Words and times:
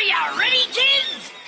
Are 0.00 0.02
you 0.02 0.38
ready, 0.38 0.64
kids? 0.72 1.39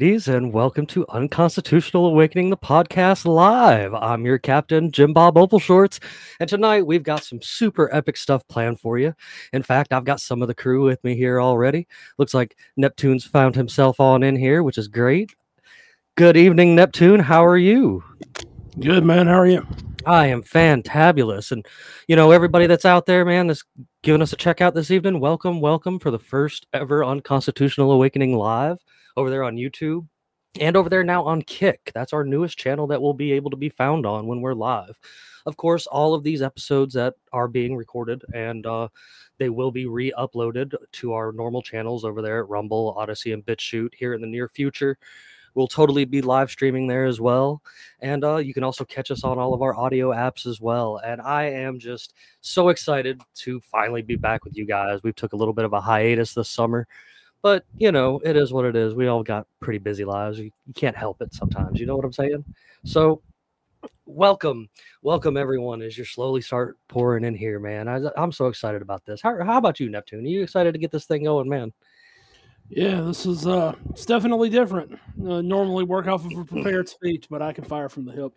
Mateys, 0.00 0.28
and 0.28 0.50
welcome 0.50 0.86
to 0.86 1.04
Unconstitutional 1.10 2.06
Awakening, 2.06 2.48
the 2.48 2.56
podcast 2.56 3.26
live. 3.26 3.92
I'm 3.92 4.24
your 4.24 4.38
captain, 4.38 4.90
Jim 4.90 5.12
Bob 5.12 5.36
Opal 5.36 5.58
Shorts, 5.58 6.00
and 6.40 6.48
tonight 6.48 6.86
we've 6.86 7.02
got 7.02 7.22
some 7.22 7.42
super 7.42 7.94
epic 7.94 8.16
stuff 8.16 8.42
planned 8.48 8.80
for 8.80 8.96
you. 8.96 9.14
In 9.52 9.62
fact, 9.62 9.92
I've 9.92 10.06
got 10.06 10.22
some 10.22 10.40
of 10.40 10.48
the 10.48 10.54
crew 10.54 10.84
with 10.84 11.04
me 11.04 11.16
here 11.16 11.38
already. 11.38 11.86
Looks 12.16 12.32
like 12.32 12.56
Neptune's 12.78 13.26
found 13.26 13.54
himself 13.54 14.00
on 14.00 14.22
in 14.22 14.36
here, 14.36 14.62
which 14.62 14.78
is 14.78 14.88
great. 14.88 15.34
Good 16.14 16.38
evening, 16.38 16.74
Neptune. 16.74 17.20
How 17.20 17.44
are 17.44 17.58
you? 17.58 18.02
Good 18.80 19.04
man, 19.04 19.26
how 19.26 19.38
are 19.38 19.46
you? 19.46 19.66
I 20.06 20.28
am 20.28 20.42
fantabulous. 20.42 21.52
And, 21.52 21.66
you 22.08 22.16
know, 22.16 22.30
everybody 22.30 22.66
that's 22.66 22.86
out 22.86 23.04
there, 23.04 23.26
man, 23.26 23.48
that's 23.48 23.64
giving 24.02 24.22
us 24.22 24.32
a 24.32 24.36
check 24.36 24.62
out 24.62 24.74
this 24.74 24.90
evening, 24.90 25.20
welcome, 25.20 25.60
welcome 25.60 25.98
for 25.98 26.10
the 26.10 26.18
first 26.18 26.66
ever 26.72 27.04
Unconstitutional 27.04 27.92
Awakening 27.92 28.34
live 28.34 28.82
over 29.16 29.30
there 29.30 29.44
on 29.44 29.56
YouTube 29.56 30.06
and 30.58 30.76
over 30.76 30.88
there 30.88 31.04
now 31.04 31.24
on 31.24 31.42
Kick. 31.42 31.92
That's 31.94 32.12
our 32.12 32.24
newest 32.24 32.58
channel 32.58 32.86
that 32.88 33.00
will 33.00 33.14
be 33.14 33.32
able 33.32 33.50
to 33.50 33.56
be 33.56 33.68
found 33.68 34.06
on 34.06 34.26
when 34.26 34.40
we're 34.40 34.54
live. 34.54 34.98
Of 35.46 35.56
course, 35.56 35.86
all 35.86 36.14
of 36.14 36.22
these 36.22 36.42
episodes 36.42 36.94
that 36.94 37.14
are 37.32 37.48
being 37.48 37.76
recorded 37.76 38.22
and 38.34 38.66
uh, 38.66 38.88
they 39.38 39.48
will 39.48 39.70
be 39.70 39.86
re 39.86 40.12
uploaded 40.18 40.74
to 40.92 41.12
our 41.12 41.32
normal 41.32 41.62
channels 41.62 42.04
over 42.04 42.20
there 42.20 42.40
at 42.40 42.48
Rumble, 42.48 42.94
Odysee, 42.98 43.32
and 43.32 43.44
BitChute 43.44 43.94
here 43.94 44.14
in 44.14 44.20
the 44.20 44.26
near 44.26 44.48
future. 44.48 44.98
We'll 45.54 45.66
totally 45.66 46.04
be 46.04 46.22
live 46.22 46.50
streaming 46.50 46.86
there 46.86 47.06
as 47.06 47.20
well. 47.20 47.62
And 48.00 48.22
uh, 48.24 48.36
you 48.36 48.54
can 48.54 48.62
also 48.62 48.84
catch 48.84 49.10
us 49.10 49.24
on 49.24 49.38
all 49.38 49.52
of 49.52 49.62
our 49.62 49.74
audio 49.74 50.10
apps 50.10 50.46
as 50.46 50.60
well. 50.60 51.00
And 51.04 51.20
I 51.20 51.44
am 51.44 51.78
just 51.78 52.14
so 52.40 52.68
excited 52.68 53.20
to 53.36 53.60
finally 53.60 54.02
be 54.02 54.16
back 54.16 54.44
with 54.44 54.56
you 54.56 54.64
guys. 54.64 55.02
We 55.02 55.12
took 55.12 55.32
a 55.32 55.36
little 55.36 55.54
bit 55.54 55.64
of 55.64 55.72
a 55.72 55.80
hiatus 55.80 56.34
this 56.34 56.48
summer, 56.48 56.86
but 57.42 57.64
you 57.76 57.92
know, 57.92 58.20
it 58.24 58.36
is 58.36 58.52
what 58.52 58.64
it 58.64 58.76
is. 58.76 58.94
We 58.94 59.06
all 59.08 59.22
got 59.22 59.46
pretty 59.60 59.78
busy 59.78 60.04
lives. 60.04 60.38
You, 60.38 60.50
you 60.66 60.74
can't 60.74 60.96
help 60.96 61.22
it 61.22 61.34
sometimes. 61.34 61.80
You 61.80 61.86
know 61.86 61.96
what 61.96 62.04
I'm 62.04 62.12
saying? 62.12 62.44
So, 62.84 63.22
welcome, 64.06 64.68
welcome 65.02 65.36
everyone 65.36 65.82
as 65.82 65.96
you 65.96 66.04
slowly 66.04 66.40
start 66.40 66.78
pouring 66.88 67.24
in 67.24 67.34
here, 67.34 67.58
man. 67.58 67.88
I, 67.88 68.00
I'm 68.16 68.32
so 68.32 68.46
excited 68.46 68.82
about 68.82 69.04
this. 69.04 69.20
How, 69.20 69.42
how 69.44 69.58
about 69.58 69.80
you, 69.80 69.88
Neptune? 69.88 70.24
Are 70.24 70.28
you 70.28 70.42
excited 70.42 70.72
to 70.72 70.78
get 70.78 70.90
this 70.90 71.06
thing 71.06 71.24
going, 71.24 71.48
man? 71.48 71.72
Yeah, 72.68 73.00
this 73.00 73.26
is 73.26 73.48
uh 73.48 73.74
it's 73.90 74.06
definitely 74.06 74.48
different. 74.48 74.92
Uh, 75.20 75.40
normally 75.40 75.82
work 75.82 76.06
off 76.06 76.24
of 76.24 76.38
a 76.38 76.44
prepared 76.44 76.88
speech, 76.88 77.26
but 77.28 77.42
I 77.42 77.52
can 77.52 77.64
fire 77.64 77.88
from 77.88 78.04
the 78.04 78.12
hip. 78.12 78.32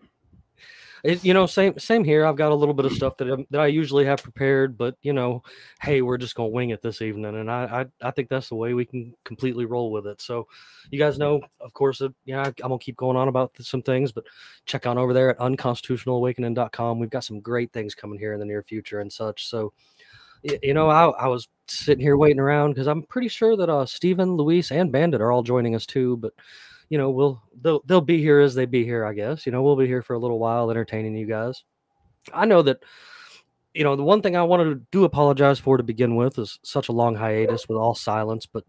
It, 1.04 1.26
you 1.26 1.34
know, 1.34 1.46
same 1.46 1.78
same 1.78 2.06
here. 2.06 2.26
I've 2.26 2.38
got 2.38 2.54
a 2.54 2.56
little 2.56 2.74
bit 2.74 2.86
of 2.86 2.94
stuff 2.94 3.18
that 3.18 3.30
i 3.30 3.46
that 3.50 3.60
I 3.60 3.68
usually 3.68 4.06
have 4.06 4.24
prepared, 4.24 4.78
but 4.78 4.96
you 5.02 5.12
know, 5.12 5.44
hey, 5.82 6.02
we're 6.02 6.18
just 6.18 6.34
gonna 6.34 6.48
wing 6.48 6.70
it 6.70 6.82
this 6.82 7.02
evening, 7.02 7.36
and 7.36 7.52
I 7.52 7.86
I, 8.02 8.08
I 8.08 8.12
think 8.12 8.30
that's 8.30 8.48
the 8.48 8.56
way 8.56 8.74
we 8.74 8.86
can 8.86 9.14
completely 9.26 9.66
roll 9.66 9.92
with 9.92 10.08
it. 10.08 10.22
So, 10.22 10.48
you 10.92 11.00
guys 11.00 11.18
know, 11.18 11.42
of 11.60 11.74
course, 11.74 12.02
uh, 12.02 12.08
yeah, 12.24 12.42
I- 12.44 12.46
I'm 12.48 12.54
gonna 12.70 12.80
keep 12.80 12.96
going 12.96 13.18
on 13.18 13.28
about 13.28 13.52
some 13.60 13.82
things, 13.82 14.14
but 14.14 14.24
check 14.66 14.86
on 14.88 14.98
over 14.98 15.14
there 15.14 15.30
at 15.32 15.40
unconstitutionalawakening.com. 15.40 17.00
We've 17.00 17.10
got 17.10 17.26
some 17.26 17.42
great 17.42 17.74
things 17.74 17.96
coming 17.96 18.18
here 18.18 18.32
in 18.34 18.40
the 18.40 18.46
near 18.46 18.64
future 18.64 19.02
and 19.02 19.12
such. 19.12 19.48
So, 19.50 19.74
you 20.62 20.74
know, 20.74 20.90
I, 20.90 21.10
I 21.10 21.28
was 21.28 21.50
sitting 21.68 22.02
here 22.02 22.16
waiting 22.16 22.40
around 22.40 22.72
because 22.72 22.88
I'm 22.88 23.04
pretty 23.04 23.28
sure 23.28 23.58
that 23.58 23.70
uh 23.70 23.86
Stephen, 23.86 24.38
Luis, 24.38 24.72
and 24.72 24.90
Bandit 24.90 25.20
are 25.20 25.34
all 25.34 25.44
joining 25.44 25.76
us 25.76 25.86
too, 25.86 26.16
but 26.16 26.32
you 26.90 26.98
know, 26.98 27.10
we'll 27.10 27.42
they'll 27.62 27.82
they'll 27.86 28.02
be 28.02 28.20
here 28.20 28.40
as 28.40 28.56
they 28.56 28.66
be 28.66 28.84
here, 28.84 29.06
I 29.06 29.14
guess. 29.14 29.46
You 29.46 29.52
know, 29.52 29.64
we'll 29.64 29.76
be 29.76 29.88
here 29.88 30.02
for 30.02 30.14
a 30.14 30.20
little 30.20 30.40
while 30.40 30.70
entertaining 30.70 31.16
you 31.16 31.26
guys. 31.26 31.64
I 32.34 32.46
know 32.46 32.62
that 32.64 32.80
you 33.74 33.84
know, 33.84 33.96
the 33.96 34.04
one 34.04 34.22
thing 34.22 34.36
I 34.36 34.44
wanted 34.44 34.66
to 34.66 34.82
do 34.92 35.04
apologize 35.04 35.58
for 35.58 35.78
to 35.78 35.84
begin 35.84 36.16
with 36.16 36.38
is 36.38 36.60
such 36.64 36.90
a 36.90 36.92
long 36.92 37.16
hiatus 37.16 37.68
with 37.68 37.78
all 37.78 37.96
silence, 37.96 38.46
but 38.46 38.64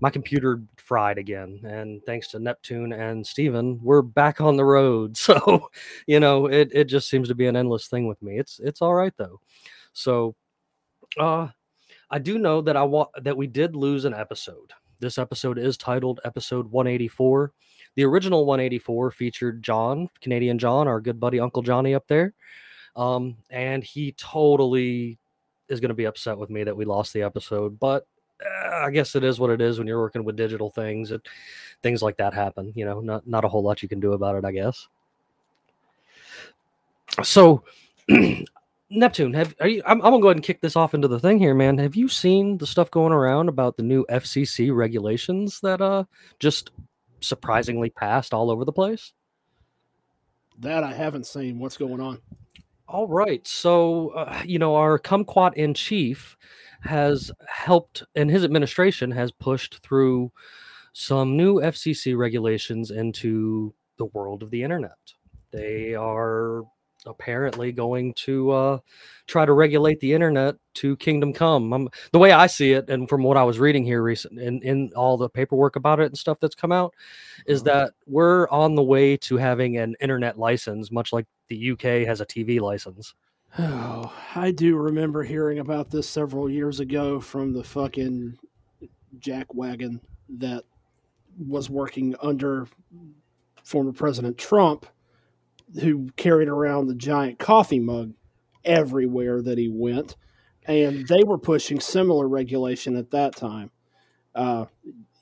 my 0.00 0.10
computer 0.10 0.62
fried 0.76 1.16
again. 1.16 1.60
And 1.64 2.02
thanks 2.04 2.28
to 2.28 2.40
Neptune 2.40 2.92
and 2.92 3.24
Steven, 3.24 3.78
we're 3.82 4.02
back 4.02 4.40
on 4.40 4.56
the 4.56 4.64
road. 4.64 5.16
So, 5.28 5.68
you 6.06 6.20
know, 6.20 6.46
it, 6.46 6.70
it 6.72 6.84
just 6.84 7.10
seems 7.10 7.28
to 7.28 7.34
be 7.34 7.46
an 7.46 7.56
endless 7.56 7.86
thing 7.86 8.06
with 8.06 8.22
me. 8.22 8.38
It's 8.38 8.58
it's 8.60 8.80
all 8.80 8.94
right 8.94 9.12
though. 9.18 9.40
So 9.92 10.34
uh 11.18 11.48
I 12.10 12.18
do 12.18 12.38
know 12.38 12.62
that 12.62 12.76
I 12.76 12.84
want 12.84 13.10
that 13.22 13.36
we 13.36 13.46
did 13.46 13.76
lose 13.76 14.06
an 14.06 14.14
episode. 14.14 14.72
This 15.00 15.18
episode 15.18 15.58
is 15.58 15.76
titled 15.76 16.20
episode 16.24 16.70
184. 16.72 17.52
The 17.94 18.04
original 18.04 18.46
184 18.46 19.12
featured 19.12 19.62
John, 19.62 20.08
Canadian 20.20 20.58
John, 20.58 20.88
our 20.88 21.00
good 21.00 21.20
buddy 21.20 21.38
Uncle 21.38 21.62
Johnny 21.62 21.94
up 21.94 22.06
there. 22.08 22.34
Um, 22.96 23.36
and 23.48 23.84
he 23.84 24.12
totally 24.12 25.18
is 25.68 25.78
going 25.78 25.90
to 25.90 25.94
be 25.94 26.06
upset 26.06 26.36
with 26.36 26.50
me 26.50 26.64
that 26.64 26.76
we 26.76 26.84
lost 26.84 27.12
the 27.12 27.22
episode, 27.22 27.78
but 27.78 28.08
uh, 28.44 28.86
I 28.86 28.90
guess 28.90 29.14
it 29.14 29.22
is 29.22 29.38
what 29.38 29.50
it 29.50 29.60
is 29.60 29.78
when 29.78 29.86
you're 29.86 30.00
working 30.00 30.24
with 30.24 30.34
digital 30.34 30.70
things. 30.70 31.12
It, 31.12 31.22
things 31.82 32.02
like 32.02 32.16
that 32.16 32.34
happen, 32.34 32.72
you 32.74 32.84
know, 32.84 33.00
not 33.00 33.26
not 33.26 33.44
a 33.44 33.48
whole 33.48 33.62
lot 33.62 33.82
you 33.82 33.88
can 33.88 34.00
do 34.00 34.14
about 34.14 34.36
it, 34.36 34.44
I 34.44 34.50
guess. 34.50 34.88
So 37.22 37.62
Neptune, 38.90 39.34
have 39.34 39.54
are 39.60 39.68
you? 39.68 39.82
I'm, 39.84 40.00
I'm 40.00 40.12
gonna 40.12 40.20
go 40.20 40.28
ahead 40.28 40.38
and 40.38 40.44
kick 40.44 40.62
this 40.62 40.76
off 40.76 40.94
into 40.94 41.08
the 41.08 41.20
thing 41.20 41.38
here, 41.38 41.54
man. 41.54 41.76
Have 41.78 41.94
you 41.94 42.08
seen 42.08 42.56
the 42.56 42.66
stuff 42.66 42.90
going 42.90 43.12
around 43.12 43.48
about 43.48 43.76
the 43.76 43.82
new 43.82 44.06
FCC 44.08 44.74
regulations 44.74 45.60
that 45.60 45.82
uh 45.82 46.04
just 46.38 46.70
surprisingly 47.20 47.90
passed 47.90 48.32
all 48.32 48.50
over 48.50 48.64
the 48.64 48.72
place? 48.72 49.12
That 50.58 50.84
I 50.84 50.92
haven't 50.92 51.26
seen. 51.26 51.58
What's 51.58 51.76
going 51.76 52.00
on? 52.00 52.20
All 52.88 53.06
right, 53.06 53.46
so 53.46 54.10
uh, 54.10 54.42
you 54.46 54.58
know 54.58 54.74
our 54.76 54.98
kumquat 54.98 55.54
in 55.54 55.74
chief 55.74 56.38
has 56.80 57.30
helped, 57.46 58.04
and 58.14 58.30
his 58.30 58.42
administration 58.42 59.10
has 59.10 59.30
pushed 59.32 59.82
through 59.82 60.32
some 60.94 61.36
new 61.36 61.56
FCC 61.56 62.16
regulations 62.16 62.90
into 62.90 63.74
the 63.98 64.06
world 64.06 64.42
of 64.42 64.50
the 64.50 64.62
internet. 64.62 64.96
They 65.50 65.94
are 65.94 66.62
apparently 67.06 67.72
going 67.72 68.12
to 68.14 68.50
uh, 68.50 68.78
try 69.26 69.44
to 69.46 69.52
regulate 69.52 70.00
the 70.00 70.12
internet 70.12 70.56
to 70.74 70.96
kingdom 70.96 71.32
come. 71.32 71.72
Um, 71.72 71.88
the 72.12 72.18
way 72.18 72.32
I 72.32 72.46
see 72.46 72.72
it, 72.72 72.90
and 72.90 73.08
from 73.08 73.22
what 73.22 73.36
I 73.36 73.44
was 73.44 73.58
reading 73.58 73.84
here 73.84 74.02
recent 74.02 74.38
in, 74.38 74.60
in 74.62 74.90
all 74.96 75.16
the 75.16 75.28
paperwork 75.28 75.76
about 75.76 76.00
it 76.00 76.06
and 76.06 76.18
stuff 76.18 76.38
that's 76.40 76.54
come 76.54 76.72
out, 76.72 76.94
is 77.46 77.62
Uh-huh. 77.62 77.70
that 77.84 77.92
we're 78.06 78.48
on 78.50 78.74
the 78.74 78.82
way 78.82 79.16
to 79.18 79.36
having 79.36 79.76
an 79.78 79.94
internet 80.00 80.38
license, 80.38 80.90
much 80.90 81.12
like 81.12 81.26
the 81.48 81.70
UK 81.72 82.06
has 82.06 82.20
a 82.20 82.26
TV 82.26 82.60
license. 82.60 83.14
Oh, 83.58 84.12
I 84.34 84.50
do 84.50 84.76
remember 84.76 85.22
hearing 85.22 85.60
about 85.60 85.90
this 85.90 86.06
several 86.08 86.50
years 86.50 86.80
ago 86.80 87.18
from 87.20 87.52
the 87.54 87.64
fucking 87.64 88.38
jackwagon 89.20 90.00
that 90.28 90.64
was 91.48 91.70
working 91.70 92.14
under 92.20 92.66
former 93.64 93.92
President 93.92 94.36
Trump, 94.36 94.86
who 95.80 96.08
carried 96.16 96.48
around 96.48 96.86
the 96.86 96.94
giant 96.94 97.38
coffee 97.38 97.80
mug 97.80 98.12
everywhere 98.64 99.42
that 99.42 99.58
he 99.58 99.68
went. 99.68 100.16
and 100.66 101.06
they 101.08 101.22
were 101.24 101.38
pushing 101.38 101.80
similar 101.80 102.28
regulation 102.28 102.94
at 102.96 103.10
that 103.10 103.34
time. 103.34 103.70
Uh, 104.34 104.66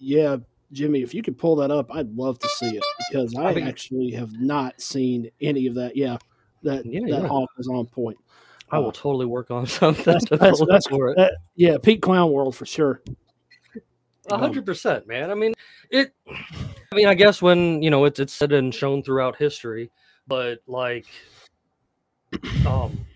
yeah, 0.00 0.36
Jimmy, 0.72 1.02
if 1.02 1.14
you 1.14 1.22
could 1.22 1.38
pull 1.38 1.54
that 1.56 1.70
up, 1.70 1.88
I'd 1.94 2.12
love 2.16 2.38
to 2.40 2.48
see 2.48 2.76
it 2.76 2.82
because 3.08 3.34
I, 3.36 3.52
I 3.52 3.60
actually 3.60 4.10
have 4.10 4.32
not 4.40 4.80
seen 4.80 5.30
any 5.40 5.66
of 5.68 5.74
that. 5.76 5.96
Yeah, 5.96 6.16
that 6.64 6.84
Yeah, 6.84 7.00
that 7.02 7.22
yeah. 7.22 7.26
hawk 7.28 7.48
is 7.58 7.68
on 7.68 7.86
point. 7.86 8.18
I 8.72 8.78
will 8.80 8.88
Uh, 8.88 8.92
totally 8.92 9.26
work 9.26 9.52
on 9.52 9.66
something 9.66 10.02
that's- 10.04 10.24
that's- 10.28 10.58
that's- 10.58 10.86
for 10.88 11.10
it. 11.10 11.16
that- 11.16 11.34
yeah, 11.54 11.78
Pete 11.78 12.02
Clown 12.02 12.32
World 12.32 12.56
for 12.56 12.66
sure. 12.66 13.00
A 14.28 14.36
hundred 14.36 14.66
percent, 14.66 15.06
man. 15.06 15.30
I 15.30 15.34
mean, 15.34 15.54
it. 15.90 16.12
I 16.28 16.94
mean, 16.96 17.06
I 17.06 17.14
guess 17.14 17.40
when 17.40 17.80
you 17.80 17.90
know 17.90 18.04
it's 18.06 18.18
it's 18.18 18.32
said 18.32 18.50
and 18.52 18.74
shown 18.74 19.04
throughout 19.04 19.36
history, 19.36 19.92
but 20.26 20.58
like, 20.66 21.06
um, 22.66 23.06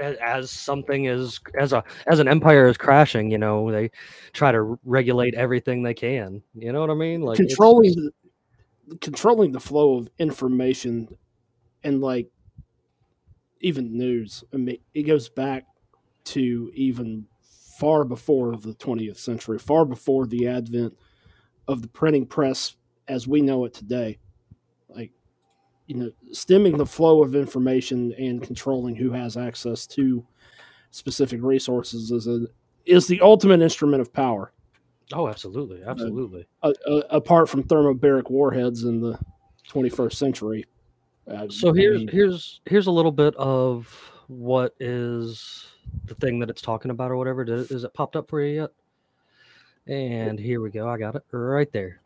as, 0.00 0.50
something 0.50 1.06
is 1.06 1.40
as 1.58 1.72
a 1.72 1.84
as 2.06 2.20
an 2.20 2.28
empire 2.28 2.68
is 2.68 2.76
crashing, 2.76 3.30
you 3.30 3.38
know, 3.38 3.70
they 3.70 3.90
try 4.32 4.52
to 4.52 4.78
regulate 4.84 5.34
everything 5.34 5.82
they 5.82 5.94
can. 5.94 6.42
You 6.54 6.72
know 6.72 6.80
what 6.80 6.90
I 6.90 6.94
mean? 6.94 7.22
Like 7.22 7.36
controlling 7.36 8.10
controlling 9.00 9.52
the 9.52 9.60
flow 9.60 9.98
of 9.98 10.08
information 10.18 11.16
and 11.84 12.00
like 12.00 12.30
even 13.60 13.96
news. 13.96 14.44
I 14.52 14.56
mean, 14.56 14.78
it 14.94 15.02
goes 15.02 15.28
back 15.28 15.64
to 16.24 16.70
even 16.74 17.26
far 17.78 18.04
before 18.04 18.56
the 18.56 18.74
20th 18.74 19.18
century, 19.18 19.58
far 19.58 19.84
before 19.84 20.26
the 20.26 20.48
advent 20.48 20.96
of 21.66 21.82
the 21.82 21.88
printing 21.88 22.26
press 22.26 22.74
as 23.06 23.26
we 23.26 23.40
know 23.40 23.64
it 23.64 23.74
today. 23.74 24.18
You 25.88 25.96
know, 25.96 26.10
stemming 26.32 26.76
the 26.76 26.86
flow 26.86 27.22
of 27.24 27.34
information 27.34 28.12
and 28.18 28.40
controlling 28.42 28.94
who 28.94 29.10
has 29.10 29.36
access 29.36 29.86
to 29.88 30.24
specific 30.92 31.40
resources 31.42 32.10
is 32.12 32.26
a 32.28 32.46
is 32.86 33.06
the 33.06 33.20
ultimate 33.20 33.60
instrument 33.60 34.00
of 34.00 34.12
power 34.12 34.52
Oh, 35.12 35.28
absolutely, 35.28 35.82
absolutely. 35.82 36.46
uh, 36.62 36.72
uh, 36.86 37.02
apart 37.10 37.48
from 37.48 37.64
thermobaric 37.64 38.30
warheads 38.30 38.84
in 38.84 39.00
the 39.00 39.18
21st 39.70 40.14
century. 40.14 40.66
Uh, 41.26 41.46
So 41.48 41.70
I 41.72 41.76
here's 41.76 41.98
mean, 42.00 42.08
here's 42.08 42.60
here's 42.66 42.86
a 42.88 42.90
little 42.90 43.12
bit 43.12 43.34
of 43.36 43.86
what 44.26 44.74
is 44.80 45.66
the 46.04 46.14
thing 46.14 46.38
that 46.40 46.50
it's 46.50 46.60
talking 46.60 46.90
about 46.90 47.10
or 47.10 47.16
whatever. 47.16 47.44
Did, 47.44 47.70
is 47.70 47.84
it 47.84 47.94
popped 47.94 48.16
up 48.16 48.28
for 48.28 48.42
you 48.42 48.62
yet? 48.62 48.70
And 49.86 50.38
here 50.38 50.60
we 50.60 50.70
go. 50.70 50.86
I 50.86 50.98
got 50.98 51.16
it 51.16 51.22
right 51.30 51.72
there. 51.72 52.02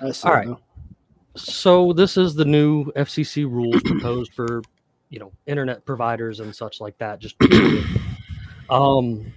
I 0.00 0.06
all 0.24 0.32
right. 0.32 0.48
now. 0.48 0.60
So 1.36 1.92
this 1.92 2.16
is 2.16 2.34
the 2.34 2.44
new 2.44 2.86
FCC 2.92 3.44
rules 3.44 3.82
proposed 3.82 4.32
for 4.32 4.62
you 5.10 5.18
know 5.18 5.32
internet 5.46 5.84
providers 5.84 6.40
and 6.40 6.54
such 6.54 6.80
like 6.80 6.96
that. 6.98 7.20
Just 7.20 7.36
um, 8.70 9.32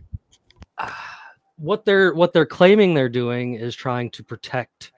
what 1.58 1.86
they're 1.86 2.14
what 2.14 2.34
they're 2.34 2.46
claiming 2.46 2.94
they're 2.94 3.10
doing 3.10 3.56
is 3.56 3.76
trying 3.76 4.10
to 4.12 4.24
protect 4.24 4.92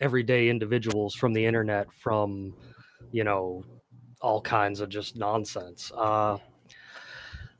everyday 0.00 0.48
individuals 0.48 1.14
from 1.14 1.32
the 1.32 1.44
internet 1.44 1.92
from 1.92 2.54
you 3.12 3.24
know 3.24 3.64
all 4.20 4.40
kinds 4.40 4.80
of 4.80 4.88
just 4.88 5.16
nonsense. 5.16 5.92
Uh, 5.96 6.36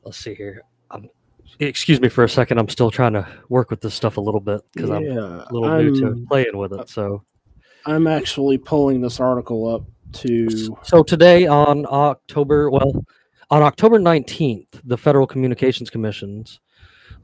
let's 0.02 0.19
see 0.19 0.34
here. 0.34 0.62
Um, 0.90 1.08
excuse 1.58 2.00
me 2.00 2.08
for 2.08 2.25
a 2.25 2.28
second. 2.28 2.58
I'm 2.58 2.69
still 2.69 2.90
trying 2.90 3.12
to 3.14 3.26
work 3.48 3.70
with 3.70 3.81
this 3.81 3.94
stuff 3.94 4.16
a 4.16 4.20
little 4.20 4.40
bit 4.40 4.60
because 4.72 4.90
I'm 4.90 5.06
a 5.06 5.46
little 5.50 5.76
new 5.78 6.00
to 6.00 6.26
playing 6.26 6.56
with 6.56 6.72
it. 6.72 6.88
So. 6.88 7.22
I'm 7.87 8.06
actually 8.06 8.59
pulling 8.59 9.00
this 9.00 9.21
article 9.21 9.75
up 9.75 9.85
to. 10.21 10.77
So 10.82 11.03
today 11.03 11.47
on 11.47 11.87
October, 11.87 12.71
well, 12.71 13.05
on 13.50 13.62
October 13.62 13.99
19th, 13.99 14.81
the 14.85 14.97
Federal 14.97 15.27
Communications 15.27 15.91
Commissions, 15.91 16.61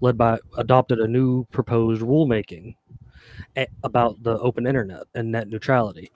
led 0.00 0.18
by, 0.18 0.38
adopted 0.56 0.98
a 1.00 1.08
new 1.08 1.44
proposed 1.46 2.02
rulemaking 2.02 2.74
about 3.82 4.22
the 4.22 4.38
open 4.38 4.66
internet 4.66 5.04
and 5.14 5.32
net 5.32 5.48
neutrality. 5.48 6.10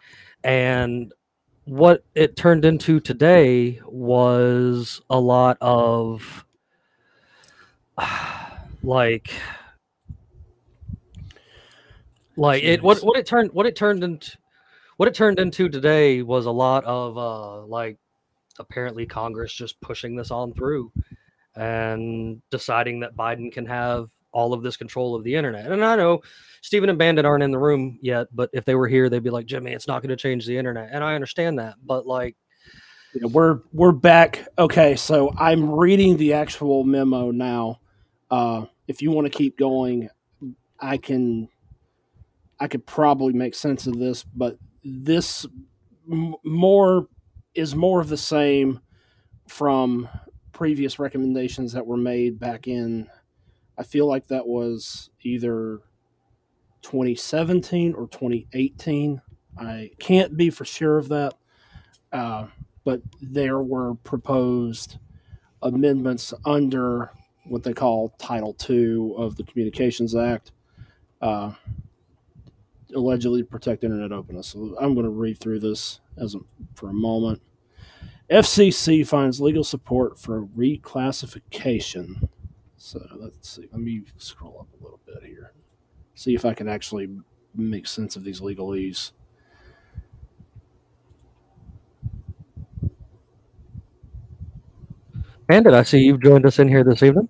And 0.45 1.13
what 1.65 2.05
it 2.15 2.37
turned 2.37 2.65
into 2.65 3.01
today 3.01 3.81
was 3.87 5.01
a 5.11 5.21
lot 5.21 5.57
of 5.61 6.45
like 8.83 9.33
like 12.41 12.63
it 12.63 12.83
what 12.83 12.99
what 13.01 13.19
it 13.19 13.27
turned 13.27 13.53
what 13.53 13.67
it 13.67 13.77
turned 13.77 14.03
into 14.03 14.37
what 14.97 15.09
it 15.09 15.15
turned 15.15 15.39
into 15.39 15.69
today 15.69 16.23
was 16.23 16.47
a 16.47 16.51
lot 16.51 16.85
of 16.85 17.17
uh 17.17 17.65
like 17.67 17.99
apparently 18.59 19.07
congress 19.07 19.53
just 19.53 19.81
pushing 19.81 20.17
this 20.17 20.31
on 20.31 20.53
through 20.55 20.91
and 21.57 22.41
deciding 22.51 23.01
that 23.01 23.17
biden 23.17 23.53
can 23.53 23.67
have 23.67 24.09
all 24.33 24.53
of 24.53 24.63
this 24.63 24.77
control 24.77 25.15
of 25.15 25.25
the 25.25 25.35
internet 25.35 25.71
and 25.71 25.85
i 25.85 25.97
know 25.97 26.21
stephen 26.63 26.89
and 26.89 26.99
bandit 26.99 27.25
aren't 27.25 27.43
in 27.43 27.51
the 27.51 27.59
room 27.59 27.99
yet 28.01 28.27
but 28.33 28.49
if 28.53 28.65
they 28.65 28.75
were 28.75 28.89
here 28.89 29.09
they'd 29.09 29.23
be 29.23 29.31
like 29.31 29.47
jimmy 29.47 29.73
it's 29.73 29.89
not 29.89 30.03
going 30.03 30.11
to 30.11 30.17
change 30.17 30.47
the 30.47 30.57
internet 30.57 30.89
and 30.93 31.03
i 31.05 31.15
understand 31.15 31.59
that 31.59 31.75
but 31.85 32.07
like 32.07 32.37
Yeah, 33.15 33.27
we're 33.27 33.61
we're 33.73 33.93
back. 33.93 34.47
Okay, 34.57 34.95
so 34.95 35.33
I'm 35.37 35.69
reading 35.71 36.17
the 36.17 36.33
actual 36.35 36.85
memo 36.85 37.33
now. 37.33 37.81
Uh, 38.31 38.67
if 38.87 39.03
you 39.03 39.11
want 39.11 39.27
to 39.27 39.37
keep 39.37 39.59
going, 39.59 40.09
I 40.79 40.97
can. 40.97 41.49
I 42.61 42.69
could 42.69 42.87
probably 42.87 43.33
make 43.33 43.55
sense 43.55 43.87
of 43.87 43.99
this, 43.99 44.23
but 44.23 44.59
this 44.85 45.47
m- 46.11 46.35
more 46.45 47.09
is 47.55 47.75
more 47.75 48.01
of 48.01 48.09
the 48.09 48.17
same 48.17 48.81
from 49.49 50.09
previous 50.53 50.99
recommendations 50.99 51.73
that 51.73 51.87
were 51.87 51.97
made 51.97 52.39
back 52.39 52.69
in. 52.69 53.09
I 53.79 53.83
feel 53.83 54.07
like 54.07 54.29
that 54.29 54.47
was 54.47 55.11
either 55.23 55.81
2017 56.83 57.95
or 57.95 58.07
2018. 58.09 59.23
I 59.59 59.91
can't 59.99 60.37
be 60.37 60.51
for 60.51 60.65
sure 60.65 60.99
of 60.99 61.09
that. 61.09 61.35
Uh, 62.13 62.47
but 62.85 63.01
there 63.21 63.61
were 63.61 63.95
proposed 63.95 64.99
amendments 65.63 66.33
under 66.45 67.11
what 67.45 67.63
they 67.63 67.73
call 67.73 68.11
Title 68.19 68.56
II 68.69 69.15
of 69.17 69.37
the 69.37 69.45
Communications 69.45 70.15
Act, 70.15 70.53
uh, 71.21 71.53
allegedly 72.95 73.43
protect 73.43 73.85
internet 73.85 74.13
openness. 74.13 74.49
So 74.49 74.77
I'm 74.81 74.95
going 74.95 75.05
to 75.05 75.11
read 75.11 75.39
through 75.39 75.61
this 75.61 76.01
as 76.17 76.35
a, 76.35 76.39
for 76.75 76.91
a 76.91 76.95
moment. 76.95 77.43
FCC 78.31 79.07
finds 79.07 79.41
legal 79.41 79.65
support 79.65 80.19
for 80.19 80.47
reclassification. 80.47 82.29
So 82.77 83.01
let's 83.17 83.56
see. 83.56 83.69
Let 83.73 83.81
me 83.81 84.03
scroll 84.19 84.59
up 84.61 84.69
a 84.81 84.82
little 84.82 85.01
bit 85.05 85.23
here. 85.25 85.53
See 86.15 86.35
if 86.35 86.44
I 86.44 86.55
can 86.55 86.69
actually 86.69 87.09
make 87.55 87.87
sense 87.87 88.17
of 88.17 88.25
these 88.25 88.41
legalese. 88.41 89.13
bandit 95.51 95.75
i 95.75 95.82
see 95.82 95.99
you've 95.99 96.23
joined 96.23 96.47
us 96.47 96.61
in 96.61 96.69
here 96.69 96.85
this 96.85 97.03
evening 97.03 97.29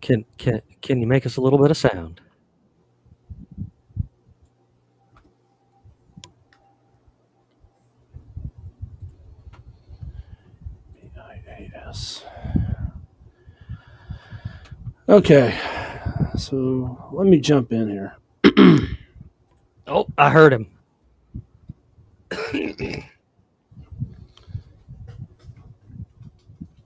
can 0.00 0.24
can 0.36 0.60
can 0.82 1.00
you 1.00 1.06
make 1.06 1.24
us 1.24 1.36
a 1.36 1.40
little 1.40 1.60
bit 1.60 1.70
of 1.70 1.76
sound 1.76 2.20
B-I-A-S. 11.90 12.24
Okay, 15.08 15.58
so 16.36 17.10
let 17.12 17.26
me 17.26 17.40
jump 17.40 17.72
in 17.72 17.88
here. 17.88 18.16
oh 19.86 20.06
i 20.16 20.30
heard 20.30 20.52
him 20.52 20.66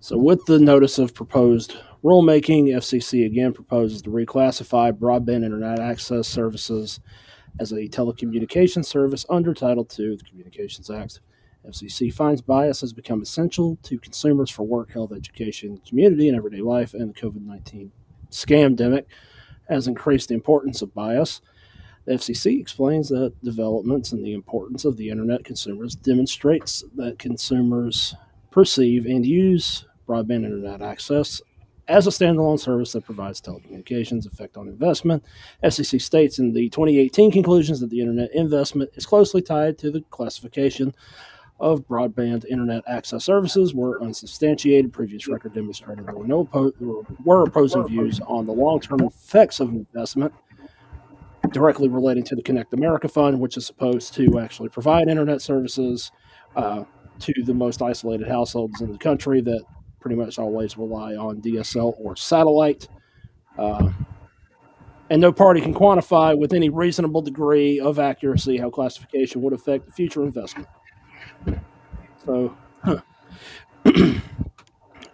So, 0.01 0.19
with 0.19 0.45
the 0.45 0.59
notice 0.59 0.99
of 0.99 1.15
proposed 1.15 1.77
rulemaking, 2.03 2.67
FCC 2.67 3.25
again 3.25 3.55
proposes 3.55 4.03
to 4.03 4.11
reclassify 4.11 4.93
broadband 4.93 5.45
internet 5.45 5.81
access 5.81 6.29
services 6.29 7.01
as 7.59 7.73
a 7.73 7.89
telecommunications 7.89 8.85
service 8.85 9.25
under 9.31 9.55
Title 9.55 9.89
II 9.99 10.13
of 10.13 10.19
the 10.19 10.25
Communications 10.27 10.91
Act. 10.91 11.21
FCC 11.69 12.13
finds 12.13 12.43
bias 12.43 12.83
has 12.83 12.93
become 12.93 13.23
essential 13.23 13.79
to 13.83 13.99
consumers 13.99 14.51
for 14.51 14.65
work, 14.65 14.93
health, 14.93 15.13
education, 15.13 15.81
community, 15.87 16.29
and 16.29 16.37
everyday 16.37 16.61
life, 16.61 16.95
and 16.95 17.15
the 17.15 17.21
COVID 17.21 17.45
19 17.45 17.91
scamdemic 18.31 19.05
has 19.69 19.87
increased 19.87 20.29
the 20.29 20.35
importance 20.35 20.83
of 20.83 20.95
bias. 20.95 21.41
The 22.05 22.15
FCC 22.15 22.61
explains 22.61 23.09
that 23.09 23.33
developments 23.43 24.13
and 24.13 24.25
the 24.25 24.35
importance 24.35 24.85
of 24.85 24.99
the 24.99 25.09
internet 25.09 25.45
consumers 25.45 25.95
demonstrates 25.95 26.85
that 26.97 27.19
consumers 27.19 28.15
perceive 28.51 29.07
and 29.07 29.25
use 29.25 29.87
broadband 30.07 30.45
internet 30.45 30.83
access 30.83 31.41
as 31.89 32.07
a 32.07 32.11
standalone 32.11 32.59
service 32.59 32.93
that 32.93 33.05
provides 33.05 33.41
telecommunications 33.41 34.27
effect 34.27 34.57
on 34.57 34.69
investment. 34.69 35.25
FCC 35.63 36.01
states 36.01 36.39
in 36.39 36.53
the 36.53 36.69
2018 36.71 37.31
conclusions 37.31 37.81
that 37.81 37.91
the 37.91 38.01
internet 38.01 38.35
investment 38.35 38.91
is 38.95 39.07
closely 39.07 39.43
tied 39.43 39.79
to 39.79 39.91
the 39.91 40.03
classification 40.11 40.95
of 41.65 41.89
broadband 41.89 42.45
internet 42.45 42.85
access 42.87 43.25
services 43.25 43.73
were 43.73 44.01
unsubstantiated. 44.03 44.93
Previous 44.93 45.27
record 45.27 45.55
demonstrated 45.55 46.07
there 46.07 46.15
were 46.15 46.27
no 46.27 46.47
were 47.25 47.43
opposing 47.43 47.89
views 47.89 48.21
on 48.27 48.45
the 48.45 48.53
long-term 48.53 49.01
effects 49.01 49.61
of 49.61 49.71
investment 49.71 50.33
directly 51.53 51.89
relating 51.89 52.23
to 52.23 52.37
the 52.37 52.43
Connect 52.43 52.75
America 52.75 53.09
Fund, 53.09 53.41
which 53.41 53.57
is 53.57 53.67
supposed 53.67 54.13
to 54.13 54.39
actually 54.39 54.69
provide 54.69 55.09
internet 55.09 55.41
services 55.41 56.13
uh, 56.55 56.85
to 57.21 57.33
the 57.45 57.55
most 57.55 57.81
isolated 57.81 58.29
households 58.29 58.83
in 58.83 58.93
the 58.93 58.99
country 58.99 59.41
that 59.41 59.65
pretty 60.01 60.17
much 60.17 60.39
always 60.39 60.77
rely 60.77 61.15
on 61.15 61.41
DSL 61.41 61.95
or 61.99 62.15
satellite. 62.15 62.89
Uh, 63.57 63.91
and 65.09 65.19
no 65.19 65.33
party 65.33 65.63
can 65.63 65.73
quantify 65.73 66.37
with 66.37 66.53
any 66.53 66.69
reasonable 66.69 67.23
degree 67.23 67.81
of 67.81 67.99
accuracy 67.99 68.59
how 68.59 68.69
classification 68.69 69.41
would 69.41 69.55
affect 69.55 69.87
the 69.87 69.93
future 69.93 70.25
investment. 70.25 70.69
So. 72.25 72.57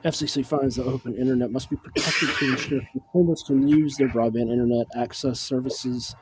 FCC 0.05 0.47
finds 0.47 0.77
the 0.77 0.85
open 0.85 1.15
internet 1.15 1.51
must 1.51 1.69
be 1.69 1.77
protected 1.77 2.31
to 2.31 2.51
ensure 2.51 2.81
consumers 2.93 3.43
can 3.47 3.69
use 3.69 3.97
their 3.97 4.09
broadband 4.09 4.51
internet 4.51 4.87
access 4.97 5.39
services 5.39 6.17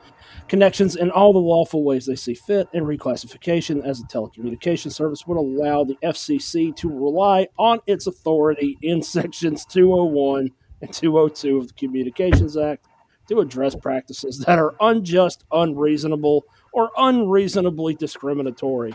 connections 0.47 0.95
in 0.95 1.09
all 1.11 1.31
the 1.31 1.39
lawful 1.39 1.83
ways 1.83 2.05
they 2.05 2.15
see 2.15 2.33
fit, 2.33 2.67
and 2.73 2.85
reclassification 2.85 3.83
as 3.85 3.99
a 3.99 4.03
telecommunications 4.03 4.93
service 4.93 5.25
would 5.27 5.37
allow 5.37 5.83
the 5.83 5.97
FCC 6.03 6.75
to 6.75 6.89
rely 6.89 7.47
on 7.57 7.79
its 7.87 8.07
authority 8.07 8.77
in 8.81 9.01
sections 9.01 9.65
201 9.65 10.49
and 10.81 10.93
202 10.93 11.57
of 11.57 11.67
the 11.67 11.73
Communications 11.73 12.57
Act 12.57 12.85
to 13.27 13.39
address 13.39 13.75
practices 13.75 14.39
that 14.39 14.57
are 14.57 14.75
unjust, 14.81 15.45
unreasonable, 15.51 16.43
or 16.73 16.89
unreasonably 16.97 17.93
discriminatory. 17.93 18.93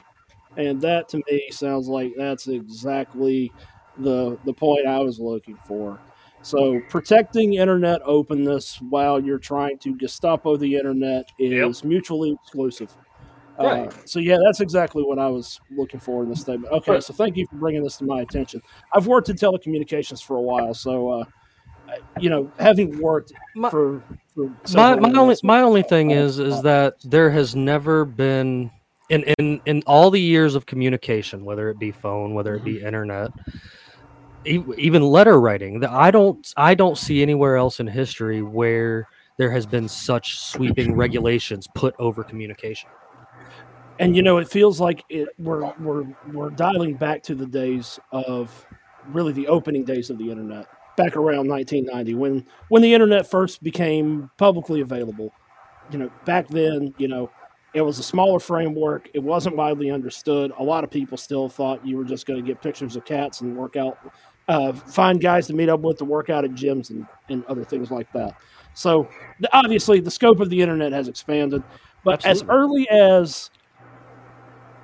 And 0.56 0.80
that 0.82 1.08
to 1.10 1.16
me 1.30 1.48
sounds 1.50 1.88
like 1.88 2.12
that's 2.16 2.46
exactly 2.48 3.52
the 3.98 4.38
the 4.44 4.52
point 4.52 4.86
I 4.86 4.98
was 5.00 5.18
looking 5.18 5.56
for. 5.66 6.00
So 6.42 6.80
protecting 6.90 7.54
internet 7.54 8.00
openness 8.04 8.78
while 8.90 9.18
you're 9.18 9.38
trying 9.38 9.78
to 9.78 9.96
Gestapo 9.96 10.56
the 10.56 10.76
internet 10.76 11.26
is 11.38 11.82
mutually 11.84 12.32
exclusive. 12.32 12.94
Right. 13.58 13.88
Uh, 13.88 13.92
so 14.04 14.18
yeah, 14.18 14.36
that's 14.44 14.60
exactly 14.60 15.02
what 15.04 15.18
I 15.18 15.28
was 15.28 15.60
looking 15.70 16.00
for 16.00 16.22
in 16.24 16.28
this 16.28 16.40
statement. 16.40 16.72
Okay, 16.72 16.92
Right. 16.94 17.02
so 17.02 17.14
thank 17.14 17.36
you 17.36 17.46
for 17.48 17.56
bringing 17.56 17.82
this 17.82 17.96
to 17.98 18.04
my 18.04 18.20
attention. 18.20 18.60
I've 18.92 19.06
worked 19.06 19.28
in 19.28 19.36
telecommunications 19.36 20.22
for 20.22 20.36
a 20.36 20.42
while, 20.42 20.74
so 20.74 21.08
uh, 21.10 21.24
you 22.20 22.30
know, 22.30 22.50
having 22.58 23.00
worked 23.00 23.32
My- 23.54 23.70
for, 23.70 24.02
for 24.34 24.50
my, 24.74 24.94
my 24.96 25.12
only 25.18 25.36
my 25.42 25.60
only 25.60 25.82
thing 25.82 26.10
Uh, 26.10 26.16
is 26.16 26.38
is 26.38 26.62
that 26.62 26.94
there 27.04 27.30
has 27.30 27.54
never 27.54 28.04
been 28.04 28.70
in 29.10 29.22
in 29.38 29.60
in 29.66 29.82
all 29.86 30.10
the 30.10 30.20
years 30.20 30.54
of 30.54 30.66
communication 30.66 31.44
whether 31.44 31.68
it 31.68 31.78
be 31.78 31.90
phone 31.90 32.34
whether 32.34 32.54
it 32.54 32.64
be 32.64 32.76
mm-hmm. 32.76 32.86
internet 32.86 33.30
e- 34.46 34.62
even 34.78 35.02
letter 35.02 35.40
writing 35.40 35.80
that 35.80 35.90
i 35.90 36.10
don't 36.10 36.52
i 36.56 36.74
don't 36.74 36.98
see 36.98 37.22
anywhere 37.22 37.56
else 37.56 37.80
in 37.80 37.86
history 37.86 38.42
where 38.42 39.06
there 39.36 39.50
has 39.50 39.66
been 39.66 39.88
such 39.88 40.38
sweeping 40.38 40.94
regulations 40.94 41.66
put 41.74 41.94
over 41.98 42.22
communication. 42.22 42.90
And 43.98 44.16
you 44.16 44.22
know 44.22 44.38
it 44.38 44.48
feels 44.48 44.80
like 44.80 45.04
it, 45.08 45.28
we're 45.38 45.72
we're 45.78 46.04
we're 46.32 46.50
dialing 46.50 46.94
back 46.94 47.22
to 47.24 47.34
the 47.34 47.46
days 47.46 48.00
of 48.10 48.66
really 49.08 49.32
the 49.32 49.46
opening 49.46 49.84
days 49.84 50.10
of 50.10 50.18
the 50.18 50.30
internet 50.30 50.66
back 50.96 51.16
around 51.16 51.48
1990 51.48 52.14
when 52.14 52.46
when 52.68 52.82
the 52.82 52.92
internet 52.92 53.30
first 53.30 53.62
became 53.62 54.30
publicly 54.36 54.80
available. 54.80 55.32
You 55.90 55.98
know 55.98 56.10
back 56.24 56.48
then 56.48 56.92
you 56.98 57.06
know 57.06 57.30
it 57.74 57.82
was 57.82 57.98
a 57.98 58.02
smaller 58.02 58.38
framework. 58.38 59.08
It 59.14 59.22
wasn't 59.22 59.56
widely 59.56 59.90
understood. 59.90 60.52
A 60.58 60.62
lot 60.62 60.84
of 60.84 60.90
people 60.90 61.18
still 61.18 61.48
thought 61.48 61.84
you 61.86 61.96
were 61.96 62.04
just 62.04 62.24
going 62.24 62.42
to 62.42 62.46
get 62.46 62.62
pictures 62.62 62.96
of 62.96 63.04
cats 63.04 63.40
and 63.40 63.56
work 63.56 63.76
out 63.76 63.98
uh, 64.46 64.72
find 64.72 65.20
guys 65.20 65.46
to 65.46 65.54
meet 65.54 65.68
up 65.70 65.80
with 65.80 65.96
to 65.96 66.04
work 66.04 66.28
out 66.28 66.44
at 66.44 66.50
gyms 66.52 66.90
and, 66.90 67.06
and 67.30 67.44
other 67.46 67.64
things 67.64 67.90
like 67.90 68.12
that. 68.12 68.36
So 68.74 69.08
the, 69.40 69.48
obviously 69.56 70.00
the 70.00 70.10
scope 70.10 70.40
of 70.40 70.50
the 70.50 70.60
internet 70.60 70.92
has 70.92 71.08
expanded 71.08 71.62
but 72.04 72.24
as 72.26 72.44
early 72.48 72.88
as 72.90 73.50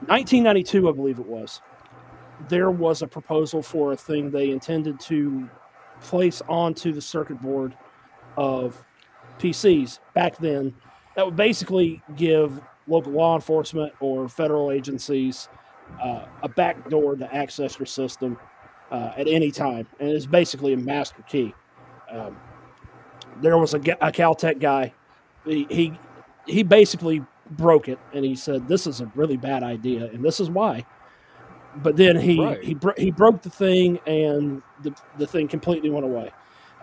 1992, 0.06 0.88
I 0.88 0.92
believe 0.92 1.18
it 1.18 1.26
was, 1.26 1.60
there 2.48 2.70
was 2.70 3.02
a 3.02 3.06
proposal 3.06 3.62
for 3.62 3.92
a 3.92 3.96
thing 3.96 4.30
they 4.30 4.50
intended 4.50 4.98
to 5.00 5.48
place 6.00 6.40
onto 6.48 6.92
the 6.92 7.02
circuit 7.02 7.40
board 7.42 7.76
of 8.38 8.82
PCs 9.38 9.98
back 10.14 10.38
then 10.38 10.74
that 11.14 11.26
would 11.26 11.36
basically 11.36 12.02
give 12.16 12.62
local 12.90 13.12
law 13.12 13.34
enforcement 13.36 13.92
or 14.00 14.28
federal 14.28 14.70
agencies 14.70 15.48
uh, 16.02 16.26
a 16.42 16.48
back 16.48 16.88
door 16.90 17.16
to 17.16 17.34
access 17.34 17.78
your 17.78 17.86
system 17.86 18.38
uh, 18.90 19.12
at 19.16 19.26
any 19.28 19.50
time. 19.50 19.86
And 19.98 20.10
it's 20.10 20.26
basically 20.26 20.72
a 20.72 20.76
master 20.76 21.22
key. 21.22 21.54
Um, 22.10 22.36
there 23.40 23.56
was 23.58 23.74
a, 23.74 23.78
a 23.78 24.12
Caltech 24.12 24.60
guy. 24.60 24.92
He, 25.46 25.66
he 25.70 25.98
he 26.46 26.62
basically 26.62 27.22
broke 27.52 27.88
it 27.88 27.98
and 28.12 28.24
he 28.24 28.34
said 28.34 28.68
this 28.68 28.86
is 28.86 29.00
a 29.00 29.06
really 29.14 29.36
bad 29.36 29.62
idea 29.62 30.04
and 30.06 30.24
this 30.24 30.38
is 30.38 30.48
why 30.50 30.84
but 31.76 31.96
then 31.96 32.16
he 32.16 32.40
Right. 32.40 32.62
he 32.62 32.74
bro- 32.74 32.94
he 32.96 33.10
broke 33.10 33.42
the 33.42 33.50
thing 33.50 33.98
and 34.06 34.62
the 34.82 34.94
the 35.18 35.26
thing 35.26 35.48
completely 35.48 35.90
went 35.90 36.04
away 36.04 36.30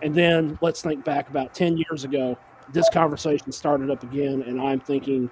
and 0.02 0.14
then 0.14 0.58
let's 0.60 0.82
think 0.82 1.04
back 1.04 1.30
about 1.30 1.54
10 1.54 1.78
years 1.78 2.04
ago 2.04 2.36
this 2.72 2.88
conversation 2.90 3.50
started 3.52 3.90
up 3.90 4.02
again 4.02 4.42
and 4.42 4.60
i'm 4.60 4.80
thinking 4.80 5.30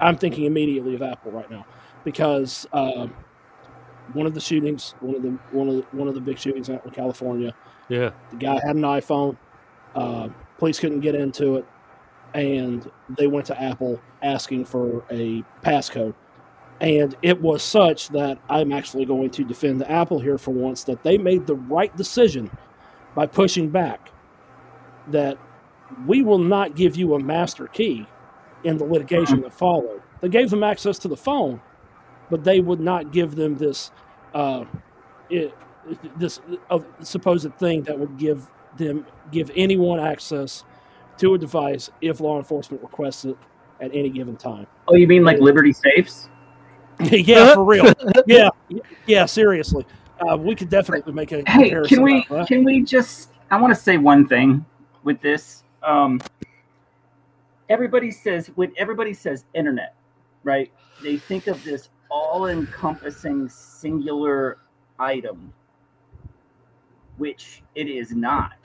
i'm 0.00 0.16
thinking 0.16 0.44
immediately 0.44 0.94
of 0.94 1.02
apple 1.02 1.30
right 1.30 1.50
now 1.50 1.64
because 2.04 2.66
um, 2.72 3.14
one 4.12 4.26
of 4.26 4.34
the 4.34 4.40
shootings 4.40 4.94
one 5.00 5.14
of 5.14 5.22
the 5.22 5.30
one 5.50 5.68
of 5.68 5.76
the, 5.76 5.82
one 5.92 6.08
of 6.08 6.14
the 6.14 6.20
big 6.20 6.38
shootings 6.38 6.68
out 6.70 6.84
in 6.84 6.90
california 6.90 7.54
yeah 7.88 8.10
the 8.30 8.36
guy 8.36 8.54
had 8.54 8.76
an 8.76 8.82
iPhone. 8.82 9.36
Uh, 9.94 10.28
police 10.58 10.78
couldn't 10.78 11.00
get 11.00 11.14
into 11.14 11.56
it, 11.56 11.66
and 12.34 12.90
they 13.10 13.26
went 13.26 13.46
to 13.46 13.60
Apple 13.60 14.00
asking 14.22 14.64
for 14.64 15.04
a 15.10 15.44
passcode. 15.62 16.14
And 16.80 17.14
it 17.22 17.40
was 17.40 17.62
such 17.62 18.08
that 18.08 18.38
I'm 18.48 18.72
actually 18.72 19.04
going 19.04 19.30
to 19.30 19.44
defend 19.44 19.84
Apple 19.88 20.18
here 20.18 20.38
for 20.38 20.50
once 20.50 20.82
that 20.84 21.02
they 21.02 21.18
made 21.18 21.46
the 21.46 21.54
right 21.54 21.94
decision 21.96 22.50
by 23.14 23.26
pushing 23.26 23.68
back 23.68 24.10
that 25.08 25.38
we 26.06 26.22
will 26.22 26.38
not 26.38 26.74
give 26.74 26.96
you 26.96 27.14
a 27.14 27.20
master 27.20 27.68
key 27.68 28.06
in 28.64 28.78
the 28.78 28.84
litigation 28.84 29.40
that 29.42 29.52
followed. 29.52 30.02
They 30.20 30.28
gave 30.28 30.50
them 30.50 30.62
access 30.62 30.98
to 31.00 31.08
the 31.08 31.16
phone, 31.16 31.60
but 32.30 32.44
they 32.44 32.60
would 32.60 32.80
not 32.80 33.12
give 33.12 33.34
them 33.34 33.56
this 33.56 33.90
uh, 34.34 34.64
it, 35.30 35.54
this 36.16 36.40
uh, 36.70 36.78
supposed 37.00 37.52
thing 37.58 37.82
that 37.82 37.98
would 37.98 38.16
give 38.16 38.46
them 38.76 39.06
give 39.30 39.50
anyone 39.56 40.00
access 40.00 40.64
to 41.18 41.34
a 41.34 41.38
device 41.38 41.90
if 42.00 42.20
law 42.20 42.38
enforcement 42.38 42.82
requests 42.82 43.24
it 43.24 43.36
at 43.80 43.90
any 43.92 44.08
given 44.08 44.36
time. 44.36 44.66
Oh, 44.88 44.94
you 44.94 45.06
mean 45.06 45.24
like 45.24 45.40
Liberty 45.40 45.72
Safes? 45.72 46.28
yeah, 47.00 47.54
for 47.54 47.64
real. 47.64 47.92
Yeah, 48.26 48.48
yeah. 49.06 49.26
Seriously, 49.26 49.84
uh, 50.20 50.36
we 50.36 50.54
could 50.54 50.68
definitely 50.68 51.12
make 51.12 51.32
a 51.32 51.42
Hey, 51.46 51.64
comparison 51.64 51.96
can 51.96 52.04
we 52.04 52.24
can 52.46 52.64
we 52.64 52.82
just? 52.82 53.30
I 53.50 53.60
want 53.60 53.74
to 53.74 53.80
say 53.80 53.98
one 53.98 54.26
thing 54.26 54.64
with 55.02 55.20
this. 55.20 55.64
Um, 55.82 56.20
everybody 57.72 58.10
says 58.10 58.48
when 58.54 58.70
everybody 58.76 59.14
says 59.14 59.46
internet, 59.54 59.94
right? 60.44 60.70
They 61.02 61.16
think 61.16 61.46
of 61.46 61.64
this 61.64 61.88
all-encompassing 62.10 63.48
singular 63.48 64.58
item, 64.98 65.54
which 67.16 67.62
it 67.74 67.88
is 67.88 68.12
not. 68.12 68.58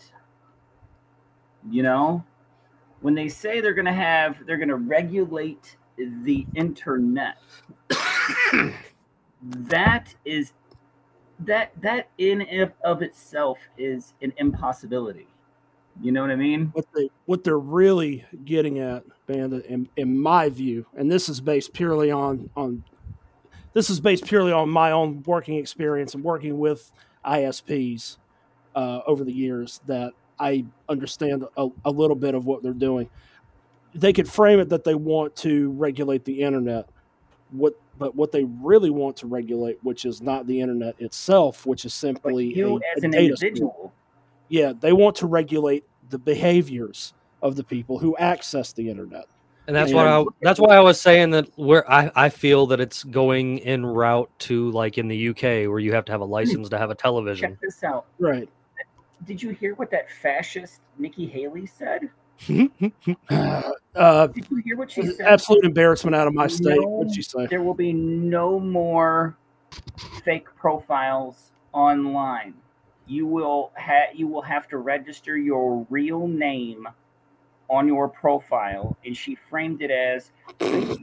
You 1.69 1.83
know, 1.83 2.23
when 2.99 3.15
they 3.15 3.29
say 3.29 3.61
they're 3.61 3.73
going 3.73 3.85
to 3.85 3.93
have, 3.93 4.45
they're 4.45 4.57
going 4.57 4.67
to 4.67 4.75
regulate 4.75 5.77
the 5.97 6.45
internet. 6.55 7.37
that 9.41 10.13
is 10.25 10.51
that 11.39 11.71
that 11.81 12.09
in 12.17 12.45
of 12.83 13.01
itself 13.01 13.59
is 13.77 14.13
an 14.21 14.33
impossibility. 14.37 15.27
You 16.01 16.11
know 16.11 16.21
what 16.21 16.31
I 16.31 16.35
mean? 16.35 16.67
what 16.73 16.85
they 16.95 17.09
what 17.25 17.43
they're 17.43 17.57
really 17.57 18.25
getting 18.45 18.79
at, 18.79 19.03
Bandit, 19.25 19.65
in, 19.65 19.89
in 19.97 20.19
my 20.19 20.49
view, 20.49 20.85
and 20.95 21.11
this 21.11 21.27
is 21.29 21.41
based 21.41 21.73
purely 21.73 22.11
on 22.11 22.49
on 22.55 22.83
this 23.73 23.89
is 23.89 23.99
based 23.99 24.25
purely 24.25 24.51
on 24.51 24.69
my 24.69 24.91
own 24.91 25.23
working 25.25 25.55
experience 25.55 26.13
and 26.13 26.23
working 26.23 26.57
with 26.57 26.91
ISPs 27.25 28.17
uh, 28.75 29.01
over 29.05 29.23
the 29.23 29.31
years 29.31 29.81
that 29.87 30.13
I 30.39 30.65
understand 30.87 31.45
a, 31.57 31.67
a 31.85 31.91
little 31.91 32.15
bit 32.15 32.35
of 32.35 32.45
what 32.45 32.63
they're 32.63 32.73
doing. 32.73 33.09
They 33.93 34.13
could 34.13 34.29
frame 34.29 34.59
it 34.59 34.69
that 34.69 34.83
they 34.83 34.95
want 34.95 35.35
to 35.37 35.71
regulate 35.71 36.25
the 36.25 36.41
internet, 36.41 36.87
what 37.51 37.73
but 37.97 38.15
what 38.15 38.31
they 38.31 38.43
really 38.43 38.91
want 38.91 39.17
to 39.17 39.27
regulate, 39.27 39.79
which 39.83 40.05
is 40.05 40.21
not 40.21 40.45
the 40.45 40.61
internet 40.61 40.95
itself, 40.99 41.65
which 41.65 41.85
is 41.85 41.93
But 41.93 41.99
simply 41.99 42.53
you 42.53 42.77
a- 42.77 42.97
as 42.97 43.03
a 43.03 43.05
an 43.05 43.11
data 43.11 43.35
stream 43.35 43.49
individual, 43.53 43.93
yeah, 44.49 44.73
they 44.79 44.93
want 44.93 45.15
to 45.17 45.27
regulate 45.27 45.83
the 46.09 46.17
behaviors 46.17 47.13
of 47.41 47.55
the 47.55 47.63
people 47.63 47.99
who 47.99 48.15
access 48.17 48.73
the 48.73 48.89
internet. 48.89 49.25
And 49.67 49.75
that's 49.75 49.91
Yeah. 49.91 49.97
why 49.97 50.21
I, 50.21 50.25
that's 50.41 50.59
why 50.59 50.75
I 50.75 50.79
was 50.79 50.99
saying 50.99 51.31
that 51.31 51.49
where 51.57 51.89
I, 51.91 52.09
I 52.15 52.29
feel 52.29 52.67
that 52.67 52.79
it's 52.79 53.03
going 53.03 53.59
in 53.59 53.85
route 53.85 54.29
to 54.39 54.71
like 54.71 54.97
in 54.97 55.07
the 55.09 55.29
UK 55.29 55.69
where 55.69 55.79
you 55.79 55.91
have 55.93 56.05
to 56.05 56.11
have 56.13 56.21
a 56.21 56.25
license 56.25 56.69
to 56.69 56.77
have 56.77 56.89
a 56.89 56.95
television. 56.95 57.51
Check 57.51 57.59
this 57.61 57.83
out. 57.83 58.05
Right. 58.17 58.47
Did 59.25 59.43
you 59.43 59.49
hear 59.49 59.75
what 59.75 59.91
that 59.91 60.09
fascist 60.09 60.79
Nikki 60.97 61.27
Haley 61.27 61.65
said? 61.65 62.09
Uh, 63.95 64.27
Did 64.27 64.45
you 64.51 64.57
hear 64.57 64.77
what 64.77 64.91
she 64.91 65.07
said? 65.07 65.25
absolute 65.25 65.65
embarrassment 65.65 66.15
out 66.15 66.27
of 66.27 66.33
my 66.35 66.45
state. 66.45 66.77
No. 66.79 66.87
What'd 66.87 67.15
she 67.15 67.23
say? 67.23 67.47
There 67.47 67.63
will 67.63 67.73
be 67.73 67.91
no 67.91 68.59
more 68.59 69.35
fake 70.23 70.45
profiles 70.55 71.51
online. 71.73 72.53
You 73.07 73.25
will 73.25 73.71
ha- 73.77 74.11
you 74.13 74.27
will 74.27 74.41
have 74.41 74.67
to 74.69 74.77
register 74.77 75.37
your 75.37 75.85
real 75.89 76.27
name 76.27 76.87
on 77.69 77.87
your 77.87 78.07
profile, 78.07 78.97
and 79.05 79.15
she 79.15 79.35
framed 79.35 79.81
it 79.81 79.91
as 79.91 80.31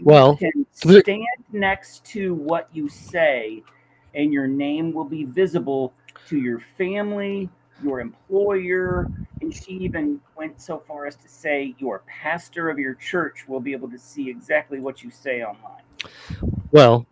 Well, 0.02 0.38
stand 0.72 1.24
next 1.52 2.04
to 2.06 2.34
what 2.34 2.68
you 2.72 2.88
say, 2.88 3.62
and 4.14 4.32
your 4.32 4.46
name 4.46 4.92
will 4.92 5.04
be 5.04 5.24
visible 5.24 5.92
to 6.28 6.38
your 6.38 6.60
family, 6.76 7.48
your 7.82 8.00
employer, 8.00 9.10
and 9.40 9.54
she 9.54 9.72
even 9.72 10.20
went 10.36 10.60
so 10.60 10.78
far 10.78 11.06
as 11.06 11.16
to 11.16 11.28
say 11.28 11.74
your 11.78 12.02
pastor 12.06 12.70
of 12.70 12.78
your 12.78 12.94
church 12.94 13.46
will 13.48 13.60
be 13.60 13.72
able 13.72 13.90
to 13.90 13.98
see 13.98 14.28
exactly 14.28 14.80
what 14.80 15.02
you 15.02 15.10
say 15.10 15.42
online. 15.42 15.82
well, 16.72 17.06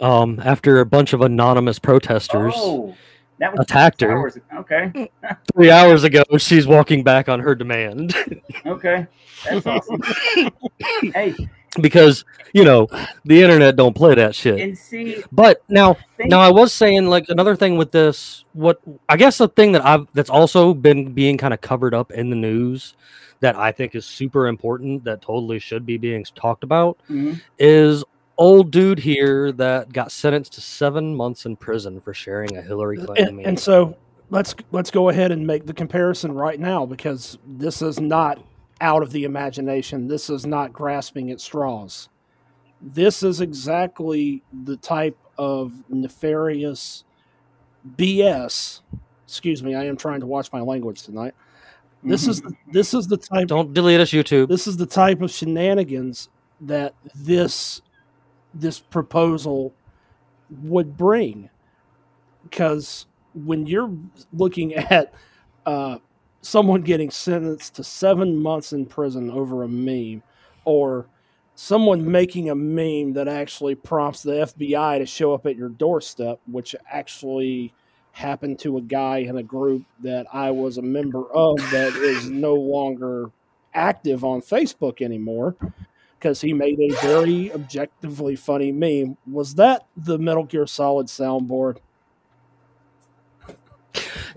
um, 0.00 0.40
after 0.44 0.80
a 0.80 0.86
bunch 0.86 1.12
of 1.12 1.20
anonymous 1.22 1.78
protesters 1.78 2.54
Oh, 2.56 2.94
that 3.38 3.52
was 3.52 3.60
attacked 3.60 4.00
her. 4.02 4.16
hours 4.16 4.36
ago. 4.36 4.44
Okay, 4.58 5.10
three 5.54 5.70
hours 5.70 6.04
ago, 6.04 6.22
she's 6.38 6.66
walking 6.66 7.02
back 7.02 7.28
on 7.28 7.40
her 7.40 7.54
demand 7.54 8.14
okay, 8.66 9.06
that's 9.44 9.66
awesome. 9.66 10.00
hey, 11.14 11.34
because 11.80 12.24
you 12.52 12.64
know 12.64 12.86
the 13.24 13.42
internet 13.42 13.76
don't 13.76 13.94
play 13.96 14.14
that 14.14 14.34
shit. 14.34 14.60
and 14.60 14.76
see, 14.76 15.22
But 15.32 15.62
now, 15.68 15.94
think, 16.16 16.30
now 16.30 16.40
I 16.40 16.50
was 16.50 16.72
saying 16.72 17.06
like 17.06 17.24
another 17.28 17.56
thing 17.56 17.76
with 17.76 17.90
this. 17.92 18.44
What 18.52 18.80
I 19.08 19.16
guess 19.16 19.38
the 19.38 19.48
thing 19.48 19.72
that 19.72 19.84
I've 19.84 20.06
that's 20.12 20.30
also 20.30 20.74
been 20.74 21.12
being 21.12 21.38
kind 21.38 21.54
of 21.54 21.60
covered 21.60 21.94
up 21.94 22.12
in 22.12 22.30
the 22.30 22.36
news 22.36 22.94
that 23.40 23.56
I 23.56 23.72
think 23.72 23.94
is 23.96 24.04
super 24.06 24.46
important 24.46 25.02
that 25.04 25.20
totally 25.22 25.58
should 25.58 25.84
be 25.84 25.96
being 25.96 26.24
talked 26.36 26.62
about 26.62 26.98
Mhm. 27.10 27.40
is 27.58 28.04
old 28.38 28.70
dude 28.70 28.98
here 28.98 29.52
that 29.52 29.92
got 29.92 30.10
sentenced 30.10 30.54
to 30.54 30.60
seven 30.60 31.14
months 31.14 31.46
in 31.46 31.56
prison 31.56 32.00
for 32.00 32.14
sharing 32.14 32.56
a 32.56 32.62
Hillary 32.62 32.98
Clinton 32.98 33.28
and, 33.28 33.36
meme. 33.36 33.46
and 33.46 33.58
so 33.60 33.96
let's 34.30 34.54
let's 34.72 34.90
go 34.90 35.08
ahead 35.08 35.30
and 35.30 35.46
make 35.46 35.66
the 35.66 35.74
comparison 35.74 36.32
right 36.32 36.58
now 36.58 36.86
because 36.86 37.38
this 37.46 37.82
is 37.82 38.00
not 38.00 38.42
out 38.80 39.02
of 39.02 39.12
the 39.12 39.24
imagination. 39.24 40.08
This 40.08 40.28
is 40.28 40.44
not 40.44 40.72
grasping 40.72 41.30
at 41.30 41.40
straws. 41.40 42.08
This 42.80 43.22
is 43.22 43.40
exactly 43.40 44.42
the 44.64 44.76
type 44.76 45.16
of 45.38 45.72
nefarious 45.88 47.04
BS. 47.96 48.80
Excuse 49.24 49.62
me, 49.62 49.74
I 49.74 49.84
am 49.84 49.96
trying 49.96 50.20
to 50.20 50.26
watch 50.26 50.52
my 50.52 50.60
language 50.60 51.02
tonight. 51.02 51.34
This 52.02 52.26
is 52.26 52.40
mm-hmm. 52.40 52.48
the, 52.48 52.72
this 52.72 52.94
is 52.94 53.06
the 53.06 53.16
type 53.16 53.46
Don't 53.46 53.72
delete 53.72 54.00
us, 54.00 54.10
YouTube. 54.10 54.48
this 54.48 54.66
is 54.66 54.76
the 54.76 54.86
type 54.86 55.22
of 55.22 55.30
shenanigans 55.30 56.28
that 56.60 56.94
this 57.14 57.80
this 58.54 58.78
proposal 58.80 59.72
would 60.62 60.96
bring. 60.96 61.50
Because 62.42 63.06
when 63.34 63.66
you're 63.66 63.92
looking 64.32 64.74
at 64.76 65.12
uh, 65.66 65.98
someone 66.40 66.82
getting 66.82 67.10
sentenced 67.10 67.76
to 67.76 67.84
seven 67.84 68.36
months 68.36 68.72
in 68.72 68.86
prison 68.86 69.30
over 69.30 69.62
a 69.62 69.68
meme 69.68 70.22
or 70.64 71.06
someone 71.54 72.10
making 72.10 72.50
a 72.50 72.54
meme 72.54 73.12
that 73.12 73.28
actually 73.28 73.74
prompts 73.74 74.22
the 74.22 74.32
FBI 74.32 74.98
to 74.98 75.06
show 75.06 75.34
up 75.34 75.46
at 75.46 75.56
your 75.56 75.68
doorstep, 75.68 76.40
which 76.46 76.74
actually 76.90 77.72
happened 78.12 78.58
to 78.58 78.76
a 78.76 78.80
guy 78.82 79.18
in 79.18 79.38
a 79.38 79.42
group 79.42 79.84
that 80.00 80.26
I 80.32 80.50
was 80.50 80.78
a 80.78 80.82
member 80.82 81.24
of 81.32 81.58
that 81.70 81.94
is 81.96 82.28
no 82.28 82.54
longer 82.54 83.30
active 83.74 84.22
on 84.22 84.42
Facebook 84.42 85.00
anymore 85.00 85.56
because 86.22 86.40
he 86.40 86.52
made 86.52 86.78
a 86.78 86.88
very 87.02 87.52
objectively 87.52 88.36
funny 88.36 88.70
meme. 88.70 89.16
Was 89.28 89.56
that 89.56 89.88
the 89.96 90.16
Metal 90.18 90.44
Gear 90.44 90.68
Solid 90.68 91.08
soundboard? 91.08 91.78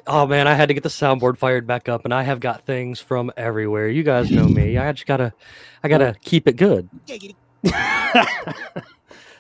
Oh 0.08 0.26
man, 0.26 0.48
I 0.48 0.56
had 0.56 0.68
to 0.70 0.74
get 0.74 0.82
the 0.82 0.90
soundboard 0.90 1.38
fired 1.38 1.68
back 1.68 1.88
up, 1.88 2.04
and 2.04 2.14
I 2.14 2.24
have 2.24 2.40
got 2.40 2.66
things 2.66 3.00
from 3.00 3.32
everywhere. 3.38 3.88
You 3.88 4.02
guys 4.02 4.32
know 4.32 4.48
me. 4.48 4.80
I 4.80 4.92
just 4.94 5.06
gotta, 5.06 5.32
I 5.84 5.88
gotta 5.88 6.16
keep 6.22 6.48
it 6.48 6.58
good. 6.58 6.90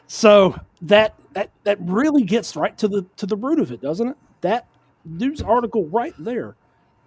so 0.07 0.55
that 0.83 1.15
that 1.33 1.49
that 1.63 1.77
really 1.81 2.23
gets 2.23 2.55
right 2.55 2.77
to 2.77 2.87
the 2.87 3.05
to 3.17 3.25
the 3.25 3.35
root 3.35 3.59
of 3.59 3.71
it, 3.71 3.81
doesn't 3.81 4.07
it? 4.09 4.17
That 4.41 4.67
news 5.03 5.41
article 5.41 5.87
right 5.87 6.13
there 6.19 6.55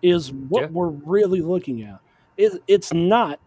is 0.03 0.33
what 0.33 0.63
Yeah. 0.63 0.69
we're 0.73 0.89
really 0.89 1.41
looking 1.43 1.83
at. 1.83 2.01
It, 2.37 2.61
it's 2.67 2.93
not. 2.93 3.39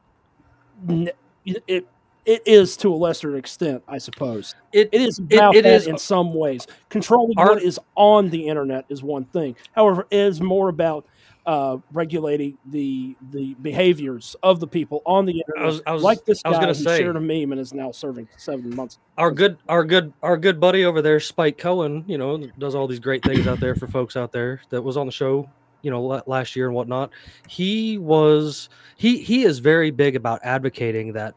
N- 1.48 1.56
It, 1.56 1.64
it 1.68 1.88
it 2.24 2.44
is 2.46 2.78
to 2.78 2.94
a 2.94 2.96
lesser 2.96 3.36
extent, 3.38 3.82
I 3.88 3.98
suppose. 3.98 4.54
It, 4.72 4.90
It 4.92 5.02
is 5.02 5.18
about 5.18 5.56
it 5.56 5.64
that 5.64 5.74
is- 5.74 5.88
in 5.88 5.98
some 5.98 6.36
ways. 6.36 6.68
Controlling 6.90 7.34
Our- 7.38 7.54
what 7.56 7.64
is 7.64 7.80
on 7.96 8.30
the 8.30 8.48
internet 8.48 8.86
is 8.90 9.02
one 9.02 9.24
thing. 9.26 9.56
However, 9.72 10.06
it 10.12 10.18
is 10.18 10.40
more 10.40 10.70
about 10.70 11.06
uh, 11.48 11.78
regulating 11.92 12.56
the 12.68 13.16
the 13.32 13.56
behaviors 13.64 14.36
of 14.44 14.60
the 14.60 14.68
people 14.68 15.02
on 15.08 15.26
the 15.26 15.32
internet. 15.40 15.64
I 15.64 15.66
was, 15.66 15.82
I 15.88 15.92
was, 15.94 16.04
like 16.04 16.24
this 16.24 16.40
I 16.46 16.50
was 16.50 16.60
guy 16.60 16.68
who 16.68 16.74
say 16.76 17.00
shared 17.00 17.16
a 17.16 17.20
meme 17.20 17.52
and 17.52 17.60
is 17.60 17.74
now 17.74 17.92
serving 17.92 18.30
seven 18.38 18.76
months. 18.76 19.00
our 19.18 19.32
good, 19.32 19.58
our 19.68 19.84
good, 19.84 20.14
our 20.22 20.38
good 20.38 20.60
buddy 20.60 20.86
over 20.86 21.02
there, 21.02 21.20
Spike 21.20 21.58
Cohen. 21.58 22.04
You 22.06 22.20
know, 22.20 22.38
does 22.60 22.76
all 22.76 22.86
these 22.86 23.00
great 23.00 23.24
things 23.24 23.48
out 23.48 23.60
there 23.60 23.74
for 23.74 23.88
folks 23.88 24.16
out 24.16 24.32
there 24.32 24.62
that 24.70 24.84
was 24.84 24.96
on 24.98 25.08
the 25.08 25.12
show. 25.12 25.50
You 25.82 25.92
know, 25.92 26.02
last 26.28 26.56
year 26.56 26.68
and 26.68 26.76
whatnot. 26.76 27.10
He 27.48 27.98
was 27.98 28.70
he 28.98 29.18
he 29.22 29.44
is 29.44 29.60
very 29.60 29.92
big 29.92 30.16
about 30.16 30.40
advocating 30.44 31.14
that 31.14 31.34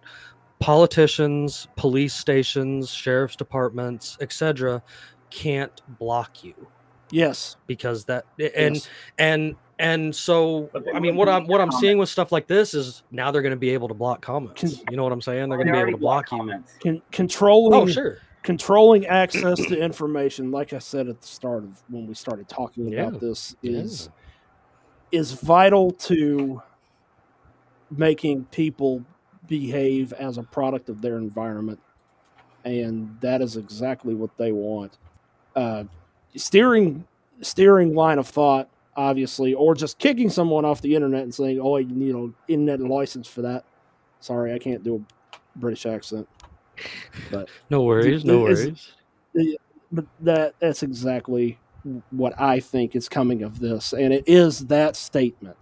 politicians, 0.60 1.68
police 1.76 2.14
stations, 2.14 2.90
sheriff's 2.90 3.36
departments, 3.36 4.16
etc., 4.20 4.82
can't 5.30 5.82
block 5.98 6.42
you 6.44 6.54
Yes, 7.10 7.56
because 7.66 8.04
that 8.06 8.24
and 8.38 8.76
yes. 8.76 8.88
and 9.18 9.56
and 9.78 10.14
so 10.14 10.70
I 10.94 11.00
mean 11.00 11.16
what 11.16 11.28
I'm 11.28 11.46
what 11.46 11.60
I'm 11.60 11.72
seeing 11.72 11.98
with 11.98 12.08
stuff 12.08 12.32
like 12.32 12.46
this 12.46 12.72
is 12.74 13.02
now 13.10 13.30
they're 13.30 13.42
going 13.42 13.50
to 13.50 13.56
be 13.56 13.70
able 13.70 13.88
to 13.88 13.94
block 13.94 14.20
comments. 14.22 14.60
Can- 14.60 14.70
You 14.90 14.96
know 14.96 15.02
what 15.04 15.12
I'm 15.12 15.20
saying? 15.20 15.48
They're 15.48 15.58
going 15.58 15.66
to 15.68 15.72
be 15.72 15.78
able 15.80 15.90
to 15.92 15.96
block 15.98 16.30
you. 16.32 16.38
comments. 16.38 16.72
Con- 16.82 17.02
controlling 17.12 17.74
Oh 17.80 17.86
sure. 17.86 18.18
controlling 18.42 19.06
access 19.06 19.58
to 19.66 19.78
information, 19.78 20.50
like 20.50 20.72
I 20.72 20.78
said 20.78 21.08
at 21.08 21.20
the 21.20 21.26
start 21.26 21.64
of 21.64 21.82
when 21.88 22.06
we 22.06 22.14
started 22.14 22.48
talking 22.48 22.88
Yeah. 22.88 23.08
about 23.08 23.20
this, 23.20 23.54
Yeah. 23.62 23.82
Is 25.14 25.32
vital 25.32 25.92
to 25.92 26.60
making 27.90 28.44
people 28.46 29.04
behave 29.46 30.12
as 30.14 30.38
a 30.38 30.42
product 30.42 30.88
of 30.88 31.00
their 31.00 31.16
environment, 31.18 31.78
and 32.64 33.16
that 33.20 33.40
is 33.40 33.56
exactly 33.56 34.14
what 34.14 34.36
they 34.36 34.50
want. 34.50 34.98
Uh, 35.54 35.84
steering 36.34 37.06
steering 37.40 37.94
line 37.94 38.18
of 38.18 38.26
thought, 38.26 38.68
obviously, 38.96 39.54
or 39.54 39.74
just 39.74 39.98
kicking 39.98 40.28
someone 40.28 40.64
off 40.64 40.80
the 40.82 40.94
internet 40.94 41.22
and 41.22 41.34
saying, 41.34 41.60
"Oh, 41.60 41.76
you 41.76 41.94
need 41.94 42.14
an 42.14 42.34
internet 42.48 42.80
license 42.80 43.28
for 43.28 43.42
that." 43.42 43.64
Sorry, 44.18 44.52
I 44.52 44.58
can't 44.58 44.82
do 44.82 44.96
a 44.96 45.58
British 45.58 45.86
accent, 45.86 46.28
but 47.30 47.48
No 47.70 47.82
worries. 47.82 48.24
No 48.24 48.40
worries. 48.40 48.92
but 49.92 50.06
that 50.20 50.54
that's 50.58 50.82
exactly 50.82 51.58
what 52.10 52.38
I 52.40 52.60
think 52.60 52.96
is 52.96 53.08
coming 53.08 53.42
of 53.42 53.60
this, 53.60 53.92
and 53.92 54.12
it 54.12 54.24
is 54.26 54.66
that 54.66 54.96
statement. 54.96 55.58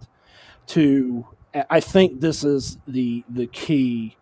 To 0.67 1.27
I 1.69 1.79
think 1.79 2.21
this 2.21 2.43
is 2.43 2.77
the 2.87 3.23
the 3.29 3.47
key 3.47 4.17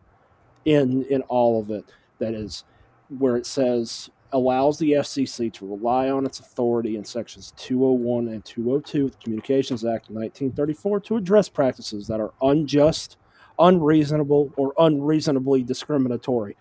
in 0.66 1.04
in 1.06 1.22
all 1.24 1.60
of 1.60 1.70
it. 1.70 1.86
That 2.20 2.34
is 2.34 2.64
where 3.10 3.36
it 3.36 3.46
says 3.46 4.10
allows 4.34 4.80
the 4.80 4.94
FCC 4.94 5.52
to 5.52 5.68
rely 5.68 6.10
on 6.10 6.26
its 6.26 6.40
authority 6.40 6.96
in 6.96 7.04
sections 7.04 7.54
201 7.58 8.30
and 8.30 8.44
202 8.46 9.06
of 9.06 9.12
the 9.12 9.18
Communications 9.18 9.84
Act 9.84 10.10
of 10.10 10.16
1934 10.16 11.02
to 11.02 11.18
address 11.18 11.50
practices 11.50 12.08
that 12.08 12.22
are 12.22 12.32
unjust, 12.42 13.18
unreasonable, 13.60 14.54
or 14.56 14.74
unreasonably 14.80 15.64
discriminatory. 15.64 16.56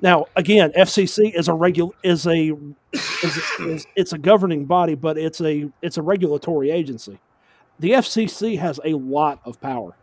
Now, 0.00 0.26
again, 0.36 0.72
FCC 0.76 1.34
is 1.34 1.48
a 1.48 1.52
regul 1.52 1.90
is 2.02 2.26
a 2.26 2.52
is, 2.92 3.36
is 3.60 3.86
it's 3.96 4.12
a 4.12 4.18
governing 4.18 4.64
body, 4.64 4.94
but 4.94 5.18
it's 5.18 5.40
a 5.40 5.68
it's 5.82 5.96
a 5.96 6.02
regulatory 6.02 6.70
agency. 6.70 7.18
The 7.80 7.92
FCC 7.92 8.58
has 8.58 8.80
a 8.84 8.94
lot 8.94 9.40
of 9.44 9.60
power. 9.60 9.96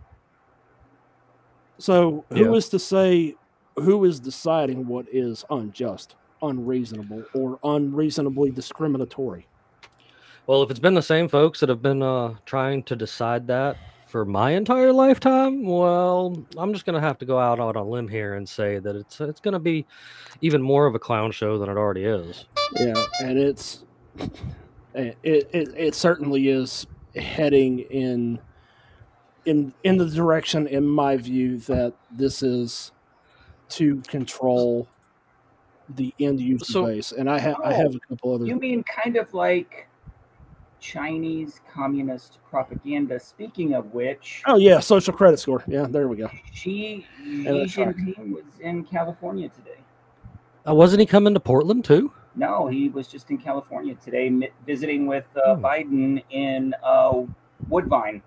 So, 1.78 2.26
who 2.30 2.56
is 2.56 2.68
Yeah. 2.68 2.72
to 2.72 2.80
say 2.80 3.36
who 3.78 4.06
is 4.06 4.20
deciding 4.20 4.88
what 4.88 5.06
is 5.12 5.44
unjust, 5.50 6.16
unreasonable, 6.42 7.24
or 7.34 7.60
unreasonably 7.64 8.52
discriminatory? 8.52 9.46
Well, 10.48 10.64
if 10.64 10.70
it's 10.70 10.80
been 10.80 10.94
the 10.94 11.02
same 11.02 11.28
folks 11.28 11.60
that 11.60 11.70
have 11.70 11.82
been 11.82 12.02
uh, 12.02 12.36
trying 12.46 12.84
to 12.84 12.96
decide 12.96 13.48
that 13.48 13.78
for 14.16 14.24
my 14.24 14.52
entire 14.52 14.94
lifetime, 14.94 15.66
well, 15.66 16.42
I'm 16.56 16.72
just 16.72 16.86
gonna 16.86 17.02
have 17.02 17.18
to 17.18 17.26
go 17.26 17.38
out 17.38 17.60
on 17.60 17.76
a 17.76 17.84
limb 17.84 18.08
here 18.08 18.36
and 18.36 18.48
say 18.48 18.80
that 18.80 18.96
it's 18.96 19.20
it's 19.20 19.42
gonna 19.42 19.60
be 19.60 19.86
even 20.40 20.62
more 20.62 20.86
of 20.86 20.96
a 20.96 21.00
clown 21.00 21.34
show 21.34 21.58
than 21.58 21.68
it 21.68 21.76
already 21.76 22.06
is. 22.06 22.46
Yeah, 22.78 22.94
and 23.20 23.38
it's 23.38 23.84
eh, 24.96 25.12
it 25.22 25.50
it, 25.52 25.68
it 25.76 25.96
certainly 25.96 26.48
is 26.48 26.88
heading 27.18 27.80
in 27.80 28.40
in 29.44 29.74
in 29.84 29.98
the 29.98 30.10
direction, 30.10 30.66
in 30.68 30.86
my 30.86 31.18
view, 31.18 31.58
that 31.58 31.94
this 32.10 32.42
is 32.42 32.94
to 33.68 33.98
control 34.08 34.88
the 35.90 36.14
end 36.22 36.40
user 36.40 36.64
So- 36.64 36.86
base. 36.86 37.12
And 37.12 37.30
I 37.30 37.38
have 37.40 37.58
I 37.62 37.74
oh, 37.74 37.76
have 37.76 37.96
a 37.96 38.00
couple 38.00 38.34
other. 38.34 38.46
You 38.46 38.56
mean 38.56 38.82
kind 38.84 39.18
of 39.18 39.34
like 39.34 39.90
Chinese 40.86 41.62
communist 41.74 42.40
propaganda? 42.50 43.20
Speaking 43.20 43.74
of 43.74 43.94
which, 43.94 44.44
Oh 44.46 44.58
yeah, 44.58 44.80
social 44.80 45.14
credit 45.14 45.40
score. 45.40 45.64
Yeah, 45.68 45.88
there 45.90 46.08
we 46.08 46.18
go. 46.18 46.30
Xi, 46.54 47.06
Xi. 47.24 47.46
Jinping 47.46 48.32
was 48.32 48.46
in 48.62 48.84
California 48.84 49.50
today. 49.50 49.80
Uh, 50.68 50.74
wasn't 50.76 51.00
he 51.00 51.06
coming 51.06 51.34
to 51.34 51.40
Portland 51.40 51.84
too? 51.86 52.12
No, 52.36 52.68
he 52.68 52.90
was 52.90 53.08
just 53.08 53.32
in 53.32 53.38
California 53.38 53.96
today, 53.96 54.30
mi- 54.30 54.52
visiting 54.66 55.08
with 55.08 55.26
uh, 55.38 55.56
Hmm. 55.56 55.66
Biden 55.66 56.24
in 56.30 56.74
uh, 56.84 57.24
Woodside. 57.70 58.22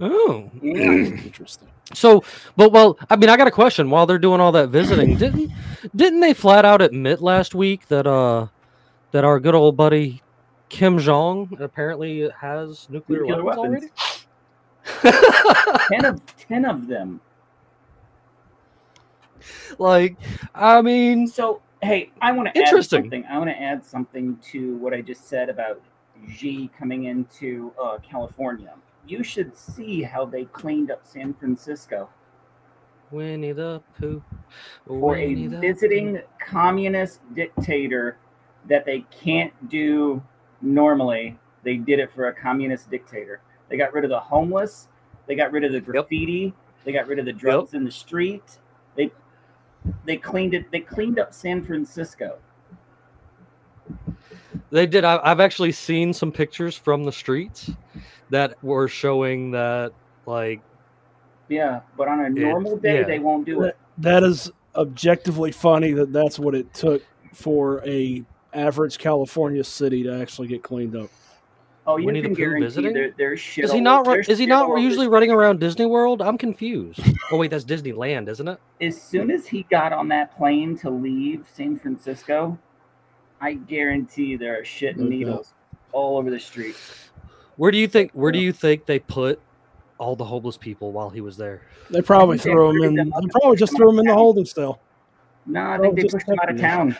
Oh, 0.00 0.50
Yeah. 0.62 0.74
Interesting. 0.82 1.68
so 1.94 2.22
but 2.56 2.70
well, 2.72 2.98
I 3.10 3.16
mean, 3.16 3.30
I 3.30 3.36
got 3.36 3.48
a 3.48 3.52
question. 3.52 3.90
While 3.90 4.06
they're 4.06 4.18
doing 4.18 4.40
all 4.40 4.52
that 4.52 4.68
visiting, 4.68 5.16
didn't 5.24 5.50
didn't 5.96 6.20
they 6.20 6.34
flat 6.34 6.64
out 6.64 6.82
admit 6.82 7.20
last 7.20 7.54
week 7.54 7.88
that 7.88 8.06
uh 8.06 8.46
that 9.12 9.24
our 9.24 9.40
good 9.40 9.54
old 9.54 9.76
buddy 9.76 10.22
Kim 10.68 10.98
Jong 10.98 11.56
apparently 11.60 12.28
has 12.40 12.88
nuclear, 12.90 13.20
Nuclear 13.20 13.42
weapons, 13.44 13.90
weapons. 14.84 15.04
already? 15.04 15.18
ten 15.90 16.04
of 16.04 16.36
ten 16.36 16.64
of 16.64 16.86
them. 16.86 17.20
like, 19.78 20.16
I 20.54 20.80
mean, 20.82 21.26
So 21.26 21.60
hey, 21.82 22.10
I 22.20 22.32
want 22.32 22.48
to 22.48 22.58
add 22.58 22.64
Interesting. 22.64 23.04
something. 23.04 23.24
I 23.26 23.38
want 23.38 23.50
to 23.50 23.60
add 23.60 23.84
something 23.84 24.36
to 24.50 24.76
what 24.76 24.92
I 24.94 25.00
just 25.00 25.28
said 25.28 25.48
about 25.48 25.80
Xi 26.28 26.70
coming 26.78 27.04
into 27.04 27.72
uh, 27.82 27.98
California. 27.98 28.74
You 29.06 29.22
should 29.22 29.56
see 29.56 30.02
how 30.02 30.24
they 30.26 30.44
cleaned 30.46 30.90
up 30.90 31.04
San 31.06 31.32
Francisco 31.34 32.08
Winnie 33.10 33.52
the 33.52 33.80
Pooh. 33.98 34.22
for 34.86 35.16
a 35.16 35.46
visiting 35.46 36.20
communist 36.38 37.20
dictator 37.34 38.18
that 38.66 38.84
they 38.84 39.00
can't 39.10 39.52
do 39.70 40.22
normally. 40.60 41.38
They 41.62 41.76
did 41.76 41.98
it 41.98 42.10
for 42.10 42.28
a 42.28 42.32
communist 42.32 42.90
dictator. 42.90 43.40
They 43.68 43.76
got 43.76 43.92
rid 43.92 44.04
of 44.04 44.10
the 44.10 44.20
homeless. 44.20 44.88
They 45.26 45.34
got 45.34 45.52
rid 45.52 45.64
of 45.64 45.72
the 45.72 45.80
graffiti. 45.80 46.54
They 46.84 46.92
got 46.92 47.06
rid 47.06 47.18
of 47.18 47.26
the 47.26 47.32
drugs 47.32 47.74
in 47.74 47.84
the 47.84 47.90
street. 47.90 48.58
They 48.96 49.10
they 50.04 50.16
cleaned 50.16 50.54
it. 50.54 50.70
They 50.70 50.80
cleaned 50.80 51.18
up 51.18 51.34
San 51.34 51.62
Francisco. 51.62 52.38
They 54.70 54.86
did. 54.86 55.04
I, 55.04 55.20
I've 55.22 55.40
actually 55.40 55.72
seen 55.72 56.12
some 56.12 56.30
pictures 56.32 56.76
from 56.76 57.04
the 57.04 57.12
streets 57.12 57.70
that 58.30 58.62
were 58.62 58.88
showing 58.88 59.50
that, 59.52 59.92
like, 60.26 60.60
Yeah, 61.48 61.80
but 61.96 62.08
on 62.08 62.24
a 62.24 62.28
normal 62.28 62.76
day, 62.76 63.00
yeah. 63.00 63.06
they 63.06 63.18
won't 63.18 63.46
do 63.46 63.62
it. 63.62 63.76
That 63.98 64.22
is 64.22 64.50
objectively 64.76 65.52
funny 65.52 65.92
that 65.92 66.12
that's 66.12 66.38
what 66.38 66.54
it 66.54 66.72
took 66.74 67.02
for 67.32 67.82
a 67.86 68.24
average 68.54 68.98
California 68.98 69.62
city 69.64 70.02
to 70.04 70.20
actually 70.20 70.48
get 70.48 70.62
cleaned 70.62 70.96
up. 70.96 71.10
Oh, 71.86 71.96
you 71.96 72.04
Winnie 72.06 72.20
the 72.20 72.28
can 72.28 72.36
Pooh 72.36 72.40
guarantee 72.42 72.64
visiting? 72.66 72.92
there, 72.92 73.14
there's 73.16 73.40
shit. 73.40 73.64
is 73.64 73.72
he 73.72 73.80
not? 73.80 74.06
over- 74.06 74.20
Is 74.20 74.38
he 74.38 74.44
not 74.46 74.78
usually 74.78 75.06
the 75.06 75.10
running 75.10 75.30
around 75.30 75.58
Disney 75.60 75.86
World? 75.86 76.20
I'm 76.20 76.36
confused. 76.38 77.00
Oh 77.30 77.36
wait, 77.36 77.50
that's 77.50 77.64
Disneyland, 77.64 78.26
isn't 78.28 78.48
it? 78.48 78.58
as 78.80 79.00
soon 79.00 79.30
as 79.30 79.46
he 79.46 79.64
got 79.64 79.92
on 79.92 80.08
that 80.08 80.34
plane 80.38 80.78
to 80.78 80.88
leave 80.88 81.44
San 81.52 81.78
Francisco, 81.78 82.58
I 83.38 83.52
guarantee 83.54 84.34
there 84.36 84.58
are 84.60 84.64
shit 84.64 84.96
and 84.96 85.04
No 85.04 85.10
doubt. 85.10 85.18
needles 85.18 85.54
all 85.92 86.16
over 86.16 86.30
the 86.30 86.40
street. 86.40 86.74
Where 87.56 87.70
do 87.70 87.76
you 87.76 87.86
think? 87.86 88.12
Where 88.12 88.32
do 88.32 88.38
you 88.38 88.50
think 88.52 88.86
they 88.86 88.98
put 88.98 89.40
all 89.98 90.16
the 90.16 90.24
homeless 90.24 90.56
people 90.56 90.92
while 90.92 91.10
he 91.10 91.20
was 91.20 91.36
there? 91.36 91.62
They 91.90 92.00
probably 92.00 92.38
threw 92.38 92.70
him 92.70 92.76
herded 92.80 92.98
in. 92.98 93.06
They 93.10 93.28
probably 93.40 93.56
just 93.58 93.76
threw 93.76 93.88
out 93.88 93.92
him 93.92 93.98
in 94.00 94.06
the 94.06 94.14
holding 94.14 94.44
cell. 94.46 94.80
No, 95.44 95.60
I 95.60 95.76
Oh, 95.78 95.82
think 95.82 95.96
they 95.96 96.02
just 96.02 96.14
pushed 96.14 96.28
him 96.28 96.38
out 96.42 96.50
of 96.50 96.56
checking. 96.58 96.92
town. 96.92 96.96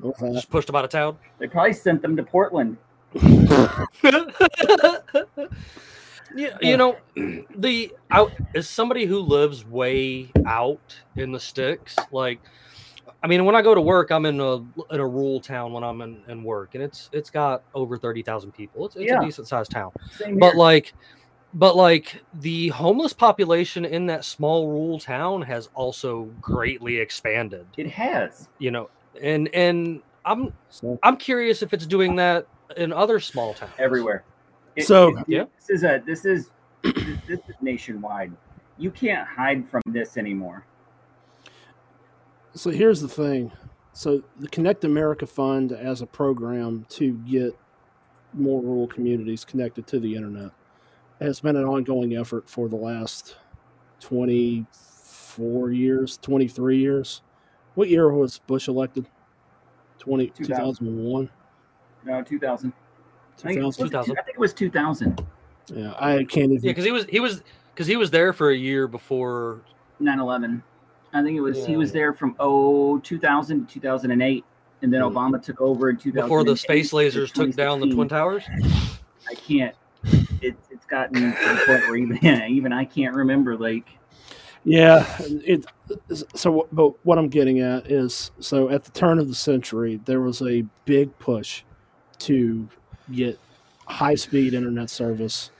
With 0.00 0.16
that. 0.18 0.32
Just 0.34 0.50
pushed 0.50 0.66
them 0.66 0.76
out 0.76 0.84
of 0.84 0.90
town. 0.90 1.16
They 1.38 1.46
probably 1.46 1.72
sent 1.72 2.02
them 2.02 2.16
to 2.16 2.22
Portland. 2.22 2.76
yeah, 6.34 6.56
you 6.60 6.76
know, 6.76 6.96
the 7.56 7.92
out 8.10 8.32
as 8.54 8.68
somebody 8.68 9.06
who 9.06 9.20
lives 9.20 9.64
way 9.64 10.30
out 10.44 10.96
in 11.16 11.32
the 11.32 11.40
sticks, 11.40 11.96
like 12.12 12.40
I 13.22 13.26
mean, 13.26 13.44
when 13.44 13.54
I 13.56 13.62
go 13.62 13.74
to 13.74 13.80
work, 13.80 14.10
I'm 14.10 14.26
in 14.26 14.40
a 14.40 14.56
in 14.56 15.00
a 15.00 15.06
rural 15.06 15.40
town 15.40 15.72
when 15.72 15.82
I'm 15.82 16.00
in, 16.02 16.22
in 16.28 16.42
work, 16.44 16.74
and 16.74 16.82
it's 16.82 17.08
it's 17.12 17.30
got 17.30 17.62
over 17.74 17.96
thirty 17.96 18.22
thousand 18.22 18.52
people. 18.52 18.86
It's, 18.86 18.96
it's 18.96 19.06
Yeah. 19.06 19.20
a 19.20 19.24
decent 19.24 19.48
sized 19.48 19.70
town, 19.70 19.92
Same 20.10 20.38
but 20.38 20.50
here. 20.52 20.56
like, 20.58 20.92
but 21.54 21.76
like 21.76 22.20
the 22.34 22.68
homeless 22.68 23.12
population 23.12 23.84
in 23.84 24.06
that 24.06 24.24
small 24.24 24.68
rural 24.68 24.98
town 24.98 25.42
has 25.42 25.70
also 25.74 26.24
greatly 26.40 26.98
expanded. 26.98 27.66
it 27.78 27.88
has. 27.90 28.48
You 28.58 28.70
know, 28.72 28.90
and 29.22 29.48
and 29.54 30.02
I'm 30.24 30.52
So, 30.70 30.98
I'm 31.02 31.16
curious 31.16 31.62
if 31.62 31.72
it's 31.72 31.86
doing 31.86 32.16
that 32.16 32.46
in 32.76 32.92
other 32.92 33.20
small 33.20 33.54
towns 33.54 33.72
everywhere. 33.78 34.24
It- 34.74 34.86
So- 34.86 35.16
it- 35.18 35.24
Yeah. 35.28 35.44
this 35.58 35.70
is 35.70 35.84
a 35.84 36.02
this 36.04 36.24
is 36.24 36.50
this 36.82 37.40
is 37.48 37.54
nationwide. 37.60 38.32
You 38.78 38.90
can't 38.90 39.26
hide 39.26 39.66
from 39.68 39.82
this 39.86 40.16
anymore. 40.16 40.64
so 42.54 42.70
here's 42.70 43.00
the 43.00 43.08
thing. 43.08 43.52
So 43.92 44.22
the 44.38 44.48
Connect 44.48 44.84
America 44.84 45.26
Fund 45.26 45.72
as 45.72 46.02
a 46.02 46.06
program 46.06 46.84
to 46.90 47.12
get 47.26 47.56
more 48.34 48.60
rural 48.62 48.86
communities 48.86 49.44
connected 49.44 49.86
to 49.88 50.00
the 50.00 50.14
internet 50.14 50.50
has 51.20 51.40
been 51.40 51.56
an 51.56 51.64
ongoing 51.64 52.14
effort 52.16 52.48
for 52.48 52.68
the 52.68 52.76
last 52.76 53.36
24 54.00 55.70
years, 55.72 56.18
23 56.18 56.78
years. 56.78 57.22
What 57.76 57.88
year 57.90 58.10
was 58.10 58.38
Bush 58.38 58.68
elected? 58.68 59.06
20, 59.98 60.28
2000. 60.28 60.86
2001? 60.86 61.30
No, 62.04 62.22
2000. 62.22 62.72
I 62.72 63.42
think, 63.42 63.58
it 63.58 63.62
was, 63.62 63.76
2000. 63.76 64.18
I 64.18 64.22
think 64.22 64.34
it 64.34 64.40
was 64.40 64.54
2000. 64.54 65.26
Yeah, 65.74 65.92
I 65.98 66.24
can't 66.24 66.52
even. 66.52 66.64
Yeah, 66.64 66.70
because 66.70 66.84
he 66.84 66.90
was 66.90 67.04
he 67.06 67.20
was 67.20 67.42
because 67.74 67.86
he 67.86 67.96
was 67.96 68.10
there 68.10 68.32
for 68.32 68.50
a 68.50 68.56
year 68.56 68.88
before. 68.88 69.60
9/11. 70.00 70.62
I 71.12 71.22
think 71.22 71.36
it 71.36 71.40
was 71.40 71.66
he 71.66 71.72
Yeah. 71.72 71.78
was 71.78 71.92
there 71.92 72.12
from 72.14 72.34
oh 72.38 72.98
2000 73.00 73.66
to 73.66 73.74
2008, 73.74 74.44
and 74.80 74.92
then 74.92 75.02
Mm. 75.02 75.12
Obama 75.12 75.42
took 75.42 75.60
over 75.60 75.90
in 75.90 75.96
2000 75.98 76.24
Before 76.24 76.44
the 76.44 76.56
space 76.56 76.92
lasers 76.92 77.30
took 77.30 77.54
down 77.54 77.80
the 77.80 77.90
twin 77.90 78.08
towers. 78.08 78.44
I 79.28 79.34
can't. 79.34 79.74
It, 80.40 80.56
it's 80.70 80.86
gotten 80.86 81.14
to 81.14 81.26
the 81.30 81.62
point 81.66 81.88
where 81.88 81.96
even 81.96 82.24
even 82.50 82.72
I 82.72 82.84
can't 82.86 83.14
remember. 83.14 83.56
Like 83.56 83.86
Yeah, 84.66 85.06
it. 85.20 85.64
So, 86.34 86.66
but 86.72 86.92
what 87.06 87.18
I'm 87.18 87.28
getting 87.28 87.60
at 87.60 87.88
is, 87.88 88.32
so 88.40 88.68
at 88.68 88.82
the 88.82 88.90
turn 88.90 89.20
of 89.20 89.28
the 89.28 89.34
century, 89.34 90.00
there 90.06 90.20
was 90.20 90.42
a 90.42 90.64
big 90.84 91.16
push 91.20 91.62
to 92.18 92.68
get 93.12 93.38
high-speed 93.86 94.54
internet 94.54 94.90
service 94.90 95.52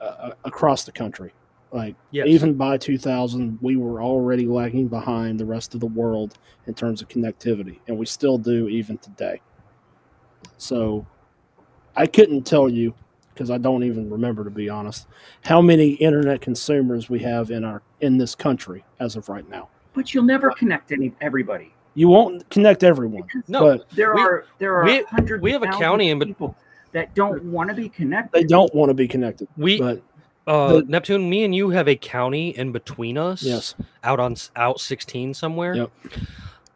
uh, 0.00 0.32
across 0.44 0.82
the 0.82 0.90
country. 0.90 1.32
Like 1.70 1.94
Yes. 2.10 2.26
even 2.26 2.54
by 2.54 2.78
2000, 2.78 3.60
we 3.62 3.76
were 3.76 4.02
already 4.02 4.46
lagging 4.46 4.88
behind 4.88 5.38
the 5.38 5.44
rest 5.44 5.74
of 5.74 5.80
the 5.80 5.86
world 5.86 6.36
in 6.66 6.74
terms 6.74 7.00
of 7.02 7.08
connectivity, 7.08 7.78
and 7.86 7.96
we 7.96 8.06
still 8.06 8.38
do 8.38 8.66
even 8.68 8.98
today. 8.98 9.40
So, 10.58 11.06
I 11.94 12.06
couldn't 12.06 12.42
tell 12.42 12.68
you 12.68 12.92
because 13.36 13.50
I 13.50 13.58
don't 13.58 13.84
even 13.84 14.08
remember 14.08 14.42
to 14.44 14.50
be 14.50 14.70
honest 14.70 15.06
how 15.44 15.60
many 15.60 15.90
internet 15.90 16.40
consumers 16.40 17.10
we 17.10 17.18
have 17.20 17.50
in 17.50 17.64
our 17.64 17.82
in 18.00 18.16
this 18.16 18.34
country 18.34 18.82
as 18.98 19.14
of 19.14 19.28
right 19.28 19.46
now. 19.50 19.68
but 19.92 20.12
you'll 20.14 20.24
never 20.24 20.50
connect 20.52 20.90
any 20.92 21.12
everybody. 21.20 21.72
You 21.94 22.08
won't 22.08 22.48
connect 22.50 22.82
everyone, 22.84 23.24
No, 23.48 23.60
but 23.60 23.90
There 23.90 24.14
We- 24.14 24.20
are 24.22 24.44
there 24.58 24.76
are 24.76 24.84
we- 24.84 25.02
hundreds. 25.10 25.42
we 25.42 25.52
have 25.52 25.62
a 25.62 25.66
county 25.66 26.06
thousands 26.08 26.10
in 26.12 26.22
of 26.22 26.28
people 26.28 26.56
that 26.92 27.14
don't 27.14 27.44
want 27.44 27.68
to 27.70 27.74
be 27.74 27.88
connected. 27.90 28.32
they 28.32 28.44
don't 28.44 28.74
want 28.74 28.88
to 28.90 28.94
be 28.94 29.06
connected. 29.08 29.48
we 29.56 29.78
But 29.78 30.02
uh, 30.46 30.74
the- 30.74 30.82
Neptune, 30.84 31.28
me 31.28 31.44
and 31.44 31.54
you 31.54 31.70
have 31.70 31.88
a 31.88 31.96
county 31.96 32.50
in 32.56 32.72
between 32.72 33.18
us. 33.18 33.42
yes, 33.42 33.74
out 34.04 34.18
on 34.20 34.36
out 34.56 34.80
16 34.80 35.34
somewhere. 35.34 35.74
Yep. 35.74 35.90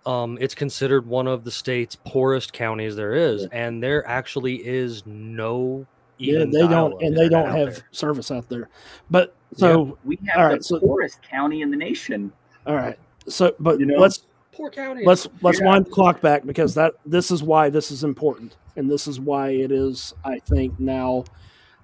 Um, 0.06 0.38
it's 0.40 0.54
considered 0.54 1.06
one 1.06 1.26
of 1.26 1.44
the 1.44 1.50
state's 1.50 1.94
poorest 2.06 2.54
counties 2.54 2.96
there 2.96 3.14
is, 3.14 3.46
and 3.52 3.82
there 3.82 4.06
actually 4.08 4.56
is 4.66 5.04
no. 5.06 5.86
Yeah, 6.20 6.44
they 6.44 6.66
don't, 6.68 7.00
and 7.02 7.16
they 7.16 7.28
don't 7.28 7.48
have 7.50 7.74
there. 7.76 7.84
service 7.90 8.30
out 8.30 8.48
there. 8.48 8.68
But 9.10 9.34
so, 9.56 9.98
We 10.04 10.18
have 10.28 10.36
All 10.36 10.48
the 10.48 10.54
right, 10.54 10.64
so- 10.64 10.80
poorest 10.80 11.22
county 11.22 11.62
in 11.62 11.70
the 11.70 11.76
nation. 11.76 12.32
all 12.66 12.76
right, 12.76 12.98
so 13.26 13.54
but 13.58 13.80
You 13.80 13.86
know? 13.86 13.98
let's 13.98 14.26
poor 14.52 14.70
county. 14.70 15.04
let's 15.06 15.26
let's 15.42 15.60
Yeah. 15.60 15.66
wind 15.66 15.86
the 15.86 15.90
clock 15.90 16.20
back 16.20 16.44
because 16.46 16.74
that 16.74 16.94
this 17.06 17.30
is 17.30 17.42
why 17.42 17.70
this 17.70 17.90
is 17.90 18.04
important, 18.04 18.56
and 18.76 18.90
this 18.90 19.06
is 19.08 19.18
why 19.20 19.50
it 19.50 19.72
is, 19.72 20.14
I 20.24 20.38
think, 20.40 20.78
now 20.78 21.24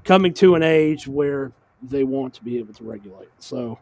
coming 0.05 0.33
to 0.35 0.55
an 0.55 0.63
age 0.63 1.09
where 1.09 1.53
they 1.83 2.05
want 2.05 2.35
to 2.35 2.45
be 2.45 2.59
able 2.59 2.73
to 2.75 2.85
regulate. 2.85 3.29
So 3.39 3.79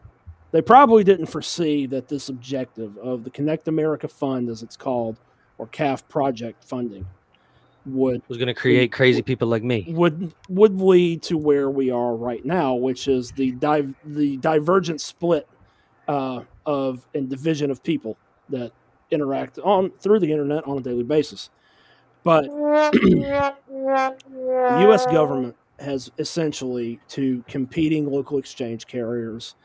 they 0.51 0.61
probably 0.61 1.03
didn't 1.03 1.27
foresee 1.27 1.85
that 1.87 2.07
this 2.07 2.29
objective 2.29 2.97
of 2.97 3.23
the 3.23 3.29
Connect 3.29 3.67
America 3.67 4.07
Fund, 4.07 4.49
as 4.49 4.63
it's 4.63 4.77
called, 4.77 5.17
or 5.57 5.67
CAF 5.67 6.07
project 6.07 6.63
funding, 6.63 7.05
would 7.85 8.21
was 8.27 8.37
going 8.37 8.47
to 8.47 8.53
create 8.53 8.91
crazy 8.91 9.21
people 9.21 9.47
like 9.47 9.63
me. 9.63 9.85
would 9.89 10.33
would 10.49 10.79
lead 10.79 11.21
to 11.23 11.37
where 11.37 11.69
we 11.69 11.91
are 11.91 12.15
right 12.15 12.43
now, 12.43 12.73
which 12.75 13.07
is 13.07 13.31
the 13.31 13.51
di- 13.51 13.93
the 14.03 14.37
divergent 14.37 15.01
split 15.01 15.47
uh, 16.07 16.41
of 16.65 17.05
and 17.13 17.29
division 17.29 17.71
of 17.71 17.83
people 17.83 18.17
that 18.49 18.71
interact 19.11 19.59
on 19.59 19.91
through 19.99 20.19
the 20.19 20.31
internet 20.31 20.67
on 20.67 20.77
a 20.77 20.81
daily 20.81 21.03
basis. 21.03 21.49
But 22.23 22.45
the 22.49 23.57
U.S. 24.81 25.05
government 25.05 25.55
has 25.79 26.11
essentially 26.17 26.99
to 27.09 27.43
competing 27.47 28.09
local 28.09 28.39
exchange 28.39 28.87
carriers 28.87 29.55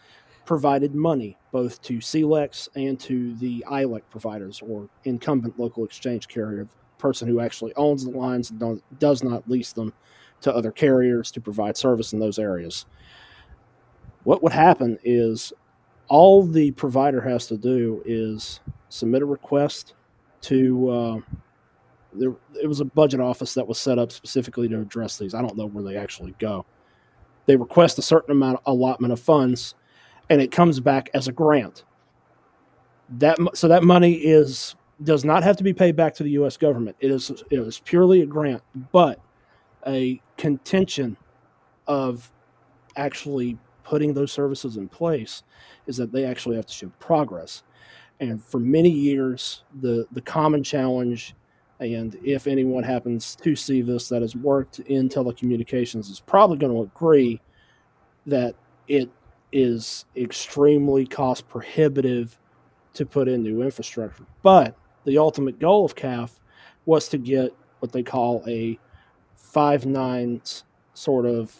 provided 0.45 0.95
money 0.95 1.39
both 1.53 1.81
to 1.83 1.99
CLECs 1.99 2.69
and 2.75 2.99
to 2.99 3.35
the 3.37 3.65
ILEC 3.71 4.03
providers 4.11 4.61
or 4.67 4.89
incumbent 5.05 5.59
local 5.61 5.85
exchange 5.85 6.27
carrier, 6.29 6.67
person 7.01 7.27
who 7.27 7.41
actually 7.41 7.75
owns 7.77 8.05
the 8.05 8.11
lines 8.11 8.51
and 8.51 8.83
does 8.99 9.23
not 9.23 9.49
lease 9.49 9.73
them 9.73 9.93
to 10.43 10.55
other 10.55 10.71
carriers 10.71 11.31
to 11.33 11.41
provide 11.41 11.77
service 11.77 12.13
in 12.13 12.19
those 12.19 12.39
areas. 12.39 12.87
What 14.25 14.43
would 14.43 14.53
happen 14.53 14.99
is 15.05 15.53
all 16.09 16.43
the 16.43 16.73
provider 16.73 17.21
has 17.21 17.47
to 17.47 17.57
do 17.57 18.03
is 18.05 18.61
submit 18.89 19.23
a 19.23 19.27
request 19.27 19.95
to. 20.43 20.91
Uh, 20.91 21.21
there, 22.13 22.33
it 22.61 22.67
was 22.67 22.81
a 22.81 22.85
budget 22.85 23.21
office 23.21 23.55
that 23.55 23.67
was 23.67 23.79
set 23.79 23.99
up 23.99 24.11
specifically 24.11 24.69
to 24.69 24.81
address 24.81 25.17
these. 25.17 25.33
I 25.33 25.41
don't 25.41 25.57
know 25.57 25.67
where 25.67 25.85
they 25.85 25.97
actually 25.97 26.35
go. 26.41 26.67
They 27.47 27.57
request 27.57 27.99
a 27.99 28.03
certain 28.03 28.33
amount 28.33 28.59
of 28.59 28.63
allotment 28.75 29.13
of 29.13 29.21
funds, 29.21 29.77
and 30.29 30.41
it 30.41 30.51
comes 30.51 30.81
back 30.81 31.09
as 31.15 31.29
a 31.29 31.33
grant. 31.33 31.85
That 33.19 33.39
so 33.55 33.69
that 33.69 33.85
money 33.85 34.15
is 34.15 34.75
does 35.03 35.25
not 35.25 35.43
have 35.43 35.57
to 35.57 35.65
be 35.65 35.73
paid 35.73 35.97
back 35.97 36.15
to 36.15 36.23
the 36.23 36.31
U.S. 36.33 36.57
government. 36.57 36.97
It 37.01 37.11
is 37.11 37.31
it 37.51 37.59
is 37.59 37.81
purely 37.81 38.23
a 38.23 38.27
grant, 38.27 38.63
but 38.93 39.21
a 39.87 40.21
contention 40.37 41.17
of 41.87 42.31
actually 42.97 43.59
putting 43.85 44.13
those 44.13 44.31
services 44.31 44.77
in 44.77 44.89
place 44.89 45.43
is 45.87 45.97
that 45.97 46.13
they 46.13 46.25
actually 46.25 46.57
have 46.57 46.67
to 46.67 46.73
show 46.73 46.93
progress. 46.99 47.63
And 48.21 48.43
for 48.43 48.61
many 48.61 48.91
years, 48.91 49.65
the 49.81 50.07
the 50.13 50.21
common 50.21 50.63
challenge, 50.63 51.35
and 51.81 52.17
if 52.23 52.47
anyone 52.47 52.83
happens 52.83 53.35
to 53.37 53.57
see 53.57 53.81
this 53.81 54.09
that 54.09 54.23
has 54.23 54.37
worked 54.37 54.81
in 54.81 55.09
telecommunications, 55.09 56.11
is 56.11 56.21
probably 56.21 56.59
going 56.59 56.75
to 56.75 56.83
agree 56.83 57.41
that 58.27 58.55
it 58.87 59.09
is 59.53 60.05
extremely 60.15 61.07
cost 61.07 61.49
prohibitive 61.49 62.39
to 62.93 63.07
put 63.07 63.29
in 63.29 63.43
new 63.43 63.63
infrastructure. 63.63 64.27
But 64.43 64.77
the 65.05 65.19
ultimate 65.19 65.59
goal 65.59 65.85
of 65.85 65.95
CAF 65.95 66.41
was 66.87 67.09
to 67.09 67.19
get 67.19 67.55
what 67.81 67.93
they 67.93 68.03
call 68.03 68.43
a 68.47 68.79
five 69.35 69.85
nines 69.87 70.65
sort 70.95 71.27
of 71.27 71.55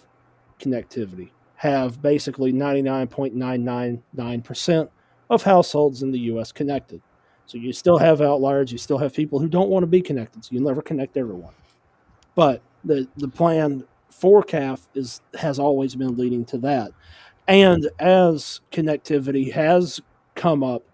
connectivity, 0.59 1.29
have 1.57 2.01
basically 2.03 2.53
99.999% 2.53 4.89
of 5.31 5.43
households 5.43 6.03
in 6.03 6.13
the 6.13 6.21
US 6.21 6.53
connected. 6.53 7.03
So 7.47 7.59
you 7.59 7.73
still 7.73 7.99
have 7.99 8.21
outliers, 8.21 8.71
you 8.71 8.79
still 8.79 8.99
have 8.99 9.13
people 9.15 9.41
who 9.41 9.49
don't 9.49 9.71
want 9.71 9.83
to 9.83 9.89
be 9.89 10.03
connected, 10.03 10.45
so 10.45 10.51
you'll 10.53 10.69
never 10.69 10.83
connect 10.83 11.17
everyone. 11.17 11.55
But 12.35 12.61
the 12.85 13.09
the 13.17 13.29
plan 13.29 13.85
for 14.09 14.43
CAF 14.43 14.81
is 14.95 15.21
has 15.35 15.59
always 15.59 15.95
been 15.97 16.17
leading 16.17 16.45
to 16.47 16.57
that. 16.59 16.93
And 17.49 17.91
as 17.99 18.61
connectivity 18.71 19.53
has 19.53 20.01
come 20.37 20.63
up, 20.63 20.85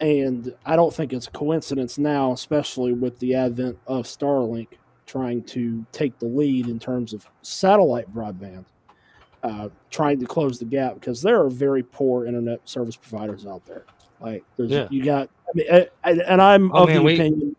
and 0.00 0.54
I 0.64 0.76
don't 0.76 0.92
think 0.94 1.12
it's 1.12 1.26
a 1.26 1.30
coincidence 1.30 1.98
now, 1.98 2.32
especially 2.32 2.92
with 2.92 3.18
the 3.18 3.34
advent 3.34 3.78
of 3.86 4.04
Starlink 4.04 4.68
trying 5.06 5.42
to 5.44 5.84
take 5.92 6.18
the 6.18 6.26
lead 6.26 6.66
in 6.68 6.78
terms 6.78 7.12
of 7.12 7.26
satellite 7.42 8.12
broadband, 8.14 8.64
uh, 9.42 9.68
trying 9.90 10.18
to 10.20 10.26
close 10.26 10.58
the 10.58 10.64
gap 10.64 10.94
because 10.94 11.22
there 11.22 11.40
are 11.40 11.48
very 11.48 11.82
poor 11.82 12.26
internet 12.26 12.60
service 12.68 12.96
providers 12.96 13.46
out 13.46 13.64
there. 13.66 13.84
Like, 14.20 14.44
there's 14.56 14.70
Yeah. 14.70 14.88
you 14.90 15.04
got, 15.04 15.28
I 15.48 15.50
mean, 15.54 15.66
I- 15.72 15.88
I- 16.04 16.20
and 16.26 16.42
I'm 16.42 16.72
Oh, 16.74 16.82
of 16.82 16.88
man, 16.88 16.96
the 16.98 17.02
we- 17.02 17.14
opinion, 17.14 17.56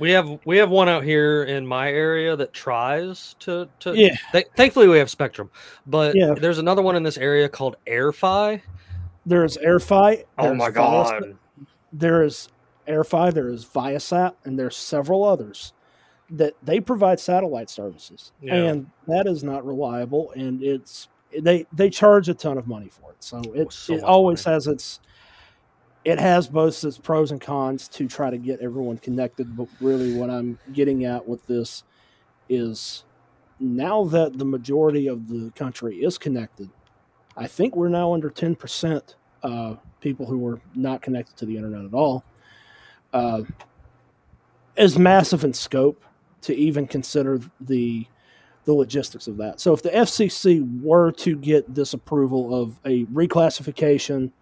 We 0.00 0.10
have 0.10 0.40
we 0.44 0.56
have 0.58 0.70
one 0.70 0.88
out 0.88 1.04
here 1.04 1.44
in 1.44 1.64
my 1.64 1.88
area 1.88 2.34
that 2.34 2.52
tries 2.52 3.36
to 3.40 3.68
to. 3.78 3.94
yeah, 3.96 4.16
Th- 4.32 4.46
thankfully, 4.56 4.88
we 4.88 4.98
have 4.98 5.08
Spectrum, 5.08 5.50
but 5.86 6.16
Yeah. 6.16 6.34
there's 6.34 6.58
another 6.58 6.82
one 6.82 6.96
in 6.96 7.04
this 7.04 7.16
area 7.16 7.48
called 7.48 7.76
AirFi. 7.86 8.60
there's 9.26 9.56
AirFi. 9.58 10.24
Oh 10.36 10.52
my 10.54 10.68
Viasat, 10.70 10.74
god! 10.74 11.36
There 11.98 12.22
is 12.22 12.48
AirFi, 12.88 13.32
there 13.32 13.48
is 13.48 13.64
Viasat, 13.64 14.34
and 14.44 14.58
there's 14.58 14.76
several 14.76 15.24
others 15.24 15.72
that 16.30 16.54
they 16.62 16.80
provide 16.80 17.20
satellite 17.20 17.70
services, 17.70 18.32
Yeah. 18.42 18.54
and 18.54 18.90
that 19.06 19.26
is 19.26 19.44
not 19.44 19.64
reliable, 19.64 20.32
and 20.32 20.62
it's 20.62 21.08
they 21.40 21.66
they 21.72 21.90
charge 21.90 22.28
a 22.28 22.34
ton 22.34 22.58
of 22.58 22.66
money 22.66 22.88
for 22.88 23.10
it. 23.12 23.16
So 23.22 23.40
it 23.54 23.72
so 23.72 23.94
it 23.94 24.02
always 24.02 24.44
money. 24.44 24.54
has 24.54 24.66
its 24.66 25.00
it 26.04 26.18
has 26.20 26.48
both 26.48 26.82
its 26.84 26.98
pros 26.98 27.30
and 27.30 27.40
cons 27.40 27.88
to 27.88 28.06
try 28.06 28.28
to 28.30 28.36
get 28.38 28.60
everyone 28.60 28.98
connected. 28.98 29.56
But 29.56 29.68
really, 29.80 30.14
what 30.16 30.28
I'm 30.30 30.58
getting 30.72 31.04
at 31.04 31.26
with 31.26 31.46
this 31.46 31.82
is 32.48 33.04
now 33.58 34.04
that 34.04 34.38
the 34.38 34.44
majority 34.44 35.06
of 35.08 35.28
the 35.28 35.50
country 35.52 35.96
is 36.04 36.18
connected, 36.18 36.68
I 37.36 37.46
think 37.46 37.74
we're 37.74 37.88
now 37.88 38.12
under 38.12 38.28
10% 38.28 39.14
uh, 39.44 39.76
people 40.00 40.26
who 40.26 40.44
are 40.46 40.60
not 40.74 41.02
connected 41.02 41.36
to 41.36 41.46
the 41.46 41.56
internet 41.56 41.84
at 41.84 41.94
all. 41.94 42.24
Uh, 43.12 43.42
is 44.76 44.98
massive 44.98 45.44
in 45.44 45.52
scope 45.52 46.04
to 46.40 46.54
even 46.54 46.86
consider 46.86 47.40
the 47.60 48.06
the 48.64 48.72
logistics 48.72 49.28
of 49.28 49.36
that. 49.36 49.60
So 49.60 49.74
if 49.74 49.82
the 49.82 49.90
FCC 49.90 50.82
were 50.82 51.12
to 51.12 51.36
get 51.36 51.74
disapproval 51.74 52.54
of 52.54 52.80
a 52.86 53.04
reclassification 53.06 54.32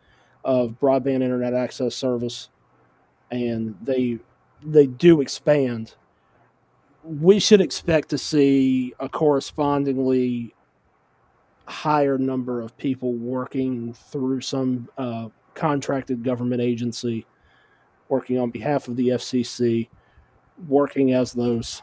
of 0.45 0.79
broadband 0.81 1.23
internet 1.23 1.55
access 1.55 1.95
service 1.95 2.49
and 3.31 3.77
they 3.83 4.21
they 4.65 4.87
do 4.87 5.21
expand 5.21 5.95
we 7.05 7.41
should 7.41 7.61
expect 7.61 8.11
to 8.11 8.19
see 8.19 8.95
a 9.01 9.09
correspondingly 9.09 10.55
higher 11.67 12.19
number 12.19 12.61
of 12.61 12.77
people 12.77 13.13
working 13.15 13.93
through 13.95 14.41
some 14.41 14.89
uh, 14.99 15.29
contracted 15.55 16.23
government 16.25 16.61
agency 16.61 17.27
working 18.09 18.39
on 18.39 18.51
behalf 18.51 18.89
of 18.89 18.97
the 18.97 19.09
FCC 19.09 19.89
working 20.69 21.13
as 21.15 21.33
those 21.33 21.83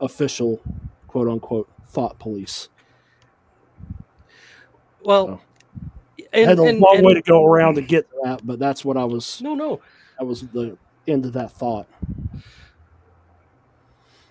official 0.00 0.60
quote 1.06 1.28
unquote 1.28 1.68
thought 1.88 2.18
police. 2.18 2.68
Well, 5.02 5.40
I 6.18 6.24
and, 6.38 6.48
had 6.48 6.58
a 6.58 6.62
and- 6.64 6.80
long 6.80 6.96
and- 6.98 7.06
way 7.06 7.14
to 7.14 7.22
go 7.22 7.44
around 7.46 7.74
to 7.76 7.82
get 7.82 8.08
to 8.10 8.16
that 8.24 8.46
but 8.46 8.58
that's 8.58 8.84
what 8.84 8.96
I 8.96 9.04
was 9.04 9.40
no, 9.42 9.54
no, 9.54 9.80
that 10.18 10.24
was 10.24 10.42
the 10.48 10.76
end 11.06 11.24
of 11.24 11.32
that 11.34 11.52
thought. 11.52 11.86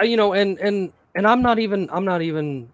Uh, 0.02 0.06
you 0.06 0.18
know, 0.18 0.34
and 0.34 0.58
and 0.60 0.92
and 1.16 1.28
I'm 1.28 1.42
not 1.42 1.60
even 1.60 1.90
I'm 1.92 2.06
not 2.06 2.22
even, 2.22 2.70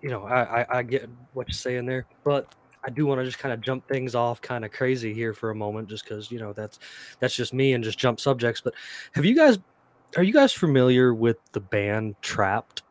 you 0.00 0.10
know, 0.10 0.24
I 0.24 0.62
I, 0.62 0.78
I 0.78 0.82
get 0.82 1.08
what 1.32 1.48
you're 1.48 1.54
saying 1.54 1.86
there, 1.86 2.06
but 2.24 2.46
I 2.84 2.90
do 2.90 3.06
want 3.06 3.20
to 3.20 3.24
just 3.24 3.38
kind 3.38 3.52
of 3.52 3.60
jump 3.60 3.86
things 3.86 4.14
off 4.14 4.40
kind 4.40 4.64
of 4.64 4.72
crazy 4.72 5.14
here 5.14 5.32
for 5.32 5.50
a 5.50 5.54
moment, 5.54 5.88
just 5.88 6.04
because 6.04 6.30
you 6.30 6.38
know 6.38 6.52
that's 6.52 6.78
that's 7.20 7.34
just 7.34 7.54
me 7.54 7.74
and 7.74 7.84
just 7.84 7.98
jump 7.98 8.20
subjects. 8.20 8.60
But 8.60 8.74
have 9.12 9.24
you 9.24 9.34
guys 9.34 9.58
are 10.16 10.22
you 10.22 10.32
guys 10.32 10.52
familiar 10.52 11.14
with 11.14 11.36
the 11.52 11.60
band 11.60 12.16
Trapt? 12.22 12.82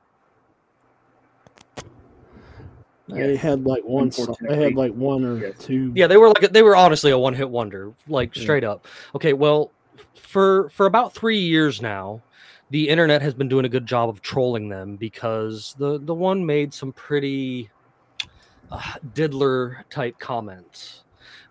they 3.08 3.36
had 3.36 3.66
like 3.66 3.84
one 3.84 4.12
song, 4.12 4.36
they 4.48 4.56
had 4.56 4.76
like 4.76 4.94
one 4.94 5.24
or 5.26 5.38
Yes. 5.38 5.54
two 5.60 5.92
Yeah, 5.96 6.08
they 6.08 6.18
were 6.18 6.30
like 6.30 6.52
they 6.52 6.64
were 6.64 6.76
honestly 6.76 7.12
a 7.12 7.18
one 7.18 7.34
hit 7.34 7.50
wonder, 7.50 7.94
like 8.08 8.36
Yeah. 8.36 8.44
straight 8.44 8.64
up. 8.64 8.88
Okay, 9.16 9.34
well, 9.34 9.72
for 10.16 10.70
for 10.70 10.86
about 10.86 11.14
three 11.14 11.40
years 11.40 11.82
now, 11.82 12.24
the 12.70 12.88
internet 12.88 13.22
has 13.22 13.34
been 13.34 13.50
doing 13.50 13.66
a 13.66 13.70
good 13.70 13.86
job 13.86 14.10
of 14.10 14.22
trolling 14.22 14.70
them 14.70 14.96
because 14.96 15.76
the 15.78 16.00
the 16.00 16.16
one 16.16 16.46
made 16.46 16.74
some 16.74 16.94
pretty 16.94 17.70
uh, 18.72 18.94
diddler 19.14 19.86
type 19.90 20.18
comments 20.20 21.04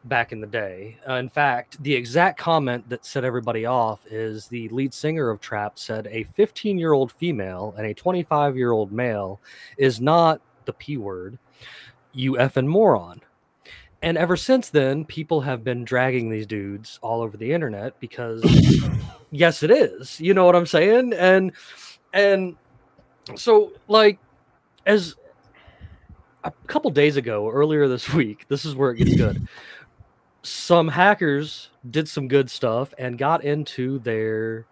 back 0.05 0.33
in 0.33 0.41
the 0.41 0.47
day. 0.47 0.97
Uh, 1.09 1.15
in 1.15 1.29
fact, 1.29 1.83
the 1.83 1.95
exact 1.95 2.39
comment 2.39 2.89
that 2.89 3.05
set 3.05 3.25
everybody 3.25 3.67
off 3.67 4.01
is 4.11 4.47
the 4.47 4.69
lead 4.71 4.95
singer 4.95 5.31
of 5.31 5.41
Trapt 5.41 5.79
said 5.79 6.09
a 6.11 6.25
15 6.25 6.79
year 6.79 6.93
old 6.93 7.13
female 7.13 7.75
and 7.77 7.87
a 7.87 7.95
25 7.95 8.57
year 8.57 8.73
old 8.73 8.93
male 8.93 9.41
is 9.77 10.01
not 10.01 10.41
the 10.65 10.73
p 10.73 10.97
word, 10.97 11.39
you 12.13 12.33
effing 12.35 12.67
moron. 12.67 13.21
And 14.03 14.17
ever 14.17 14.37
since 14.37 14.71
then, 14.71 15.05
people 15.05 15.43
have 15.43 15.63
been 15.63 15.85
dragging 15.85 16.31
these 16.31 16.47
dudes 16.47 16.99
all 17.03 17.21
over 17.21 17.37
the 17.37 17.53
internet 17.53 17.99
because 18.01 18.43
yes, 19.31 19.63
it 19.63 19.71
is. 19.71 20.19
You 20.21 20.33
know 20.33 20.47
what 20.47 20.57
I'm 20.57 20.67
saying? 20.67 21.13
And 21.13 21.53
and 22.15 22.57
so 23.37 23.73
like 23.89 24.19
as 24.87 25.17
a 26.45 26.53
couple 26.67 26.91
days 26.91 27.17
ago, 27.17 27.51
earlier 27.51 27.89
this 27.89 28.13
week, 28.15 28.47
this 28.49 28.65
is 28.65 28.75
where 28.75 28.91
it 28.91 28.97
gets 28.97 29.17
good. 29.17 29.47
Some 30.43 30.89
hackers 30.89 31.71
did 31.91 32.09
some 32.09 32.29
good 32.29 32.51
stuff 32.51 32.95
and 32.99 33.19
got 33.19 33.45
into 33.45 33.99
their 33.99 34.67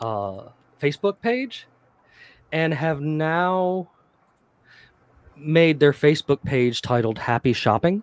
uh, 0.00 0.48
Facebook 0.80 1.20
page 1.20 1.66
and 2.52 2.74
have 2.74 3.00
now 3.00 3.88
made 5.36 5.78
their 5.78 5.92
Facebook 5.92 6.42
page 6.42 6.82
titled 6.82 7.18
Happy 7.18 7.52
Shopping. 7.52 8.02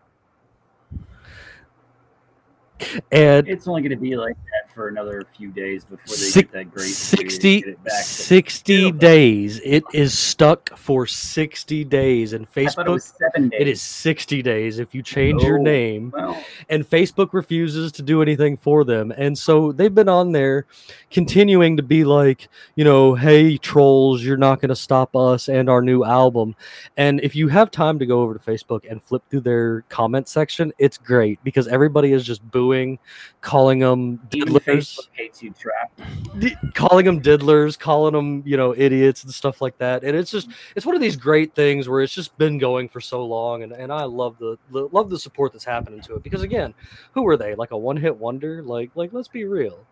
And 3.11 3.47
It's 3.47 3.67
only 3.67 3.81
going 3.81 3.91
to 3.91 3.97
be 3.97 4.15
like 4.15 4.35
that 4.35 4.64
for 4.75 4.89
another 4.89 5.23
few 5.37 5.49
days 5.51 5.85
before 5.85 6.05
they 6.15 6.21
Six- 6.21 6.35
get 6.35 6.51
that 6.51 6.71
great 6.71 6.89
60, 6.89 7.61
get 7.61 7.83
back. 7.83 8.03
60 8.03 8.91
days. 8.91 9.61
It 9.63 9.83
is 9.93 10.17
stuck 10.17 10.77
for 10.77 11.07
60 11.07 11.83
days. 11.85 12.33
And 12.33 12.43
it 12.43 12.53
Facebook, 12.53 13.01
seven 13.01 13.49
days. 13.49 13.61
it 13.61 13.67
is 13.69 13.81
60 13.81 14.41
days 14.43 14.79
if 14.79 14.93
you 14.93 15.01
change 15.01 15.41
your 15.43 15.57
Oh. 15.59 15.63
name. 15.63 16.11
Well, 16.13 16.37
and 16.69 16.87
Facebook 16.87 17.29
refuses 17.31 17.91
to 17.93 18.01
do 18.03 18.21
anything 18.21 18.57
for 18.57 18.83
them. 18.83 19.13
And 19.15 19.37
so 19.37 19.71
they've 19.71 19.95
been 19.95 20.09
on 20.09 20.33
there 20.33 20.65
continuing 21.09 21.77
to 21.77 21.83
be 21.83 22.03
like, 22.03 22.49
you 22.75 22.83
know, 22.83 23.15
hey, 23.15 23.57
trolls, 23.57 24.23
you're 24.23 24.35
not 24.37 24.59
going 24.59 24.69
to 24.69 24.75
stop 24.75 25.15
us 25.15 25.47
and 25.47 25.69
our 25.69 25.81
new 25.81 26.03
album. 26.03 26.55
And 26.97 27.21
if 27.21 27.35
you 27.35 27.47
have 27.47 27.71
time 27.71 27.97
to 27.99 28.05
go 28.05 28.21
over 28.21 28.33
to 28.33 28.39
Facebook 28.39 28.81
and 28.89 29.01
flip 29.01 29.23
through 29.29 29.41
their 29.41 29.81
comment 29.87 30.27
section, 30.27 30.73
it's 30.77 30.97
great 30.97 31.39
because 31.45 31.67
everybody 31.69 32.11
is 32.11 32.25
just 32.25 32.41
booing, 32.51 32.99
calling 33.41 33.79
them 33.79 34.19
Facebook 34.65 35.07
hates 35.13 35.41
you, 35.43 35.51
Trapt. 35.51 36.01
di- 36.39 36.55
calling 36.73 37.05
them 37.05 37.21
diddlers, 37.21 37.77
calling 37.77 38.13
them, 38.13 38.43
you 38.45 38.57
know, 38.57 38.73
idiots 38.75 39.23
and 39.23 39.33
stuff 39.33 39.61
like 39.61 39.77
that. 39.77 40.03
And 40.03 40.15
it's 40.15 40.31
just, 40.31 40.49
it's 40.75 40.85
one 40.85 40.95
of 40.95 41.01
these 41.01 41.15
great 41.15 41.53
things 41.55 41.87
where 41.87 42.01
it's 42.01 42.13
just 42.13 42.37
been 42.37 42.57
going 42.57 42.89
for 42.89 42.99
so 42.99 43.25
long. 43.25 43.63
And, 43.63 43.71
and 43.71 43.91
I 43.91 44.03
love 44.03 44.37
the, 44.39 44.57
the 44.71 44.87
love 44.91 45.09
the 45.09 45.19
support 45.19 45.53
that's 45.53 45.65
happening 45.65 46.01
to 46.01 46.15
it 46.15 46.23
because 46.23 46.41
again, 46.41 46.73
who 47.13 47.21
were 47.23 47.37
they? 47.37 47.55
Like 47.55 47.71
a 47.71 47.77
one 47.77 47.97
hit 47.97 48.15
wonder? 48.15 48.63
Like, 48.63 48.91
like, 48.95 49.13
let's 49.13 49.27
be 49.27 49.45
real. 49.45 49.85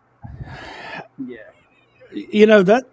Yeah. 1.18 1.38
you 2.12 2.46
know 2.46 2.62
that 2.62 2.84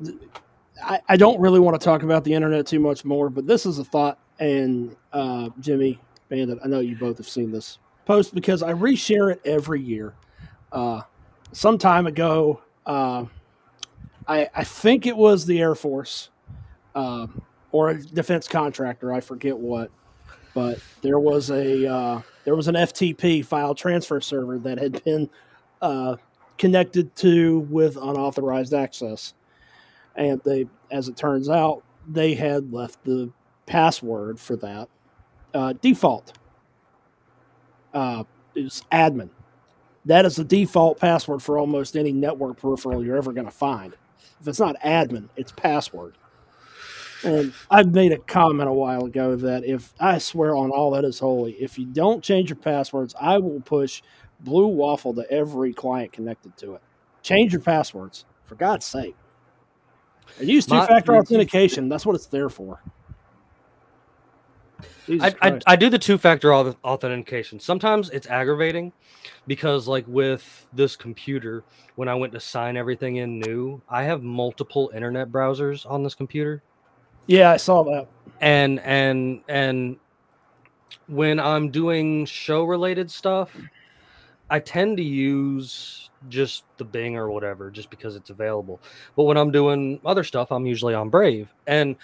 I, 0.84 1.00
I 1.10 1.18
don't 1.18 1.40
really 1.40 1.60
want 1.60 1.80
to 1.80 1.84
talk 1.84 2.04
about 2.04 2.24
the 2.24 2.34
internet 2.34 2.66
too 2.68 2.80
much 2.80 3.06
more, 3.06 3.30
but 3.30 3.48
this 3.48 3.66
is 3.66 3.80
a 3.80 3.84
thought. 3.84 4.20
And 4.40 4.96
uh, 5.14 5.50
Jimmy 5.60 6.00
Bandit, 6.30 6.60
I 6.64 6.68
know 6.68 6.80
you 6.80 6.96
both 6.96 7.18
have 7.18 7.28
seen 7.30 7.52
this 7.52 7.78
post 8.06 8.34
because 8.34 8.64
I 8.64 8.74
reshare 8.74 9.32
it 9.32 9.42
every 9.46 9.82
year. 9.82 10.16
Uh, 10.72 11.02
some 11.52 11.78
time 11.78 12.08
ago, 12.08 12.62
uh, 12.86 13.26
I, 14.28 14.50
I 14.54 14.64
think 14.64 15.06
it 15.06 15.16
was 15.16 15.46
the 15.46 15.60
Air 15.60 15.76
Force 15.76 16.30
uh, 16.96 17.28
or 17.72 17.90
a 17.90 18.02
defense 18.02 18.48
contractor. 18.48 19.12
I 19.12 19.20
forget 19.20 19.58
what, 19.58 19.92
but 20.54 20.80
there 21.02 21.20
was 21.20 21.50
a 21.50 21.88
uh, 21.88 22.22
there 22.46 22.56
was 22.56 22.68
an 22.68 22.76
FTP 22.76 23.46
file 23.46 23.76
transfer 23.76 24.22
server 24.22 24.58
that 24.60 24.80
had 24.80 25.04
been 25.04 25.30
uh, 25.82 26.18
connected 26.58 27.16
to 27.18 27.62
with 27.62 27.98
unauthorized 27.98 28.74
access, 28.74 29.34
and 30.16 30.42
they, 30.44 30.68
as 30.92 31.08
it 31.08 31.18
turns 31.18 31.50
out, 31.50 31.84
they 32.08 32.34
had 32.34 32.72
left 32.72 33.04
the 33.04 33.32
password 33.66 34.40
for 34.40 34.56
that 34.58 34.90
uh, 35.54 35.74
default. 35.82 36.34
Uh, 37.94 38.24
is 38.56 38.84
admin. 38.92 39.30
That 40.06 40.26
is 40.26 40.36
the 40.36 40.44
default 40.44 41.00
password 41.00 41.44
for 41.44 41.58
almost 41.58 41.96
any 41.96 42.12
network 42.12 42.58
peripheral 42.58 43.06
you're 43.06 43.18
ever 43.18 43.34
going 43.34 43.46
to 43.46 43.52
find. 43.52 43.96
If 44.40 44.48
it's 44.48 44.60
not 44.60 44.76
admin, 44.82 45.30
it's 45.36 45.52
password. 45.52 46.18
And 47.24 47.54
I 47.70 47.84
made 47.84 48.12
a 48.12 48.18
comment 48.18 48.68
a 48.68 48.74
while 48.74 49.06
ago 49.06 49.36
that 49.36 49.64
if 49.64 49.94
I 50.00 50.18
swear 50.18 50.56
on 50.56 50.72
all 50.72 50.92
that 50.92 51.06
is 51.06 51.20
holy, 51.20 51.54
if 51.54 51.78
you 51.78 51.86
don't 51.86 52.24
change 52.24 52.50
your 52.50 52.58
passwords, 52.58 53.14
I 53.20 53.38
will 53.38 53.62
push 53.62 54.02
Blue 54.40 54.68
Waffle 54.68 55.14
to 55.14 55.32
every 55.32 55.72
client 55.74 56.12
connected 56.12 56.58
to 56.58 56.74
it. 56.76 56.82
Change 57.22 57.54
your 57.54 57.62
passwords, 57.62 58.26
for 58.46 58.56
God's 58.56 58.86
sake. 58.86 59.16
And 60.40 60.50
use 60.50 60.66
two 60.66 60.82
factor 60.82 61.16
authentication. 61.18 61.90
That's 61.90 62.06
what 62.06 62.16
it's 62.16 62.26
there 62.26 62.50
for. 62.50 62.82
I, 65.20 65.36
I, 65.42 65.60
I 65.68 65.76
do 65.76 65.90
the 65.90 66.00
two 66.00 66.18
factor 66.18 66.54
authentication. 66.54 67.60
Sometimes 67.60 68.10
it's 68.10 68.28
aggravating 68.28 68.94
because, 69.48 69.88
like, 69.88 70.06
with 70.08 70.68
this 70.74 70.96
computer, 70.96 71.64
when 71.96 72.08
I 72.08 72.16
went 72.16 72.34
to 72.34 72.40
sign 72.40 72.78
everything 72.78 73.18
in 73.18 73.40
new, 73.40 73.82
I 73.90 74.04
have 74.04 74.24
multiple 74.24 74.92
internet 74.94 75.32
browsers 75.32 75.90
on 75.90 76.04
this 76.04 76.16
computer. 76.16 76.64
yeah, 77.28 77.52
I 77.52 77.58
saw 77.58 77.84
that. 77.84 78.08
and 78.42 78.80
and 78.82 79.42
and 79.48 79.98
when 81.08 81.40
i'm 81.40 81.70
doing 81.70 82.26
show 82.26 82.64
related 82.64 83.10
stuff 83.10 83.56
i 84.50 84.60
tend 84.60 84.98
to 84.98 85.04
use 85.04 86.10
just 86.30 86.64
the 86.78 86.84
bing 86.86 87.18
or 87.18 87.30
whatever 87.32 87.70
just 87.72 87.90
because 87.90 88.16
it's 88.16 88.30
available 88.30 88.82
but 89.16 89.24
when 89.24 89.38
i'm 89.38 89.52
doing 89.52 90.00
other 90.06 90.24
stuff 90.24 90.52
i'm 90.52 90.66
usually 90.66 90.94
on 90.94 91.10
brave 91.10 91.50
and 91.68 91.96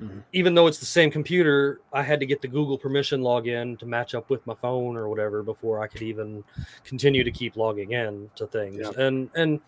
Mhm. 0.00 0.22
even 0.32 0.54
though 0.54 0.66
it's 0.66 0.80
the 0.80 0.86
same 0.86 1.10
computer 1.10 1.80
i 1.92 2.02
had 2.02 2.18
to 2.18 2.26
get 2.26 2.42
the 2.42 2.48
google 2.48 2.76
permission 2.76 3.20
login 3.20 3.78
to 3.78 3.86
match 3.86 4.14
up 4.14 4.28
with 4.28 4.44
my 4.44 4.54
phone 4.54 4.96
or 4.96 5.08
whatever 5.08 5.42
before 5.42 5.80
i 5.80 5.86
could 5.86 6.02
even 6.02 6.42
continue 6.82 7.22
to 7.22 7.30
keep 7.30 7.56
logging 7.56 7.92
in 7.92 8.28
to 8.34 8.46
things 8.48 8.78
Yeah. 8.80 9.04
and 9.06 9.30
and 9.36 9.60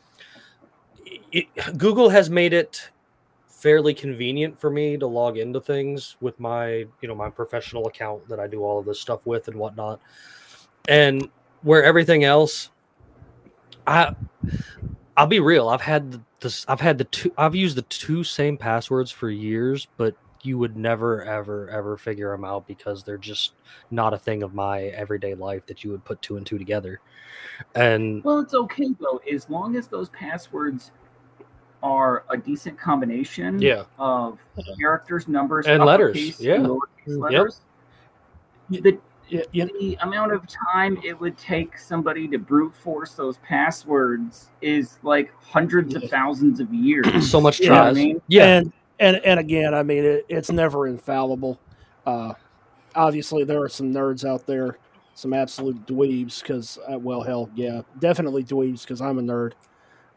it, 1.31 1.47
google 1.79 2.09
has 2.09 2.29
made 2.29 2.53
it 2.53 2.91
fairly 3.47 3.95
convenient 3.95 4.59
for 4.61 4.71
me 4.71 4.97
to 4.99 5.07
log 5.07 5.39
into 5.39 5.61
things 5.61 6.17
with 6.21 6.39
my 6.39 6.87
you 7.01 7.09
know 7.09 7.15
my 7.15 7.31
professional 7.31 7.87
account 7.87 8.29
that 8.29 8.39
I 8.39 8.47
do 8.47 8.63
all 8.63 8.79
of 8.79 8.85
this 8.85 9.01
stuff 9.01 9.25
with 9.27 9.49
and 9.49 9.57
whatnot. 9.57 9.99
And 10.89 11.29
where 11.63 11.83
everything 11.83 12.23
else, 12.23 12.71
I 13.87 14.15
I'll 15.17 15.27
be 15.27 15.41
real. 15.41 15.69
I've 15.69 15.81
had 15.81 16.13
the, 16.13 16.21
this. 16.41 16.65
I've 16.69 16.81
had 16.81 16.99
the 16.99 17.05
two. 17.05 17.33
I've 17.39 17.55
used 17.55 17.77
the 17.77 17.83
two 17.83 18.23
same 18.23 18.57
passwords 18.57 19.11
for 19.11 19.31
years, 19.31 19.87
but 19.97 20.15
you 20.43 20.59
would 20.59 20.77
never, 20.77 21.25
ever, 21.25 21.69
ever 21.71 21.97
figure 21.97 22.31
them 22.31 22.45
out 22.45 22.67
because 22.67 23.03
they're 23.03 23.19
just 23.19 23.53
not 23.91 24.15
a 24.15 24.19
thing 24.19 24.43
of 24.43 24.55
my 24.55 24.85
everyday 24.85 25.35
life 25.35 25.67
that 25.67 25.83
you 25.83 25.91
would 25.91 26.05
put 26.05 26.23
two 26.23 26.37
and 26.37 26.47
two 26.47 26.59
together. 26.59 27.01
And 27.75 28.23
Well, 28.25 28.39
it's 28.39 28.55
okay 28.55 28.95
though, 29.01 29.21
as 29.31 29.51
long 29.51 29.77
as 29.77 29.89
those 29.89 30.09
passwords 30.11 30.93
are 31.83 32.25
a 32.31 32.37
decent 32.37 32.79
combination 32.79 33.61
yeah, 33.61 33.85
of 33.99 34.39
characters, 34.81 35.29
numbers, 35.29 35.67
And 35.67 35.85
letters, 35.85 36.41
yeah. 36.41 36.55
and 36.55 36.67
lowercase 36.67 36.81
mm, 37.09 37.61
Yep. 38.71 38.83
The, 38.83 38.99
Yeah, 39.29 39.43
yeah, 39.53 39.65
the 39.81 39.99
amount 40.03 40.33
of 40.33 40.45
time 40.47 40.99
it 41.05 41.19
would 41.19 41.37
take 41.37 41.79
somebody 41.79 42.29
to 42.29 42.39
brute 42.39 42.75
force 42.75 43.15
those 43.15 43.39
passwords 43.39 44.51
is 44.63 44.99
like 45.03 45.33
hundreds 45.41 45.97
of 45.97 46.05
thousands 46.05 46.61
of 46.61 46.73
years. 46.73 47.07
so 47.31 47.41
much 47.41 47.61
You 47.61 47.71
know 47.71 47.75
I 47.75 47.79
tries. 47.79 47.97
mean? 47.97 48.23
Yeah, 48.29 48.47
and 48.47 48.73
and 49.01 49.17
and 49.25 49.41
again, 49.41 49.75
I 49.75 49.83
mean, 49.83 50.05
it, 50.05 50.27
it's 50.29 50.51
never 50.51 50.87
infallible. 50.87 51.59
Uh, 52.07 52.35
obviously, 52.95 53.43
there 53.43 53.61
are 53.63 53.69
some 53.69 53.93
nerds 53.93 54.25
out 54.25 54.47
there, 54.47 54.79
some 55.15 55.33
absolute 55.33 55.85
dweebs. 55.87 56.41
Because, 56.41 56.79
uh, 56.89 56.99
well, 56.99 57.23
hell, 57.23 57.51
yeah, 57.55 57.83
definitely 57.99 58.45
dweebs. 58.45 58.83
Because 58.83 59.01
I'm 59.01 59.19
a 59.19 59.23
nerd, 59.23 59.55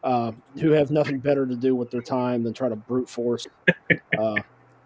uh, 0.04 0.32
who 0.60 0.70
have 0.70 0.92
nothing 0.92 1.18
better 1.18 1.46
to 1.46 1.56
do 1.56 1.74
with 1.74 1.90
their 1.90 2.02
time 2.02 2.44
than 2.44 2.52
try 2.52 2.68
to 2.68 2.76
brute 2.76 3.08
force 3.08 3.46
uh, 4.18 4.36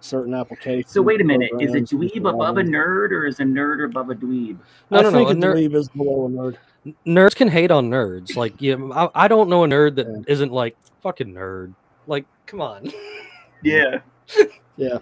certain 0.05 0.35
applications. 0.35 0.93
So 0.93 1.03
wait 1.03 1.21
a 1.21 1.25
minute, 1.25 1.51
is 1.61 1.75
a 1.75 1.81
dweeb 1.81 2.29
above 2.29 2.59
a 2.59 2.62
nerd 2.62 3.11
or 3.11 3.27
is 3.27 3.40
a 3.40 3.45
nerd 3.45 3.85
above 3.85 4.11
a 4.11 4.14
dweeb? 4.14 4.59
no, 4.90 4.99
I 4.99 5.03
no, 5.03 5.11
think 5.11 5.29
no. 5.29 5.29
a 5.29 5.31
a 5.31 5.35
ner- 5.35 5.55
dweeb 5.55 5.75
is 5.75 5.88
below 5.88 6.27
a 6.27 6.29
nerd. 6.29 6.57
nerds 7.07 7.35
can 7.35 7.49
hate 7.49 7.71
on 7.71 7.88
nerds. 7.90 8.37
Like, 8.37 8.55
yeah, 8.61 8.77
I, 8.93 9.25
I 9.25 9.29
don't 9.29 9.49
know 9.49 9.64
a 9.64 9.67
nerd 9.69 9.97
that 9.97 10.07
Yeah. 10.29 10.45
not 10.45 10.53
like 10.53 10.77
fucking 11.03 11.33
nerd. 11.33 11.75
Like, 12.07 12.27
come 12.47 12.61
on. 12.61 12.90
Yeah. 13.62 14.01
Yeah. 14.77 14.99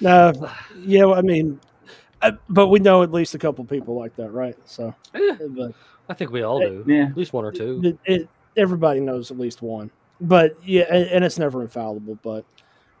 No, 0.00 0.30
yeah, 0.78 1.04
well, 1.06 1.14
I 1.14 1.22
mean, 1.22 1.58
uh, 2.20 2.32
but 2.50 2.68
we 2.68 2.78
know 2.78 3.02
at 3.02 3.12
least 3.12 3.34
a 3.34 3.38
couple 3.38 3.64
people 3.64 3.94
like 3.98 4.14
that, 4.16 4.30
right? 4.30 4.54
So, 4.66 4.94
Eh, 5.14 5.36
but 5.48 5.72
I 6.10 6.12
think 6.12 6.30
we 6.30 6.42
all 6.42 6.60
Hey, 6.60 6.68
do. 6.68 6.84
Yeah. 6.86 7.04
At 7.06 7.16
least 7.16 7.32
one 7.32 7.46
or 7.46 7.52
two. 7.52 7.80
it, 7.82 7.98
it, 8.04 8.28
everybody 8.58 9.00
knows 9.00 9.30
at 9.30 9.38
least 9.38 9.62
one. 9.62 9.90
But 10.20 10.58
yeah, 10.62 10.84
and, 10.90 11.06
and 11.08 11.24
it's 11.24 11.38
never 11.38 11.62
infallible. 11.62 12.18
But 12.22 12.44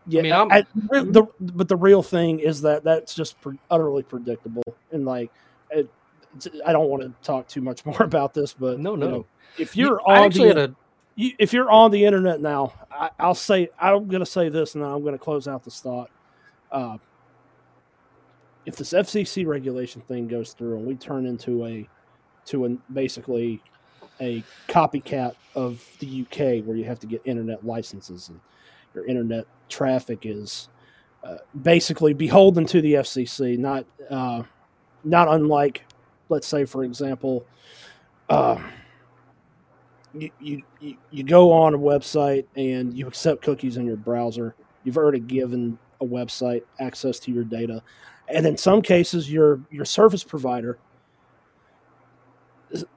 yeah, 0.06 0.22
mean, 0.22 0.32
I'm- 0.32 0.52
I, 0.52 0.64
the, 0.90 1.26
but 1.40 1.68
the 1.68 1.76
real 1.76 2.02
thing 2.02 2.40
is 2.40 2.60
that 2.62 2.84
that's 2.84 3.14
just 3.14 3.40
pre- 3.40 3.58
utterly 3.70 4.02
predictable. 4.02 4.62
And 4.92 5.04
like, 5.04 5.30
it, 5.70 5.88
it's- 6.36 6.60
I 6.66 6.72
don't 6.72 6.88
want 6.88 7.02
to 7.02 7.12
talk 7.26 7.48
too 7.48 7.60
much 7.60 7.84
more 7.86 8.02
about 8.02 8.34
this, 8.34 8.52
but 8.52 8.78
No, 8.80 8.92
you 8.92 8.96
no. 8.98 9.10
know, 9.10 9.26
if 9.58 9.76
You- 9.76 9.86
you're 9.86 10.00
I 10.08 10.18
on 10.20 10.24
actually 10.26 10.52
the, 10.52 10.64
a 10.64 10.74
you, 11.16 11.32
if 11.38 11.52
you're 11.52 11.70
on 11.70 11.90
the 11.92 12.04
internet 12.04 12.40
now, 12.40 12.72
I, 12.90 13.10
I'll 13.20 13.34
say 13.36 13.68
I'm 13.78 14.08
going 14.08 14.20
to 14.20 14.26
say 14.26 14.48
this, 14.48 14.74
and 14.74 14.82
then 14.82 14.90
I'm 14.90 15.02
going 15.02 15.14
to 15.14 15.18
close 15.18 15.46
out 15.46 15.62
this 15.64 15.80
thought. 15.80 16.10
Uh, 16.72 16.98
if 18.66 18.76
this 18.76 18.92
FCC 18.92 19.46
regulation 19.46 20.00
thing 20.02 20.26
goes 20.26 20.54
through, 20.54 20.78
and 20.78 20.86
we 20.86 20.94
turn 20.96 21.26
into 21.26 21.64
a 21.66 21.88
to 22.46 22.66
a 22.66 22.68
basically 22.92 23.62
a 24.20 24.42
copycat 24.68 25.34
of 25.54 25.84
the 26.00 26.22
UK, 26.22 26.64
where 26.66 26.76
you 26.76 26.84
have 26.84 26.98
to 27.00 27.06
get 27.06 27.22
internet 27.24 27.64
licenses 27.64 28.28
and 28.28 28.40
your 28.94 29.06
internet 29.06 29.46
traffic 29.68 30.20
is 30.22 30.68
uh, 31.22 31.38
basically 31.62 32.14
beholden 32.14 32.66
to 32.66 32.80
the 32.80 32.94
FCC, 32.94 33.58
not 33.58 33.86
uh, 34.10 34.42
not 35.04 35.28
unlike, 35.28 35.84
let's 36.28 36.46
say, 36.46 36.64
for 36.64 36.84
example, 36.84 37.46
uh, 38.28 38.58
you 40.12 40.30
you 40.40 40.96
you 41.10 41.24
go 41.24 41.50
on 41.52 41.74
a 41.74 41.78
website 41.78 42.46
and 42.56 42.96
you 42.96 43.06
accept 43.06 43.42
cookies 43.42 43.76
in 43.76 43.86
your 43.86 43.96
browser. 43.96 44.54
You've 44.84 44.98
already 44.98 45.20
given 45.20 45.78
a 46.00 46.04
website 46.04 46.62
access 46.78 47.18
to 47.20 47.32
your 47.32 47.44
data, 47.44 47.82
and 48.28 48.46
in 48.46 48.56
some 48.56 48.82
cases, 48.82 49.30
your 49.30 49.60
your 49.70 49.84
service 49.84 50.22
provider 50.22 50.78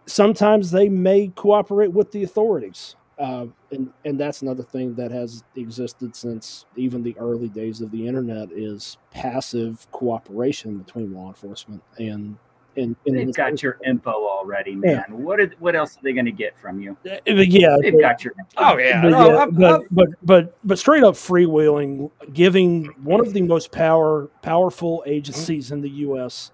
sometimes 0.05 0.71
they 0.71 0.89
may 0.89 1.27
cooperate 1.29 1.91
with 1.91 2.11
the 2.11 2.23
authorities. 2.23 2.95
Uh, 3.19 3.47
and 3.71 3.91
and 4.05 4.19
that's 4.19 4.43
another 4.43 4.61
thing 4.61 4.93
that 4.93 5.09
has 5.11 5.43
existed 5.55 6.15
since 6.15 6.65
even 6.75 7.01
the 7.01 7.15
early 7.17 7.49
days 7.49 7.81
of 7.81 7.89
the 7.91 8.07
internet 8.07 8.51
is 8.51 8.97
passive 9.09 9.87
cooperation 9.91 10.77
between 10.77 11.11
law 11.13 11.27
enforcement 11.29 11.81
and 11.97 12.37
and, 12.75 12.95
and 13.07 13.17
They've 13.17 13.33
got 13.33 13.63
your 13.63 13.79
info 13.83 14.11
already, 14.11 14.75
man. 14.75 15.05
What 15.09 15.39
is, 15.39 15.49
what 15.57 15.75
else 15.75 15.97
are 15.97 16.01
they 16.03 16.13
going 16.13 16.25
to 16.25 16.31
get 16.31 16.55
from 16.59 16.79
you? 16.79 16.95
Uh, 17.09 17.17
yeah 17.25 17.75
They've 17.81 17.99
got 17.99 18.23
your 18.23 18.35
info. 18.37 18.51
Oh 18.57 18.77
yeah, 18.77 19.01
but, 19.01 19.09
no, 19.09 19.27
yeah, 19.31 19.35
I'm- 19.37 19.51
but, 19.55 19.71
I'm- 19.71 19.87
but 19.89 20.09
but 20.21 20.57
but 20.63 20.77
straight 20.77 21.03
up 21.03 21.15
freewheeling, 21.15 22.11
giving 22.33 22.85
one 23.03 23.19
of 23.19 23.33
the 23.33 23.41
most 23.41 23.71
power 23.71 24.27
powerful 24.43 25.03
agencies 25.07 25.71
in 25.71 25.81
the 25.81 25.89
U.S. 25.89 26.51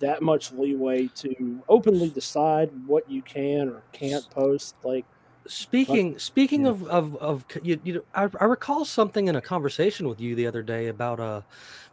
that 0.00 0.22
much 0.22 0.50
leeway 0.50 1.06
to 1.14 1.62
openly 1.68 2.10
decide 2.10 2.70
what 2.88 3.08
you 3.08 3.22
can 3.22 3.68
or 3.68 3.82
can't 3.92 4.28
post, 4.30 4.74
like 4.82 5.04
Speaking 5.46 6.18
speaking 6.18 6.62
yeah. 6.64 6.70
of 6.70 6.88
of 6.88 7.16
of 7.16 7.44
you, 7.62 7.78
you 7.84 7.94
know, 7.94 8.02
I, 8.14 8.28
I 8.40 8.44
recall 8.44 8.84
something 8.84 9.28
in 9.28 9.36
a 9.36 9.40
conversation 9.40 10.08
with 10.08 10.20
you 10.20 10.34
the 10.34 10.46
other 10.46 10.62
day 10.62 10.88
about 10.88 11.20
uh 11.20 11.42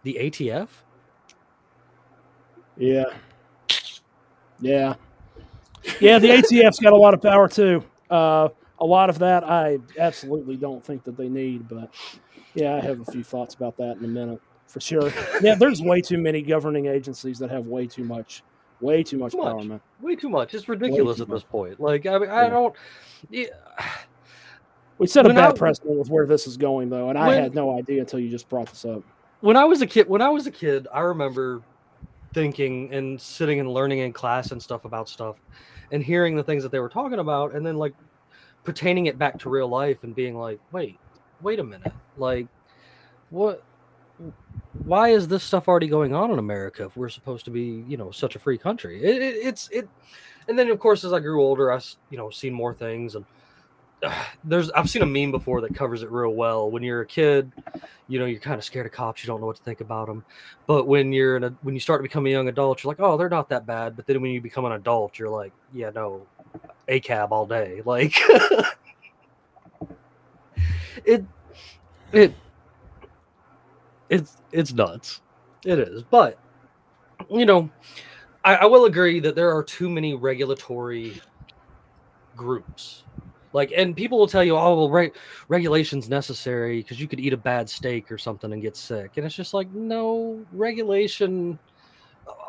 the 0.03 0.17
ATF. 0.19 0.69
yeah, 2.77 3.03
yeah, 4.59 4.95
yeah. 5.99 6.19
The 6.19 6.29
ATF's 6.37 6.79
got 6.79 6.93
a 6.93 6.97
lot 6.97 7.13
of 7.13 7.21
power 7.21 7.47
too. 7.47 7.83
Uh, 8.09 8.49
a 8.79 8.85
lot 8.85 9.09
of 9.09 9.19
that 9.19 9.43
I 9.43 9.79
absolutely 9.99 10.57
don't 10.57 10.83
think 10.83 11.03
that 11.03 11.17
they 11.17 11.29
need, 11.29 11.67
but 11.67 11.93
yeah, 12.53 12.75
I 12.75 12.79
have 12.79 12.99
a 13.01 13.11
few 13.11 13.23
thoughts 13.23 13.53
about 13.53 13.77
that 13.77 13.97
in 13.97 14.05
a 14.05 14.07
minute 14.07 14.41
for 14.71 14.79
sure. 14.79 15.11
Yeah, 15.41 15.55
there's 15.55 15.81
way 15.81 16.01
too 16.01 16.17
many 16.17 16.41
governing 16.41 16.87
agencies 16.87 17.39
that 17.39 17.49
have 17.51 17.67
way 17.67 17.87
too 17.87 18.03
much, 18.03 18.43
way 18.81 19.03
too 19.03 19.17
much 19.17 19.31
Too 19.33 19.37
much. 19.39 19.47
power, 19.47 19.63
man. 19.63 19.81
Way 20.01 20.15
too 20.15 20.29
much. 20.29 20.53
It's 20.53 20.67
ridiculous 20.67 21.19
at 21.21 21.29
this 21.29 21.43
point. 21.43 21.79
Like 21.79 22.05
I 22.05 22.17
mean, 22.17 22.29
I 22.29 22.43
Yeah. 22.43 22.49
don't. 22.49 22.75
Yeah, 23.29 23.45
We 24.97 25.07
set 25.07 25.25
a 25.25 25.29
When 25.29 25.35
bad 25.35 25.53
I- 25.53 25.57
precedent 25.57 25.97
with 25.97 26.09
where 26.09 26.25
this 26.27 26.45
is 26.45 26.57
going, 26.57 26.89
though, 26.89 27.09
and 27.09 27.17
I 27.17 27.33
had 27.33 27.55
no 27.55 27.77
idea 27.77 28.01
until 28.01 28.19
you 28.19 28.29
just 28.29 28.47
brought 28.49 28.67
this 28.67 28.85
up. 28.85 29.01
when 29.39 29.57
I 29.57 29.63
was 29.65 29.81
a 29.81 29.87
kid, 29.87 30.07
when 30.07 30.21
I 30.21 30.29
was 30.29 30.45
a 30.45 30.51
kid, 30.51 30.87
I 30.93 30.99
remember 31.01 31.61
thinking 32.33 32.93
and 32.93 33.19
sitting 33.19 33.59
and 33.59 33.73
learning 33.73 33.99
in 33.99 34.13
class 34.13 34.51
and 34.51 34.61
stuff 34.61 34.85
about 34.85 35.09
stuff, 35.09 35.37
and 35.91 36.03
hearing 36.03 36.35
the 36.35 36.43
things 36.43 36.61
that 36.63 36.71
they 36.71 36.79
were 36.79 36.89
talking 36.89 37.17
about, 37.19 37.53
and 37.55 37.65
then 37.65 37.77
like 37.77 37.93
pertaining 38.63 39.07
it 39.07 39.17
back 39.17 39.39
to 39.39 39.49
real 39.49 39.67
life 39.67 40.03
and 40.03 40.13
being 40.15 40.37
like, 40.37 40.59
wait, 40.71 40.99
wait 41.41 41.57
a 41.59 41.63
minute, 41.63 41.91
like 42.17 42.45
what? 43.31 43.63
Why 44.85 45.09
is 45.09 45.27
this 45.27 45.43
stuff 45.43 45.67
already 45.67 45.87
going 45.87 46.13
on 46.13 46.31
in 46.31 46.39
America 46.39 46.85
if 46.85 46.95
we're 46.95 47.09
supposed 47.09 47.45
to 47.45 47.51
be, 47.51 47.83
you 47.87 47.97
know, 47.97 48.11
such 48.11 48.35
a 48.35 48.39
free 48.39 48.57
country? 48.57 49.03
It, 49.03 49.21
it, 49.21 49.35
it's 49.35 49.69
it, 49.69 49.89
and 50.47 50.57
then 50.57 50.69
of 50.69 50.79
course 50.79 51.03
as 51.03 51.13
I 51.13 51.19
grew 51.19 51.41
older, 51.41 51.71
I 51.71 51.79
you 52.09 52.17
know 52.17 52.29
seen 52.29 52.53
more 52.53 52.73
things 52.73 53.15
and. 53.15 53.25
There's 54.43 54.71
I've 54.71 54.89
seen 54.89 55.03
a 55.03 55.05
meme 55.05 55.29
before 55.29 55.61
that 55.61 55.75
covers 55.75 56.01
it 56.01 56.09
real 56.09 56.31
well. 56.33 56.71
When 56.71 56.81
you're 56.81 57.01
a 57.01 57.05
kid, 57.05 57.51
you 58.11 58.19
know 58.19 58.25
you're 58.25 58.41
kind 58.41 58.57
of 58.57 58.63
scared 58.65 58.85
of 58.85 58.91
cops 58.91 59.23
you 59.23 59.27
don't 59.27 59.39
know 59.39 59.47
what 59.47 59.55
to 59.55 59.63
think 59.63 59.79
about 59.79 60.07
them 60.07 60.25
but 60.67 60.85
when 60.85 61.13
you're 61.13 61.37
in 61.37 61.45
a 61.45 61.49
when 61.61 61.73
you 61.73 61.79
start 61.79 61.99
to 61.99 62.03
become 62.03 62.25
a 62.25 62.29
young 62.29 62.49
adult 62.49 62.83
you're 62.83 62.91
like 62.91 62.99
oh 62.99 63.15
they're 63.15 63.29
not 63.29 63.47
that 63.47 63.65
bad 63.65 63.95
but 63.95 64.05
then 64.05 64.21
when 64.21 64.31
you 64.31 64.41
become 64.41 64.65
an 64.65 64.73
adult 64.73 65.17
you're 65.17 65.29
like 65.29 65.53
yeah 65.73 65.89
no 65.95 66.21
ACAB 66.89 67.31
all 67.31 67.45
day 67.45 67.81
like 67.85 68.13
it 71.05 71.23
it 72.11 72.33
it's 74.11 74.37
it's 74.51 74.73
nuts. 74.73 75.21
It 75.65 75.79
is. 75.79 76.03
But 76.03 76.37
you 77.29 77.45
know 77.45 77.69
I, 78.43 78.55
I 78.57 78.65
will 78.65 78.85
agree 78.85 79.19
that 79.21 79.35
there 79.35 79.55
are 79.55 79.63
too 79.63 79.89
many 79.89 80.13
regulatory 80.13 81.19
groups. 82.35 83.03
Like 83.53 83.73
and 83.75 83.95
people 83.95 84.19
will 84.19 84.27
tell 84.27 84.43
you 84.43 84.55
oh 84.55 84.75
well 84.75 84.89
right 84.89 85.15
regulation's 85.47 86.09
necessary 86.09 86.81
because 86.81 86.99
you 86.99 87.07
could 87.07 87.19
eat 87.19 87.33
a 87.33 87.37
bad 87.37 87.69
steak 87.69 88.11
or 88.11 88.17
something 88.17 88.51
and 88.53 88.61
get 88.61 88.75
sick. 88.75 89.13
And 89.17 89.25
it's 89.25 89.35
just 89.35 89.53
like 89.53 89.71
no 89.71 90.45
regulation 90.51 91.57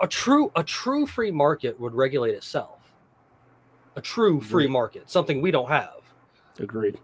a 0.03 0.07
true 0.07 0.51
a 0.57 0.65
true 0.65 1.07
free 1.07 1.31
market 1.31 1.79
would 1.79 1.95
regulate 1.95 2.35
itself. 2.35 2.81
A 3.97 4.01
true 4.01 4.41
free 4.41 4.65
Agreed. 4.65 4.73
market 4.73 5.11
something 5.11 5.41
we 5.41 5.51
don't 5.51 5.69
have. 5.69 6.01
Agreed. 6.59 6.99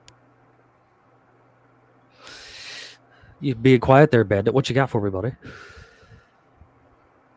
You 3.41 3.55
be 3.55 3.78
quiet 3.78 4.11
there 4.11 4.24
bandit 4.24 4.53
what 4.55 4.68
you 4.68 4.74
got 4.74 4.91
for 4.91 5.01
me 5.01 5.11
buddy 5.11 5.32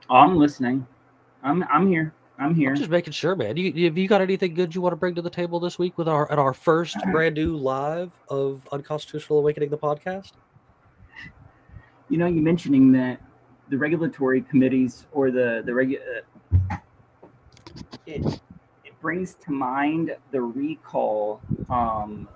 Oh, 0.10 0.16
I'm 0.16 0.36
listening. 0.36 0.86
I'm 1.42 1.64
I'm 1.72 1.88
here. 1.88 2.14
I'm 2.38 2.54
here. 2.54 2.72
i'm 2.72 2.76
just 2.76 2.90
making 2.90 3.14
sure 3.14 3.36
man 3.36 3.56
you, 3.56 3.86
have 3.86 3.98
you 3.98 4.08
got 4.08 4.20
anything 4.20 4.54
good 4.54 4.74
you 4.76 4.82
want 4.82 4.92
to 4.94 4.98
bring 4.98 5.14
to 5.16 5.22
the 5.22 5.30
table 5.30 5.60
this 5.60 5.78
week 5.80 5.98
with 5.98 6.08
our 6.10 6.30
at 6.32 6.40
our 6.40 6.54
first 6.54 6.98
brand 7.12 7.36
new 7.36 7.56
live 7.56 8.12
of 8.30 8.68
unconstitutional 8.72 9.40
awakening 9.40 9.70
the 9.70 9.78
podcast 9.78 10.32
You 12.10 12.18
know, 12.18 12.26
you 12.28 12.42
mentioning 12.42 12.92
that 12.94 13.22
the 13.70 13.78
regulatory 13.78 14.42
committees 14.42 15.06
or 15.14 15.32
the 15.32 15.62
the 15.66 15.72
regu- 15.72 16.02
uh, 16.72 16.78
it 18.06 18.26
it 18.84 19.00
brings 19.02 19.36
to 19.36 19.52
mind 19.52 20.16
the 20.32 20.42
recall 20.42 21.40
um, 21.70 22.28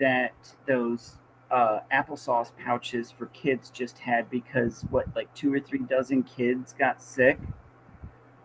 that 0.00 0.32
those 0.66 1.16
uh, 1.50 1.80
applesauce 1.92 2.50
pouches 2.64 3.10
for 3.10 3.26
kids 3.26 3.70
just 3.70 3.98
had 3.98 4.28
because 4.30 4.84
what 4.90 5.06
like 5.14 5.32
two 5.34 5.52
or 5.52 5.60
three 5.60 5.80
dozen 5.80 6.22
kids 6.22 6.74
got 6.78 7.00
sick 7.02 7.38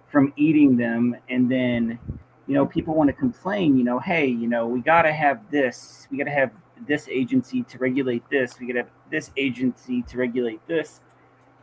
from 0.08 0.34
eating 0.36 0.78
them. 0.78 1.16
And 1.30 1.50
then 1.50 2.00
you 2.48 2.54
know 2.54 2.66
people 2.66 2.94
want 2.94 3.08
to 3.08 3.14
complain 3.14 3.78
you 3.78 3.84
know 3.84 4.00
hey 4.00 4.26
you 4.26 4.48
know 4.48 4.68
we 4.68 4.82
got 4.82 5.04
to 5.04 5.14
have 5.14 5.40
this 5.52 6.08
we 6.12 6.18
got 6.18 6.26
to 6.26 6.32
have 6.32 6.52
this 6.88 7.08
agency 7.08 7.62
to 7.64 7.78
regulate 7.78 8.28
this 8.30 8.60
we 8.60 8.66
got 8.66 8.74
to 8.74 8.80
have 8.80 8.90
this 9.10 9.32
agency 9.38 10.02
to 10.04 10.18
regulate 10.18 10.66
this. 10.68 11.02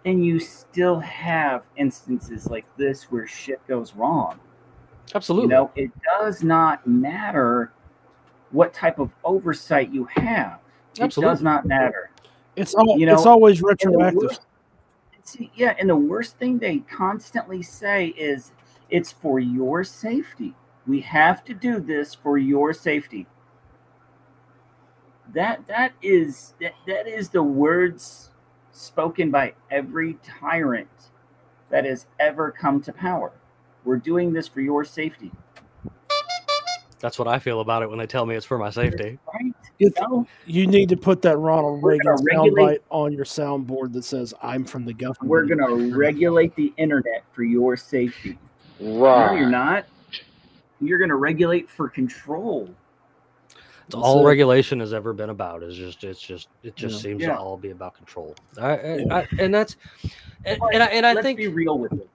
And 0.04 0.24
you 0.24 0.38
still 0.38 1.00
have 1.00 1.66
instances 1.76 2.46
like 2.46 2.64
this 2.76 3.10
where 3.10 3.26
shit 3.26 3.66
goes 3.66 3.94
wrong. 3.94 4.38
Absolutely. 5.14 5.44
you 5.44 5.48
know 5.48 5.70
it 5.76 5.90
does 6.02 6.42
not 6.42 6.86
matter 6.86 7.72
what 8.50 8.72
type 8.72 8.98
of 8.98 9.12
oversight 9.24 9.92
you 9.92 10.04
have 10.12 10.60
it 11.00 11.14
does 11.14 11.42
not 11.42 11.66
matter 11.66 12.10
It's 12.56 12.74
all, 12.74 12.98
You 12.98 13.06
know, 13.06 13.14
it's 13.14 13.26
always 13.26 13.62
retroactive. 13.62 14.22
worst- 14.22 14.42
See, 15.24 15.50
yeah, 15.54 15.74
and 15.78 15.90
the 15.90 15.96
worst 15.96 16.38
thing 16.38 16.58
they 16.58 16.78
constantly 16.78 17.62
say 17.62 18.06
is 18.08 18.52
it's 18.88 19.12
for 19.12 19.38
your 19.38 19.84
safety. 19.84 20.54
We 20.86 21.00
have 21.02 21.44
to 21.44 21.52
do 21.54 21.80
this 21.80 22.14
for 22.14 22.38
your 22.38 22.72
safety. 22.72 23.26
That 25.34 25.66
that 25.66 25.92
is 26.00 26.54
that, 26.60 26.72
that 26.86 27.06
is 27.06 27.28
the 27.28 27.42
words 27.42 28.30
spoken 28.72 29.30
by 29.30 29.52
every 29.70 30.14
tyrant 30.24 30.88
that 31.68 31.84
has 31.84 32.06
ever 32.18 32.50
come 32.50 32.80
to 32.82 32.92
power. 32.92 33.32
We're 33.84 33.98
doing 33.98 34.32
this 34.32 34.48
for 34.48 34.62
your 34.62 34.84
safety, 34.84 35.30
that's 37.00 37.18
what 37.18 37.28
i 37.28 37.38
feel 37.38 37.60
about 37.60 37.82
it 37.82 37.88
when 37.88 37.98
they 37.98 38.06
tell 38.06 38.26
me 38.26 38.34
it's 38.34 38.46
for 38.46 38.58
my 38.58 38.70
safety 38.70 39.18
right? 39.34 39.54
It- 39.78 39.94
No, 40.00 40.26
you 40.46 40.66
need 40.66 40.88
to 40.88 40.96
put 40.96 41.22
that 41.22 41.36
Ronald 41.38 41.80
We're 41.80 41.92
Reagan 41.92 42.16
soundbite 42.16 42.80
on 42.90 43.12
your 43.12 43.24
soundboard 43.24 43.92
that 43.92 44.04
says 44.04 44.34
"I'm 44.42 44.64
from 44.64 44.84
the 44.84 44.92
government." 44.92 45.30
we're 45.30 45.44
gonna 45.46 45.96
regulate 45.96 46.54
the 46.56 46.72
internet 46.78 47.22
for 47.32 47.44
your 47.44 47.76
safety. 47.76 48.36
No, 48.80 49.32
you're 49.32 49.48
not. 49.48 49.84
You're 50.80 50.98
gonna 50.98 51.14
regulate 51.14 51.70
for 51.70 51.88
control. 51.88 52.68
It's 53.50 53.94
That's 53.94 53.94
all 54.04 54.24
it. 54.24 54.28
regulation 54.28 54.80
has 54.80 54.92
ever 54.92 55.12
been 55.12 55.30
about 55.30 55.62
is 55.62 55.76
just 55.76 56.02
it's 56.02 56.20
just 56.20 56.48
it 56.64 56.74
just 56.74 56.96
Yeah. 56.96 57.00
seems 57.00 57.22
Yeah. 57.22 57.28
to 57.34 57.38
all 57.38 57.56
be 57.56 57.70
about 57.70 57.94
control 57.94 58.34
I, 58.60 58.70
I, 58.72 59.04
I, 59.20 59.28
and 59.38 59.54
that's 59.54 59.76
and, 60.44 60.58
and 60.72 60.82
I, 60.82 60.86
and 60.86 61.06
I 61.06 61.12
let's 61.14 61.24
think 61.24 61.38
be 61.38 61.46
real 61.48 61.78
with 61.78 61.92
it. 61.92 62.08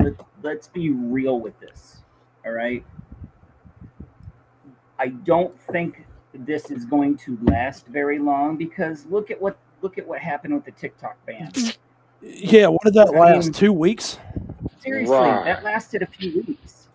Let, 0.00 0.14
let's 0.42 0.68
be 0.68 0.88
real 0.90 1.38
with 1.38 1.58
this. 1.60 1.98
All 2.46 2.52
right. 2.52 2.82
I 5.04 5.08
don't 5.08 5.54
think 5.60 6.06
this 6.32 6.70
is 6.70 6.86
going 6.86 7.18
to 7.18 7.36
last 7.42 7.86
very 7.88 8.18
long 8.18 8.56
because 8.56 9.04
look 9.04 9.30
at 9.30 9.38
what 9.40 9.58
look 9.82 9.98
at 9.98 10.06
what 10.08 10.18
happened 10.18 10.54
with 10.54 10.64
the 10.64 10.70
TikTok 10.70 11.14
ban. 11.26 11.52
Yeah, 12.22 12.68
what 12.68 12.80
did 12.84 12.94
that 12.94 13.08
I 13.14 13.18
last? 13.18 13.44
mean- 13.44 13.52
Two 13.52 13.72
weeks? 13.74 14.18
Seriously, 14.80 15.14
Right. 15.14 15.44
that 15.44 15.62
lasted 15.62 16.00
a 16.00 16.06
few 16.06 16.42
weeks. 16.46 16.88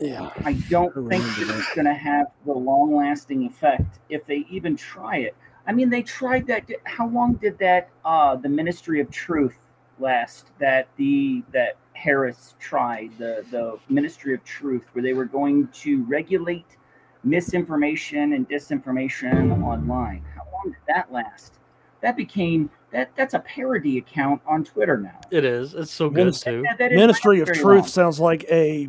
Yeah. 0.00 0.30
I 0.44 0.52
don't 0.70 0.90
I 0.90 0.94
think 0.94 0.94
remember 0.94 1.40
this 1.40 1.48
that. 1.48 1.58
is 1.58 1.66
going 1.74 1.86
to 1.86 1.92
have 1.94 2.26
the 2.46 2.52
long 2.52 2.94
lasting 2.94 3.44
effect 3.46 3.98
if 4.08 4.24
they 4.26 4.46
even 4.48 4.76
try 4.76 5.16
it. 5.16 5.34
I 5.66 5.72
mean, 5.72 5.90
they 5.90 6.02
tried 6.02 6.46
that. 6.46 6.70
How 6.84 7.08
long 7.08 7.34
did 7.34 7.58
that 7.58 7.88
uh, 8.04 8.36
the 8.36 8.48
Ministry 8.48 9.00
of 9.00 9.10
Truth 9.10 9.56
last? 9.98 10.52
That 10.60 10.86
the 10.98 11.42
that 11.52 11.74
Harris 11.94 12.54
tried 12.60 13.10
the 13.18 13.44
the 13.50 13.76
Ministry 13.88 14.34
of 14.34 14.44
Truth, 14.44 14.84
where 14.92 15.02
they 15.02 15.14
were 15.14 15.24
going 15.26 15.66
to 15.82 16.04
regulate 16.04 16.76
misinformation 17.24 18.32
and 18.34 18.48
disinformation 18.48 19.62
online. 19.62 20.24
How 20.34 20.42
long 20.52 20.72
did 20.72 20.80
that 20.88 21.12
last? 21.12 21.58
That 22.00 22.16
became 22.16 22.70
that 22.92 23.10
that's 23.14 23.34
a 23.34 23.40
parody 23.40 23.98
account 23.98 24.40
on 24.46 24.64
Twitter 24.64 24.96
now. 24.96 25.20
It 25.30 25.44
is. 25.44 25.74
It's 25.74 25.92
so 25.92 26.08
good 26.08 26.18
Ministry- 26.18 26.52
too. 26.52 26.62
That- 26.62 26.78
that 26.78 26.92
Ministry 26.92 27.40
of 27.40 27.48
Truth 27.48 27.64
long. 27.64 27.86
sounds 27.86 28.18
like 28.20 28.44
a 28.50 28.88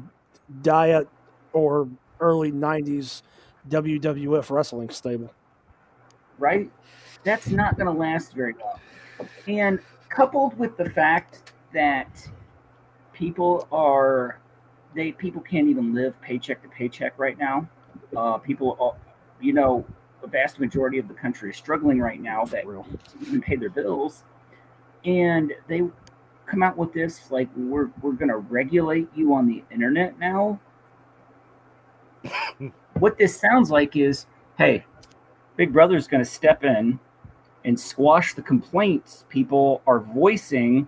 diet 0.62 1.08
or 1.54 1.88
early 2.20 2.52
'90s 2.52 3.22
WWF 3.70 4.50
wrestling 4.50 4.90
stable. 4.90 5.32
right? 6.40 6.72
That's 7.24 7.50
not 7.50 7.78
going 7.78 7.86
to 7.86 7.92
last 8.00 8.34
very 8.34 8.56
long. 8.60 9.28
And 9.48 9.80
coupled 10.10 10.58
with 10.58 10.76
the 10.78 10.90
fact 10.90 11.54
that 11.74 12.28
people 13.14 13.68
are 13.72 14.40
they 14.96 15.12
people 15.12 15.42
can't 15.42 15.68
even 15.68 15.94
live 15.94 16.20
paycheck 16.22 16.64
to 16.64 16.68
paycheck 16.70 17.14
right 17.20 17.38
now. 17.38 17.68
Uh, 18.16 18.38
people, 18.38 18.78
are, 18.80 18.96
you 19.40 19.54
know, 19.54 19.86
a 20.24 20.28
vast 20.28 20.60
majority 20.60 20.98
of 20.98 21.08
the 21.08 21.14
country 21.14 21.50
is 21.50 21.58
struggling 21.58 22.00
right 22.00 22.22
now 22.22 22.46
that 22.46 22.66
Real. 22.66 22.84
to 22.84 23.28
even 23.28 23.42
pay 23.42 23.56
their 23.56 23.70
bills, 23.70 24.24
and 25.06 25.54
they 25.68 25.82
come 26.46 26.64
out 26.64 26.78
with 26.78 26.94
this 26.94 27.32
like 27.32 27.50
we're 27.56 27.90
we're 28.02 28.12
going 28.12 28.30
to 28.30 28.38
regulate 28.38 29.08
you 29.16 29.34
on 29.34 29.48
the 29.48 29.64
internet 29.72 30.20
now. 30.20 30.60
what 33.00 33.18
this 33.18 33.40
sounds 33.40 33.72
like 33.72 33.96
is, 33.96 34.26
hey, 34.58 34.86
Big 35.56 35.74
Brother's 35.74 36.08
going 36.08 36.24
to 36.24 36.30
step 36.30 36.64
in 36.64 37.00
and 37.64 37.80
squash 37.80 38.34
the 38.34 38.42
complaints 38.42 39.26
people 39.30 39.82
are 39.86 40.00
voicing 40.00 40.88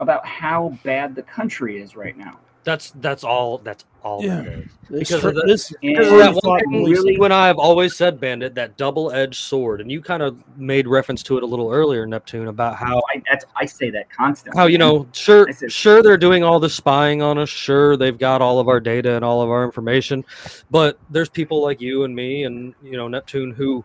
about 0.00 0.26
how 0.26 0.78
bad 0.84 1.14
the 1.14 1.22
country 1.22 1.80
is 1.80 1.96
right 1.96 2.16
now. 2.16 2.38
That's 2.64 2.90
that's 2.92 3.24
all. 3.24 3.58
That's 3.58 3.84
all. 4.06 4.24
Yeah. 4.24 4.42
It 4.42 4.48
is. 4.48 4.70
Because 4.88 5.20
tr- 5.20 5.28
of 5.28 5.34
the- 5.34 5.42
this 5.46 5.72
Because 5.82 6.06
of 6.06 6.18
that 6.18 6.28
really 6.28 6.40
one 6.42 6.60
thing 6.60 6.84
released 6.84 7.06
you 7.06 7.24
and 7.24 7.34
I 7.34 7.48
have 7.48 7.58
always 7.58 7.96
said, 7.96 8.20
Bandit, 8.20 8.54
that 8.54 8.76
double-edged 8.76 9.34
sword, 9.34 9.80
and 9.80 9.90
you 9.90 10.00
kind 10.00 10.22
of 10.22 10.36
made 10.56 10.86
reference 10.86 11.22
to 11.24 11.36
it 11.36 11.42
a 11.42 11.46
little 11.46 11.72
earlier, 11.72 12.06
Neptune, 12.06 12.46
about 12.48 12.76
how 12.76 13.02
I, 13.12 13.20
that's, 13.28 13.44
I 13.56 13.66
say 13.66 13.90
that 13.90 14.08
constantly. 14.10 14.58
how 14.58 14.66
you 14.66 14.78
know 14.78 15.06
sure 15.12 15.50
said- 15.52 15.72
sure 15.72 16.02
they're 16.02 16.16
doing 16.16 16.44
all 16.44 16.60
the 16.60 16.70
spying 16.70 17.20
on 17.20 17.36
us 17.38 17.48
sure 17.48 17.96
they've 17.96 18.18
got 18.18 18.40
all 18.40 18.60
of 18.60 18.68
our 18.68 18.78
data 18.80 19.14
and 19.16 19.24
all 19.24 19.42
of 19.42 19.50
our 19.50 19.64
information 19.64 20.24
but 20.70 20.98
there's 21.10 21.28
people 21.28 21.62
like 21.62 21.80
you 21.80 22.04
and 22.04 22.14
me 22.14 22.44
and 22.44 22.74
you 22.82 22.96
know 22.96 23.08
neptune 23.08 23.50
who 23.52 23.84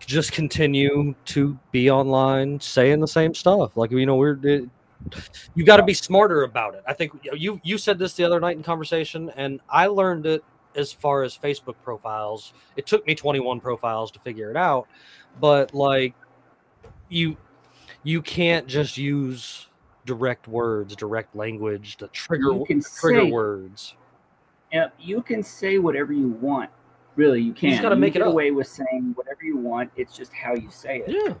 just 0.00 0.32
continue 0.32 1.14
to 1.26 1.58
be 1.70 1.90
online 1.90 2.58
saying 2.60 2.98
the 3.00 3.06
same 3.08 3.34
stuff 3.34 3.76
like 3.76 3.90
you 3.90 4.06
know 4.06 4.16
we're 4.16 4.38
it, 4.42 4.68
you 5.54 5.64
got 5.64 5.76
to 5.78 5.82
be 5.82 5.94
smarter 5.94 6.42
about 6.42 6.74
it 6.74 6.82
i 6.86 6.92
think 6.92 7.12
you 7.32 7.60
you 7.62 7.78
said 7.78 7.98
this 7.98 8.14
the 8.14 8.24
other 8.24 8.40
night 8.40 8.56
in 8.56 8.62
conversation 8.62 9.30
and 9.36 9.60
i 9.70 9.86
learned 9.86 10.26
it 10.26 10.42
as 10.74 10.92
far 10.92 11.22
as 11.22 11.36
facebook 11.38 11.76
profiles 11.82 12.52
it 12.76 12.86
took 12.86 13.06
me 13.06 13.14
21 13.14 13.60
profiles 13.60 14.10
to 14.10 14.18
figure 14.20 14.50
it 14.50 14.56
out 14.56 14.86
but 15.40 15.72
like 15.72 16.14
you 17.08 17.36
you 18.02 18.22
can't 18.22 18.66
just 18.66 18.96
use 18.96 19.68
direct 20.04 20.48
words, 20.48 20.96
direct 20.96 21.36
language, 21.36 21.96
the 21.98 22.08
trigger 22.08 22.52
You 22.52 22.64
trigger 22.66 23.20
say- 23.22 23.30
words. 23.30 23.94
Yeah, 24.72 24.88
you 24.98 25.20
can 25.22 25.42
say 25.42 25.78
whatever 25.78 26.12
you 26.12 26.28
want. 26.28 26.70
Really, 27.16 27.40
you 27.42 27.52
can. 27.52 27.70
just 27.70 27.82
gotta 27.82 27.96
make 27.96 28.16
it 28.16 28.22
away 28.22 28.50
with 28.50 28.68
saying 28.68 29.12
whatever 29.16 29.40
you 29.42 29.56
want. 29.56 29.90
It's 29.96 30.16
just 30.16 30.32
how 30.32 30.54
you 30.54 30.70
say 30.70 31.02
it. 31.06 31.08
Yeah. 31.08 31.34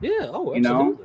Yeah. 0.00 0.26
Oh, 0.30 0.54
You 0.54 0.60
know? 0.60 0.98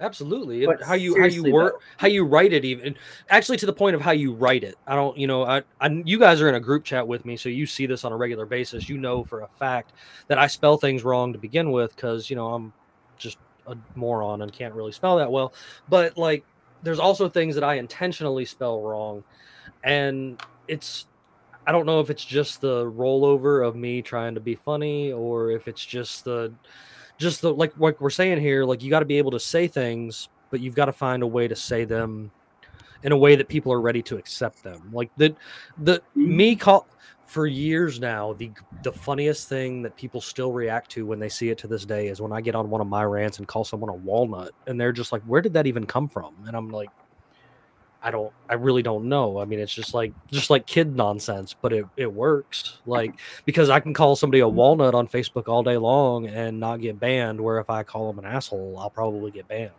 Absolutely. 0.00 0.66
But 0.66 0.82
how 0.82 0.94
you 0.94 1.18
how 1.18 1.26
you 1.26 1.52
work 1.52 1.74
though. 1.74 1.86
how 1.96 2.08
you 2.08 2.24
write 2.24 2.52
it 2.52 2.64
even 2.64 2.96
actually 3.30 3.56
to 3.58 3.66
the 3.66 3.72
point 3.72 3.96
of 3.96 4.02
how 4.02 4.12
you 4.12 4.32
write 4.32 4.64
it. 4.64 4.76
I 4.86 4.94
don't 4.94 5.16
you 5.16 5.26
know, 5.26 5.44
I, 5.44 5.62
I 5.80 6.02
you 6.04 6.18
guys 6.18 6.40
are 6.40 6.48
in 6.48 6.54
a 6.54 6.60
group 6.60 6.84
chat 6.84 7.06
with 7.06 7.24
me, 7.24 7.36
so 7.36 7.48
you 7.48 7.66
see 7.66 7.86
this 7.86 8.04
on 8.04 8.12
a 8.12 8.16
regular 8.16 8.46
basis. 8.46 8.88
You 8.88 8.98
know 8.98 9.24
for 9.24 9.40
a 9.40 9.48
fact 9.58 9.92
that 10.28 10.38
I 10.38 10.46
spell 10.46 10.76
things 10.76 11.04
wrong 11.04 11.32
to 11.32 11.38
begin 11.38 11.72
with, 11.72 11.94
because 11.94 12.30
you 12.30 12.36
know, 12.36 12.52
I'm 12.52 12.72
just 13.18 13.38
a 13.66 13.76
moron 13.94 14.42
and 14.42 14.52
can't 14.52 14.74
really 14.74 14.92
spell 14.92 15.16
that 15.16 15.30
well. 15.30 15.52
But 15.88 16.16
like 16.16 16.44
there's 16.82 17.00
also 17.00 17.28
things 17.28 17.54
that 17.54 17.64
I 17.64 17.74
intentionally 17.74 18.44
spell 18.44 18.80
wrong. 18.80 19.24
And 19.82 20.40
it's 20.68 21.06
I 21.66 21.72
don't 21.72 21.86
know 21.86 22.00
if 22.00 22.10
it's 22.10 22.24
just 22.24 22.60
the 22.60 22.84
rollover 22.84 23.66
of 23.66 23.74
me 23.74 24.00
trying 24.02 24.34
to 24.34 24.40
be 24.40 24.54
funny 24.54 25.12
or 25.12 25.50
if 25.50 25.66
it's 25.66 25.84
just 25.84 26.24
the 26.24 26.52
just 27.18 27.40
the 27.40 27.52
like 27.52 27.72
what 27.74 28.00
we're 28.00 28.10
saying 28.10 28.40
here 28.40 28.64
like 28.64 28.82
you 28.82 28.90
got 28.90 29.00
to 29.00 29.06
be 29.06 29.18
able 29.18 29.30
to 29.30 29.40
say 29.40 29.66
things 29.66 30.28
but 30.50 30.60
you've 30.60 30.74
got 30.74 30.86
to 30.86 30.92
find 30.92 31.22
a 31.22 31.26
way 31.26 31.48
to 31.48 31.56
say 31.56 31.84
them 31.84 32.30
in 33.02 33.12
a 33.12 33.16
way 33.16 33.36
that 33.36 33.48
people 33.48 33.72
are 33.72 33.80
ready 33.80 34.02
to 34.02 34.16
accept 34.16 34.62
them. 34.62 34.90
Like 34.92 35.10
the 35.16 35.34
the 35.78 36.02
me 36.14 36.56
call 36.56 36.86
for 37.26 37.46
years 37.46 37.98
now 37.98 38.32
the 38.34 38.50
the 38.84 38.92
funniest 38.92 39.48
thing 39.48 39.82
that 39.82 39.96
people 39.96 40.20
still 40.20 40.52
react 40.52 40.90
to 40.92 41.04
when 41.06 41.18
they 41.18 41.28
see 41.28 41.50
it 41.50 41.58
to 41.58 41.66
this 41.66 41.84
day 41.84 42.06
is 42.06 42.20
when 42.20 42.32
i 42.32 42.40
get 42.40 42.54
on 42.54 42.70
one 42.70 42.80
of 42.80 42.86
my 42.86 43.02
rants 43.02 43.38
and 43.38 43.48
call 43.48 43.64
someone 43.64 43.90
a 43.90 43.94
walnut 43.94 44.52
and 44.68 44.80
they're 44.80 44.92
just 44.92 45.10
like 45.10 45.22
where 45.22 45.40
did 45.40 45.52
that 45.52 45.66
even 45.66 45.84
come 45.84 46.08
from? 46.08 46.36
And 46.46 46.56
i'm 46.56 46.70
like 46.70 46.88
I 48.06 48.12
don't 48.12 48.32
I 48.48 48.54
really 48.54 48.82
don't 48.82 49.08
know. 49.08 49.40
I 49.40 49.44
mean 49.46 49.58
it's 49.58 49.74
just 49.74 49.92
like 49.92 50.12
just 50.30 50.48
like 50.48 50.64
kid 50.64 50.94
nonsense, 50.94 51.56
but 51.60 51.72
it, 51.72 51.86
it 51.96 52.12
works. 52.12 52.78
Like 52.86 53.18
because 53.44 53.68
I 53.68 53.80
can 53.80 53.92
call 53.92 54.14
somebody 54.14 54.38
a 54.38 54.48
walnut 54.48 54.94
on 54.94 55.08
Facebook 55.08 55.48
all 55.48 55.64
day 55.64 55.76
long 55.76 56.28
and 56.28 56.60
not 56.60 56.80
get 56.80 57.00
banned, 57.00 57.40
where 57.40 57.58
if 57.58 57.68
I 57.68 57.82
call 57.82 58.12
them 58.12 58.24
an 58.24 58.30
asshole, 58.30 58.78
I'll 58.78 58.90
probably 58.90 59.32
get 59.32 59.48
banned. 59.48 59.72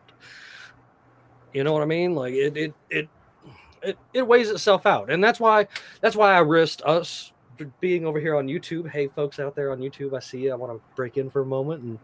You 1.54 1.64
know 1.64 1.72
what 1.72 1.84
I 1.84 1.86
mean? 1.86 2.16
Like 2.16 2.34
it 2.34 2.58
it 2.58 2.74
it 2.90 3.10
it, 3.82 3.98
it 4.14 4.28
weighs 4.28 4.50
itself 4.50 4.86
out. 4.86 5.10
And 5.10 5.24
that's 5.24 5.40
why 5.40 5.70
that's 6.02 6.18
why 6.18 6.34
I 6.34 6.40
risked 6.40 6.82
us 6.82 7.32
being 7.80 8.06
over 8.06 8.20
here 8.20 8.36
on 8.36 8.48
YouTube. 8.48 8.90
Hey 8.90 9.08
folks 9.08 9.40
out 9.40 9.56
there 9.56 9.72
on 9.72 9.80
YouTube, 9.80 10.14
I 10.14 10.20
see 10.20 10.40
you. 10.40 10.52
I 10.52 10.56
want 10.56 10.74
to 10.74 10.82
break 10.98 11.16
in 11.16 11.30
for 11.30 11.44
a 11.44 11.46
moment 11.46 11.82
and 11.82 11.98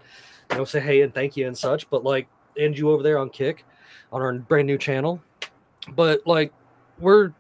you 0.51 0.57
know 0.57 0.63
say 0.63 0.79
hey 0.79 1.01
and 1.01 1.13
thank 1.13 1.35
you 1.35 1.47
and 1.47 1.57
such. 1.57 1.89
But 1.89 2.05
like 2.05 2.29
and 2.57 2.77
you 2.77 2.91
over 2.91 3.03
there 3.03 3.17
on 3.17 3.29
Kick 3.29 3.65
on 4.13 4.21
our 4.21 4.31
brand 4.33 4.67
new 4.67 4.77
channel 4.77 5.21
but 5.85 6.25
like 6.25 6.53
we're 6.99 7.33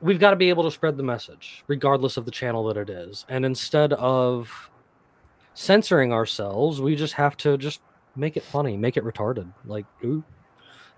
we've 0.00 0.18
got 0.18 0.30
to 0.30 0.36
be 0.36 0.48
able 0.48 0.64
to 0.64 0.70
spread 0.70 0.96
the 0.96 1.02
message 1.02 1.64
regardless 1.66 2.16
of 2.16 2.24
the 2.24 2.30
channel 2.30 2.64
that 2.64 2.76
it 2.76 2.90
is. 2.90 3.24
And 3.28 3.44
instead 3.44 3.92
of 3.94 4.70
censoring 5.54 6.12
ourselves 6.12 6.80
we 6.80 6.96
just 6.96 7.14
have 7.14 7.36
to 7.38 7.58
just 7.58 7.80
make 8.16 8.36
it 8.36 8.42
funny 8.42 8.76
make 8.76 8.96
it 8.96 9.04
retarded. 9.04 9.52
Like 9.64 9.86
ooh. 10.04 10.22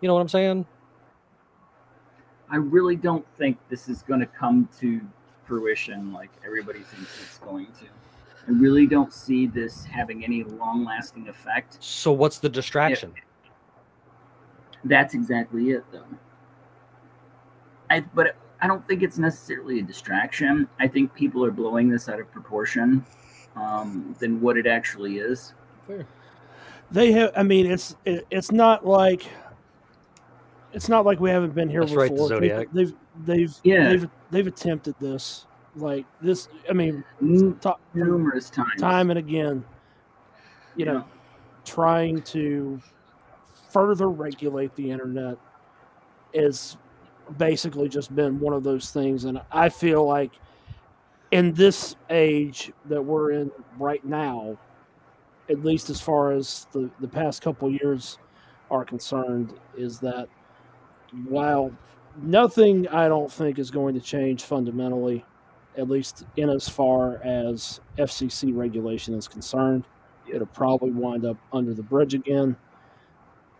You 0.01 0.09
know 0.09 0.15
what 0.15 0.21
i'm 0.21 0.29
saying? 0.29 0.67
I 2.51 2.57
really 2.57 2.97
don't 2.97 3.25
think 3.39 3.57
this 3.71 3.89
is 3.89 4.03
going 4.03 4.21
to 4.21 4.27
come 4.27 4.69
to 4.81 5.01
fruition 5.47 6.13
like 6.13 6.31
everybody 6.45 6.81
thinks 6.81 7.19
it's 7.23 7.39
going 7.39 7.67
to. 7.67 7.87
I 8.47 8.51
really 8.51 8.87
don't 8.87 9.13
see 9.13 9.47
this 9.47 9.85
having 9.85 10.25
any 10.25 10.43
long 10.43 10.85
lasting 10.85 11.29
effect. 11.29 11.79
so 11.81 12.13
what's 12.13 12.39
the 12.39 12.49
distraction 12.49 13.15
That's 14.85 15.15
exactly 15.15 15.71
it, 15.71 15.85
though. 15.93 16.05
I, 17.91 18.01
but 18.15 18.37
I 18.61 18.67
don't 18.67 18.87
think 18.87 19.03
it's 19.03 19.19
necessarily 19.19 19.79
a 19.81 19.83
distraction. 19.83 20.69
I 20.81 20.89
think 20.89 21.15
people 21.15 21.45
are 21.45 21.51
blowing 21.51 21.89
this 21.89 22.09
out 22.09 22.21
of 22.21 22.31
proportion 22.33 23.05
um, 23.57 24.17
than 24.19 24.41
what 24.41 24.57
it 24.57 24.67
actually 24.67 25.19
is. 25.19 25.53
they 26.91 27.13
have. 27.13 27.33
I 27.37 27.43
mean, 27.43 27.71
it's 27.71 27.97
it, 28.05 28.27
it's 28.31 28.51
not 28.51 28.87
like 28.87 29.27
it's 30.73 30.89
not 30.89 31.05
like 31.05 31.21
we 31.21 31.31
haven't 31.31 31.55
been 31.55 31.69
here 31.69 31.81
That's 31.81 31.93
right, 31.93 32.09
the 32.09 32.15
before. 32.15 32.29
Zodiac. 32.29 32.69
They've 32.73 32.95
they've 33.25 33.55
Yeah. 33.63 33.89
they've 33.91 34.09
they've 34.31 34.47
attempted 34.47 34.95
this 35.01 35.47
like 35.77 36.07
this. 36.23 36.49
I 36.69 36.73
mean, 36.73 37.05
N- 37.21 37.59
ta- 37.61 37.77
numerous 37.95 38.49
times. 38.51 38.81
time 38.81 39.11
and 39.11 39.19
again. 39.19 39.65
You 40.77 40.87
know, 40.87 41.05
trying 41.67 42.23
to 42.23 42.81
further 43.73 44.09
regulate 44.09 44.75
the 44.77 44.91
internet 44.91 45.37
is 46.33 46.77
basically 47.39 47.89
just 47.89 48.15
been 48.15 48.39
one 48.41 48.53
of 48.53 48.63
those 48.63 48.91
things. 48.91 49.25
And 49.25 49.41
i 49.51 49.69
feel 49.69 50.07
like 50.07 50.33
in 51.31 51.53
this 51.55 51.97
age 52.11 52.73
that 52.87 53.03
we're 53.03 53.33
in 53.33 53.51
right 53.79 54.05
now 54.05 54.57
at 55.51 55.65
least 55.65 55.91
as 55.91 56.01
far 56.01 56.33
as 56.33 56.67
the, 56.73 56.89
the 57.01 57.09
past 57.09 57.43
couple 57.43 57.71
years 57.71 58.19
are 58.71 58.85
concerned 58.85 59.55
is 59.77 59.99
that 59.99 60.29
while 61.27 61.73
nothing 62.23 62.87
i 62.89 63.09
don't 63.09 63.33
think 63.33 63.59
is 63.59 63.71
going 63.71 63.95
to 63.95 64.01
change 64.01 64.45
fundamentally 64.45 65.25
at 65.77 65.89
least 65.89 66.25
in 66.37 66.49
as 66.51 66.69
far 66.69 67.17
as 67.25 67.81
fcc 67.99 68.55
regulation 68.55 69.15
is 69.15 69.27
concerned 69.27 69.85
it'll 70.31 70.47
probably 70.49 70.91
wind 70.91 71.25
up 71.25 71.37
under 71.53 71.75
the 71.75 71.83
bridge 71.83 72.15
again 72.15 72.55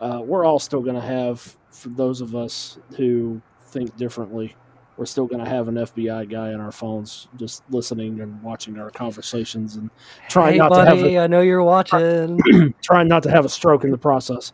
uh, 0.01 0.21
we're 0.23 0.45
all 0.45 0.59
still 0.59 0.81
going 0.81 0.95
to 0.95 1.01
have, 1.01 1.55
for 1.71 1.89
those 1.89 2.21
of 2.21 2.35
us 2.35 2.77
who 2.97 3.41
think 3.67 3.95
differently, 3.97 4.55
we're 4.97 5.05
still 5.05 5.25
going 5.25 5.43
to 5.43 5.49
have 5.49 5.67
an 5.67 5.75
FBI 5.75 6.29
guy 6.29 6.53
on 6.53 6.59
our 6.61 6.71
phones, 6.71 7.27
just 7.37 7.63
listening 7.71 8.21
and 8.21 8.41
watching 8.43 8.77
our 8.77 8.91
conversations 8.91 9.75
and 9.75 9.89
trying 10.29 10.53
hey, 10.53 10.57
not 10.59 10.69
buddy, 10.69 11.01
to 11.01 11.11
have 11.13 11.23
I 11.23 11.27
know 11.27 11.41
you're 11.41 11.63
watching. 11.63 12.39
trying 12.81 13.07
not 13.07 13.23
to 13.23 13.31
have 13.31 13.45
a 13.45 13.49
stroke 13.49 13.83
in 13.83 13.91
the 13.91 13.97
process. 13.97 14.53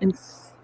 And 0.00 0.14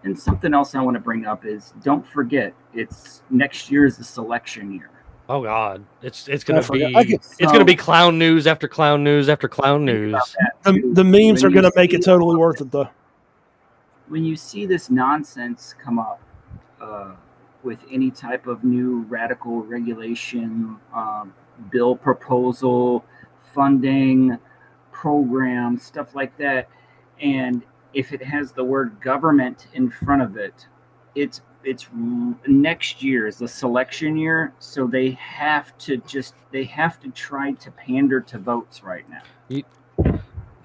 and 0.05 0.18
something 0.18 0.53
else 0.53 0.74
I 0.74 0.82
want 0.82 0.96
to 0.96 1.00
bring 1.00 1.26
up 1.26 1.46
is 1.46 1.72
don't 1.82 2.07
forget 2.07 2.53
it's 2.74 3.22
next 3.30 3.70
year 3.70 3.86
is 3.86 3.96
the 3.96 4.05
selection 4.05 4.72
year. 4.72 4.90
oh 5.28 5.42
God, 5.42 5.84
it's 6.03 6.28
it's 6.28 6.44
gonna 6.44 6.62
be 6.68 6.84
I 6.94 7.05
get- 7.05 7.20
it's 7.38 7.53
gonna 7.53 7.64
be 7.64 7.76
clown 7.76 8.18
news 8.18 8.46
after 8.46 8.68
clown 8.68 9.03
news 9.05 9.28
after 9.28 9.48
clown 9.48 9.84
news. 9.84 10.20
The, 10.64 10.90
the 10.92 11.05
memes 11.05 11.42
are 11.44 11.50
going 11.50 11.64
to 11.64 11.72
make 11.74 11.94
it 11.94 12.05
totally 12.05 12.36
worth 12.36 12.61
it, 12.61 12.70
though. 12.70 12.88
When 14.12 14.26
you 14.26 14.36
see 14.36 14.66
this 14.66 14.90
nonsense 14.90 15.74
come 15.82 15.98
up 15.98 16.20
uh, 16.82 17.12
with 17.62 17.78
any 17.90 18.10
type 18.10 18.46
of 18.46 18.62
new 18.62 19.06
radical 19.08 19.62
regulation, 19.62 20.76
um, 20.94 21.32
bill 21.70 21.96
proposal, 21.96 23.02
funding, 23.54 24.36
program, 24.90 25.78
stuff 25.78 26.14
like 26.14 26.36
that, 26.36 26.68
and 27.22 27.62
if 27.94 28.12
it 28.12 28.22
has 28.22 28.52
the 28.52 28.62
word 28.62 29.00
government 29.00 29.68
in 29.72 29.90
front 29.90 30.20
of 30.20 30.36
it, 30.36 30.66
it's 31.14 31.40
it's 31.64 31.88
next 32.46 33.02
year 33.02 33.26
is 33.26 33.38
the 33.38 33.48
selection 33.48 34.18
year, 34.18 34.52
so 34.58 34.86
they 34.86 35.12
have 35.12 35.76
to 35.78 35.96
just 35.96 36.34
they 36.50 36.64
have 36.64 37.00
to 37.00 37.08
try 37.12 37.52
to 37.52 37.70
pander 37.70 38.20
to 38.20 38.38
votes 38.38 38.82
right 38.82 39.06
now. 39.08 39.22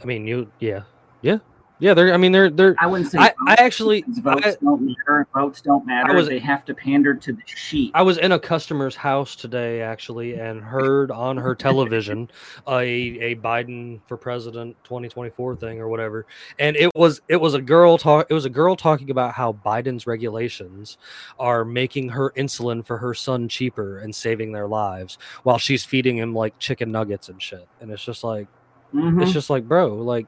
I 0.01 0.05
mean, 0.05 0.27
you 0.27 0.51
yeah 0.59 0.81
yeah 1.21 1.37
yeah. 1.79 1.93
They're 1.93 2.13
I 2.13 2.17
mean 2.17 2.31
they're 2.31 2.49
they're 2.49 2.75
I 2.79 2.87
wouldn't 2.87 3.11
say 3.11 3.19
I- 3.19 3.33
I 3.47 3.55
actually- 3.59 4.03
votes 4.07 4.45
I- 4.47 4.55
don't 4.63 4.81
matter. 4.81 5.27
Votes 5.35 5.61
don't 5.61 5.85
matter. 5.85 6.13
was- 6.15 6.27
they 6.27 6.39
have 6.39 6.65
to 6.65 6.73
pander 6.73 7.13
to 7.15 7.33
the 7.33 7.41
sheep. 7.45 7.91
I 7.93 8.01
was 8.01 8.17
in 8.17 8.31
a 8.31 8.39
customer's 8.39 8.95
house 8.95 9.35
today 9.35 9.81
actually 9.81 10.35
and 10.35 10.61
heard 10.61 11.11
on 11.11 11.37
her 11.37 11.53
television 11.55 12.29
a 12.67 12.81
a 12.87 13.35
Biden 13.35 13.99
for 14.07 14.17
president 14.17 14.75
2024 14.83 15.55
thing 15.55 15.79
or 15.79 15.87
whatever 15.87 16.25
and 16.59 16.75
it 16.75 16.89
was 16.95 17.21
it 17.27 17.37
was 17.39 17.53
a 17.53 17.61
girl 17.61 17.97
talk 17.97 18.27
it 18.29 18.33
was 18.33 18.45
a 18.45 18.49
girl 18.49 18.75
talking 18.75 19.09
about 19.09 19.33
how 19.33 19.53
Biden's 19.65 20.07
regulations 20.07 20.97
are 21.39 21.63
making 21.65 22.09
her 22.09 22.31
insulin 22.37 22.85
for 22.85 22.97
her 22.97 23.13
son 23.13 23.47
cheaper 23.47 23.99
and 23.99 24.13
saving 24.15 24.51
their 24.51 24.67
lives 24.67 25.17
while 25.43 25.57
she's 25.57 25.83
feeding 25.83 26.17
him 26.17 26.33
like 26.33 26.57
chicken 26.59 26.91
nuggets 26.91 27.29
and 27.29 27.41
shit 27.41 27.67
and 27.81 27.91
it's 27.91 28.03
just 28.03 28.23
like 28.23 28.47
Mhm. 28.93 29.21
it's 29.21 29.31
just 29.33 29.49
like 29.49 29.67
bro 29.67 29.93
like 29.95 30.27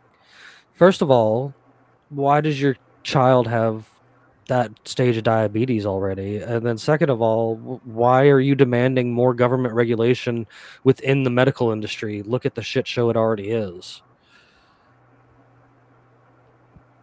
first 0.79 1.01
of 1.01 1.11
all 1.11 1.53
why 2.09 2.39
does 2.41 2.59
your 2.59 2.75
child 3.03 3.47
have 3.47 3.87
that 4.47 4.71
stage 4.83 5.15
of 5.15 5.23
diabetes 5.23 5.85
already? 5.85 6.37
And 6.37 6.65
then 6.65 6.77
second 6.77 7.11
of 7.11 7.21
all 7.21 7.57
why 7.83 8.29
are 8.29 8.39
you 8.39 8.55
demanding 8.55 9.13
more 9.13 9.35
government 9.35 9.75
regulation 9.75 10.47
within 10.83 11.23
the 11.23 11.29
medical 11.29 11.71
industry? 11.71 12.23
Look 12.23 12.47
at 12.47 12.55
the 12.55 12.63
shit 12.63 12.87
show 12.87 13.11
it 13.11 13.17
already 13.17 13.51
is. 13.51 14.01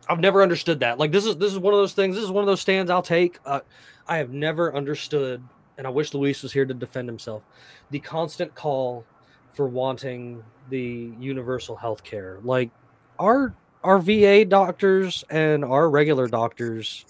I've 0.09 0.21
never 0.21 0.43
understood 0.43 0.81
that. 0.81 0.99
Like 0.99 1.13
this 1.13 1.27
is 1.27 1.37
this 1.37 1.53
is 1.53 1.59
one 1.59 1.75
of 1.75 1.79
those 1.79 1.93
things 1.93 2.17
this 2.17 2.25
is 2.25 2.31
one 2.31 2.43
of 2.43 2.49
those 2.49 2.63
stands 2.63 2.91
i'll 2.91 3.03
take. 3.03 3.39
Uh, 3.45 3.61
i 4.09 4.17
have 4.17 4.31
never 4.31 4.75
understood 4.75 5.43
and 5.77 5.87
i 5.87 5.91
wish 5.91 6.15
luis 6.15 6.43
was 6.43 6.53
here 6.53 6.65
to 6.65 6.73
defend 6.73 7.09
himself 7.09 7.43
the 7.91 8.01
constant 8.01 8.55
call 8.55 9.05
for 9.53 9.69
wanting 9.69 10.43
the 10.71 11.13
universal 11.21 11.77
health 11.77 12.03
care. 12.03 12.39
Like 12.43 12.71
our 13.19 13.55
our 13.87 13.99
va 13.99 14.45
doctors 14.45 15.25
and 15.31 15.65
our 15.65 15.89
regular 15.89 16.27
doctors 16.29 17.07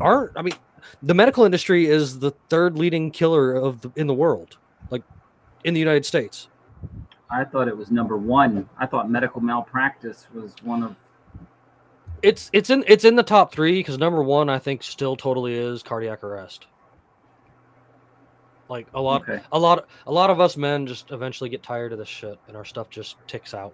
aren't 0.00 0.30
i 0.36 0.42
mean 0.42 0.54
the 1.02 1.14
medical 1.14 1.44
industry 1.44 1.86
is 1.86 2.18
the 2.18 2.30
third 2.48 2.76
leading 2.76 3.10
killer 3.10 3.54
of 3.54 3.80
the, 3.80 3.90
in 3.96 4.06
the 4.06 4.14
world 4.14 4.58
like 4.90 5.02
in 5.64 5.74
the 5.74 5.80
united 5.80 6.04
states 6.06 6.48
I 7.34 7.44
thought 7.44 7.66
it 7.66 7.74
was 7.74 7.90
number 7.90 8.18
one. 8.18 8.68
I 8.78 8.84
thought 8.84 9.08
medical 9.10 9.40
malpractice 9.40 10.26
was 10.34 10.54
one 10.64 10.82
of. 10.82 10.94
it's 12.20 12.50
it's 12.52 12.68
in 12.68 12.84
it's 12.86 13.04
in 13.06 13.16
the 13.16 13.22
top 13.22 13.54
three 13.54 13.80
because 13.80 13.96
number 13.96 14.22
one 14.22 14.50
i 14.50 14.58
think 14.58 14.82
still 14.82 15.16
totally 15.16 15.54
is 15.54 15.82
cardiac 15.82 16.22
arrest 16.22 16.66
like 18.68 18.86
a 18.92 19.00
lot 19.00 19.22
Okay. 19.22 19.40
a 19.50 19.58
lot 19.58 19.88
a 20.06 20.12
lot 20.12 20.28
of 20.28 20.40
us 20.40 20.58
men 20.58 20.86
just 20.86 21.10
eventually 21.10 21.48
get 21.48 21.62
tired 21.62 21.92
of 21.94 21.98
this 21.98 22.08
shit 22.08 22.38
and 22.48 22.56
our 22.56 22.66
stuff 22.66 22.90
just 22.90 23.16
ticks 23.26 23.54
out 23.54 23.72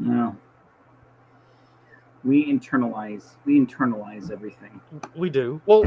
No. 0.00 0.36
We 2.24 2.50
internalize. 2.52 3.36
We 3.44 3.58
internalize 3.58 4.30
everything. 4.30 4.80
We 5.14 5.30
do. 5.30 5.60
Well, 5.66 5.84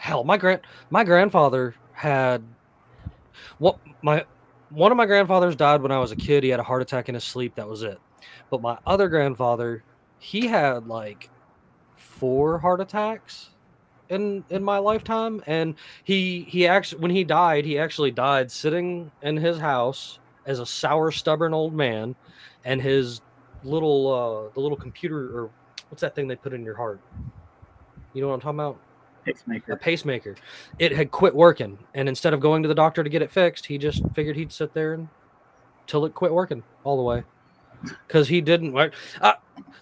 hell, 0.00 0.24
my 0.24 0.36
grand 0.36 0.60
my 0.90 1.04
grandfather 1.04 1.74
had 1.92 2.42
what 3.58 3.78
my 4.02 4.24
one 4.70 4.90
of 4.90 4.96
my 4.96 5.06
grandfathers 5.06 5.56
died 5.56 5.82
when 5.82 5.92
I 5.92 5.98
was 5.98 6.12
a 6.12 6.16
kid. 6.16 6.42
He 6.42 6.50
had 6.50 6.60
a 6.60 6.64
heart 6.64 6.82
attack 6.82 7.08
in 7.08 7.14
his 7.14 7.24
sleep. 7.24 7.54
That 7.56 7.68
was 7.68 7.82
it. 7.82 7.98
But 8.50 8.62
my 8.62 8.78
other 8.86 9.08
grandfather, 9.08 9.82
he 10.18 10.46
had 10.46 10.86
like 10.86 11.30
four 11.96 12.58
heart 12.58 12.80
attacks 12.80 13.50
in 14.08 14.44
in 14.50 14.62
my 14.62 14.78
lifetime, 14.78 15.42
and 15.46 15.74
he 16.04 16.46
he 16.48 16.66
actually 16.66 17.02
when 17.02 17.10
he 17.10 17.24
died, 17.24 17.64
he 17.64 17.78
actually 17.78 18.10
died 18.10 18.50
sitting 18.50 19.10
in 19.22 19.36
his 19.36 19.58
house 19.58 20.18
as 20.46 20.60
a 20.60 20.66
sour, 20.66 21.10
stubborn 21.10 21.52
old 21.52 21.74
man, 21.74 22.14
and 22.64 22.80
his 22.80 23.20
little 23.66 24.12
uh 24.12 24.54
the 24.54 24.60
little 24.60 24.76
computer 24.76 25.38
or 25.38 25.50
what's 25.88 26.00
that 26.00 26.14
thing 26.14 26.28
they 26.28 26.36
put 26.36 26.52
in 26.52 26.64
your 26.64 26.76
heart? 26.76 27.00
You 28.12 28.22
know 28.22 28.28
what 28.28 28.34
I'm 28.34 28.40
talking 28.40 28.60
about? 28.60 28.78
a 29.26 29.32
Pacemaker. 29.32 29.76
pacemaker. 29.76 30.36
It 30.78 30.92
had 30.92 31.10
quit 31.10 31.34
working, 31.34 31.78
and 31.94 32.08
instead 32.08 32.32
of 32.32 32.40
going 32.40 32.62
to 32.62 32.68
the 32.68 32.74
doctor 32.74 33.02
to 33.02 33.10
get 33.10 33.22
it 33.22 33.30
fixed, 33.30 33.66
he 33.66 33.76
just 33.76 34.02
figured 34.14 34.36
he'd 34.36 34.52
sit 34.52 34.72
there 34.72 34.94
and 34.94 35.08
till 35.86 36.04
it 36.04 36.14
quit 36.14 36.32
working 36.32 36.62
all 36.84 36.96
the 36.96 37.02
way. 37.02 37.24
Because 38.06 38.28
he 38.28 38.40
didn't. 38.40 38.72
work. 38.72 38.94
Uh, 39.20 39.34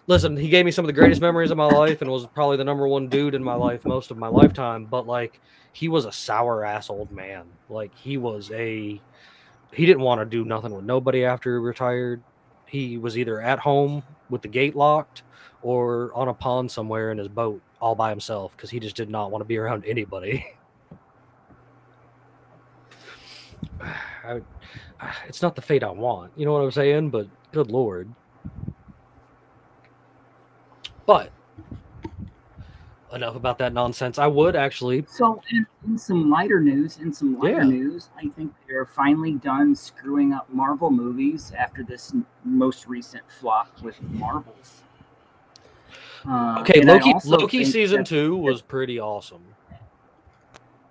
listen, 0.06 0.36
he 0.36 0.48
gave 0.48 0.64
me 0.64 0.70
some 0.70 0.84
of 0.84 0.86
the 0.86 0.92
greatest 0.92 1.20
memories 1.20 1.50
of 1.50 1.56
my 1.56 1.66
life, 1.66 2.00
and 2.00 2.10
was 2.10 2.26
probably 2.28 2.56
the 2.56 2.64
number 2.64 2.88
one 2.88 3.08
dude 3.08 3.34
in 3.34 3.44
my 3.44 3.54
life 3.54 3.84
most 3.84 4.10
of 4.10 4.16
my 4.16 4.28
lifetime. 4.28 4.86
But 4.86 5.06
like, 5.06 5.40
he 5.72 5.88
was 5.88 6.04
a 6.04 6.12
sour 6.12 6.64
ass 6.64 6.90
old 6.90 7.10
man. 7.10 7.44
Like 7.68 7.94
he 7.94 8.16
was 8.16 8.50
a. 8.50 9.00
He 9.72 9.86
didn't 9.86 10.02
want 10.02 10.20
to 10.20 10.24
do 10.24 10.44
nothing 10.44 10.72
with 10.72 10.84
nobody 10.84 11.24
after 11.24 11.58
he 11.58 11.62
retired. 11.62 12.22
He 12.74 12.98
was 12.98 13.16
either 13.16 13.40
at 13.40 13.60
home 13.60 14.02
with 14.30 14.42
the 14.42 14.48
gate 14.48 14.74
locked 14.74 15.22
or 15.62 16.12
on 16.12 16.26
a 16.26 16.34
pond 16.34 16.72
somewhere 16.72 17.12
in 17.12 17.18
his 17.18 17.28
boat 17.28 17.62
all 17.80 17.94
by 17.94 18.10
himself 18.10 18.50
because 18.56 18.68
he 18.68 18.80
just 18.80 18.96
did 18.96 19.08
not 19.08 19.30
want 19.30 19.42
to 19.42 19.44
be 19.44 19.56
around 19.56 19.84
anybody. 19.86 20.44
I, 23.80 24.40
it's 25.28 25.40
not 25.40 25.54
the 25.54 25.62
fate 25.62 25.84
I 25.84 25.90
want, 25.92 26.32
you 26.34 26.44
know 26.44 26.52
what 26.52 26.62
I'm 26.62 26.72
saying? 26.72 27.10
But 27.10 27.28
good 27.52 27.70
lord. 27.70 28.12
But 31.06 31.30
enough 33.14 33.36
about 33.36 33.58
that 33.58 33.72
nonsense. 33.72 34.18
I 34.18 34.26
would 34.26 34.56
actually. 34.56 35.04
So, 35.08 35.40
in, 35.50 35.66
in 35.86 35.98
some 35.98 36.30
lighter 36.30 36.60
news, 36.60 36.98
in 36.98 37.12
some 37.12 37.38
lighter 37.38 37.58
Yeah. 37.58 37.64
news, 37.64 38.10
I 38.16 38.28
think 38.28 38.52
they're 38.68 38.86
finally 38.86 39.34
done 39.34 39.74
screwing 39.74 40.32
up 40.32 40.48
Marvel 40.52 40.90
movies 40.90 41.52
after 41.56 41.82
this 41.82 42.14
most 42.44 42.86
recent 42.86 43.22
flop 43.40 43.68
with 43.82 44.00
Marvels. 44.02 44.82
Uh, 46.26 46.58
Okay, 46.60 46.82
Loki. 46.82 47.12
Loki 47.24 47.64
season 47.64 48.04
two 48.04 48.36
was 48.36 48.62
pretty 48.62 48.98
awesome. 49.00 49.42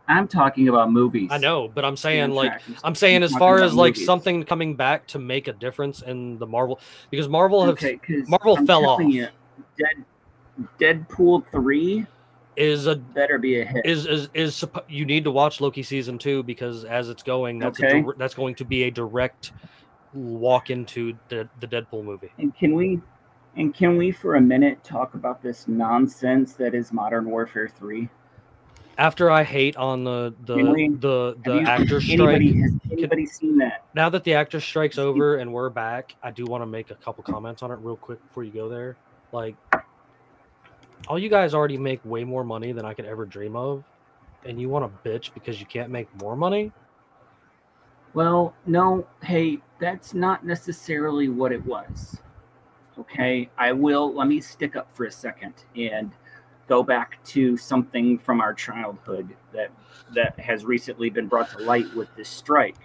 I'm 0.08 0.28
talking 0.28 0.68
about 0.68 0.92
movies. 0.92 1.30
I 1.32 1.38
know, 1.38 1.72
but 1.74 1.86
I'm 1.86 1.96
saying 1.96 2.32
like 2.32 2.52
Track. 2.52 2.62
I'm 2.84 2.94
saying 2.94 3.18
I'm 3.18 3.24
as 3.24 3.36
far 3.36 3.64
as 3.64 3.74
like 3.74 3.94
movies. 3.94 4.06
something 4.06 4.44
coming 4.44 4.76
back 4.76 5.08
to 5.08 5.20
make 5.20 5.48
a 5.48 5.54
difference 5.54 6.02
in 6.02 6.38
the 6.40 6.46
Marvel 6.46 6.80
because 7.10 7.30
Marvel 7.30 7.64
have 7.66 7.74
Okay, 7.76 8.00
Marvel 8.28 8.58
I'm 8.58 8.68
fell 8.68 8.86
off. 8.86 9.02
You, 9.02 9.28
Dead, 9.78 10.04
Deadpool 10.80 11.44
three 11.52 12.06
is 12.56 12.86
a 12.86 12.96
better 12.96 13.38
be 13.40 13.60
a 13.62 13.66
hit. 13.66 13.86
is 13.86 14.06
is 14.06 14.30
is 14.34 14.64
you 14.88 15.06
need 15.06 15.24
to 15.24 15.32
watch 15.32 15.60
Loki 15.60 15.82
season 15.84 16.18
two 16.18 16.44
because 16.44 16.86
as 16.86 17.10
it's 17.10 17.24
going, 17.24 17.60
that's 17.60 17.80
Okay. 17.82 18.02
dir- 18.02 18.16
that's 18.18 18.34
going 18.36 18.56
to 18.56 18.66
be 18.66 18.84
a 18.84 18.92
direct 18.92 19.52
walk 20.14 20.70
into 20.70 21.14
the 21.30 21.48
the 21.60 21.68
Deadpool 21.68 22.04
movie. 22.04 22.32
And 22.38 22.56
can 22.56 22.76
we 22.76 23.02
and 23.58 23.74
can 23.74 23.98
we 23.98 24.12
for 24.12 24.36
a 24.36 24.42
minute 24.42 24.84
talk 24.84 25.16
about 25.16 25.42
this 25.42 25.68
nonsense 25.68 26.54
that 26.54 26.76
is 26.76 26.94
Modern 26.94 27.26
Warfare 27.30 27.68
3? 27.68 28.08
After 29.00 29.32
I 29.32 29.42
hate 29.44 29.76
on 29.76 30.04
the 30.04 30.36
the 30.46 30.56
we- 30.56 30.90
the 30.90 31.36
the 31.44 31.56
you- 31.56 31.66
actor 31.66 32.00
strike, 32.00 32.20
Anybody 32.20 32.62
has 32.62 32.72
anybody 32.92 33.26
seen 33.26 33.58
that? 33.58 33.86
now 33.96 34.10
that 34.10 34.24
the 34.24 34.36
actor 34.36 34.60
strike's 34.60 35.00
over 35.00 35.38
and 35.38 35.52
we're 35.52 35.72
back, 35.72 36.16
I 36.22 36.30
do 36.30 36.46
want 36.46 36.62
to 36.62 36.68
make 36.68 36.92
a 36.92 36.96
couple 36.96 37.24
comments 37.24 37.64
on 37.64 37.72
it 37.72 37.80
real 37.82 37.96
quick 37.96 38.22
before 38.28 38.44
you 38.44 38.52
go 38.52 38.70
there. 38.70 38.96
Like, 39.32 39.56
all 41.08 41.20
you 41.20 41.30
guys 41.30 41.54
already 41.54 41.78
make 41.78 42.00
way 42.06 42.24
more 42.24 42.44
money 42.44 42.72
than 42.72 42.86
I 42.86 42.94
could 42.94 43.06
ever 43.06 43.26
dream 43.26 43.56
of, 43.56 43.84
and 44.46 44.60
you 44.60 44.70
want 44.70 45.04
to 45.04 45.10
bitch 45.10 45.34
because 45.34 45.60
you 45.60 45.66
can't 45.66 45.90
make 45.90 46.08
more 46.22 46.36
money. 46.36 46.72
Well, 48.14 48.54
no, 48.66 49.08
hey, 49.24 49.60
that's 49.80 50.14
not 50.14 50.46
necessarily 50.46 51.30
what 51.30 51.52
it 51.52 51.66
was. 51.66 52.18
Okay, 53.00 53.50
I 53.58 53.72
will 53.72 54.14
let 54.14 54.28
me 54.28 54.40
stick 54.40 54.76
up 54.76 54.96
for 54.96 55.06
a 55.06 55.12
second 55.12 55.54
and 55.76 56.12
go 56.68 56.84
back 56.84 57.24
to 57.26 57.58
something 57.58 58.18
from 58.20 58.40
our 58.40 58.54
childhood 58.54 59.36
that 59.52 59.72
that 60.14 60.40
has 60.40 60.64
recently 60.64 61.10
been 61.10 61.28
brought 61.28 61.50
to 61.52 61.64
light 61.64 61.92
with 61.96 62.08
this 62.16 62.30
strike. 62.30 62.78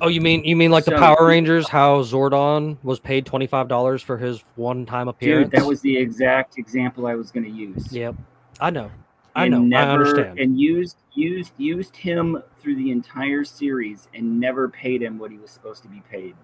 Oh, 0.00 0.08
you 0.08 0.20
mean 0.20 0.44
you 0.44 0.56
mean 0.56 0.70
like 0.70 0.84
the 0.84 0.92
Power 0.92 1.26
Rangers? 1.26 1.68
How 1.68 2.02
Zordon 2.02 2.76
was 2.82 2.98
paid 2.98 3.26
twenty 3.26 3.46
five 3.46 3.68
dollars 3.68 4.02
for 4.02 4.18
his 4.18 4.42
one 4.56 4.86
time 4.86 5.08
appearance? 5.08 5.50
Dude, 5.50 5.60
that 5.60 5.66
was 5.66 5.80
the 5.80 5.96
exact 5.96 6.58
example 6.58 7.06
I 7.06 7.14
was 7.14 7.30
going 7.30 7.44
to 7.44 7.50
use. 7.50 7.92
Yep, 7.92 8.16
I 8.60 8.70
know. 8.70 8.90
I 9.34 9.48
know. 9.48 9.58
I 9.58 9.60
Never, 9.60 9.92
understand. 9.92 10.38
And 10.38 10.60
used 10.60 10.96
used 11.14 11.52
used 11.56 11.96
him 11.96 12.42
through 12.60 12.76
the 12.76 12.90
entire 12.90 13.44
series 13.44 14.08
and 14.14 14.38
never 14.40 14.68
paid 14.68 15.02
him 15.02 15.18
what 15.18 15.30
he 15.30 15.38
was 15.38 15.50
supposed 15.50 15.82
to 15.82 15.88
be 15.88 16.02
paid. 16.10 16.34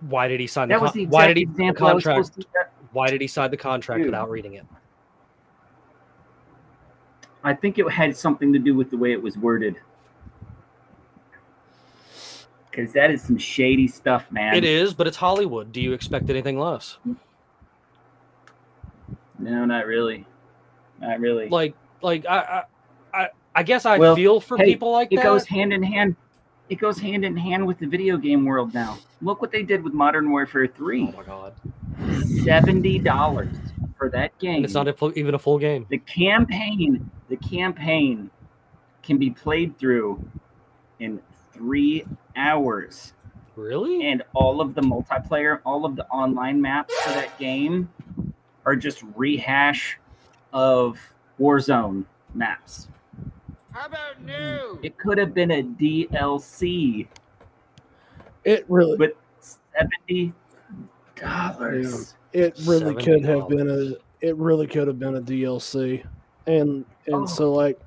Why 0.00 0.28
did 0.28 0.40
he 0.40 0.46
sign 0.46 0.68
the? 0.68 0.74
That 0.74 0.82
was 0.82 0.92
the 0.92 1.06
why 1.06 1.26
did 1.26 1.36
he 1.36 1.46
sign 1.46 1.54
the 1.54 1.62
example 1.68 1.88
contract? 1.88 2.34
to. 2.34 2.46
Why 2.92 3.10
did 3.10 3.20
he 3.20 3.26
sign 3.26 3.50
the 3.50 3.56
contract 3.56 4.00
Dude. 4.00 4.06
without 4.06 4.30
reading 4.30 4.54
it? 4.54 4.66
I 7.42 7.54
think 7.54 7.78
it 7.78 7.88
had 7.90 8.16
something 8.16 8.52
to 8.52 8.58
do 8.58 8.74
with 8.74 8.90
the 8.90 8.96
way 8.96 9.12
it 9.12 9.22
was 9.22 9.38
worded. 9.38 9.76
Because 12.76 12.92
that 12.92 13.10
is 13.10 13.22
some 13.22 13.38
shady 13.38 13.88
stuff, 13.88 14.30
man. 14.30 14.54
It 14.54 14.62
is, 14.62 14.92
but 14.92 15.06
it's 15.06 15.16
Hollywood. 15.16 15.72
Do 15.72 15.80
you 15.80 15.94
expect 15.94 16.28
anything 16.28 16.58
less? 16.58 16.98
No, 19.38 19.64
not 19.64 19.86
really. 19.86 20.26
Not 21.00 21.18
really. 21.20 21.48
Like, 21.48 21.74
like 22.02 22.26
I, 22.26 22.64
I, 23.14 23.28
I, 23.54 23.62
guess 23.62 23.86
I 23.86 23.96
Well, 23.96 24.14
feel 24.14 24.40
for 24.40 24.58
hey, 24.58 24.66
people 24.66 24.92
like 24.92 25.08
it 25.10 25.16
that. 25.16 25.24
goes 25.24 25.46
hand 25.46 25.72
in 25.72 25.82
hand. 25.82 26.16
It 26.68 26.74
goes 26.76 26.98
hand 26.98 27.24
in 27.24 27.34
hand 27.34 27.66
with 27.66 27.78
the 27.78 27.86
video 27.86 28.18
game 28.18 28.44
world 28.44 28.74
now. 28.74 28.98
Look 29.22 29.40
what 29.40 29.52
they 29.52 29.62
did 29.62 29.82
with 29.82 29.94
Modern 29.94 30.30
Warfare 30.30 30.66
3. 30.66 31.02
oh 31.02 31.16
my 31.16 31.22
god! 31.22 31.54
Seventy 32.44 32.98
dollars 32.98 33.56
for 33.96 34.10
that 34.10 34.36
game. 34.38 34.56
And 34.56 34.64
it's 34.66 34.74
not 34.74 34.86
a 34.86 34.92
full, 34.92 35.12
even 35.16 35.34
a 35.34 35.38
full 35.38 35.58
game. 35.58 35.86
the 35.88 35.98
campaign. 35.98 37.10
The 37.30 37.36
campaign 37.36 38.30
can 39.02 39.16
be 39.16 39.30
played 39.30 39.78
through 39.78 40.22
in 41.00 41.20
three 41.56 42.04
hours, 42.36 43.12
Really? 43.56 44.06
and 44.08 44.22
all 44.34 44.60
of 44.60 44.74
the 44.74 44.80
multiplayer, 44.82 45.60
all 45.64 45.84
of 45.84 45.96
the 45.96 46.06
online 46.08 46.60
maps 46.60 46.94
for 47.02 47.10
that 47.10 47.38
game 47.38 47.88
are 48.64 48.76
just 48.76 49.02
rehash 49.14 49.98
of 50.52 50.98
Warzone 51.40 52.04
maps. 52.34 52.88
How 53.72 53.86
about 53.86 54.20
mm, 54.24 54.26
new? 54.26 54.78
It 54.82 54.96
could 54.98 55.18
have 55.18 55.34
been 55.34 55.50
a 55.50 55.62
DLC, 55.62 57.06
It 58.44 58.64
really, 58.68 58.96
but 58.96 59.16
seventy 59.40 60.32
dollars. 61.14 62.14
it 62.32 62.58
really 62.66 62.94
could 63.02 63.24
have 63.24 63.48
been 63.48 63.68
a, 63.70 64.26
it 64.26 64.36
really 64.36 64.66
could 64.66 64.86
have 64.88 64.98
been 64.98 65.16
a 65.16 65.20
DLC, 65.22 66.04
and 66.46 66.84
and 67.06 67.14
Oh. 67.14 67.26
so 67.26 67.52
like, 67.52 67.78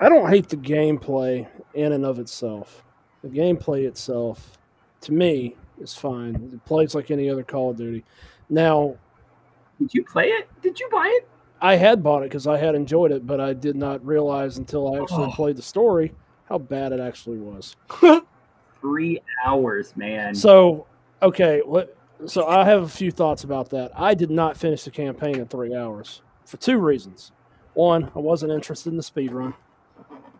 I 0.00 0.08
don't 0.08 0.28
hate 0.28 0.48
the 0.48 0.56
gameplay 0.56 1.46
in 1.74 1.92
and 1.92 2.04
of 2.04 2.18
itself. 2.18 2.82
The 3.22 3.28
gameplay 3.28 3.86
itself, 3.86 4.58
to 5.02 5.12
me, 5.12 5.56
is 5.80 5.94
fine. 5.94 6.34
It 6.52 6.64
plays 6.64 6.94
like 6.94 7.10
any 7.10 7.28
other 7.30 7.42
Call 7.42 7.70
of 7.70 7.76
Duty. 7.76 8.04
Now, 8.48 8.96
Did 9.78 9.94
you 9.94 10.04
play 10.04 10.28
it? 10.28 10.48
Did 10.62 10.78
you 10.80 10.88
buy 10.90 11.06
it? 11.20 11.28
I 11.62 11.76
had 11.76 12.02
bought 12.02 12.22
it 12.22 12.30
because 12.30 12.46
I 12.46 12.56
had 12.56 12.74
enjoyed 12.74 13.12
it, 13.12 13.26
but 13.26 13.40
I 13.40 13.52
did 13.52 13.76
not 13.76 14.04
realize 14.04 14.58
until 14.58 14.94
I 14.94 15.00
actually 15.00 15.26
Oh. 15.26 15.32
played 15.32 15.56
the 15.56 15.62
story 15.62 16.12
how 16.48 16.58
bad 16.58 16.92
it 16.92 17.00
actually 17.00 17.38
was. 17.38 17.76
Three 18.80 19.20
hours, 19.44 19.94
man. 19.96 20.34
So, 20.34 20.86
okay, 21.22 21.60
what? 21.64 21.96
So 22.26 22.46
I 22.46 22.64
have 22.64 22.82
a 22.82 22.88
few 22.88 23.10
thoughts 23.10 23.44
about 23.44 23.70
that. 23.70 23.92
I 23.94 24.14
did 24.14 24.30
not 24.30 24.56
finish 24.56 24.84
the 24.84 24.90
campaign 24.90 25.36
in 25.38 25.46
three 25.46 25.74
hours 25.74 26.22
for 26.44 26.56
two 26.58 26.78
reasons. 26.78 27.32
One, 27.74 28.10
I 28.14 28.18
wasn't 28.18 28.52
interested 28.52 28.90
in 28.90 28.96
the 28.96 29.02
speed 29.02 29.32
run. 29.32 29.54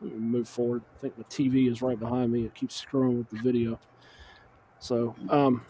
Move 0.00 0.48
forward. 0.48 0.82
I 0.96 0.98
think 1.00 1.16
the 1.16 1.24
TV 1.24 1.70
is 1.70 1.82
right 1.82 1.98
behind 1.98 2.32
me. 2.32 2.44
It 2.44 2.54
keeps 2.54 2.74
screwing 2.74 3.18
with 3.18 3.30
the 3.30 3.38
video. 3.38 3.78
So, 4.78 5.14
um, 5.28 5.62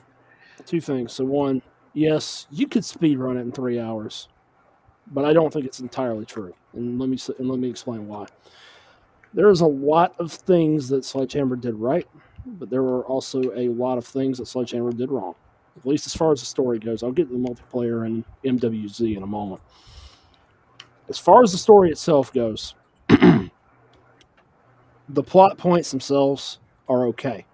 two 0.67 0.81
things. 0.81 1.13
So, 1.13 1.25
one, 1.25 1.63
yes, 1.95 2.47
you 2.51 2.69
could 2.69 2.85
speed 2.85 3.19
run 3.19 3.37
it 3.37 3.41
in 3.41 3.53
three 3.53 3.81
hours, 3.81 4.29
but 5.09 5.25
I 5.25 5.33
don't 5.33 5.53
think 5.53 5.67
it's 5.67 5.81
entirely 5.81 6.25
true. 6.25 6.55
And 6.75 6.99
let 7.01 7.09
me 7.09 7.19
and 7.39 7.49
let 7.49 7.59
me 7.59 7.69
explain 7.69 8.07
why. 8.07 8.27
There's 9.35 9.61
a 9.61 9.67
lot 9.67 10.15
of 10.19 10.33
things 10.33 10.89
that 10.89 11.05
Sledgehammer 11.05 11.57
did 11.57 11.75
right 11.75 12.07
but 12.47 12.71
there 12.71 12.83
were 12.83 13.05
also 13.05 13.43
a 13.55 13.69
lot 13.69 13.99
of 13.99 14.07
things 14.07 14.39
that 14.39 14.47
Sledgehammer 14.47 14.93
did 14.93 15.11
wrong. 15.11 15.35
At 15.77 15.87
least 15.87 16.07
as 16.07 16.15
far 16.15 16.33
as 16.33 16.41
the 16.41 16.47
story 16.47 16.79
goes. 16.79 17.03
I'll 17.03 17.13
get 17.13 17.29
to 17.29 17.35
the 17.35 17.39
multiplayer 17.39 18.07
and 18.07 18.25
MWZ 18.45 19.17
in 19.17 19.23
a 19.23 19.27
moment. 19.27 19.61
As 21.09 21.19
far 21.19 21.43
as 21.43 21.53
the 21.53 21.59
story 21.59 21.91
itself 21.91 22.33
goes, 22.33 22.75
the 25.15 25.23
plot 25.23 25.59
points 25.59 25.91
themselves 25.91 26.59
are 26.89 27.07
okay. 27.07 27.47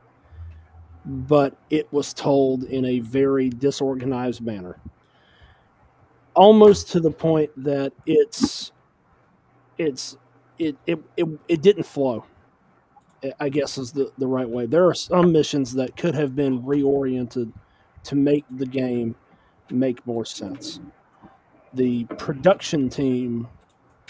But 1.05 1.57
it 1.71 1.93
was 1.93 2.13
told 2.13 2.65
in 2.65 2.85
a 2.85 3.01
very 3.01 3.49
disorganized 3.49 4.41
manner. 4.41 4.79
Almost 6.35 6.91
to 6.91 7.01
the 7.01 7.11
point 7.11 7.51
that 7.63 7.93
it's 8.05 8.73
it's 9.79 10.17
it 10.59 10.77
it, 10.87 10.99
it, 11.17 11.27
it 11.49 11.63
didn't 11.63 11.85
flow. 11.85 12.25
I 13.41 13.49
guess 13.49 13.79
is 13.79 13.93
the, 13.93 14.13
the 14.19 14.27
right 14.27 14.49
way. 14.49 14.67
There 14.67 14.87
are 14.87 14.95
some 14.95 15.33
missions 15.33 15.73
that 15.75 15.97
could 15.97 16.15
have 16.15 16.37
been 16.37 16.63
reoriented 16.63 17.53
to 18.05 18.15
make 18.15 18.45
the 18.51 18.67
game 18.67 19.17
make 19.71 20.07
more 20.07 20.25
sense. 20.25 20.81
The 21.75 22.05
production 22.05 22.89
team 22.89 23.49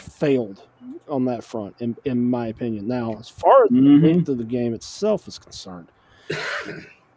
failed 0.07 0.62
on 1.09 1.24
that 1.26 1.44
front, 1.44 1.74
in, 1.80 1.96
in 2.04 2.28
my 2.28 2.48
opinion. 2.48 2.86
Now, 2.88 3.16
as 3.18 3.28
far 3.28 3.64
as 3.64 3.70
the 3.70 3.76
Mhm. 3.76 4.02
length 4.02 4.28
of 4.28 4.38
the 4.38 4.44
game 4.44 4.74
itself 4.74 5.28
is 5.28 5.38
concerned, 5.38 5.88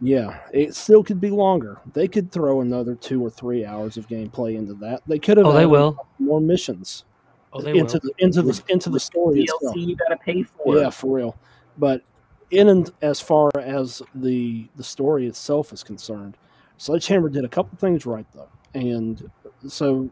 yeah, 0.02 0.40
it 0.54 0.76
still 0.76 1.04
could 1.04 1.20
be 1.20 1.30
longer. 1.30 1.80
They 1.94 2.08
could 2.08 2.32
throw 2.32 2.62
another 2.62 2.96
two 2.96 3.22
or 3.24 3.30
three 3.30 3.66
hours 3.66 3.98
of 3.98 4.08
gameplay 4.08 4.56
into 4.56 4.74
that. 4.76 5.02
They 5.08 5.20
could 5.20 5.38
have 5.38 5.48
Oh, 5.48 5.54
they 5.54 5.66
will. 5.66 5.98
more 6.20 6.40
missions 6.40 7.06
Oh, 7.52 7.62
they 7.62 7.72
into 7.72 8.00
will. 8.02 8.12
the 8.18 8.24
into 8.24 8.42
the 8.42 8.62
into 8.70 8.90
the 8.90 9.00
story 9.00 9.42
itself. 9.42 9.76
DLC 9.76 9.82
you 9.88 9.96
gotta 9.96 10.18
pay 10.18 10.44
for. 10.44 10.78
Yeah, 10.78 10.90
for 10.90 11.16
real. 11.18 11.36
But 11.78 12.04
in 12.52 12.70
and 12.70 12.90
as 13.02 13.20
far 13.20 13.50
as 13.58 14.02
the 14.16 14.68
the 14.76 14.84
story 14.84 15.28
itself 15.28 15.74
is 15.74 15.84
concerned, 15.84 16.38
Sledgehammer 16.78 17.30
did 17.30 17.44
a 17.44 17.50
couple 17.50 17.78
things 17.78 18.06
right 18.06 18.26
though, 18.34 18.50
and 18.74 19.30
so 19.68 20.10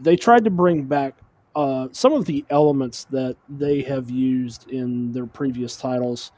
they 0.00 0.16
tried 0.16 0.44
to 0.44 0.50
bring 0.50 0.84
back 0.84 1.14
uh, 1.54 1.88
some 1.92 2.12
of 2.12 2.24
the 2.24 2.44
elements 2.50 3.04
that 3.10 3.36
they 3.48 3.82
have 3.82 4.10
used 4.10 4.70
in 4.70 5.12
their 5.12 5.26
previous 5.26 5.76
titles, 5.76 6.32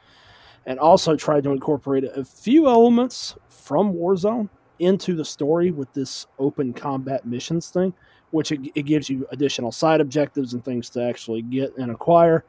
and 0.66 0.78
also 0.78 1.14
tried 1.14 1.44
to 1.44 1.50
incorporate 1.50 2.04
a 2.04 2.24
few 2.24 2.66
elements 2.66 3.36
from 3.48 3.92
Warzone 3.92 4.48
into 4.78 5.14
the 5.14 5.24
story 5.24 5.70
with 5.70 5.92
this 5.92 6.26
open 6.38 6.72
combat 6.72 7.24
missions 7.26 7.70
thing, 7.70 7.92
which 8.30 8.50
it, 8.50 8.60
it 8.74 8.82
gives 8.82 9.08
you 9.08 9.26
additional 9.30 9.70
side 9.70 10.00
objectives 10.00 10.54
and 10.54 10.64
things 10.64 10.90
to 10.90 11.02
actually 11.02 11.42
get 11.42 11.76
and 11.76 11.90
acquire. 11.90 12.44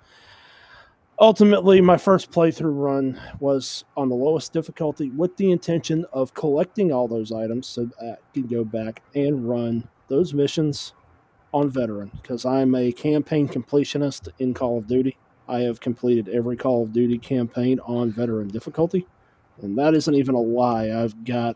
Ultimately 1.20 1.80
my 1.80 1.98
first 1.98 2.32
playthrough 2.32 2.78
run 2.78 3.22
was 3.40 3.86
on 3.96 4.10
the 4.10 4.16
lowest 4.16 4.52
difficulty 4.52 5.12
with 5.12 5.38
the 5.38 5.52
intention 5.52 6.06
of 6.12 6.34
collecting 6.34 6.92
all 6.92 7.08
those 7.08 7.32
items 7.32 7.68
so 7.68 7.86
that 7.86 8.20
I 8.20 8.34
could 8.34 8.50
go 8.50 8.66
back 8.66 9.02
and 9.14 9.48
run 9.48 9.88
those 10.10 10.34
missions 10.34 10.94
on 11.56 11.70
veteran 11.70 12.12
because 12.22 12.46
i'm 12.46 12.76
a 12.76 12.92
campaign 12.92 13.48
completionist 13.48 14.28
in 14.40 14.54
call 14.54 14.78
of 14.78 14.88
duty. 14.88 15.18
I 15.48 15.60
have 15.62 15.80
completed 15.80 16.28
every 16.30 16.58
call 16.58 16.84
of 16.84 16.92
duty 16.92 17.18
campaign 17.18 17.80
on 17.86 18.12
veteran 18.12 18.48
difficulty 18.50 19.08
and 19.62 19.78
that 19.78 19.94
isn't 19.94 20.14
even 20.16 20.36
a 20.36 20.42
lie. 20.42 20.90
I've 20.92 21.24
got 21.24 21.56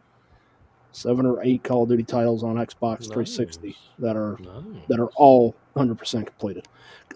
seven 0.92 1.26
or 1.26 1.44
eight 1.44 1.64
call 1.64 1.84
of 1.84 1.90
duty 1.90 2.04
titles 2.04 2.44
on 2.44 2.56
xbox 2.56 3.04
360 3.06 3.76
that 4.00 4.16
are 4.16 4.38
Nice. 4.40 4.84
that 4.88 5.00
are 5.00 5.10
all 5.16 5.56
100% 5.76 6.26
completed. 6.28 6.68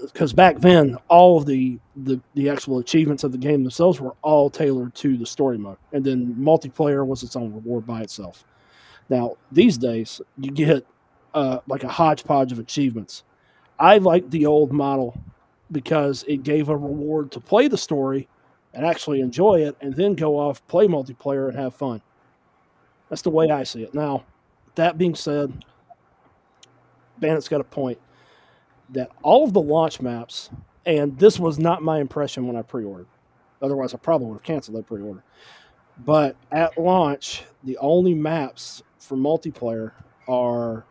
Because 0.01 0.33
back 0.33 0.59
then 0.59 0.97
all 1.07 1.37
of 1.37 1.45
the, 1.45 1.79
the 1.95 2.19
the 2.35 2.49
actual 2.49 2.79
achievements 2.79 3.23
of 3.23 3.31
the 3.31 3.37
game 3.37 3.63
themselves 3.63 4.01
were 4.01 4.15
all 4.23 4.49
tailored 4.49 4.93
to 4.95 5.15
the 5.17 5.25
story 5.25 5.57
mode 5.57 5.77
and 5.93 6.03
then 6.03 6.35
multiplayer 6.35 7.05
was 7.05 7.23
its 7.23 7.35
own 7.35 7.53
reward 7.53 7.85
by 7.87 8.01
itself. 8.01 8.43
Now 9.09 9.37
these 9.51 9.77
days 9.77 10.21
you 10.37 10.51
get 10.51 10.85
uh, 11.33 11.59
like 11.67 11.83
a 11.83 11.87
hodgepodge 11.87 12.51
of 12.51 12.59
achievements 12.59 13.23
i 13.79 13.97
like 13.97 14.29
the 14.29 14.45
old 14.45 14.71
model 14.71 15.19
because 15.71 16.23
it 16.27 16.43
gave 16.43 16.69
a 16.69 16.77
reward 16.77 17.31
to 17.31 17.39
play 17.39 17.67
the 17.67 17.77
story 17.77 18.27
and 18.73 18.85
actually 18.85 19.21
enjoy 19.21 19.61
it 19.61 19.75
and 19.81 19.95
then 19.95 20.13
go 20.13 20.37
off 20.37 20.65
play 20.67 20.87
multiplayer 20.87 21.49
and 21.49 21.57
have 21.57 21.75
fun 21.75 22.01
that's 23.09 23.21
the 23.21 23.29
way 23.29 23.49
i 23.49 23.63
see 23.63 23.83
it 23.83 23.93
now 23.93 24.23
that 24.75 24.97
being 24.97 25.15
said 25.15 25.65
bandit's 27.19 27.47
got 27.47 27.61
a 27.61 27.65
point 27.65 27.99
that 28.93 29.09
all 29.23 29.43
of 29.43 29.53
the 29.53 29.61
launch 29.61 30.01
maps, 30.01 30.49
and 30.85 31.17
this 31.17 31.39
was 31.39 31.59
not 31.59 31.81
my 31.81 31.99
impression 31.99 32.47
when 32.47 32.55
I 32.55 32.61
pre-ordered. 32.61 33.07
Otherwise, 33.61 33.93
I 33.93 33.97
probably 33.97 34.27
would 34.27 34.35
have 34.35 34.43
canceled 34.43 34.77
that 34.77 34.87
pre-order. 34.87 35.23
But 36.05 36.35
at 36.51 36.77
launch, 36.77 37.43
the 37.63 37.77
only 37.77 38.13
maps 38.13 38.83
for 38.99 39.15
multiplayer 39.15 39.91
are 40.27 40.85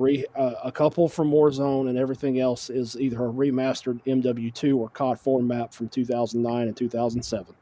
Re, 0.00 0.24
uh, 0.34 0.54
a 0.64 0.72
couple 0.72 1.08
from 1.08 1.30
Warzone, 1.30 1.90
and 1.90 1.98
everything 1.98 2.40
else 2.40 2.70
is 2.70 2.98
either 2.98 3.26
a 3.26 3.28
remastered 3.28 4.00
MW2 4.06 4.76
or 4.76 4.88
COD 4.88 5.20
4 5.20 5.42
map 5.42 5.74
from 5.74 5.90
2009 5.90 6.68
and 6.68 6.76
2007. 6.76 7.54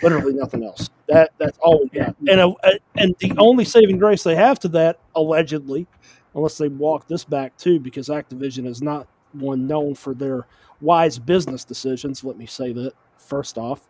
Literally 0.00 0.34
nothing 0.34 0.62
else. 0.62 0.88
That 1.08 1.32
that's 1.38 1.58
all 1.58 1.80
we 1.80 1.88
got. 1.88 2.14
And 2.28 2.40
uh, 2.40 2.52
and 2.96 3.16
the 3.18 3.32
only 3.36 3.64
saving 3.64 3.98
grace 3.98 4.22
they 4.22 4.36
have 4.36 4.60
to 4.60 4.68
that, 4.68 5.00
allegedly, 5.16 5.88
unless 6.34 6.56
they 6.56 6.68
walk 6.68 7.08
this 7.08 7.24
back 7.24 7.56
too, 7.56 7.80
because 7.80 8.08
Activision 8.08 8.66
is 8.66 8.80
not 8.80 9.08
one 9.32 9.66
known 9.66 9.96
for 9.96 10.14
their 10.14 10.46
wise 10.80 11.18
business 11.18 11.64
decisions. 11.64 12.22
Let 12.22 12.38
me 12.38 12.46
say 12.46 12.72
that 12.74 12.92
first 13.18 13.58
off, 13.58 13.88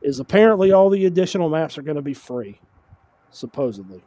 is 0.00 0.18
apparently 0.18 0.72
all 0.72 0.88
the 0.88 1.04
additional 1.04 1.50
maps 1.50 1.76
are 1.76 1.82
going 1.82 1.96
to 1.96 2.02
be 2.02 2.14
free, 2.14 2.58
supposedly. 3.30 4.02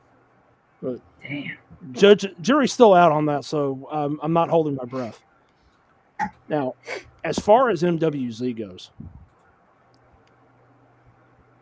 Damn. 0.82 1.58
Judge 1.94 2.28
jury's 2.42 2.72
still 2.72 2.94
out 2.94 3.12
on 3.12 3.26
that, 3.26 3.44
so 3.44 3.88
um, 3.92 4.20
I'm 4.22 4.34
not 4.34 4.50
holding 4.50 4.76
my 4.76 4.86
breath. 4.86 5.22
Now, 6.48 6.76
as 7.24 7.40
far 7.40 7.70
as 7.70 7.82
MWZ 7.82 8.56
goes, 8.56 8.92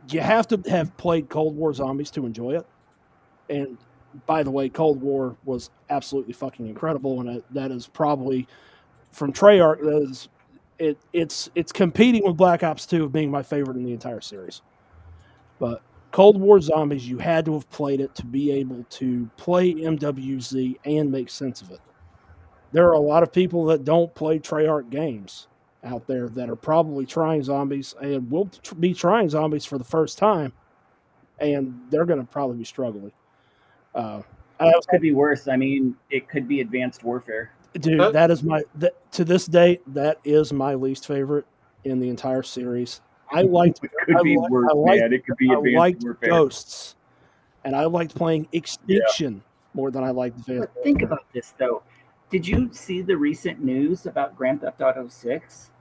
you 0.10 0.20
have 0.20 0.48
to 0.50 0.62
have 0.70 0.96
played 0.98 1.30
Cold 1.30 1.56
War 1.56 1.74
Zombies 1.74 2.12
to 2.12 2.26
enjoy 2.26 2.58
it. 2.58 2.66
And 3.50 3.78
by 4.26 4.44
the 4.44 4.52
way, 4.52 4.70
Cold 4.70 5.02
War 5.02 5.38
was 5.46 5.70
absolutely 5.90 6.34
fucking 6.34 6.68
incredible, 6.68 7.22
and 7.22 7.30
it, 7.30 7.54
that 7.54 7.72
is 7.72 7.88
probably 7.88 8.48
from 9.12 9.32
Treyarch. 9.32 9.82
That 9.82 10.08
is, 10.10 10.30
it 10.80 10.98
it's 11.14 11.50
it's 11.56 11.72
competing 11.72 12.26
with 12.26 12.38
Black 12.38 12.64
Ops 12.64 12.86
Two 12.86 13.06
of 13.06 13.12
being 13.12 13.32
my 13.32 13.44
favorite 13.44 13.78
in 13.78 13.84
the 13.84 13.94
entire 13.94 14.22
series. 14.22 14.62
But 15.60 15.82
Cold 16.12 16.40
War 16.40 16.60
Zombies, 16.60 17.08
you 17.08 17.18
had 17.20 17.46
to 17.46 17.54
have 17.54 17.70
played 17.70 18.02
it 18.02 18.16
to 18.16 18.26
be 18.26 18.52
able 18.52 18.86
to 18.90 19.30
play 19.38 19.74
MWZ 19.74 20.78
and 20.86 21.12
make 21.12 21.30
sense 21.30 21.62
of 21.62 21.72
it. 21.72 21.80
There 22.72 22.88
are 22.88 22.94
a 22.94 23.00
lot 23.00 23.24
of 23.24 23.32
people 23.32 23.66
that 23.66 23.84
don't 23.84 24.14
play 24.16 24.40
Treyarch 24.40 24.90
games 24.90 25.48
out 25.84 26.08
there 26.08 26.28
that 26.30 26.50
are 26.50 26.56
probably 26.56 27.06
trying 27.06 27.44
zombies 27.44 27.96
and 28.02 28.30
will 28.30 28.50
tr- 28.62 28.76
be 28.76 28.94
trying 28.94 29.30
zombies 29.30 29.66
for 29.66 29.78
the 29.78 29.84
first 29.84 30.18
time, 30.18 30.52
and 31.40 31.80
they're 31.90 32.06
going 32.06 32.20
to 32.20 32.26
probably 32.26 32.58
be 32.58 32.66
struggling. 32.66 33.12
Uh, 33.96 34.22
was, 34.60 34.86
Could 34.88 35.02
be 35.02 35.14
worse. 35.14 35.48
I 35.48 35.56
mean, 35.56 35.96
it 36.10 36.28
could 36.28 36.48
be 36.48 36.62
advanced 36.62 37.04
warfare. 37.04 37.52
dude, 37.74 38.14
that 38.14 38.30
is 38.30 38.44
my 38.44 38.64
that, 38.76 38.94
to 39.14 39.24
this 39.24 39.46
date 39.46 39.82
that 39.94 40.20
is 40.24 40.52
my 40.52 40.76
least 40.76 41.08
favorite 41.08 41.46
in 41.86 42.00
the 42.00 42.10
entire 42.10 42.44
series. 42.44 43.02
I 43.32 43.42
liked 43.42 43.80
It 43.84 43.92
could 44.06 44.18
I 44.18 44.22
be 44.24 44.38
like- 44.38 44.50
worse, 44.52 44.70
I 44.72 44.76
like- 44.76 45.00
man. 45.02 45.14
It 45.14 45.26
could 45.26 45.38
be 45.38 45.50
I 45.50 45.54
advanced 45.56 45.78
liked 45.78 46.04
warfare. 46.04 46.30
Ghosts, 46.30 46.96
and 47.64 47.76
I 47.76 47.86
liked 47.86 48.16
playing 48.16 48.48
Extinction 48.54 49.42
more 49.74 49.92
than 49.92 50.04
I 50.04 50.10
liked 50.12 50.38
Van. 50.46 50.60
But 50.62 50.74
think 50.84 51.02
about 51.04 51.26
this 51.34 51.54
though. 51.58 51.84
Did 52.30 52.48
you 52.48 52.70
see 52.72 53.02
the 53.02 53.18
recent 53.18 53.64
news 53.64 54.06
about 54.06 54.36
Grand 54.36 54.62
Theft 54.62 54.82
Auto 54.82 55.08
6? 55.08 55.72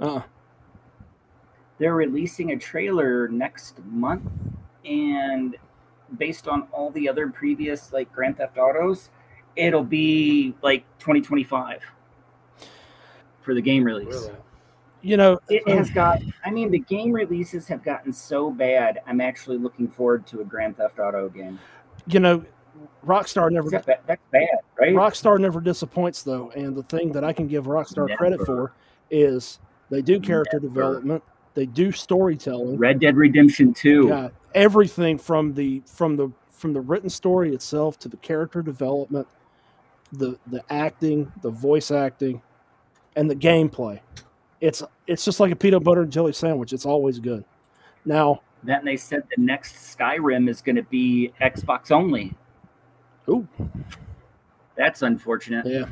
Uh, 0.00 0.20
They're 1.78 1.94
releasing 1.94 2.52
a 2.52 2.56
trailer 2.58 3.28
next 3.28 3.82
month 3.84 4.30
and 4.84 5.56
based 6.18 6.46
on 6.48 6.62
all 6.72 6.90
the 6.90 7.08
other 7.08 7.28
previous 7.28 7.92
like 7.92 8.12
Grand 8.12 8.36
Theft 8.38 8.56
Autos, 8.58 9.10
it'll 9.56 9.82
be 9.84 10.54
like 10.62 10.84
2025 10.98 11.82
for 13.42 13.54
the 13.54 13.60
game 13.62 13.82
release. 13.84 14.28
You 15.02 15.16
know, 15.16 15.38
It 15.48 15.66
has 15.68 15.90
got 15.90 16.20
I 16.44 16.50
mean 16.50 16.70
the 16.70 16.78
game 16.80 17.12
releases 17.12 17.66
have 17.68 17.82
gotten 17.84 18.12
so 18.12 18.50
bad. 18.50 19.00
I'm 19.06 19.20
actually 19.20 19.58
looking 19.58 19.88
forward 19.88 20.26
to 20.28 20.40
a 20.40 20.44
Grand 20.44 20.76
Theft 20.76 20.98
Auto 20.98 21.28
game. 21.28 21.58
you 22.06 22.20
know, 22.20 22.44
Rockstar 23.06 23.50
never 23.50 23.68
Except 23.68 23.86
that, 23.86 24.02
that's 24.06 24.22
bad, 24.32 24.58
right? 24.78 24.94
Rockstar 24.94 25.38
never 25.38 25.60
disappoints 25.60 26.22
though, 26.22 26.50
and 26.50 26.76
the 26.76 26.82
thing 26.84 27.12
that 27.12 27.24
I 27.24 27.32
can 27.32 27.46
give 27.46 27.66
Rockstar 27.66 28.14
credit 28.16 28.40
for 28.44 28.72
is 29.10 29.60
they 29.90 30.02
do 30.02 30.18
character 30.18 30.58
Never. 30.58 30.68
development, 30.74 31.22
they 31.54 31.66
do 31.66 31.92
storytelling, 31.92 32.76
Red 32.76 33.00
Dead 33.00 33.16
Redemption 33.16 33.72
2. 33.72 34.08
yeah, 34.08 34.28
everything 34.54 35.16
from 35.18 35.54
the 35.54 35.82
from 35.86 36.16
the 36.16 36.30
from 36.50 36.72
the 36.72 36.80
written 36.80 37.08
story 37.08 37.54
itself 37.54 37.98
to 38.00 38.08
the 38.08 38.16
character 38.18 38.62
development, 38.62 39.28
the 40.12 40.38
the 40.48 40.62
acting, 40.70 41.30
the 41.42 41.50
voice 41.50 41.90
acting, 41.90 42.42
and 43.14 43.30
the 43.30 43.36
gameplay. 43.36 44.00
It's 44.60 44.82
it's 45.06 45.24
just 45.24 45.38
like 45.40 45.52
a 45.52 45.56
peanut 45.56 45.84
butter 45.84 46.02
and 46.02 46.10
jelly 46.12 46.32
sandwich. 46.32 46.72
It's 46.72 46.86
always 46.86 47.18
good. 47.18 47.44
Now, 48.04 48.40
Then 48.62 48.84
they 48.84 48.96
said 48.96 49.22
the 49.36 49.42
next 49.42 49.96
Skyrim 49.96 50.48
is 50.48 50.60
going 50.62 50.76
to 50.76 50.82
be 50.84 51.32
Xbox 51.42 51.90
only. 51.90 52.34
ooh, 53.28 53.46
That's 54.76 55.02
unfortunate. 55.02 55.66
yeah, 55.66 55.86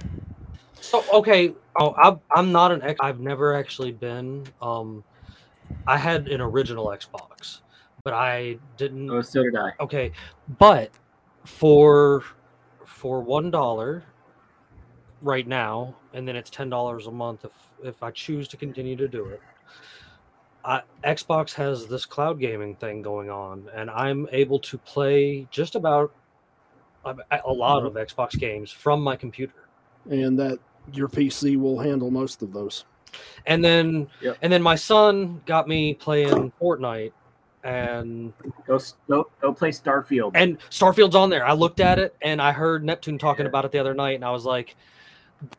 So 0.80 1.04
okay, 1.12 1.52
oh, 1.78 1.94
I'm 1.94 2.20
I'm 2.30 2.52
not 2.52 2.72
an 2.72 2.82
ex. 2.82 2.98
I've 3.02 3.20
never 3.20 3.54
actually 3.54 3.92
been. 3.92 4.44
Um, 4.62 5.02
I 5.86 5.96
had 5.98 6.28
an 6.28 6.40
original 6.40 6.86
Xbox, 6.86 7.60
but 8.04 8.14
I 8.14 8.58
didn't. 8.76 9.10
Oh, 9.10 9.20
so 9.22 9.42
did 9.42 9.56
I. 9.56 9.72
Okay, 9.80 10.12
but 10.58 10.90
for 11.44 12.22
for 12.86 13.20
one 13.20 13.50
dollar 13.50 14.04
right 15.24 15.46
now, 15.48 15.94
and 16.12 16.26
then 16.28 16.36
it's 16.36 16.50
ten 16.50 16.70
dollars 16.70 17.06
a 17.08 17.10
month 17.10 17.44
if 17.44 17.52
if 17.82 18.02
I 18.02 18.10
choose 18.12 18.46
to 18.48 18.56
continue 18.56 18.94
to 18.96 19.08
do 19.08 19.26
it. 19.26 19.40
I, 20.64 20.82
Xbox 21.04 21.52
has 21.54 21.86
this 21.86 22.06
cloud 22.06 22.40
gaming 22.40 22.74
thing 22.76 23.02
going 23.02 23.28
on, 23.30 23.68
and 23.74 23.90
I'm 23.90 24.28
able 24.32 24.58
to 24.60 24.78
play 24.78 25.46
just 25.50 25.74
about 25.74 26.12
a, 27.04 27.14
a 27.44 27.52
lot 27.52 27.82
mm-hmm. 27.82 27.96
of 27.96 28.08
Xbox 28.08 28.38
games 28.38 28.70
from 28.70 29.02
my 29.02 29.16
computer. 29.16 29.52
and 30.10 30.38
that 30.38 30.58
your 30.92 31.08
PC 31.08 31.56
will 31.58 31.78
handle 31.78 32.10
most 32.10 32.42
of 32.42 32.52
those. 32.52 32.84
And 33.46 33.64
then 33.64 34.06
Yep. 34.20 34.38
and 34.42 34.52
then 34.52 34.62
my 34.62 34.74
son 34.74 35.40
got 35.46 35.66
me 35.68 35.94
playing 35.94 36.52
Fortnite 36.60 37.12
and 37.62 38.32
Go, 38.66 38.78
go, 39.08 39.30
go 39.40 39.52
play 39.54 39.70
Starfield. 39.70 40.32
and 40.34 40.58
Starfield's 40.70 41.14
on 41.14 41.30
there. 41.30 41.46
I 41.46 41.52
looked 41.54 41.80
at 41.80 41.98
it 41.98 42.14
and 42.20 42.42
I 42.42 42.52
heard 42.52 42.84
Neptune 42.84 43.16
talking 43.18 43.44
Yeah. 43.44 43.48
about 43.50 43.64
it 43.64 43.72
the 43.72 43.78
other 43.78 43.94
night 43.94 44.16
and 44.16 44.24
I 44.24 44.30
was 44.30 44.44
like, 44.44 44.76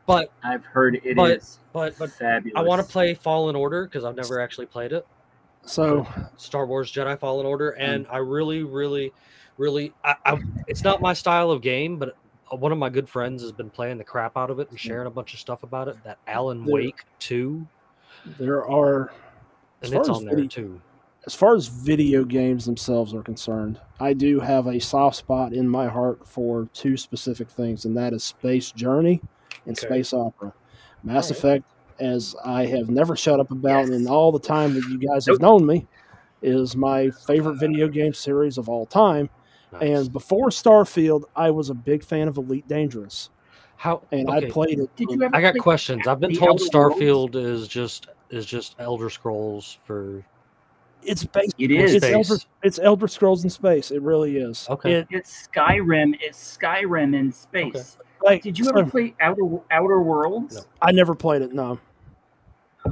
but 0.05 0.31
I've 0.43 0.63
heard 0.65 0.95
it 0.95 1.03
is 1.05 1.15
But- 1.15 1.41
but 1.73 1.97
but 1.99 2.09
fabulous. 2.11 2.53
I 2.57 2.61
want 2.63 2.81
to 2.85 2.87
play 2.87 3.13
Fallen 3.13 3.55
Order 3.55 3.85
because 3.85 4.03
I've 4.05 4.15
never 4.15 4.39
actually 4.39 4.65
played 4.67 4.91
it. 4.93 5.05
So 5.65 6.07
Star 6.37 6.65
Wars 6.65 6.91
Jedi 6.91 7.19
Fallen 7.19 7.45
Order, 7.45 7.71
Hmm. 7.77 7.81
and 7.81 8.07
I 8.09 8.17
really, 8.17 8.63
really, 8.63 9.11
really, 9.57 9.93
I, 10.03 10.15
I, 10.25 10.39
it's 10.67 10.83
not 10.83 11.01
my 11.01 11.13
style 11.13 11.51
of 11.51 11.61
game, 11.61 11.97
but 11.97 12.15
one 12.51 12.71
of 12.71 12.77
my 12.77 12.89
good 12.89 13.09
friends 13.09 13.41
has 13.41 13.51
been 13.51 13.69
playing 13.69 13.97
the 13.97 14.03
crap 14.03 14.37
out 14.37 14.49
of 14.51 14.59
it 14.59 14.69
and 14.69 14.79
sharing 14.79 15.07
a 15.07 15.09
bunch 15.11 15.33
of 15.33 15.39
stuff 15.39 15.63
about 15.63 15.87
it. 15.87 15.97
That 16.03 16.17
Alan 16.27 16.63
There- 16.65 16.73
Wake 16.75 17.03
two, 17.19 17.67
there 18.39 18.65
are 18.69 19.11
and 19.81 19.93
it's 19.93 20.07
as 20.09 20.15
on 20.17 20.25
there 20.25 20.35
video- 20.35 20.47
too. 20.49 20.81
as 21.25 21.33
far 21.35 21.55
as 21.55 21.67
video 21.67 22.23
games 22.23 22.65
themselves 22.65 23.13
are 23.13 23.23
concerned, 23.23 23.79
I 23.99 24.13
do 24.13 24.39
have 24.39 24.67
a 24.67 24.79
soft 24.79 25.15
spot 25.17 25.51
in 25.53 25.67
my 25.67 25.87
heart 25.87 26.27
for 26.27 26.69
two 26.73 26.95
specific 26.95 27.49
things, 27.49 27.83
and 27.85 27.97
that 27.97 28.13
is 28.13 28.23
Space 28.23 28.71
Journey 28.71 29.21
and 29.65 29.77
Okay. 29.77 29.87
Space 29.87 30.13
Opera. 30.13 30.53
Mass 31.03 31.25
Alright. 31.31 31.37
Effect, 31.37 31.63
as 31.99 32.35
I 32.43 32.65
have 32.65 32.89
never 32.89 33.15
shut 33.15 33.39
up 33.39 33.51
about 33.51 33.87
Yes. 33.87 33.89
in 33.89 34.07
all 34.07 34.31
the 34.31 34.39
time 34.39 34.73
that 34.73 34.83
you 34.89 34.97
guys 34.97 35.25
have 35.27 35.39
known 35.39 35.65
me, 35.65 35.87
is 36.41 36.75
my 36.75 37.09
favorite 37.25 37.55
video 37.55 37.87
game 37.87 38.13
series 38.13 38.57
of 38.57 38.69
all 38.69 38.85
time. 38.85 39.29
Nice. 39.71 39.81
And 39.81 40.13
before 40.13 40.49
Starfield, 40.49 41.23
I 41.35 41.49
was 41.51 41.69
a 41.69 41.73
big 41.73 42.03
fan 42.03 42.27
of 42.27 42.37
Elite 42.37 42.67
Dangerous, 42.67 43.29
how? 43.77 44.01
and 44.11 44.29
okay, 44.29 44.47
I 44.47 44.49
played 44.49 44.79
it. 44.79 44.95
Did 44.95 45.09
you 45.11 45.23
ever 45.23 45.35
I 45.35 45.41
got 45.41 45.57
questions. 45.57 46.07
I've 46.07 46.19
been 46.19 46.31
The 46.33 46.37
told 46.39 46.61
Outer 46.61 46.77
Worlds? 46.79 46.99
Starfield 47.01 47.35
is 47.35 47.67
just 47.67 48.07
is 48.29 48.45
just 48.45 48.75
Elder 48.79 49.09
Scrolls 49.09 49.77
for 49.85 50.23
It's 51.03 51.23
based. 51.23 51.55
It 51.59 51.71
is. 51.71 51.95
It's 51.95 52.05
Elder, 52.05 52.41
it's 52.63 52.79
Elder 52.79 53.07
Scrolls 53.07 53.43
in 53.43 53.49
space. 53.49 53.91
It 53.91 54.01
really 54.01 54.37
is. 54.37 54.67
Okay. 54.69 54.93
It, 54.93 55.07
It's 55.11 55.47
Skyrim. 55.47 56.15
It's 56.21 56.57
Skyrim 56.57 57.15
in 57.15 57.31
space. 57.31 57.97
Like, 58.25 58.43
Did 58.43 58.57
you 58.59 58.65
so- 58.65 58.71
ever 58.71 58.89
play 58.89 59.15
Outer 59.21 59.43
Outer 59.71 60.01
Worlds? 60.01 60.55
No. 60.55 60.61
I 60.81 60.91
never 60.91 61.15
played 61.15 61.41
it. 61.41 61.53
No. 61.53 61.79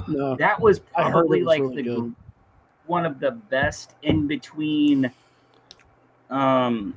No. 0.07 0.36
That 0.38 0.59
was 0.59 0.81
I 0.95 1.03
heard 1.03 1.09
it 1.09 1.11
probably 1.11 1.39
was 1.43 1.47
like 1.47 1.61
really 1.61 1.75
the 1.84 1.95
good. 1.95 2.15
one 2.88 3.05
of 3.05 3.19
the 3.19 3.31
best 3.31 3.95
in 4.03 4.25
between 4.27 5.11
um 6.29 6.95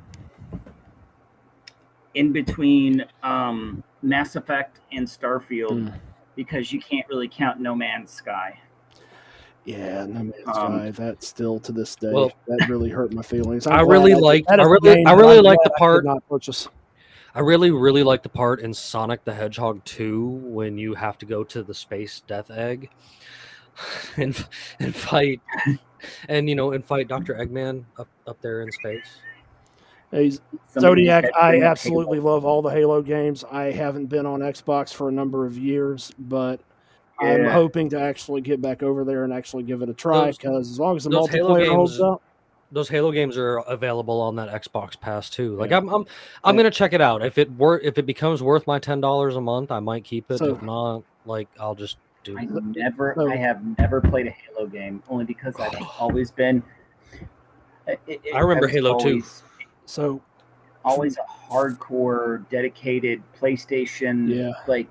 in 2.15 2.33
between 2.33 3.05
um 3.23 3.83
Mass 4.03 4.37
Effect 4.37 4.81
and 4.93 5.07
Starfield 5.07 5.71
Mm. 5.91 5.95
because 6.37 6.73
you 6.73 6.81
can't 6.81 7.07
really 7.09 7.29
count 7.29 7.61
No 7.61 7.75
Man's 7.75 8.11
Sky. 8.11 8.59
Yeah, 9.65 10.07
No 10.07 10.23
Man's 10.23 10.35
Um, 10.47 10.55
Sky. 10.55 10.91
That 10.93 11.23
still 11.25 11.59
to 11.61 11.73
this 11.73 11.97
day, 11.97 12.13
Well- 12.13 12.33
that 12.47 12.69
really 12.69 12.89
hurt 12.89 13.13
my 13.13 13.23
feelings. 13.23 13.67
I'm 13.67 13.75
I 13.75 13.81
really 13.83 14.15
like. 14.15 14.45
I 14.49 14.55
really- 14.63 15.05
I 15.05 15.13
really 15.13 15.39
I'm 15.39 15.45
liked 15.45 15.65
the 15.65 15.73
I 15.75 15.79
part- 15.79 16.05
Not 16.05 16.27
purchase. 16.29 16.69
I 17.37 17.41
really, 17.41 17.71
really 17.71 18.03
like 18.03 18.23
the 18.23 18.31
part 18.31 18.61
in 18.61 18.73
Sonic 18.73 19.23
the 19.25 19.35
Hedgehog 19.35 19.85
2 19.85 20.27
when 20.27 20.79
you 20.79 20.95
have 20.95 21.19
to 21.19 21.27
go 21.27 21.45
to 21.45 21.63
the 21.63 21.75
space 21.75 22.23
death 22.27 22.51
egg 22.51 22.89
and 24.17 24.47
and 24.81 24.97
fight 24.97 25.43
and 26.31 26.49
you 26.49 26.55
know 26.55 26.73
and 26.73 26.83
fight 26.83 27.09
Dr. 27.09 27.35
Eggman 27.35 27.85
up, 27.99 28.09
up 28.27 28.41
there 28.41 28.63
in 28.63 28.73
space. 28.73 29.19
He's, 30.13 30.41
Somebody 30.69 31.09
Zodiac, 31.09 31.27
I 31.39 31.61
absolutely 31.61 32.19
Halo. 32.19 32.35
love 32.35 32.47
all 32.47 32.63
the 32.63 32.71
Halo 32.71 33.03
games. 33.03 33.45
I 33.51 33.65
haven't 33.65 34.07
been 34.07 34.25
on 34.25 34.41
Xbox 34.41 34.95
for 34.95 35.11
a 35.11 35.13
number 35.13 35.45
of 35.45 35.59
years, 35.59 36.13
but 36.19 36.59
I'm 37.21 37.45
hoping 37.45 37.91
to 37.91 38.01
actually 38.01 38.41
get 38.41 38.63
back 38.63 38.83
over 38.83 39.05
there 39.05 39.25
and 39.25 39.33
actually 39.33 39.65
give 39.65 39.83
it 39.83 39.91
a 39.91 39.95
try 39.95 40.31
because 40.31 40.71
as 40.71 40.81
long 40.81 40.97
as 40.97 41.05
the 41.05 41.11
those 41.11 41.29
Halo 41.29 41.57
multiplayer 41.57 41.75
holds 41.75 42.01
up, 42.01 42.23
those 42.73 42.89
Halo 42.89 43.13
games 43.13 43.37
are 43.37 43.59
available 43.59 44.21
on 44.21 44.37
that 44.37 44.49
Xbox 44.49 44.99
Pass 45.01 45.31
too. 45.31 45.57
Like 45.57 45.71
Yeah. 45.71 45.79
I'm, 45.79 45.89
I'm, 45.89 46.07
I'm 46.45 46.55
Yeah. 46.57 46.63
gonna 46.63 46.71
check 46.71 46.93
it 46.93 47.01
out. 47.01 47.25
If 47.25 47.39
it 47.39 47.51
were, 47.57 47.79
if 47.81 47.97
it 47.99 48.07
becomes 48.07 48.43
worth 48.43 48.67
my 48.67 48.79
ten 48.79 49.01
dollars 49.01 49.37
a 49.37 49.41
month, 49.41 49.71
I 49.71 49.79
might 49.81 50.05
keep 50.05 50.31
it. 50.31 50.39
So- 50.39 50.55
if 50.55 50.63
not, 50.63 51.03
like 51.27 51.49
I'll 51.61 51.75
just 51.75 51.99
do. 52.25 52.37
I 52.39 52.45
never, 52.51 53.15
So- 53.17 53.31
I 53.31 53.37
have 53.37 53.61
never 53.79 54.01
played 54.01 54.27
a 54.27 54.31
Halo 54.31 54.67
game 54.67 55.03
only 55.09 55.25
because 55.25 55.55
I've 55.61 55.75
always 55.99 56.31
been. 56.33 56.63
it- 57.87 58.01
it- 58.07 58.21
I 58.35 58.41
remember 58.41 58.67
was 58.67 58.73
Halo 58.75 58.99
2. 58.99 59.09
always- 59.09 59.43
so 59.87 60.21
Always 60.85 61.17
a 61.19 61.53
hardcore, 61.53 62.49
dedicated 62.49 63.21
PlayStation, 63.41 64.29
Yeah. 64.29 64.53
like 64.69 64.89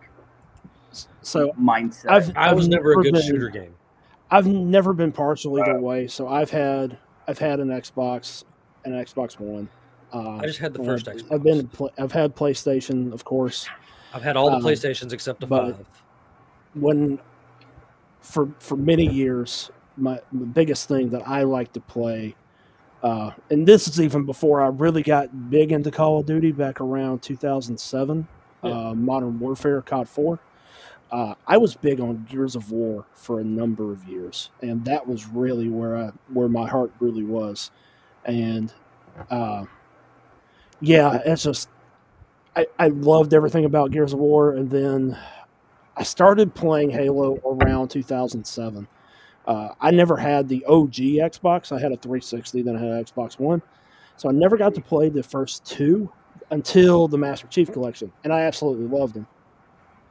so 1.22 1.52
mindset. 1.54 2.10
I've 2.10 2.36
I 2.36 2.54
was 2.54 2.66
I've 2.66 2.72
never 2.72 2.92
a 2.92 2.96
good 2.96 3.14
been- 3.14 3.22
shooter 3.22 3.50
game. 3.50 3.74
I've 4.30 4.46
never 4.48 4.92
been 4.92 5.12
partial 5.14 5.58
either 5.60 5.80
way. 5.80 6.08
So 6.08 6.28
I've 6.28 6.50
had 6.50 6.98
I've 7.28 7.40
had 7.40 7.60
an 7.60 7.70
Xbox, 7.70 8.44
an 8.86 8.92
Xbox 8.94 9.40
One. 9.40 9.68
Uh, 10.14 10.38
I 10.38 10.46
just 10.46 10.60
had 10.60 10.74
the 10.74 10.84
first 10.84 11.06
Xbox. 11.08 11.32
I've 11.32 11.44
been 11.44 11.70
I've 11.98 12.12
had 12.12 12.36
PlayStation, 12.36 13.12
of 13.14 13.26
course. 13.26 13.68
I've 14.14 14.22
had 14.24 14.38
all 14.38 14.50
the 14.50 14.58
um, 14.58 14.64
PlayStations 14.64 15.12
except 15.12 15.42
the 15.42 15.48
five. 15.48 15.78
when 16.74 17.20
for 18.22 18.50
for 18.60 18.76
many 18.76 19.06
years 19.08 19.70
my 19.98 20.20
the 20.32 20.46
biggest 20.46 20.88
thing 20.88 21.10
that 21.10 21.28
I 21.28 21.44
like 21.44 21.72
to 21.74 21.80
play 21.80 22.36
uh, 23.04 23.32
and 23.52 23.68
this 23.68 23.88
is 23.88 24.02
even 24.02 24.26
before 24.26 24.62
I 24.64 24.68
really 24.68 25.04
got 25.04 25.50
big 25.52 25.72
into 25.72 25.92
Call 25.92 26.20
of 26.20 26.26
Duty 26.26 26.52
back 26.52 26.82
around 26.82 27.22
2007 27.22 28.28
Yeah. 28.64 28.72
uh, 28.72 28.94
Modern 28.96 29.40
Warfare 29.40 29.82
COD 29.84 30.10
4 30.10 30.40
uh, 31.12 31.36
I 31.48 31.58
was 31.58 31.76
big 31.76 32.00
on 32.00 32.26
Gears 32.30 32.56
of 32.56 32.72
War 32.72 33.06
for 33.14 33.40
a 33.40 33.44
number 33.44 33.92
of 33.92 34.04
years 34.06 34.50
and 34.62 34.84
that 34.86 35.08
was 35.08 35.28
really 35.28 35.70
where 35.70 35.96
I 35.96 36.12
where 36.34 36.48
my 36.48 36.68
heart 36.68 36.92
really 37.00 37.24
was 37.24 37.72
and 38.26 38.74
uh, 39.30 39.66
yeah 40.82 41.22
it's 41.26 41.44
just 41.44 41.70
I, 42.56 42.68
I 42.80 42.88
loved 42.88 43.34
everything 43.34 43.66
about 43.66 43.92
Gears 43.92 44.14
of 44.14 44.20
War 44.20 44.54
and 44.54 44.70
then 44.70 45.18
I 45.98 46.04
started 46.04 46.54
playing 46.54 46.90
Halo 46.90 47.40
around 47.46 47.90
2007. 47.90 48.88
Uh, 49.48 49.70
I 49.80 49.92
never 49.92 50.18
had 50.18 50.50
the 50.50 50.66
OG 50.66 50.94
Xbox. 50.94 51.72
I 51.72 51.80
had 51.80 51.92
a 51.92 51.98
360, 51.98 52.64
then 52.64 52.76
I 52.76 52.80
had 52.80 52.90
an 52.90 53.04
Xbox 53.04 53.40
One. 53.40 53.62
So 54.18 54.30
I 54.30 54.32
never 54.32 54.58
got 54.58 54.74
to 54.76 54.82
play 54.82 55.10
the 55.10 55.24
first 55.24 55.66
two 55.66 56.12
until 56.52 57.08
the 57.08 57.18
Master 57.18 57.48
Chief 57.48 57.72
Collection, 57.72 58.12
and 58.24 58.34
I 58.34 58.42
absolutely 58.42 58.88
loved 58.88 59.14
them. 59.14 59.28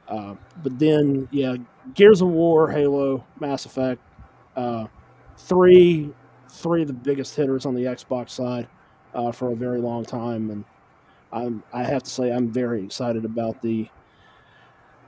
Uh, 0.07 0.35
but 0.63 0.77
then, 0.77 1.27
yeah, 1.31 1.55
Gears 1.93 2.21
of 2.21 2.27
War, 2.27 2.71
Halo, 2.71 3.25
Mass 3.39 3.65
Effect, 3.65 4.01
uh, 4.55 4.85
three, 5.37 6.13
three 6.49 6.81
of 6.81 6.87
the 6.87 6.93
biggest 6.93 7.35
hitters 7.35 7.65
on 7.65 7.73
the 7.73 7.83
Xbox 7.83 8.29
side 8.29 8.67
uh, 9.13 9.31
for 9.31 9.51
a 9.51 9.55
very 9.55 9.79
long 9.79 10.05
time, 10.05 10.51
and 10.51 10.63
I'm, 11.31 11.63
I 11.73 11.83
have 11.83 12.03
to 12.03 12.09
say 12.09 12.31
I'm 12.31 12.49
very 12.49 12.83
excited 12.83 13.25
about 13.25 13.61
the 13.61 13.89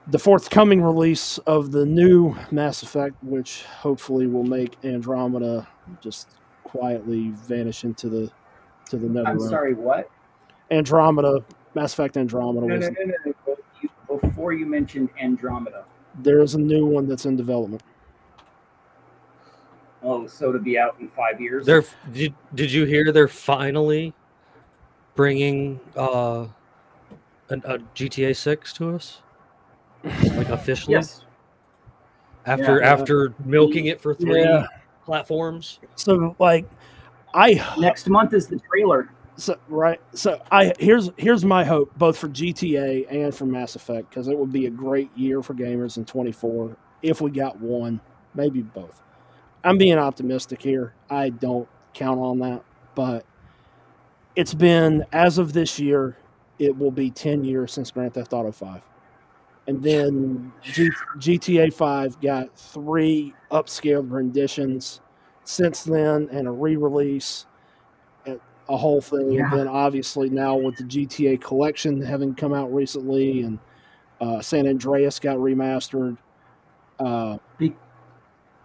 the 0.10 0.20
forthcoming 0.20 0.82
release 0.82 1.38
of 1.40 1.72
the 1.72 1.86
new 1.86 2.34
Mass 2.50 2.82
Effect, 2.82 3.22
which 3.22 3.64
hopefully 3.64 4.26
will 4.26 4.44
make 4.44 4.78
Andromeda 4.86 5.68
just 6.02 6.30
quietly 6.64 7.32
vanish 7.32 7.84
into 7.84 8.08
the 8.08 8.32
to 8.90 8.98
the 8.98 9.08
nether 9.08 9.28
I'm 9.28 9.40
sorry, 9.40 9.74
what? 9.74 10.10
Andromeda, 10.72 11.44
Mass 11.76 11.94
Effect 11.94 12.16
Andromeda. 12.16 12.68
No, 12.68 12.76
was, 12.76 12.90
no, 12.90 12.96
no, 13.06 13.14
no. 13.26 13.47
No. 14.10 14.16
But 14.16 14.24
you- 14.24 14.30
Before 14.30 14.54
you 14.54 14.66
mentioned 14.66 15.10
Andromeda, 15.22 15.86
There 16.20 16.40
is 16.40 16.56
a 16.56 16.60
new 16.60 16.86
one 16.86 17.08
that's 17.08 17.26
in 17.26 17.36
development. 17.36 17.84
oh, 20.04 20.26
so 20.28 20.52
to 20.52 20.60
be 20.60 20.78
out 20.78 20.96
in 21.00 21.08
five 21.10 21.40
years. 21.42 21.66
They're 21.66 21.84
did, 22.12 22.34
did 22.56 22.72
you 22.72 22.86
hear 22.86 23.12
they're 23.12 23.28
finally 23.28 24.14
bringing 25.16 25.80
uh 25.96 26.48
an, 27.50 27.62
a 27.66 27.80
GTA 27.96 28.36
6 28.36 28.74
to 28.74 28.96
us? 28.96 29.22
Like 30.04 30.50
officially 30.50 30.94
yes. 30.96 31.26
after 32.46 32.80
Yeah. 32.80 32.92
after 32.94 33.34
milking 33.46 33.86
it 33.88 34.00
for 34.02 34.14
3 34.14 34.42
Yeah. 34.42 34.68
platforms. 35.06 35.80
So 35.96 36.36
like, 36.40 36.66
I 37.34 37.62
Next 37.80 38.08
month 38.10 38.34
is 38.34 38.48
the 38.48 38.60
trailer. 38.60 39.10
So 39.38 39.58
right 39.70 40.02
so 40.14 40.42
I 40.52 40.74
here's 40.80 41.12
here's 41.18 41.46
my 41.46 41.64
hope 41.64 41.96
both 41.98 42.18
for 42.18 42.28
GTA 42.28 43.06
and 43.10 43.34
for 43.34 43.46
Mass 43.46 43.76
Effect 43.76 44.10
because 44.10 44.28
it 44.28 44.38
would 44.38 44.52
be 44.52 44.66
a 44.66 44.72
great 44.72 45.16
year 45.16 45.42
for 45.44 45.54
gamers 45.54 45.98
in 45.98 46.06
24 46.06 46.76
if 47.02 47.22
we 47.22 47.32
got 47.32 47.60
one, 47.60 48.02
maybe 48.36 48.62
both. 48.62 49.02
I'm 49.64 49.78
being 49.78 49.98
optimistic 49.98 50.62
here. 50.62 50.94
I 51.10 51.30
don't 51.30 51.68
count 51.94 52.20
on 52.20 52.40
that, 52.40 52.64
but 52.96 53.26
it's 54.36 54.54
been 54.54 55.06
as 55.12 55.40
of 55.40 55.54
this 55.54 55.80
year, 55.80 56.18
it 56.60 56.78
will 56.78 56.92
be 56.92 57.10
10 57.10 57.44
years 57.44 57.74
since 57.74 57.92
Grand 57.92 58.14
Theft 58.14 58.34
Auto 58.34 58.52
5. 58.52 58.82
And 59.68 59.84
then 59.84 60.54
G- 60.62 60.90
GTA 61.18 61.74
5 61.74 62.22
got 62.22 62.56
three 62.58 63.34
upscaled 63.52 64.12
renditions 64.12 65.02
since 65.44 65.84
then 65.84 66.30
and 66.32 66.48
a 66.48 66.52
re-release 66.52 67.47
a 68.70 68.78
whole 68.78 69.02
thing. 69.02 69.32
Yeah. 69.32 69.50
And 69.52 69.60
then 69.60 69.68
obviously 69.68 70.30
now 70.30 70.56
with 70.56 70.76
the 70.78 70.84
GTA 70.84 71.42
collection 71.42 72.02
having 72.02 72.36
come 72.36 72.54
out 72.54 72.74
recently 72.74 73.42
and 73.44 73.60
uh, 74.20 74.42
San 74.42 74.68
Andreas 74.68 75.20
got 75.20 75.38
remastered. 75.38 76.18
Uh, 77.00 77.38
Be- 77.58 77.76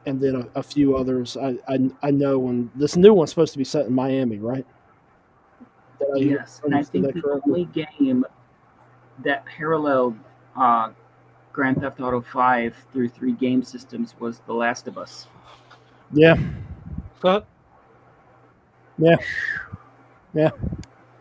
and 0.07 0.20
then 0.20 0.34
a, 0.36 0.59
a 0.59 0.62
few 0.62 0.96
others. 0.96 1.36
I, 1.36 1.57
I 1.68 1.90
I 2.03 2.11
know 2.11 2.38
when 2.38 2.70
this 2.74 2.96
new 2.96 3.14
one's 3.14 3.30
supposed 3.30 3.53
to 3.53 3.59
be 3.59 3.64
set 3.64 3.86
in 3.86 3.94
Miami, 3.94 4.38
right? 4.38 4.66
Did 6.00 6.09
I 6.16 6.18
Yes, 6.18 6.61
and 6.64 6.74
I 6.74 6.82
think 6.82 7.12
the 7.14 7.20
correctly? 7.20 7.53
only 7.53 7.64
game 7.66 8.24
that 9.22 9.44
paralleled 9.44 10.16
uh, 10.57 10.90
Grand 11.53 11.80
Theft 11.80 12.00
Auto 12.00 12.20
5 12.20 12.74
through 12.92 13.11
three 13.11 13.32
game 13.32 13.62
systems 13.62 14.14
was 14.18 14.40
The 14.46 14.55
Last 14.55 14.88
of 14.88 14.98
Us. 14.98 15.28
Yeah, 16.12 16.36
Huh? 17.22 17.42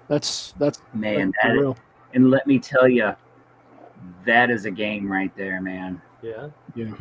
That's 0.08 0.54
that's 0.58 0.82
Man, 0.94 1.34
for 1.34 1.48
that, 1.48 1.54
real. 1.54 1.78
and 2.14 2.30
let 2.30 2.48
me 2.48 2.60
tell 2.60 2.88
you, 2.88 3.14
that 4.26 4.50
is 4.50 4.66
a 4.66 4.72
game 4.72 5.12
right 5.12 5.36
there, 5.36 5.62
man. 5.62 6.02
Yeah. 6.22 6.50
Yeah. 6.76 6.94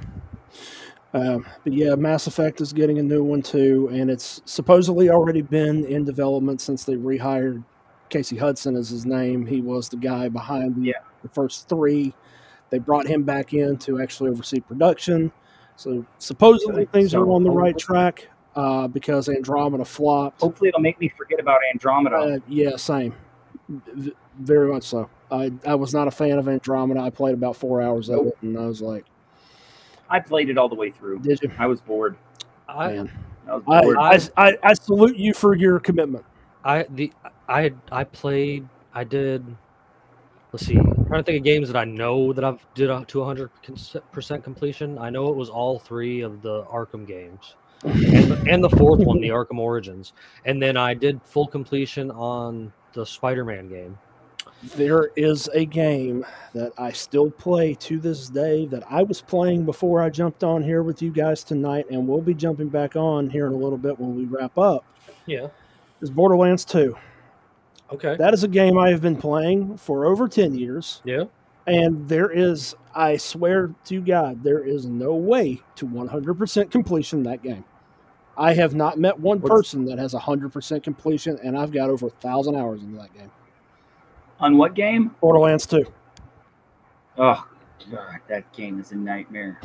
Um, 1.13 1.45
but 1.65 1.73
yeah, 1.73 1.97
Mass 1.97 2.27
Effect 2.29 2.61
is 2.61 2.73
getting 2.73 2.99
a 2.99 3.03
new 3.03 3.25
one 3.25 3.43
too, 3.43 3.89
and 3.93 4.11
it's 4.11 4.43
supposedly 4.45 5.11
already 5.11 5.43
been 5.43 5.85
in 5.87 6.05
development 6.05 6.61
since 6.61 6.85
they 6.85 6.95
rehired 6.95 7.65
Casey 8.11 8.37
Hudson 8.37 8.77
as 8.77 8.89
his 8.89 9.05
name. 9.05 9.45
He 9.45 9.61
was 9.61 9.89
the 9.89 9.97
guy 9.97 10.29
behind 10.29 10.77
the, 10.77 10.83
Yeah. 10.83 11.01
the 11.23 11.29
first 11.29 11.69
three. 11.69 12.15
They 12.71 12.79
brought 12.79 13.07
him 13.09 13.25
back 13.25 13.53
in 13.55 13.77
to 13.79 14.01
actually 14.01 14.31
oversee 14.31 14.61
production. 14.61 15.33
So 15.75 16.07
supposedly 16.19 16.85
things 16.87 17.11
So 17.13 17.23
are 17.23 17.31
on 17.31 17.43
the 17.43 17.51
right 17.51 17.77
track 17.77 18.29
uh, 18.57 18.89
because 18.89 19.29
Andromeda 19.29 19.85
flopped. 19.85 20.41
Hopefully, 20.41 20.69
it'll 20.69 20.81
make 20.81 21.01
me 21.01 21.09
forget 21.09 21.41
about 21.41 21.61
Andromeda. 21.73 22.17
Uh, 22.17 22.39
yeah, 22.49 22.77
same. 22.77 23.15
V- 23.69 24.15
very 24.39 24.73
much 24.73 24.85
so. 24.85 25.09
I, 25.31 25.53
I 25.67 25.75
was 25.75 25.95
not 25.95 26.09
a 26.09 26.11
fan 26.11 26.39
of 26.39 26.49
Andromeda. 26.49 27.01
I 27.01 27.11
played 27.11 27.35
about 27.35 27.57
four 27.57 27.81
hours 27.81 28.09
of 28.09 28.27
it, 28.27 28.37
and 28.43 28.59
I 28.59 28.67
was 28.67 28.81
like, 28.81 29.05
I 30.09 30.19
played 30.19 30.51
it 30.51 30.59
all 30.59 30.69
the 30.69 30.75
way 30.75 30.91
through. 30.91 31.21
"Did 31.21 31.41
you, 31.43 31.51
I 31.59 31.67
was 31.67 31.81
bored. 31.81 32.17
I 32.69 32.89
man?" 32.89 33.13
I 33.49 33.55
was 33.55 33.63
I, 33.69 33.83
bored. 33.83 33.97
I, 33.99 34.21
I, 34.37 34.59
I 34.63 34.75
salute 34.75 35.17
you 35.17 35.33
for 35.33 35.55
your 35.55 35.79
commitment. 35.79 36.25
I 36.65 36.87
the 36.91 37.13
I 37.49 37.73
I 37.91 38.05
played 38.05 38.69
I 38.93 39.05
did 39.05 39.45
let's 40.53 40.67
see 40.67 40.77
I'm 40.77 41.07
trying 41.07 41.21
to 41.21 41.23
think 41.23 41.39
of 41.39 41.45
games 41.45 41.69
that 41.69 41.77
I 41.77 41.85
know 41.85 42.33
that 42.33 42.45
I've 42.45 42.65
did 42.75 42.91
up 42.91 43.07
to 43.09 43.21
100 43.21 43.51
percent 44.13 44.45
completion. 44.45 44.99
I 44.99 45.11
know 45.11 45.29
it 45.29 45.37
was 45.37 45.49
all 45.49 45.79
three 45.79 46.21
of 46.21 46.43
the 46.43 46.65
Arkham 46.65 47.07
games 47.07 47.55
and 47.85 48.31
the, 48.31 48.45
and 48.49 48.63
the 48.63 48.71
fourth 48.71 49.01
one, 49.01 49.21
the 49.21 49.29
Arkham 49.31 49.59
Origins, 49.59 50.13
and 50.45 50.63
then 50.63 50.77
I 50.77 50.95
did 50.95 51.21
full 51.23 51.47
completion 51.47 52.11
on 52.11 52.73
the 52.93 53.05
Spider-Man 53.07 53.69
game. 53.69 53.99
There 54.77 55.11
is 55.17 55.49
a 55.55 55.65
game 55.65 56.27
that 56.53 56.73
I 56.77 56.93
still 56.93 57.31
play 57.31 57.73
to 57.77 57.99
this 57.99 58.29
day 58.29 58.67
that 58.67 58.83
I 58.91 59.03
was 59.03 59.23
playing 59.23 59.65
before 59.65 60.03
I 60.03 60.11
jumped 60.11 60.45
on 60.45 60.63
here 60.63 60.83
with 60.83 61.01
you 61.01 61.11
guys 61.11 61.43
tonight, 61.43 61.87
and 61.91 62.07
we'll 62.07 62.21
be 62.21 62.35
jumping 62.35 62.69
back 62.69 62.95
on 62.95 63.31
here 63.31 63.47
in 63.47 63.53
a 63.55 63.57
little 63.57 63.79
bit 63.79 63.99
when 63.99 64.15
we 64.17 64.25
wrap 64.27 64.59
up. 64.59 64.85
Yeah. 65.25 65.47
Is 66.03 66.11
Borderlands 66.11 66.67
2. 66.67 66.95
Okay. 67.93 68.17
That 68.17 68.35
is 68.35 68.45
a 68.45 68.49
game 68.49 68.77
I 68.77 68.91
have 68.91 69.01
been 69.01 69.17
playing 69.17 69.79
for 69.79 70.05
over 70.05 70.29
10 70.29 70.55
years, 70.55 71.01
Yeah. 71.05 71.25
and 71.67 72.07
there 72.07 72.31
is, 72.31 72.75
I 72.95 73.17
swear 73.17 73.75
to 73.87 74.01
God, 74.03 74.43
there 74.45 74.63
is 74.63 74.85
no 74.85 75.15
way 75.15 75.63
to 75.77 75.87
100% 75.87 76.71
completion 76.71 77.23
that 77.23 77.43
game. 77.43 77.65
I 78.37 78.55
have 78.55 78.75
not 78.75 78.99
met 78.99 79.19
one 79.19 79.41
What's- 79.41 79.51
person 79.51 79.85
that 79.87 79.99
has 79.99 80.13
hundred 80.13 80.53
percent 80.53 80.83
completion, 80.83 81.39
and 81.43 81.57
I've 81.59 81.73
got 81.73 81.91
over 81.91 82.07
a 82.07 82.11
thousand 82.11 82.57
hours 82.57 82.83
into 82.83 82.97
that 82.99 83.13
game. 83.15 83.31
On 84.41 84.57
what 84.57 84.75
game? 84.75 85.15
Borderlands 85.21 85.67
Two. 85.67 85.85
Oh 87.19 87.47
god, 87.91 88.21
that 88.29 88.51
game 88.53 88.81
is 88.81 88.93
a 88.93 88.97
nightmare. 88.97 89.61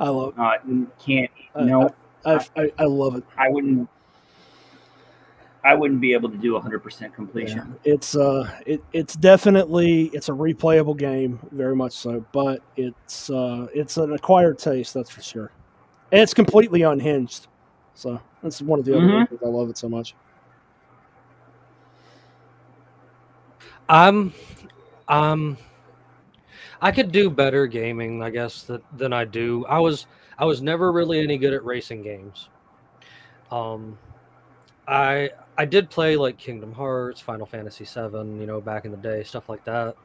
I 0.00 0.08
love. 0.08 0.34
Uh, 0.38 0.54
can't. 0.98 1.30
I- 1.54 1.62
No, 1.64 1.94
I, 2.24 2.44
I, 2.56 2.72
I 2.78 2.84
love 2.84 3.16
it. 3.16 3.24
I 3.36 3.48
wouldn't. 3.48 3.88
I 5.64 5.74
wouldn't 5.74 6.00
be 6.00 6.12
able 6.14 6.30
to 6.30 6.36
do 6.36 6.52
100% 6.58 7.12
completion. 7.14 7.74
It's 7.84 8.14
uh, 8.16 8.48
it, 8.64 8.82
it's 8.92 9.14
definitely 9.16 10.04
it's 10.14 10.28
a 10.28 10.32
replayable 10.32 10.96
game, 10.96 11.40
very 11.50 11.74
much 11.76 11.92
so. 11.92 12.24
But 12.32 12.62
it's 12.76 13.28
uh, 13.28 13.66
it's 13.74 13.96
an 13.98 14.12
acquired 14.14 14.58
taste, 14.58 14.94
that's 14.94 15.10
for 15.10 15.20
sure. 15.20 15.50
And 16.12 16.20
it's 16.20 16.34
completely 16.34 16.82
unhinged. 16.82 17.46
So 17.94 18.20
that's 18.42 18.62
one 18.62 18.78
of 18.78 18.84
the 18.84 18.96
other 18.96 19.06
Mhm. 19.06 19.20
reasons 19.20 19.40
I 19.42 19.48
love 19.48 19.70
it 19.70 19.78
so 19.78 19.88
much. 19.88 20.14
I'm, 23.88 24.32
um, 25.08 25.56
I 26.80 26.92
could 26.92 27.10
do 27.10 27.30
better 27.30 27.66
gaming, 27.66 28.22
I 28.22 28.30
guess, 28.30 28.62
that, 28.64 28.82
than 28.96 29.12
I 29.12 29.24
do. 29.24 29.64
I 29.66 29.78
was, 29.78 30.06
I 30.38 30.44
was 30.44 30.62
never 30.62 30.92
really 30.92 31.20
any 31.20 31.38
good 31.38 31.52
at 31.52 31.64
racing 31.64 32.02
games. 32.02 32.48
Um, 33.50 33.98
I, 34.86 35.30
I 35.56 35.64
did 35.64 35.90
play 35.90 36.16
like 36.16 36.38
Kingdom 36.38 36.72
Hearts, 36.72 37.20
Final 37.20 37.46
Fantasy 37.46 37.84
VII, 37.84 38.38
you 38.40 38.46
know, 38.46 38.60
back 38.60 38.84
in 38.84 38.90
the 38.90 38.96
day, 38.96 39.22
stuff 39.24 39.48
like 39.48 39.64
that. 39.64 39.96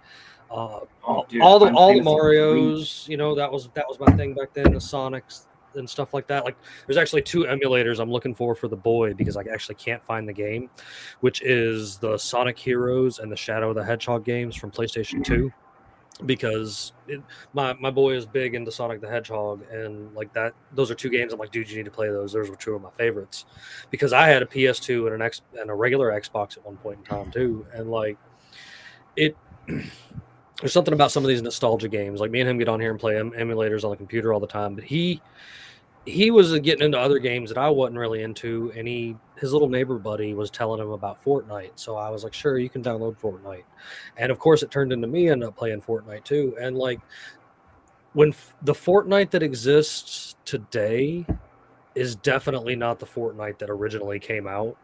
Uh, 0.50 0.80
Oh, 1.06 1.26
dude, 1.28 1.42
all 1.42 1.60
the 1.60 1.66
Final 1.68 1.80
all 1.80 1.94
the 1.96 2.02
Mario's, 2.02 3.06
you 3.10 3.18
know, 3.18 3.36
that 3.36 3.52
was 3.52 3.70
that 3.74 3.86
was 3.88 4.00
my 4.00 4.12
thing 4.16 4.34
back 4.34 4.54
then. 4.54 4.72
The 4.72 4.80
Sonics 4.80 5.48
and 5.76 5.90
stuff 5.90 6.14
like 6.14 6.28
that. 6.28 6.46
Like, 6.46 6.56
there's 6.86 6.98
actually 6.98 7.22
two 7.22 7.44
emulators 7.44 8.00
I'm 8.00 8.12
looking 8.12 8.36
for 8.36 8.56
for 8.56 8.68
the 8.68 8.76
boy 8.76 9.14
because 9.14 9.38
I 9.38 9.42
actually 9.52 9.76
can't 9.76 10.04
find 10.06 10.28
the 10.28 10.34
game, 10.34 10.70
which 11.22 11.42
is 11.42 11.98
the 11.98 12.18
Sonic 12.18 12.58
Heroes 12.58 13.20
and 13.20 13.32
the 13.32 13.36
Shadow 13.36 13.70
of 13.70 13.76
the 13.76 13.84
Hedgehog 13.84 14.26
games 14.26 14.56
from 14.56 14.72
PlayStation 14.72 15.24
Two. 15.24 15.52
Because 16.28 16.94
it, 17.08 17.22
my 17.54 17.74
my 17.74 17.90
boy 17.90 18.14
is 18.14 18.26
big 18.26 18.54
into 18.54 18.72
Sonic 18.72 19.02
the 19.02 19.10
Hedgehog 19.10 19.64
and 19.72 20.14
like 20.14 20.32
that. 20.34 20.54
Those 20.74 20.92
are 20.92 20.96
two 20.96 21.10
games. 21.10 21.34
I'm 21.34 21.40
like, 21.40 21.52
dude, 21.52 21.70
you 21.70 21.78
need 21.78 21.86
to 21.86 21.92
play 21.92 22.08
those. 22.08 22.34
Those 22.34 22.52
were 22.52 22.56
two 22.56 22.76
of 22.76 22.84
my 22.84 22.92
favorites. 22.92 23.46
Because 23.90 24.14
I 24.14 24.28
had 24.28 24.44
a 24.44 24.46
PS2 24.46 25.08
and 25.08 25.16
an 25.16 25.22
X 25.24 25.42
and 25.60 25.72
a 25.72 25.74
regular 25.74 26.12
Xbox 26.12 26.56
at 26.56 26.66
one 26.66 26.78
point 26.78 27.00
in 27.00 27.04
time 27.06 27.32
too, 27.32 27.66
and 27.74 27.90
like 27.90 28.18
it. 29.16 29.36
there's 30.64 30.72
something 30.72 30.94
about 30.94 31.12
some 31.12 31.26
of 31.26 31.28
these 31.28 31.42
nostalgia 31.42 31.90
games. 31.90 32.22
Like 32.22 32.32
me 32.32 32.40
and 32.40 32.50
him 32.50 32.58
get 32.58 32.70
on 32.70 32.80
here 32.80 32.90
and 32.90 32.98
play 32.98 33.18
em- 33.18 33.32
emulators 33.32 33.84
on 33.84 33.90
the 33.90 33.98
computer 33.98 34.32
all 34.32 34.40
the 34.40 34.48
time. 34.48 34.76
But 34.76 34.86
he 34.86 35.22
he 36.06 36.32
was 36.32 36.58
getting 36.60 36.86
into 36.86 36.98
other 36.98 37.20
games 37.20 37.50
that 37.50 37.58
I 37.58 37.70
wasn't 37.70 37.98
really 37.98 38.24
into, 38.24 38.72
and 38.74 38.88
he 38.88 39.18
his 39.36 39.52
little 39.52 39.68
neighbor 39.68 40.00
buddy 40.00 40.34
was 40.34 40.50
telling 40.50 40.80
him 40.80 40.92
about 40.92 41.22
Fortnite. 41.22 41.72
So 41.76 41.98
I 41.98 42.10
was 42.10 42.24
like, 42.24 42.34
sure, 42.34 42.58
you 42.60 42.70
can 42.70 42.82
download 42.82 43.18
Fortnite. 43.20 43.66
And 44.16 44.32
of 44.32 44.40
course, 44.40 44.64
it 44.64 44.72
turned 44.72 44.94
into 44.94 45.06
me 45.06 45.28
ended 45.28 45.50
up 45.50 45.58
playing 45.58 45.82
Fortnite 45.82 46.24
too. 46.24 46.56
And 46.58 46.78
like 46.78 47.02
when 48.14 48.30
f- 48.30 48.56
the 48.62 48.74
Fortnite 48.74 49.32
that 49.32 49.44
exists 49.44 50.38
today 50.46 51.26
is 51.94 52.16
definitely 52.16 52.78
not 52.78 53.00
the 53.00 53.06
Fortnite 53.06 53.58
that 53.58 53.70
originally 53.70 54.18
came 54.18 54.48
out. 54.48 54.78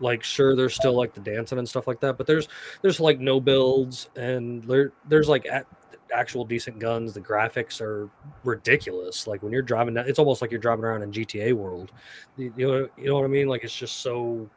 Like, 0.00 0.22
sure, 0.22 0.56
there's 0.56 0.74
still 0.74 0.94
like 0.94 1.14
the 1.14 1.20
dancing 1.20 1.58
and 1.58 1.68
stuff 1.68 1.86
like 1.86 2.00
that, 2.00 2.16
but 2.16 2.26
there's 2.26 2.48
there's 2.82 3.00
like 3.00 3.20
no 3.20 3.40
builds 3.40 4.08
and 4.16 4.62
there 4.64 4.92
there's 5.08 5.28
like 5.28 5.44
a- 5.46 5.66
actual 6.12 6.44
decent 6.44 6.78
guns. 6.78 7.12
The 7.12 7.20
graphics 7.20 7.80
are 7.80 8.08
ridiculous. 8.44 9.26
Like 9.26 9.42
when 9.42 9.52
you're 9.52 9.62
driving, 9.62 9.96
it's 9.96 10.18
almost 10.18 10.42
like 10.42 10.50
you're 10.50 10.60
driving 10.60 10.84
around 10.84 11.02
in 11.02 11.12
GTA 11.12 11.52
world. 11.52 11.92
You, 12.36 12.52
you 12.56 12.66
know, 12.66 12.88
you 12.96 13.06
know 13.06 13.14
what 13.16 13.24
I 13.24 13.28
mean? 13.28 13.48
Like 13.48 13.64
it's 13.64 13.76
just 13.76 13.98
so 13.98 14.48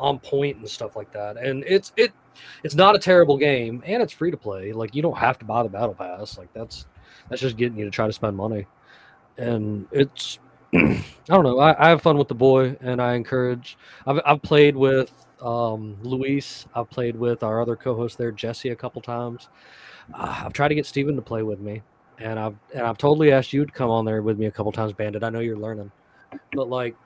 on 0.00 0.18
point 0.20 0.56
and 0.58 0.68
stuff 0.68 0.96
like 0.96 1.12
that. 1.12 1.36
And 1.36 1.64
it's 1.66 1.92
it 1.96 2.12
it's 2.62 2.74
not 2.74 2.94
a 2.94 2.98
terrible 2.98 3.36
game, 3.36 3.82
and 3.86 4.02
it's 4.02 4.12
free 4.12 4.30
to 4.30 4.36
play. 4.36 4.72
Like 4.72 4.94
you 4.94 5.02
don't 5.02 5.18
have 5.18 5.38
to 5.40 5.44
buy 5.44 5.62
the 5.62 5.68
battle 5.68 5.94
pass. 5.94 6.38
Like 6.38 6.52
that's 6.52 6.86
that's 7.28 7.42
just 7.42 7.56
getting 7.56 7.78
you 7.78 7.84
to 7.84 7.90
try 7.90 8.06
to 8.06 8.12
spend 8.12 8.36
money. 8.36 8.66
And 9.38 9.86
it's 9.92 10.38
I 10.74 11.04
don't 11.28 11.44
know. 11.44 11.58
I, 11.60 11.86
I 11.86 11.90
have 11.90 12.02
fun 12.02 12.18
with 12.18 12.28
the 12.28 12.34
boy, 12.34 12.76
and 12.80 13.02
I 13.02 13.14
encourage. 13.14 13.78
I've 14.06 14.20
I've 14.26 14.42
played 14.42 14.76
with 14.76 15.12
um, 15.42 15.98
Luis. 16.02 16.66
I've 16.74 16.90
played 16.90 17.16
with 17.16 17.42
our 17.42 17.60
other 17.62 17.76
co-host 17.76 18.18
there, 18.18 18.32
Jesse, 18.32 18.70
a 18.70 18.76
couple 18.76 19.02
times. 19.02 19.48
Uh, 20.14 20.42
I've 20.46 20.52
tried 20.54 20.68
to 20.68 20.74
get 20.76 20.86
Steven 20.86 21.16
to 21.16 21.22
play 21.22 21.42
with 21.42 21.60
me, 21.60 21.82
and 22.18 22.38
I've 22.38 22.56
and 22.74 22.82
I've 22.86 22.98
totally 22.98 23.32
asked 23.32 23.52
you 23.52 23.66
to 23.66 23.72
come 23.72 23.90
on 23.90 24.04
there 24.04 24.22
with 24.22 24.38
me 24.38 24.46
a 24.46 24.50
couple 24.52 24.72
times, 24.72 24.92
Bandit. 24.92 25.24
I 25.24 25.30
know 25.30 25.40
you're 25.40 25.58
learning, 25.58 25.92
but 26.54 26.68
like 26.68 26.96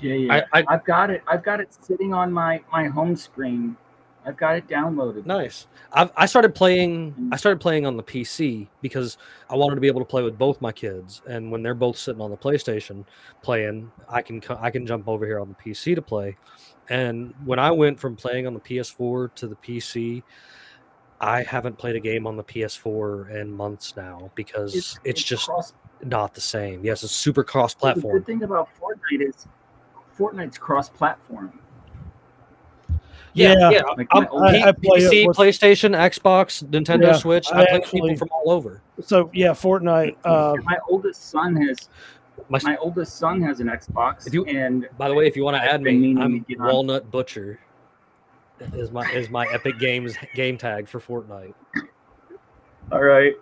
Yeah, 0.00 0.14
yeah. 0.14 0.42
I, 0.52 0.60
I 0.60 0.64
I've 0.68 0.84
got 0.84 1.10
it. 1.10 1.22
I've 1.28 1.44
got 1.44 1.60
it 1.60 1.74
sitting 1.74 2.12
on 2.14 2.32
my 2.32 2.62
my 2.72 2.88
home 2.88 3.16
screen. 3.16 3.76
I've 4.24 4.36
got 4.36 4.56
it 4.56 4.68
downloaded. 4.68 5.26
Nice. 5.26 5.66
I've, 5.92 6.12
I 6.16 6.26
started 6.26 6.54
playing. 6.54 7.12
Mm-hmm. 7.12 7.34
I 7.34 7.36
started 7.36 7.60
playing 7.60 7.86
on 7.86 7.96
the 7.96 8.02
PC 8.02 8.68
because 8.80 9.18
I 9.50 9.56
wanted 9.56 9.74
to 9.74 9.80
be 9.80 9.88
able 9.88 10.00
to 10.00 10.06
play 10.06 10.22
with 10.22 10.38
both 10.38 10.60
my 10.60 10.72
kids. 10.72 11.22
And 11.28 11.50
when 11.50 11.62
they're 11.62 11.74
both 11.74 11.98
sitting 11.98 12.20
on 12.20 12.30
the 12.30 12.36
PlayStation 12.36 13.04
playing, 13.42 13.90
I 14.08 14.22
can 14.22 14.40
I 14.60 14.70
can 14.70 14.86
jump 14.86 15.08
over 15.08 15.26
here 15.26 15.40
on 15.40 15.48
the 15.48 15.54
PC 15.54 15.94
to 15.96 16.02
play. 16.02 16.36
And 16.88 17.34
when 17.44 17.58
I 17.58 17.70
went 17.70 17.98
from 17.98 18.16
playing 18.16 18.46
on 18.46 18.54
the 18.54 18.60
PS4 18.60 19.34
to 19.34 19.48
the 19.48 19.56
PC, 19.56 20.22
I 21.20 21.42
haven't 21.44 21.78
played 21.78 21.96
a 21.96 22.00
game 22.00 22.26
on 22.26 22.36
the 22.36 22.44
PS4 22.44 23.34
in 23.40 23.52
months 23.52 23.96
now 23.96 24.30
because 24.34 24.98
it's, 25.04 25.22
just 25.22 25.46
cross- 25.46 25.74
not 26.02 26.34
the 26.34 26.40
same. 26.40 26.84
Yes, 26.84 27.04
it's 27.04 27.12
super 27.12 27.44
cross-platform. 27.44 28.18
good 28.18 28.26
thing 28.26 28.42
about 28.42 28.68
Fortnite 28.80 29.28
is 29.28 29.46
Fortnite's 30.18 30.58
cross-platform. 30.58 31.60
Yeah, 33.34 33.54
Yeah. 33.58 33.70
yeah. 33.70 33.82
Like 33.96 34.08
I'm, 34.12 34.22
my 34.24 34.28
old- 34.28 34.42
I- 34.44 34.68
I 34.68 34.72
play 34.72 35.00
PC, 35.00 35.26
with- 35.28 35.36
PlayStation, 35.36 35.96
Xbox, 35.96 36.62
Nintendo 36.64 37.06
Yeah, 37.06 37.12
Switch. 37.14 37.46
I 37.52 37.62
I, 37.62 37.66
play 37.66 37.76
actually- 37.76 38.00
people 38.02 38.16
from 38.16 38.28
all 38.32 38.50
over. 38.50 38.82
So 39.00 39.30
yeah, 39.32 39.50
Fortnite. 39.50 40.16
Uh, 40.24 40.54
my 40.64 40.78
oldest 40.88 41.30
son 41.30 41.56
has 41.56 41.88
My, 42.48 42.58
my 42.64 42.76
oldest 42.76 43.16
son 43.16 43.40
has 43.42 43.60
an 43.60 43.68
Xbox, 43.68 44.26
If 44.26 44.34
you- 44.34 44.44
and 44.46 44.88
By 44.98 45.08
the 45.08 45.14
way, 45.14 45.26
if 45.26 45.36
you 45.36 45.44
want 45.44 45.56
to 45.56 45.62
add 45.62 45.82
me, 45.82 46.16
I'm 46.20 46.44
to 46.44 46.56
on. 46.58 46.66
Walnut 46.66 47.10
Butcher. 47.10 47.58
Is 48.74 48.90
my 48.92 49.02
is 49.10 49.28
my 49.30 49.46
Epic 49.52 49.78
Games 49.78 50.14
game 50.34 50.56
tag 50.56 50.86
for 50.86 51.00
Fortnite? 51.00 51.54
all 52.92 53.02
right, 53.02 53.34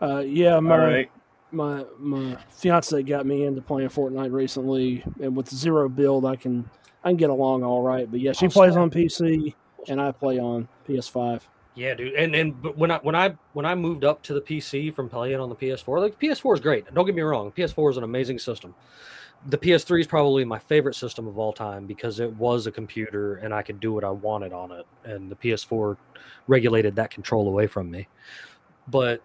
uh, 0.00 0.18
yeah, 0.20 0.58
my 0.60 0.72
all 0.72 0.78
right. 0.86 1.10
my 1.50 1.84
my 1.98 2.36
fiance 2.50 3.02
got 3.02 3.26
me 3.26 3.44
into 3.44 3.60
playing 3.60 3.88
Fortnite 3.90 4.32
recently, 4.32 5.04
and 5.20 5.36
with 5.36 5.48
zero 5.50 5.88
build, 5.88 6.24
I 6.24 6.36
can 6.36 6.68
I 7.04 7.10
can 7.10 7.16
get 7.16 7.30
along 7.30 7.64
all 7.64 7.82
right. 7.82 8.10
But 8.10 8.20
yeah, 8.20 8.32
she 8.32 8.48
plays 8.48 8.72
snap. 8.72 8.82
on 8.82 8.90
PC, 8.90 9.54
and 9.88 10.00
I 10.00 10.12
play 10.12 10.38
on 10.38 10.68
PS5. 10.88 11.42
Yeah, 11.74 11.94
dude. 11.94 12.14
And 12.14 12.34
and 12.34 12.60
but 12.60 12.76
when 12.76 12.90
I 12.90 12.98
when 12.98 13.14
I 13.14 13.34
when 13.54 13.64
I 13.64 13.74
moved 13.74 14.04
up 14.04 14.22
to 14.24 14.34
the 14.34 14.40
PC 14.40 14.94
from 14.94 15.08
playing 15.08 15.40
on 15.40 15.48
the 15.48 15.56
PS4, 15.56 16.00
like 16.00 16.18
PS4 16.20 16.54
is 16.54 16.60
great. 16.60 16.92
Don't 16.92 17.06
get 17.06 17.14
me 17.14 17.22
wrong, 17.22 17.50
PS4 17.52 17.90
is 17.92 17.96
an 17.96 18.04
amazing 18.04 18.38
system. 18.38 18.74
The 19.46 19.58
PS3 19.58 20.00
is 20.00 20.06
probably 20.06 20.44
my 20.44 20.58
favorite 20.58 20.94
system 20.94 21.26
of 21.26 21.36
all 21.36 21.52
time 21.52 21.86
because 21.86 22.20
it 22.20 22.32
was 22.34 22.68
a 22.68 22.70
computer 22.70 23.36
and 23.36 23.52
I 23.52 23.62
could 23.62 23.80
do 23.80 23.92
what 23.92 24.04
I 24.04 24.10
wanted 24.10 24.52
on 24.52 24.70
it, 24.70 24.86
and 25.04 25.30
the 25.30 25.36
PS4 25.36 25.96
regulated 26.46 26.94
that 26.96 27.10
control 27.10 27.48
away 27.48 27.66
from 27.66 27.90
me. 27.90 28.06
But 28.88 29.22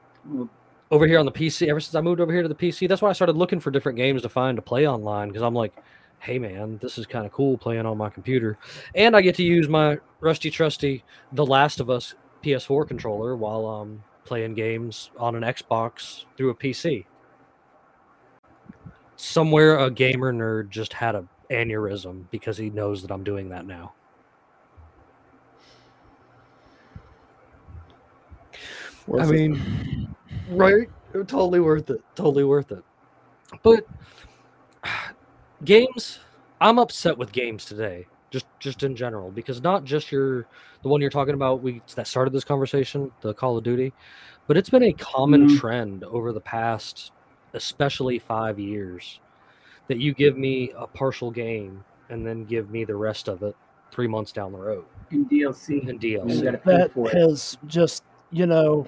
over 0.90 1.06
here 1.06 1.20
on 1.20 1.26
the 1.26 1.32
PC, 1.32 1.68
ever 1.68 1.80
since 1.80 1.96
I 1.96 2.02
moved 2.02 2.22
over 2.22 2.32
here 2.32 2.42
to 2.42 2.48
the 2.48 2.56
PC, 2.56 2.88
that's 2.88 3.02
why 3.02 3.10
I 3.10 3.14
started 3.14 3.36
looking 3.36 3.60
for 3.60 3.72
different 3.72 3.98
games 3.98 4.22
to 4.22 4.30
find 4.30 4.56
to 4.56 4.62
play 4.62 4.88
online 4.88 5.28
because 5.28 5.44
I'm 5.44 5.54
like, 5.54 5.74
hey 6.20 6.40
man, 6.40 6.78
this 6.82 6.98
is 6.98 7.06
kind 7.06 7.26
of 7.26 7.32
cool 7.32 7.58
playing 7.58 7.86
on 7.86 7.98
my 7.98 8.10
computer, 8.10 8.58
and 8.96 9.16
I 9.16 9.22
get 9.22 9.36
to 9.36 9.44
use 9.44 9.68
my 9.68 10.00
rusty 10.20 10.50
trusty 10.50 11.04
The 11.32 11.46
Last 11.46 11.80
of 11.80 11.90
Us 11.90 12.16
PS4 12.44 12.88
controller 12.88 13.36
while 13.36 13.66
um 13.66 14.04
playing 14.26 14.54
games 14.54 15.10
on 15.18 15.36
an 15.36 15.44
Xbox 15.44 16.26
through 16.36 16.50
a 16.50 16.56
PC. 16.56 17.06
Somewhere 19.16 19.80
a 19.80 19.90
gamer 19.90 20.34
nerd 20.34 20.70
just 20.70 20.94
had 20.94 21.16
a 21.16 21.26
aneurysm 21.50 22.26
because 22.30 22.58
he 22.58 22.70
knows 22.70 23.02
that 23.02 23.12
I'm 23.12 23.24
doing 23.24 23.50
that 23.50 23.66
now. 23.66 23.94
I 29.20 29.26
mean, 29.26 30.14
right? 30.50 30.90
Totally 31.14 31.62
worth 31.62 31.90
it. 31.90 32.02
Totally 32.16 32.44
worth 32.44 32.72
it. 32.72 32.84
But 33.64 33.88
games, 35.64 36.20
I'm 36.62 36.80
upset 36.80 37.18
with 37.18 37.32
games 37.32 37.66
today. 37.66 38.08
Just, 38.30 38.46
just 38.60 38.84
in 38.84 38.96
general, 38.96 39.32
because 39.32 39.62
not 39.62 39.86
just 39.86 40.12
your 40.12 40.46
the 40.84 40.90
one 40.90 41.00
you're 41.00 41.10
talking 41.10 41.34
about. 41.34 41.62
We 41.62 41.82
that 41.96 42.08
started 42.08 42.34
this 42.34 42.44
conversation, 42.44 43.10
the 43.22 43.34
Call 43.34 43.58
of 43.58 43.64
Duty, 43.64 43.94
but 44.48 44.58
it's 44.58 44.70
been 44.70 44.84
a 44.84 44.92
common 44.94 45.48
Mhm. 45.48 45.60
trend 45.60 46.04
over 46.04 46.34
the 46.34 46.42
past, 46.42 47.14
especially 47.54 48.20
five 48.20 48.60
years, 48.60 49.22
that 49.88 49.98
you 49.98 50.14
give 50.14 50.38
me 50.38 50.72
a 50.78 50.86
partial 50.88 51.32
game 51.32 51.84
and 52.10 52.26
then 52.28 52.44
give 52.44 52.70
me 52.70 52.84
the 52.84 52.96
rest 52.96 53.30
of 53.30 53.44
it 53.44 53.56
three 53.92 54.08
months 54.08 54.34
down 54.34 54.52
the 54.52 54.58
road 54.60 54.84
in 55.12 55.26
DLC. 55.30 55.88
and 55.88 56.04
You 56.04 56.20
DLC. 56.20 56.44
gotta 56.44 56.62
that 56.66 56.92
for 56.92 57.08
it. 57.10 57.14
has 57.18 57.58
just 57.68 58.04
you 58.30 58.46
know 58.46 58.86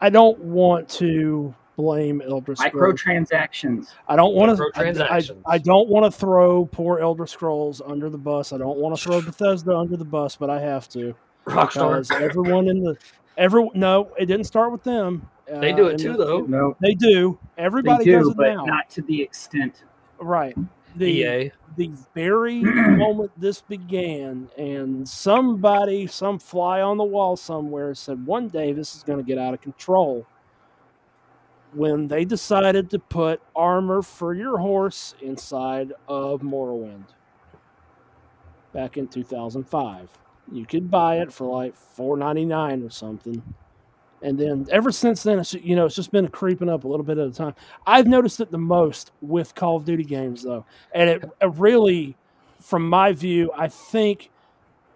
i 0.00 0.08
don't 0.08 0.38
want 0.38 0.88
to 0.88 1.54
blame 1.76 2.22
Elder 2.22 2.54
Scrolls. 2.56 3.00
Microtransactions. 3.02 3.88
I 4.08 4.16
don't 4.16 4.34
want 4.34 4.56
to. 4.56 4.70
I, 4.74 4.84
Microtransactions. 4.84 5.42
I 5.46 5.58
don't 5.58 5.88
want 5.88 6.04
to 6.12 6.16
throw 6.18 6.66
poor 6.66 6.98
Elder 7.00 7.26
Scrolls 7.26 7.80
under 7.84 8.08
the 8.10 8.18
bus. 8.18 8.52
I 8.52 8.58
don't 8.58 8.78
want 8.78 8.96
to 8.96 9.02
throw 9.02 9.20
Bethesda 9.24 9.76
under 9.76 9.96
the 9.96 10.04
bus, 10.04 10.36
but 10.36 10.50
I 10.50 10.60
have 10.60 10.88
to 10.90 11.14
Rockstar. 11.46 12.10
everyone 12.20 12.68
in 12.68 12.82
the 12.82 12.96
every 13.36 13.68
no, 13.74 14.10
it 14.18 14.26
didn't 14.26 14.44
start 14.46 14.72
with 14.72 14.84
them. 14.84 15.28
They 15.46 15.72
Uh, 15.72 15.76
do 15.76 15.86
it 15.88 15.90
and 15.92 16.00
too, 16.00 16.12
it- 16.12 16.18
though. 16.18 16.40
No, 16.40 16.76
They 16.80 16.94
do. 16.94 17.38
they 17.56 17.62
Everybody 17.64 18.04
does 18.10 18.24
do, 18.26 18.30
it 18.30 18.36
but 18.36 18.54
now. 18.54 18.64
not 18.64 18.88
to 18.90 19.02
the 19.02 19.20
extent. 19.20 19.84
right. 20.18 20.56
The 20.96 21.06
EA. 21.10 21.50
the 21.76 21.90
very 22.14 22.60
moment 22.62 23.32
this 23.36 23.60
began, 23.60 24.48
and 24.56 25.06
somebody, 25.08 26.06
some 26.06 26.38
fly 26.38 26.80
on 26.82 26.96
the 26.98 27.04
wall 27.04 27.36
somewhere, 27.36 27.94
said 27.96 28.24
one 28.24 28.46
day 28.46 28.72
this 28.72 28.94
is 28.94 29.02
going 29.02 29.18
to 29.18 29.24
get 29.24 29.36
out 29.36 29.54
of 29.54 29.60
control. 29.60 30.24
When 31.74 32.08
they 32.08 32.24
decided 32.24 32.90
to 32.90 32.98
put 32.98 33.42
armor 33.54 34.02
for 34.02 34.32
your 34.34 34.58
horse 34.58 35.14
inside 35.20 35.92
of 36.06 36.40
Morrowind 36.40 37.06
back 38.72 38.96
in 38.96 39.08
2005, 39.08 40.08
you 40.52 40.66
could 40.66 40.90
buy 40.90 41.20
it 41.20 41.32
for 41.32 41.46
like 41.46 41.74
4.99 41.96 42.86
or 42.86 42.90
something. 42.90 43.42
And 44.22 44.38
then 44.38 44.66
ever 44.70 44.90
since 44.90 45.22
then, 45.22 45.38
it's 45.38 45.52
you 45.52 45.76
know 45.76 45.84
it's 45.84 45.94
just 45.94 46.10
been 46.10 46.28
creeping 46.28 46.70
up 46.70 46.84
a 46.84 46.88
little 46.88 47.04
bit 47.04 47.18
at 47.18 47.28
a 47.28 47.32
time. 47.32 47.54
I've 47.86 48.06
noticed 48.06 48.40
it 48.40 48.50
the 48.50 48.58
most 48.58 49.12
with 49.20 49.54
Call 49.54 49.76
of 49.76 49.84
Duty 49.84 50.04
games 50.04 50.42
though, 50.42 50.64
and 50.94 51.10
it, 51.10 51.24
it 51.42 51.54
really, 51.56 52.16
from 52.58 52.88
my 52.88 53.12
view, 53.12 53.50
I 53.54 53.68
think 53.68 54.30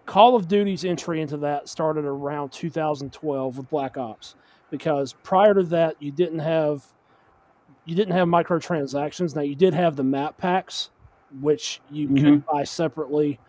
Call 0.07 0.35
of 0.35 0.47
Duty's 0.47 0.83
entry 0.83 1.21
into 1.21 1.37
that 1.37 1.69
started 1.69 2.05
around 2.05 2.51
2012 2.51 3.57
with 3.57 3.69
Black 3.69 3.97
Ops, 3.97 4.33
because 4.69 5.13
prior 5.23 5.53
to 5.53 5.63
that 5.63 5.95
you 5.99 6.11
didn't 6.11 6.39
have 6.39 6.85
you 7.85 7.95
didn't 7.95 8.13
have 8.13 8.27
microtransactions. 8.27 9.35
Now 9.35 9.41
you 9.41 9.55
did 9.55 9.73
have 9.73 9.95
the 9.95 10.03
map 10.03 10.37
packs, 10.37 10.91
which 11.41 11.81
you 11.89 12.07
could 12.07 12.17
mm-hmm. 12.17 12.51
buy 12.51 12.63
separately. 12.63 13.39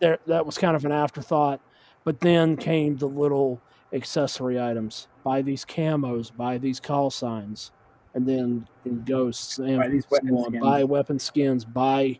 There, 0.00 0.18
that 0.26 0.46
was 0.46 0.58
kind 0.58 0.76
of 0.76 0.84
an 0.84 0.92
afterthought, 0.92 1.60
but 2.04 2.20
then 2.20 2.56
came 2.56 2.96
the 2.96 3.08
little 3.08 3.60
accessory 3.92 4.60
items. 4.60 5.08
Buy 5.24 5.42
these 5.42 5.64
camos, 5.64 6.34
buy 6.34 6.58
these 6.58 6.78
call 6.78 7.10
signs, 7.10 7.72
and 8.14 8.26
then 8.26 8.68
ghosts 9.04 9.58
and 9.58 9.78
Buy 9.78 9.88
weapon 10.10 10.60
buy 10.60 10.84
weapon 10.84 11.18
skins, 11.18 11.64
buy 11.64 12.18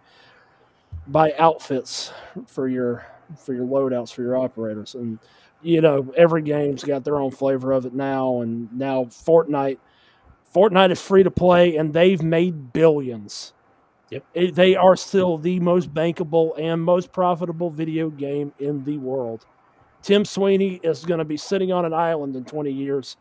buy 1.07 1.32
outfits 1.39 2.12
for 2.47 2.69
your 2.69 3.07
for 3.36 3.55
your 3.55 3.66
loadouts 3.66 4.12
for 4.12 4.23
your 4.23 4.36
operators, 4.36 4.95
and 4.95 5.19
you 5.62 5.80
know 5.80 6.12
every 6.16 6.43
game's 6.43 6.85
got 6.85 7.05
their 7.05 7.16
own 7.16 7.30
flavor 7.30 7.72
of 7.72 7.86
it 7.86 7.94
now. 7.94 8.40
And 8.40 8.72
now 8.72 9.05
Fortnite, 9.05 9.78
Fortnite 10.55 10.90
is 10.90 11.01
free 11.01 11.22
to 11.22 11.30
play, 11.30 11.76
and 11.76 11.93
they've 11.93 12.22
made 12.22 12.72
billions. 12.72 13.52
Yep. 14.10 14.24
It- 14.35 14.55
they 14.55 14.74
are 14.76 14.97
still 14.97 15.36
the 15.39 15.60
most 15.60 15.93
bankable 15.93 16.59
and 16.59 16.82
most 16.82 17.12
profitable 17.12 17.70
video 17.70 18.09
game 18.09 18.52
in 18.59 18.85
the 18.85 18.98
world. 18.98 19.44
Tim 20.01 20.24
Sweeney 20.24 20.80
is 20.82 21.05
going 21.05 21.18
to 21.18 21.24
be 21.24 21.36
sitting 21.36 21.72
on 21.72 21.85
an 21.85 21.93
island 21.93 22.36
in 22.36 22.44
20 22.44 22.70
years, 22.72 23.16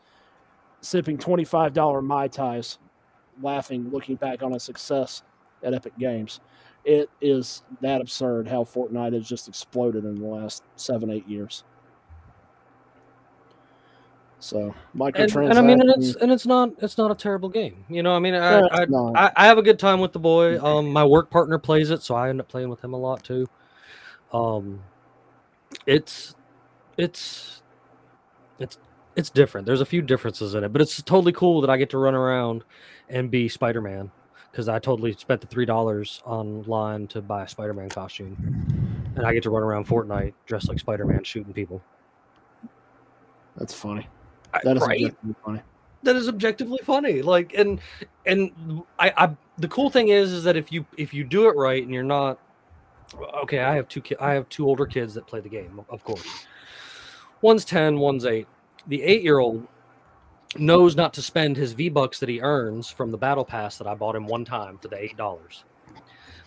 sipping 0.82 1.18
$25 1.18 2.02
Mai 2.02 2.28
Tais, 2.28 2.78
laughing, 3.42 3.90
looking 3.90 4.16
back 4.16 4.44
on 4.44 4.54
his 4.54 4.64
success 4.64 5.24
at 5.64 5.74
Epic 5.74 5.98
Games. 5.98 6.40
It 6.86 7.10
is 7.20 7.64
that 7.82 8.00
absurd 8.00 8.48
how 8.48 8.64
Fortnite 8.64 9.14
has 9.14 9.28
just 9.28 9.48
exploded 9.50 10.06
in 10.06 10.16
the 10.16 10.26
last 10.28 10.64
seven, 10.78 11.10
eight 11.10 11.28
years. 11.28 11.64
So, 14.40 14.76
And, 14.94 15.02
microtransactions. 15.02 15.50
and 15.50 15.60
I 15.60 15.62
mean, 15.62 15.82
and 15.82 15.90
it's 15.90 16.16
and 16.16 16.32
it's 16.32 16.46
not 16.46 16.72
it's 16.80 16.98
not 16.98 17.10
a 17.10 17.16
terrible 17.16 17.50
game. 17.50 17.86
You 17.90 18.04
know, 18.04 18.16
I 18.16 18.20
mean, 18.20 18.36
I, 18.36 18.60
I. 18.60 18.86
I, 19.16 19.32
I 19.36 19.46
have 19.48 19.58
a 19.58 19.64
good 19.64 19.80
time 19.80 20.00
with 20.00 20.14
the 20.14 20.20
boy. 20.20 20.60
Um, 20.64 20.92
my 20.92 21.04
work 21.04 21.32
partner 21.32 21.58
plays 21.58 21.90
it, 21.90 22.04
so 22.04 22.14
I 22.16 22.30
end 22.30 22.40
up 22.40 22.48
playing 22.48 22.70
with 22.70 22.84
him 22.84 22.94
a 22.94 22.98
lot 22.98 23.24
too. 23.24 23.50
Um, 24.32 24.82
it's 25.86 26.36
it's 26.98 27.64
it's 28.60 28.78
it's 29.16 29.30
different. 29.32 29.66
There's 29.66 29.82
a 29.82 29.86
few 29.86 30.04
differences 30.04 30.54
in 30.54 30.64
it, 30.64 30.72
but 30.72 30.82
it's 30.82 31.02
totally 31.02 31.32
cool 31.32 31.62
that 31.62 31.70
I 31.70 31.78
get 31.78 31.90
to 31.92 31.98
run 31.98 32.14
around 32.14 32.64
and 33.10 33.32
be 33.32 33.50
Spider 33.50 33.82
Man 33.82 34.12
because 34.52 34.70
I 34.70 34.78
totally 34.78 35.14
spent 35.14 35.42
the 35.42 35.48
three 35.48 35.66
dollars 35.66 36.22
online 36.26 37.08
to 37.08 37.22
buy 37.22 37.44
a 37.44 37.48
Spider 37.48 37.74
Man 37.74 37.90
costume, 37.90 38.36
and 39.16 39.26
I 39.26 39.34
get 39.34 39.42
to 39.44 39.50
run 39.50 39.64
around 39.64 39.88
Fortnite 39.88 40.34
dressed 40.46 40.70
like 40.70 40.80
Spider 40.80 41.06
Man 41.06 41.24
shooting 41.24 41.54
people. 41.54 41.82
That's 43.56 43.74
funny. 43.74 44.08
That 44.64 44.78
is 44.78 44.84
right? 44.84 44.98
objectively 45.04 45.36
funny. 45.44 45.62
that 46.04 46.16
is 46.16 46.28
objectively 46.30 46.80
funny 46.84 47.22
like 47.22 47.54
and 47.54 47.80
and 48.26 48.84
I, 49.00 49.12
I 49.18 49.36
the 49.58 49.68
cool 49.68 49.90
thing 49.90 50.10
is 50.10 50.32
is 50.32 50.44
that 50.44 50.56
if 50.56 50.72
you 50.72 50.86
if 50.98 51.14
you 51.14 51.24
do 51.24 51.48
it 51.50 51.56
right 51.56 51.82
and 51.84 51.94
you're 51.94 52.04
not 52.04 52.40
okay 53.44 53.60
i 53.60 53.76
have 53.76 53.88
two 53.88 54.02
ki- 54.02 54.16
i 54.20 54.34
have 54.34 54.48
two 54.50 54.66
older 54.68 54.86
kids 54.86 55.14
that 55.16 55.26
play 55.28 55.40
the 55.40 55.50
game 55.50 55.82
of 55.90 56.04
course 56.04 56.46
one's 57.42 57.66
10 57.66 58.00
one's 58.00 58.26
8 58.26 58.48
the 58.88 59.02
8 59.04 59.22
year 59.24 59.40
old 59.40 59.68
knows 60.58 60.96
not 60.96 61.14
to 61.14 61.22
spend 61.22 61.58
his 61.58 61.74
v 61.74 61.90
bucks 61.90 62.20
that 62.20 62.30
he 62.30 62.42
earns 62.42 62.90
from 62.90 63.12
the 63.12 63.18
battle 63.18 63.46
pass 63.46 63.78
that 63.78 63.88
i 63.88 63.94
bought 63.94 64.16
him 64.16 64.28
one 64.28 64.46
time 64.46 64.78
for 64.78 64.88
the 64.88 64.98
eight 65.02 65.18
dollars 65.18 65.64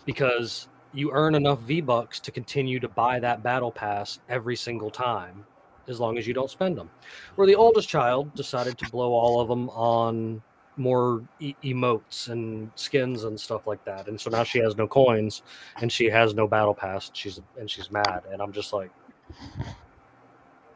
because 0.06 0.68
you 0.92 1.10
earn 1.12 1.34
enough 1.34 1.60
v 1.60 1.80
bucks 1.80 2.18
to 2.20 2.30
continue 2.30 2.80
to 2.80 2.88
buy 2.88 3.20
that 3.20 3.42
battle 3.42 3.70
pass 3.70 4.20
every 4.28 4.56
single 4.56 4.90
time 4.90 5.44
as 5.90 6.00
long 6.00 6.16
as 6.16 6.26
you 6.26 6.32
don't 6.32 6.50
spend 6.50 6.78
them. 6.78 6.88
Where 7.34 7.46
the 7.46 7.54
oldest 7.56 7.88
child 7.88 8.34
decided 8.34 8.78
to 8.78 8.90
blow 8.90 9.12
all 9.12 9.40
of 9.40 9.48
them 9.48 9.68
on 9.70 10.42
more 10.76 11.22
e- 11.40 11.54
emotes 11.62 12.28
and 12.30 12.70
skins 12.74 13.24
and 13.24 13.38
stuff 13.38 13.66
like 13.66 13.84
that. 13.84 14.08
And 14.08 14.18
so 14.20 14.30
now 14.30 14.44
she 14.44 14.58
has 14.60 14.76
no 14.76 14.86
coins 14.86 15.42
and 15.80 15.92
she 15.92 16.06
has 16.06 16.34
no 16.34 16.48
battle 16.48 16.74
pass 16.74 17.10
she's 17.12 17.40
and 17.58 17.70
she's 17.70 17.90
mad. 17.90 18.22
And 18.32 18.40
i'm 18.40 18.52
just 18.52 18.72
like 18.72 18.90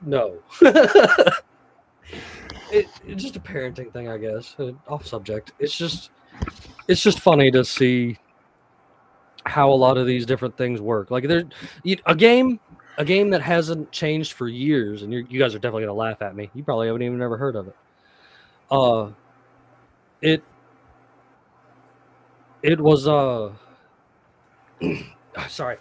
no. 0.03 0.39
It, 2.71 2.87
it's 3.07 3.23
just 3.23 3.37
a 3.37 3.41
parenting 3.41 3.93
thing 3.93 4.09
i 4.09 4.19
guess. 4.19 4.57
Uh, 4.59 4.73
off 4.89 5.07
subject. 5.07 5.53
It's 5.61 5.77
just 5.77 6.11
it's 6.89 7.01
just 7.03 7.21
funny 7.21 7.51
to 7.53 7.65
see 7.65 8.19
how 9.47 9.71
a 9.71 9.75
lot 9.75 9.97
of 9.97 10.07
these 10.07 10.27
different 10.27 10.57
things 10.57 10.81
work. 10.81 11.11
Like 11.11 11.29
there 11.29 11.45
a 12.07 12.15
game 12.17 12.59
a 12.99 13.05
game 13.05 13.31
that 13.31 13.43
hasn't 13.43 13.91
changed 13.91 14.33
for 14.35 14.49
years, 14.49 15.03
and 15.03 15.13
you're, 15.13 15.23
you 15.23 15.39
guys 15.39 15.55
are 15.55 15.59
definitely 15.59 15.83
gonna 15.83 15.95
laugh 15.95 16.23
at 16.23 16.35
me. 16.37 16.51
You 16.55 16.63
probably 16.63 16.87
haven't 16.87 17.03
even 17.03 17.21
ever 17.23 17.37
heard 17.37 17.57
of 17.57 17.69
it. 17.69 17.77
Uh, 18.71 19.11
it 20.23 20.43
it 22.63 22.81
was 22.81 23.07
uh, 23.07 23.53
sorry, 25.49 25.77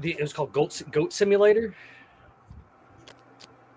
the 0.00 0.12
it 0.12 0.20
was 0.22 0.32
called 0.32 0.52
Goat 0.52 0.82
Goat 0.90 1.12
Simulator, 1.12 1.74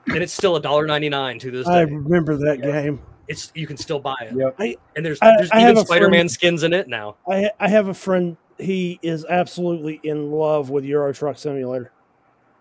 and 0.08 0.18
it's 0.18 0.34
still 0.34 0.56
a 0.56 0.62
dollar 0.62 0.86
ninety 0.88 1.10
nine 1.10 1.40
to 1.40 1.52
this 1.52 1.68
day. 1.68 1.74
I 1.74 1.82
remember 1.82 2.38
that 2.38 2.62
game. 2.62 3.02
It's 3.28 3.52
you 3.54 3.68
can 3.68 3.78
still 3.78 4.00
buy 4.00 4.16
it, 4.22 4.34
Yep. 4.36 4.56
I- 4.58 4.76
and 4.96 5.06
there's 5.06 5.20
I- 5.22 5.36
there's 5.38 5.52
I 5.52 5.62
even 5.70 5.86
Spider 5.86 6.10
Man 6.10 6.28
skins 6.28 6.64
in 6.64 6.74
it 6.74 6.88
now. 6.88 7.18
I 7.30 7.52
I 7.60 7.70
have 7.70 7.88
a 7.90 7.94
friend. 7.94 8.36
He 8.58 9.00
is 9.04 9.24
absolutely 9.26 10.00
in 10.04 10.32
love 10.32 10.70
with 10.72 10.84
Euro 10.86 11.14
Truck 11.14 11.38
Simulator, 11.38 11.92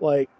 like 0.00 0.30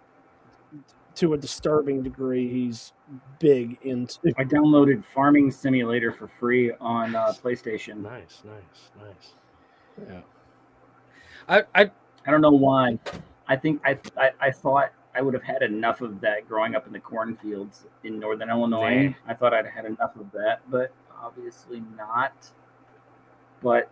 to 1.16 1.35
a 1.35 1.39
disturbing 1.39 2.02
degree. 2.02 2.48
He's 2.48 2.93
big 3.39 3.78
into. 3.82 4.32
I 4.39 4.44
downloaded 4.44 5.05
Farming 5.05 5.51
Simulator 5.51 6.12
for 6.12 6.28
free 6.39 6.72
on 6.80 7.14
uh, 7.14 7.32
PlayStation. 7.43 8.02
Nice, 8.02 8.43
nice, 8.44 8.90
nice. 9.06 10.09
Yeah, 10.09 10.20
I 11.48 11.62
I 11.74 11.90
I 12.26 12.30
don't 12.30 12.40
know 12.40 12.51
why. 12.51 12.98
I 13.48 13.56
think 13.56 13.80
I, 13.85 13.98
I 14.16 14.30
I 14.40 14.51
thought 14.51 14.93
I 15.14 15.22
would 15.22 15.35
have 15.35 15.43
had 15.43 15.62
enough 15.62 16.01
of 16.01 16.20
that 16.20 16.47
growing 16.48 16.76
up 16.76 16.86
in 16.86 16.93
the 16.93 17.01
cornfields 17.01 17.86
in 18.05 18.20
northern 18.20 18.51
Illinois. 18.51 19.09
Yeah. 19.09 19.12
I 19.26 19.35
thought 19.35 19.52
I'd 19.52 19.66
had 19.66 19.85
enough 19.85 20.14
of 20.16 20.30
that, 20.32 20.60
but 20.70 20.93
obviously 21.20 21.82
not. 21.97 22.51
But 23.60 23.90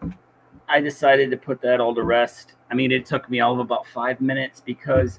I 0.68 0.80
decided 0.80 1.32
to 1.32 1.36
put 1.36 1.60
that 1.62 1.80
all 1.80 1.94
to 1.96 2.04
rest. 2.04 2.54
I 2.70 2.74
mean, 2.74 2.92
it 2.92 3.06
took 3.06 3.28
me 3.28 3.40
all 3.40 3.54
of 3.54 3.58
about 3.58 3.86
five 3.88 4.20
minutes 4.20 4.62
because 4.64 5.18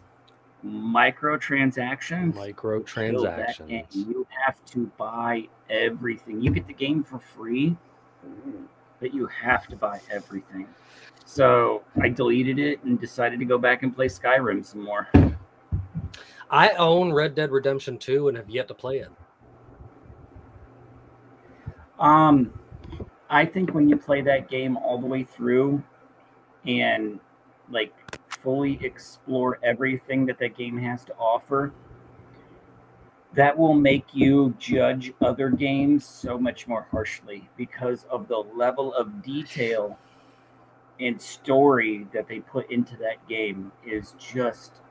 microtransactions 0.68 2.34
kill 2.34 3.24
that 3.24 3.58
game. 3.68 3.84
microtransactions. 3.84 3.96
You 3.96 4.28
have 4.46 4.64
to 4.66 4.92
buy 4.98 5.48
everything. 5.70 6.42
You 6.42 6.52
get 6.52 6.68
the 6.68 6.74
game 6.74 7.04
for 7.04 7.20
free, 7.20 7.76
but 9.00 9.14
you 9.14 9.28
have 9.28 9.68
to 9.68 9.76
buy 9.76 10.00
everything. 10.10 10.68
So 11.26 11.84
I 12.02 12.10
deleted 12.10 12.60
it 12.60 12.84
and 12.84 13.00
decided 13.00 13.40
to 13.40 13.46
go 13.46 13.58
back 13.58 13.84
and 13.84 13.94
play 13.94 14.08
Skyrim 14.08 14.66
some 14.66 14.84
more. 14.84 15.10
I 16.50 16.70
own 16.72 17.12
Red 17.12 17.36
Dead 17.36 17.52
Redemption 17.52 17.98
2 17.98 18.30
and 18.30 18.38
have 18.38 18.50
yet 18.50 18.68
to 18.70 18.74
play 18.74 19.00
it. 19.00 19.10
Um, 22.00 22.54
I 23.30 23.46
think 23.46 23.74
when 23.74 23.90
you 23.90 23.98
play 23.98 24.22
that 24.22 24.50
game 24.50 24.78
all 24.78 25.00
the 25.00 25.08
way 25.08 25.24
through 25.24 25.84
and 26.66 27.20
like 27.70 27.94
fully 28.48 28.80
explore 28.82 29.60
everything 29.62 30.26
that 30.26 30.40
that 30.40 30.56
game 30.56 30.78
has 30.78 31.04
to 31.04 31.14
offer, 31.18 31.74
that 33.34 33.58
will 33.58 33.74
make 33.74 34.06
you 34.14 34.56
judge 34.58 35.12
other 35.22 35.50
games 35.50 36.06
so 36.06 36.38
much 36.38 36.66
more 36.66 36.88
harshly 36.90 37.50
because 37.58 38.06
of 38.10 38.30
the 38.30 38.38
level 38.56 38.94
of 38.94 39.22
detail 39.22 40.00
and 41.00 41.22
story 41.22 42.08
that 42.14 42.28
they 42.28 42.40
put 42.40 42.70
into 42.72 42.96
that 42.98 43.26
game 43.28 43.72
is 43.86 44.16
just 44.20 44.82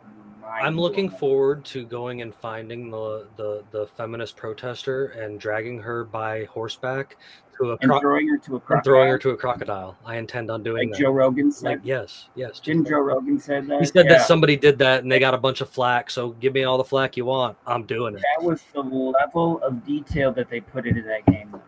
I'm 0.48 0.78
looking 0.78 1.10
forward 1.10 1.64
to 1.66 1.84
going 1.84 2.22
and 2.22 2.32
finding 2.34 2.88
the 2.90 3.26
the, 3.36 3.64
the 3.72 3.86
feminist 3.96 4.36
protester 4.36 5.06
and 5.06 5.40
dragging 5.40 5.78
her 5.80 6.04
by 6.04 6.44
horseback 6.44 7.16
to 7.58 7.70
a 7.72 7.78
and 7.80 7.90
cro- 7.90 8.00
throwing 8.00 8.28
her 8.28 8.38
to 8.38 8.56
a 8.56 8.60
crocodile, 8.60 8.84
throwing 8.84 9.08
her 9.10 9.18
to 9.18 9.30
a 9.30 9.36
crocodile. 9.36 9.96
I 10.04 10.16
intend 10.18 10.50
on 10.52 10.62
doing 10.62 10.90
like 10.90 10.96
that. 10.98 11.02
Joe 11.02 11.10
Rogan 11.10 11.50
said. 11.50 11.64
like 11.68 11.80
yes, 11.82 12.28
yes. 12.36 12.60
Didn't 12.60 12.86
Joe. 12.86 13.00
Rogan 13.00 13.40
said 13.40 13.66
that? 13.66 13.80
He 13.80 13.86
said 13.86 14.06
Yeah. 14.06 14.18
that 14.18 14.26
somebody 14.28 14.56
did 14.56 14.78
that 14.78 15.02
and 15.02 15.10
they 15.10 15.18
got 15.18 15.34
a 15.34 15.38
bunch 15.38 15.62
of 15.62 15.68
flack. 15.68 16.10
So 16.10 16.30
give 16.30 16.54
me 16.54 16.62
all 16.62 16.78
the 16.78 16.84
flack 16.84 17.16
you 17.16 17.24
want. 17.24 17.56
I'm 17.66 17.82
doing 17.84 18.14
it. 18.14 18.22
that 18.38 18.44
was 18.44 18.62
the 18.72 18.82
level 18.82 19.60
of 19.64 19.84
detail 19.84 20.30
that 20.32 20.48
they 20.48 20.60
put 20.60 20.86
into 20.86 21.02
that 21.02 21.26
game. 21.26 21.60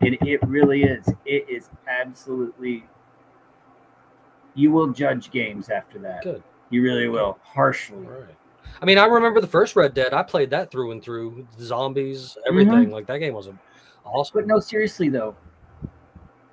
It, 0.00 0.18
it 0.26 0.40
really 0.48 0.82
is. 0.82 1.06
It 1.26 1.46
is 1.48 1.68
absolutely. 1.86 2.86
You 4.60 4.70
will 4.70 4.88
judge 4.88 5.30
games 5.30 5.70
after 5.70 5.98
that. 6.00 6.22
Good. 6.22 6.42
You 6.68 6.82
really 6.82 7.08
will 7.08 7.38
harshly. 7.42 8.06
Right. 8.06 8.36
I 8.82 8.84
mean, 8.84 8.98
I 8.98 9.06
remember 9.06 9.40
the 9.40 9.46
first 9.46 9.74
Red 9.74 9.94
Dead. 9.94 10.12
I 10.12 10.22
played 10.22 10.50
that 10.50 10.70
through 10.70 10.92
and 10.92 11.02
through. 11.02 11.46
Zombies, 11.58 12.20
mm-hmm. 12.20 12.48
everything. 12.48 12.90
Like 12.90 13.06
that 13.06 13.18
game 13.18 13.32
was 13.32 13.48
awesome. 14.04 14.32
But 14.34 14.46
no, 14.46 14.60
seriously 14.60 15.08
though. 15.08 15.34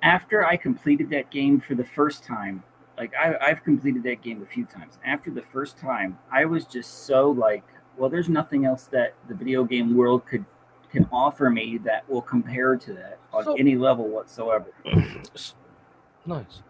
After 0.02 0.44
I 0.46 0.56
completed 0.56 1.10
that 1.10 1.30
game 1.30 1.60
for 1.60 1.74
the 1.74 1.84
first 1.84 2.24
time, 2.24 2.62
like 2.96 3.12
I, 3.14 3.36
I've 3.42 3.62
completed 3.62 4.02
that 4.04 4.22
game 4.22 4.42
a 4.42 4.46
few 4.46 4.64
times. 4.64 4.98
After 5.04 5.30
the 5.30 5.42
first 5.42 5.76
time, 5.76 6.18
I 6.32 6.46
was 6.46 6.64
just 6.64 7.04
so 7.06 7.30
like, 7.30 7.64
well, 7.98 8.08
there's 8.08 8.30
nothing 8.30 8.64
else 8.64 8.84
that 8.84 9.14
the 9.28 9.34
video 9.34 9.64
game 9.64 9.94
world 9.94 10.24
could 10.24 10.46
can 10.90 11.06
offer 11.12 11.50
me 11.50 11.78
that 11.84 12.08
will 12.08 12.22
compare 12.22 12.74
to 12.74 12.94
that 12.94 13.18
on 13.34 13.44
So- 13.44 13.54
any 13.56 13.76
level 13.76 14.08
whatsoever. 14.08 14.72
Nice. 16.26 16.60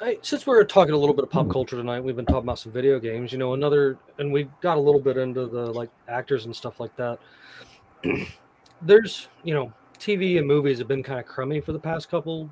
Hey, 0.00 0.18
since 0.20 0.46
we're 0.46 0.62
talking 0.64 0.92
a 0.92 0.96
little 0.96 1.14
bit 1.14 1.24
of 1.24 1.30
pop 1.30 1.50
culture 1.50 1.76
tonight, 1.76 2.00
we've 2.00 2.16
been 2.16 2.26
talking 2.26 2.42
about 2.42 2.58
some 2.58 2.70
video 2.70 3.00
games. 3.00 3.32
You 3.32 3.38
know, 3.38 3.54
another, 3.54 3.98
and 4.18 4.30
we 4.32 4.48
got 4.60 4.76
a 4.76 4.80
little 4.80 5.00
bit 5.00 5.16
into 5.16 5.46
the 5.46 5.72
like 5.72 5.88
actors 6.06 6.44
and 6.44 6.54
stuff 6.54 6.78
like 6.80 6.94
that. 6.96 7.18
There's, 8.82 9.28
you 9.42 9.54
know, 9.54 9.72
TV 9.98 10.38
and 10.38 10.46
movies 10.46 10.78
have 10.78 10.88
been 10.88 11.02
kind 11.02 11.18
of 11.18 11.26
crummy 11.26 11.60
for 11.60 11.72
the 11.72 11.78
past 11.78 12.10
couple 12.10 12.50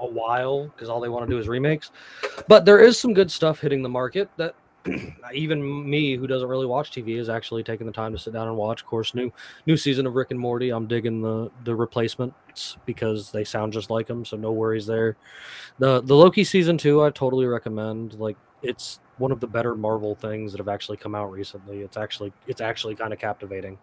a 0.00 0.06
while 0.06 0.68
because 0.68 0.88
all 0.88 1.00
they 1.00 1.08
want 1.08 1.26
to 1.26 1.30
do 1.30 1.38
is 1.38 1.48
remakes. 1.48 1.90
But 2.48 2.64
there 2.64 2.78
is 2.78 2.98
some 2.98 3.12
good 3.12 3.30
stuff 3.30 3.58
hitting 3.60 3.82
the 3.82 3.88
market 3.88 4.30
that 4.36 4.54
even 5.34 5.90
me, 5.90 6.16
who 6.16 6.26
doesn't 6.26 6.48
really 6.48 6.66
watch 6.66 6.92
TV, 6.92 7.18
is 7.18 7.28
actually 7.28 7.64
taking 7.64 7.86
the 7.86 7.92
time 7.92 8.12
to 8.12 8.18
sit 8.18 8.32
down 8.32 8.46
and 8.46 8.56
watch. 8.56 8.82
Of 8.82 8.86
course, 8.86 9.14
new 9.14 9.32
new 9.66 9.76
season 9.76 10.06
of 10.06 10.14
Rick 10.14 10.30
and 10.30 10.38
Morty. 10.38 10.70
I'm 10.70 10.86
digging 10.86 11.20
the 11.20 11.50
the 11.64 11.74
replacements 12.56 12.76
because 12.86 13.30
they 13.30 13.44
sound 13.44 13.72
just 13.72 13.90
like 13.90 14.06
them, 14.06 14.24
so 14.24 14.36
no 14.36 14.52
worries 14.52 14.86
there. 14.86 15.16
The 15.78 16.00
the 16.02 16.14
Loki 16.14 16.44
season 16.44 16.78
two, 16.78 17.02
I 17.02 17.10
totally 17.10 17.46
recommend. 17.46 18.14
Like 18.14 18.36
it's 18.62 19.00
one 19.18 19.32
of 19.32 19.40
the 19.40 19.46
better 19.46 19.74
Marvel 19.74 20.14
things 20.14 20.52
that 20.52 20.58
have 20.58 20.68
actually 20.68 20.96
come 20.96 21.14
out 21.14 21.30
recently. 21.30 21.80
It's 21.80 21.96
actually 21.96 22.32
it's 22.46 22.60
actually 22.60 22.94
kind 22.94 23.12
of 23.12 23.18
captivating. 23.18 23.78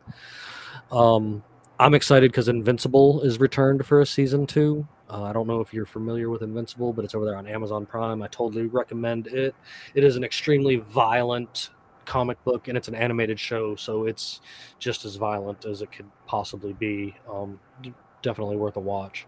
Um, 0.92 1.44
I'm 1.80 1.94
excited 1.94 2.32
because 2.32 2.48
Invincible 2.48 3.22
is 3.22 3.40
returned 3.40 3.86
for 3.86 4.02
a 4.02 4.06
season 4.06 4.46
two. 4.46 4.88
Uh, 5.10 5.24
I 5.24 5.34
don't 5.34 5.48
know 5.48 5.60
if 5.60 5.74
you're 5.74 5.86
familiar 5.86 6.30
with 6.30 6.42
Invincible, 6.42 6.94
but 6.94 7.06
it's 7.06 7.14
over 7.14 7.26
there 7.26 7.38
on 7.38 7.46
Amazon 7.48 7.86
Prime. 7.86 8.22
I 8.22 8.28
totally 8.28 8.68
recommend 8.68 9.28
it. 9.28 9.54
It 9.94 10.04
is 10.04 10.16
an 10.16 10.24
extremely 10.24 10.78
violent 10.78 11.70
comic 12.06 12.44
book 12.44 12.68
and 12.68 12.78
it's 12.78 12.88
an 12.88 12.96
animated 12.96 13.40
show, 13.40 13.76
so 13.76 14.06
it's 14.06 14.42
just 14.80 15.06
as 15.06 15.16
violent 15.16 15.66
as 15.66 15.82
it 15.82 15.92
could 15.92 16.10
possibly 16.26 16.74
be. 16.74 17.16
Um, 17.32 17.60
definitely 18.24 18.58
worth 18.58 18.78
a 18.78 18.80
watch. 18.80 19.28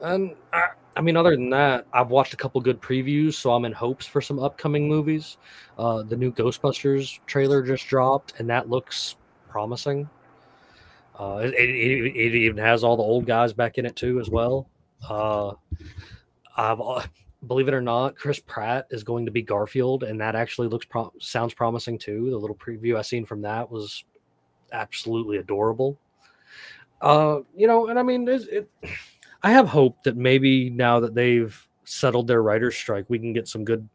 And 0.00 0.34
I, 0.52 0.70
I 0.96 1.00
mean, 1.00 1.16
other 1.16 1.30
than 1.30 1.50
that, 1.50 1.86
I've 1.92 2.10
watched 2.10 2.34
a 2.34 2.36
couple 2.36 2.60
good 2.60 2.80
previews, 2.80 3.34
so 3.34 3.52
I'm 3.52 3.64
in 3.64 3.72
hopes 3.72 4.06
for 4.06 4.20
some 4.20 4.38
upcoming 4.38 4.88
movies. 4.88 5.38
Uh, 5.78 6.02
the 6.02 6.16
new 6.16 6.32
Ghostbusters 6.32 7.20
trailer 7.26 7.62
just 7.62 7.86
dropped, 7.86 8.34
and 8.38 8.50
that 8.50 8.68
looks 8.68 9.16
promising. 9.48 10.08
Uh, 11.18 11.42
it, 11.44 11.54
it, 11.54 12.16
it 12.16 12.34
even 12.34 12.58
has 12.58 12.82
all 12.82 12.96
the 12.96 13.02
old 13.02 13.24
guys 13.24 13.52
back 13.52 13.78
in 13.78 13.86
it 13.86 13.94
too, 13.94 14.18
as 14.18 14.28
well. 14.28 14.68
Uh, 15.08 15.52
I've 16.56 16.80
uh, 16.80 17.02
believe 17.46 17.68
it 17.68 17.74
or 17.74 17.80
not, 17.80 18.16
Chris 18.16 18.40
Pratt 18.40 18.86
is 18.90 19.04
going 19.04 19.26
to 19.26 19.32
be 19.32 19.42
Garfield, 19.42 20.02
and 20.02 20.20
that 20.20 20.34
actually 20.34 20.68
looks 20.68 20.86
pro- 20.86 21.12
sounds 21.20 21.54
promising 21.54 21.98
too. 21.98 22.30
The 22.30 22.36
little 22.36 22.56
preview 22.56 22.96
I 22.96 23.02
seen 23.02 23.24
from 23.24 23.42
that 23.42 23.70
was 23.70 24.04
absolutely 24.72 25.38
adorable. 25.38 25.98
Uh, 27.04 27.42
you 27.54 27.66
know, 27.66 27.88
and 27.88 27.98
I 27.98 28.02
mean, 28.02 28.26
it. 28.26 28.66
I 29.42 29.50
have 29.50 29.68
hope 29.68 30.02
that 30.04 30.16
maybe 30.16 30.70
now 30.70 31.00
that 31.00 31.14
they've 31.14 31.54
settled 31.84 32.28
their 32.28 32.42
writers' 32.42 32.76
strike, 32.76 33.04
we 33.10 33.18
can 33.18 33.34
get 33.34 33.46
some 33.46 33.62
good, 33.62 33.86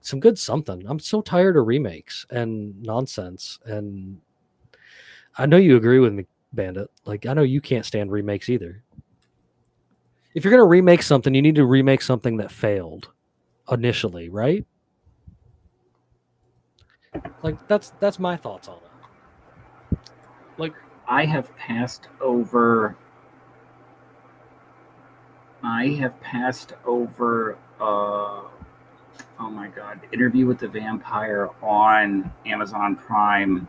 some 0.00 0.20
good 0.20 0.38
something. 0.38 0.84
I'm 0.86 1.00
so 1.00 1.20
tired 1.20 1.56
of 1.56 1.66
remakes 1.66 2.24
and 2.30 2.80
nonsense, 2.80 3.58
and 3.64 4.20
I 5.36 5.46
know 5.46 5.56
you 5.56 5.76
agree 5.76 5.98
with 5.98 6.12
me, 6.12 6.26
Bandit. 6.52 6.92
Like, 7.04 7.26
I 7.26 7.34
know 7.34 7.42
you 7.42 7.60
can't 7.60 7.84
stand 7.84 8.12
remakes 8.12 8.48
either. 8.48 8.84
If 10.36 10.44
you're 10.44 10.52
gonna 10.52 10.64
remake 10.64 11.02
something, 11.02 11.34
you 11.34 11.42
need 11.42 11.56
to 11.56 11.66
remake 11.66 12.02
something 12.02 12.36
that 12.36 12.52
failed 12.52 13.10
initially, 13.68 14.28
right? 14.28 14.64
Like 17.42 17.66
that's 17.66 17.90
that's 17.98 18.20
my 18.20 18.36
thoughts 18.36 18.68
on 18.68 18.76
it. 18.76 19.98
Like 20.56 20.74
I 21.06 21.24
have 21.26 21.54
passed 21.56 22.08
over. 22.20 22.96
I 25.62 25.88
have 25.88 26.18
passed 26.20 26.74
over. 26.86 27.58
Uh, 27.80 28.42
oh 29.38 29.50
my 29.50 29.68
god! 29.68 30.00
Interview 30.12 30.46
with 30.46 30.58
the 30.58 30.68
Vampire 30.68 31.50
on 31.62 32.32
Amazon 32.46 32.96
Prime, 32.96 33.68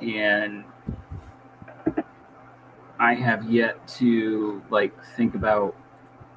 and 0.00 0.64
I 2.98 3.14
have 3.14 3.50
yet 3.50 3.86
to 3.88 4.62
like 4.70 4.92
think 5.16 5.34
about 5.34 5.74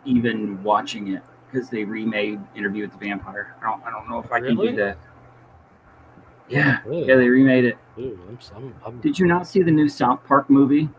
even 0.05 0.61
watching 0.63 1.13
it 1.13 1.23
because 1.49 1.69
they 1.69 1.83
remade 1.83 2.39
Interview 2.55 2.83
with 2.83 2.91
the 2.91 3.05
Vampire. 3.05 3.55
I 3.61 3.69
don't. 3.69 3.83
I 3.83 3.91
don't 3.91 4.09
know 4.09 4.19
if 4.19 4.31
I 4.31 4.39
can 4.39 4.57
do 4.57 4.75
that. 4.75 4.97
Yeah, 6.49 6.79
Really? 6.85 7.07
yeah, 7.07 7.15
they 7.15 7.29
remade 7.29 7.65
it. 7.65 7.77
Ooh, 7.99 8.19
I'm, 8.27 8.37
s- 8.37 8.51
I'm, 8.55 8.73
I'm, 8.85 8.99
Did 9.01 9.19
you 9.19 9.27
not 9.27 9.47
see 9.47 9.61
the 9.61 9.71
new 9.71 9.87
South 9.87 10.23
Park 10.25 10.49
movie 10.49 10.89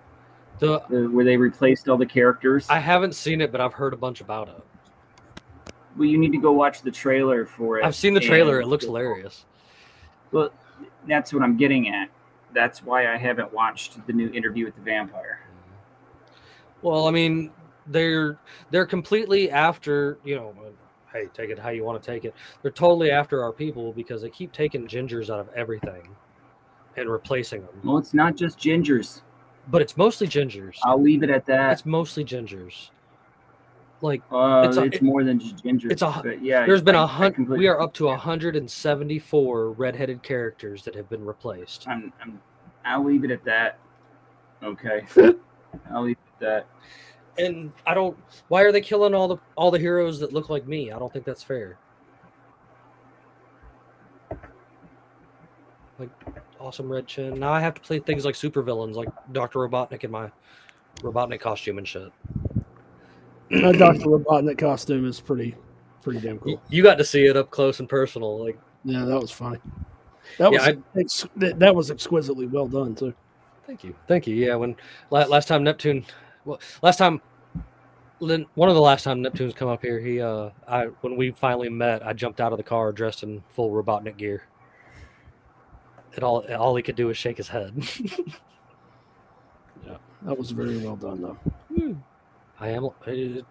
the, 0.60 0.80
the, 0.88 1.08
where 1.10 1.24
they 1.24 1.36
replaced 1.36 1.88
all 1.88 1.96
the 1.96 2.06
characters? 2.06 2.66
I 2.70 2.78
haven't 2.78 3.14
seen 3.14 3.40
it, 3.40 3.50
but 3.50 3.60
I've 3.60 3.72
heard 3.72 3.92
a 3.92 3.96
bunch 3.96 4.20
about 4.20 4.48
it. 4.48 5.72
well, 5.96 6.06
you 6.06 6.18
need 6.18 6.30
to 6.32 6.38
go 6.38 6.52
watch 6.52 6.82
the 6.82 6.90
trailer 6.90 7.44
for 7.46 7.78
it. 7.78 7.84
I've 7.84 7.96
seen 7.96 8.14
the 8.14 8.20
trailer. 8.20 8.60
It 8.60 8.66
looks 8.68 8.84
hilarious. 8.84 9.44
Well, 10.30 10.50
that's 11.08 11.32
what 11.32 11.42
I'm 11.42 11.56
getting 11.56 11.88
at. 11.88 12.08
That's 12.54 12.82
why 12.84 13.12
I 13.12 13.16
haven't 13.16 13.52
watched 13.52 14.04
the 14.06 14.12
new 14.12 14.28
Interview 14.30 14.64
with 14.66 14.76
the 14.76 14.82
Vampire. 14.82 15.40
Well, 16.82 17.06
I 17.06 17.10
mean, 17.10 17.50
they're 17.86 18.38
they're 18.70 18.86
completely 18.86 19.50
after 19.50 20.18
you 20.24 20.36
know. 20.36 20.54
Hey, 21.12 21.28
take 21.34 21.50
it 21.50 21.58
how 21.58 21.70
you 21.70 21.84
want 21.84 22.00
to 22.02 22.06
take 22.12 22.24
it. 22.24 22.34
They're 22.62 22.70
totally 22.70 23.10
after 23.10 23.42
our 23.42 23.52
people 23.52 23.92
because 23.92 24.22
they 24.22 24.30
keep 24.30 24.52
taking 24.52 24.86
gingers 24.86 25.28
out 25.30 25.40
of 25.40 25.48
everything 25.56 26.08
and 26.96 27.10
replacing 27.10 27.62
them. 27.62 27.70
Well, 27.84 27.98
it's 27.98 28.14
not 28.14 28.36
just 28.36 28.58
gingers. 28.58 29.22
But 29.68 29.82
it's 29.82 29.96
mostly 29.96 30.26
gingers. 30.28 30.76
I'll 30.84 31.00
leave 31.00 31.22
it 31.22 31.30
at 31.30 31.46
that. 31.46 31.72
It's 31.72 31.86
mostly 31.86 32.24
gingers. 32.24 32.90
Like 34.02 34.22
Uh, 34.32 34.64
it's 34.66 34.76
it's, 34.78 34.94
a- 34.94 34.96
it- 34.96 35.02
more 35.02 35.24
than 35.24 35.38
just 35.38 35.62
gingers. 35.64 35.90
it's 35.92 36.02
a- 36.02 36.22
yeah. 36.40 36.64
there's 36.64 36.80
been 36.82 36.94
I- 36.96 37.02
a 37.02 37.06
hundred. 37.06 37.48
We 37.48 37.66
are 37.66 37.80
up 37.80 37.92
to 37.94 38.08
understand. 38.08 38.64
174 38.64 39.70
redheaded 39.72 40.22
characters 40.22 40.84
that 40.84 40.94
have 40.94 41.08
been 41.10 41.24
replaced. 41.24 41.86
I'm, 41.88 42.12
I'm, 42.22 42.40
I'll 42.84 43.04
leave 43.04 43.24
it 43.24 43.30
at 43.30 43.44
that. 43.44 43.78
Okay. 44.62 45.04
I'll 45.92 46.02
leave 46.04 46.16
it 46.16 46.32
at 46.34 46.40
that. 46.40 46.66
And 47.40 47.72
I 47.86 47.94
don't. 47.94 48.16
Why 48.48 48.62
are 48.62 48.72
they 48.72 48.80
killing 48.80 49.14
all 49.14 49.28
the 49.28 49.36
all 49.56 49.70
the 49.70 49.78
heroes 49.78 50.20
that 50.20 50.32
look 50.32 50.48
like 50.48 50.66
me? 50.66 50.92
I 50.92 50.98
don't 50.98 51.12
think 51.12 51.24
that's 51.24 51.42
fair. 51.42 51.78
Like 55.98 56.10
awesome 56.58 56.90
red 56.90 57.06
chin. 57.06 57.38
Now 57.38 57.52
I 57.52 57.60
have 57.60 57.74
to 57.74 57.80
play 57.80 57.98
things 57.98 58.24
like 58.24 58.34
supervillains, 58.34 58.94
like 58.94 59.08
Doctor 59.32 59.58
Robotnik 59.58 60.04
in 60.04 60.10
my 60.10 60.30
Robotnik 61.00 61.40
costume 61.40 61.78
and 61.78 61.86
shit. 61.86 62.10
That 63.50 63.76
Doctor 63.78 64.06
Robotnik 64.06 64.58
costume 64.58 65.06
is 65.06 65.20
pretty, 65.20 65.54
pretty 66.02 66.20
damn 66.20 66.38
cool. 66.38 66.62
You 66.70 66.82
got 66.82 66.96
to 66.98 67.04
see 67.04 67.26
it 67.26 67.36
up 67.36 67.50
close 67.50 67.80
and 67.80 67.88
personal. 67.88 68.42
Like 68.42 68.58
Yeah, 68.84 69.04
that 69.04 69.20
was 69.20 69.30
funny. 69.30 69.58
That 70.38 70.52
Yeah, 70.52 70.70
was 70.70 70.76
ex- 70.96 71.26
that, 71.36 71.58
that 71.58 71.74
was 71.74 71.90
exquisitely 71.90 72.46
well 72.46 72.68
done 72.68 72.94
too. 72.94 73.12
Thank 73.66 73.84
you, 73.84 73.94
thank 74.08 74.26
you. 74.26 74.34
Yeah, 74.34 74.54
when 74.56 74.76
last 75.10 75.48
time 75.48 75.62
Neptune, 75.62 76.04
well, 76.44 76.60
last 76.82 76.96
time, 76.96 77.20
Lin- 78.20 78.46
one 78.54 78.68
of 78.68 78.74
the 78.74 78.80
last 78.80 79.02
time 79.04 79.22
Neptune's 79.22 79.54
come 79.54 79.68
up 79.68 79.82
here, 79.82 79.98
he, 79.98 80.20
uh, 80.20 80.50
I 80.68 80.84
when 81.00 81.16
we 81.16 81.30
finally 81.32 81.68
met, 81.70 82.06
I 82.06 82.12
jumped 82.12 82.40
out 82.40 82.52
of 82.52 82.58
the 82.58 82.62
car 82.64 82.92
dressed 82.92 83.22
in 83.22 83.42
full 83.50 83.70
Robotnik 83.70 84.16
gear. 84.18 84.42
and 86.14 86.22
all 86.24 86.44
all 86.54 86.76
he 86.76 86.82
could 86.82 86.96
do 86.96 87.06
was 87.06 87.16
shake 87.16 87.36
his 87.38 87.48
head. 87.48 87.72
Yeah, 89.86 89.96
that 90.22 90.36
was 90.38 90.50
very 90.50 90.76
well 90.78 90.96
done, 90.96 91.22
though. 91.22 91.96
I 92.60 92.68
am. 92.68 92.90
It, 93.06 93.44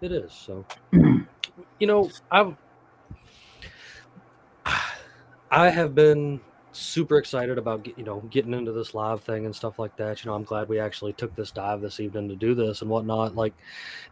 it 0.00 0.12
is 0.12 0.32
so. 0.32 0.64
You 1.78 1.86
know, 1.86 2.10
I've 2.30 2.54
I 5.50 5.68
have 5.70 5.94
been 5.94 6.40
super 6.76 7.18
excited 7.18 7.58
about 7.58 7.86
you 7.96 8.04
know 8.04 8.20
getting 8.30 8.54
into 8.54 8.72
this 8.72 8.94
live 8.94 9.22
thing 9.22 9.46
and 9.46 9.54
stuff 9.54 9.78
like 9.78 9.96
that. 9.96 10.24
You 10.24 10.30
know, 10.30 10.34
I'm 10.34 10.44
glad 10.44 10.68
we 10.68 10.78
actually 10.78 11.12
took 11.12 11.34
this 11.34 11.50
dive 11.50 11.80
this 11.80 12.00
evening 12.00 12.28
to 12.28 12.36
do 12.36 12.54
this 12.54 12.82
and 12.82 12.90
whatnot. 12.90 13.34
Like, 13.34 13.54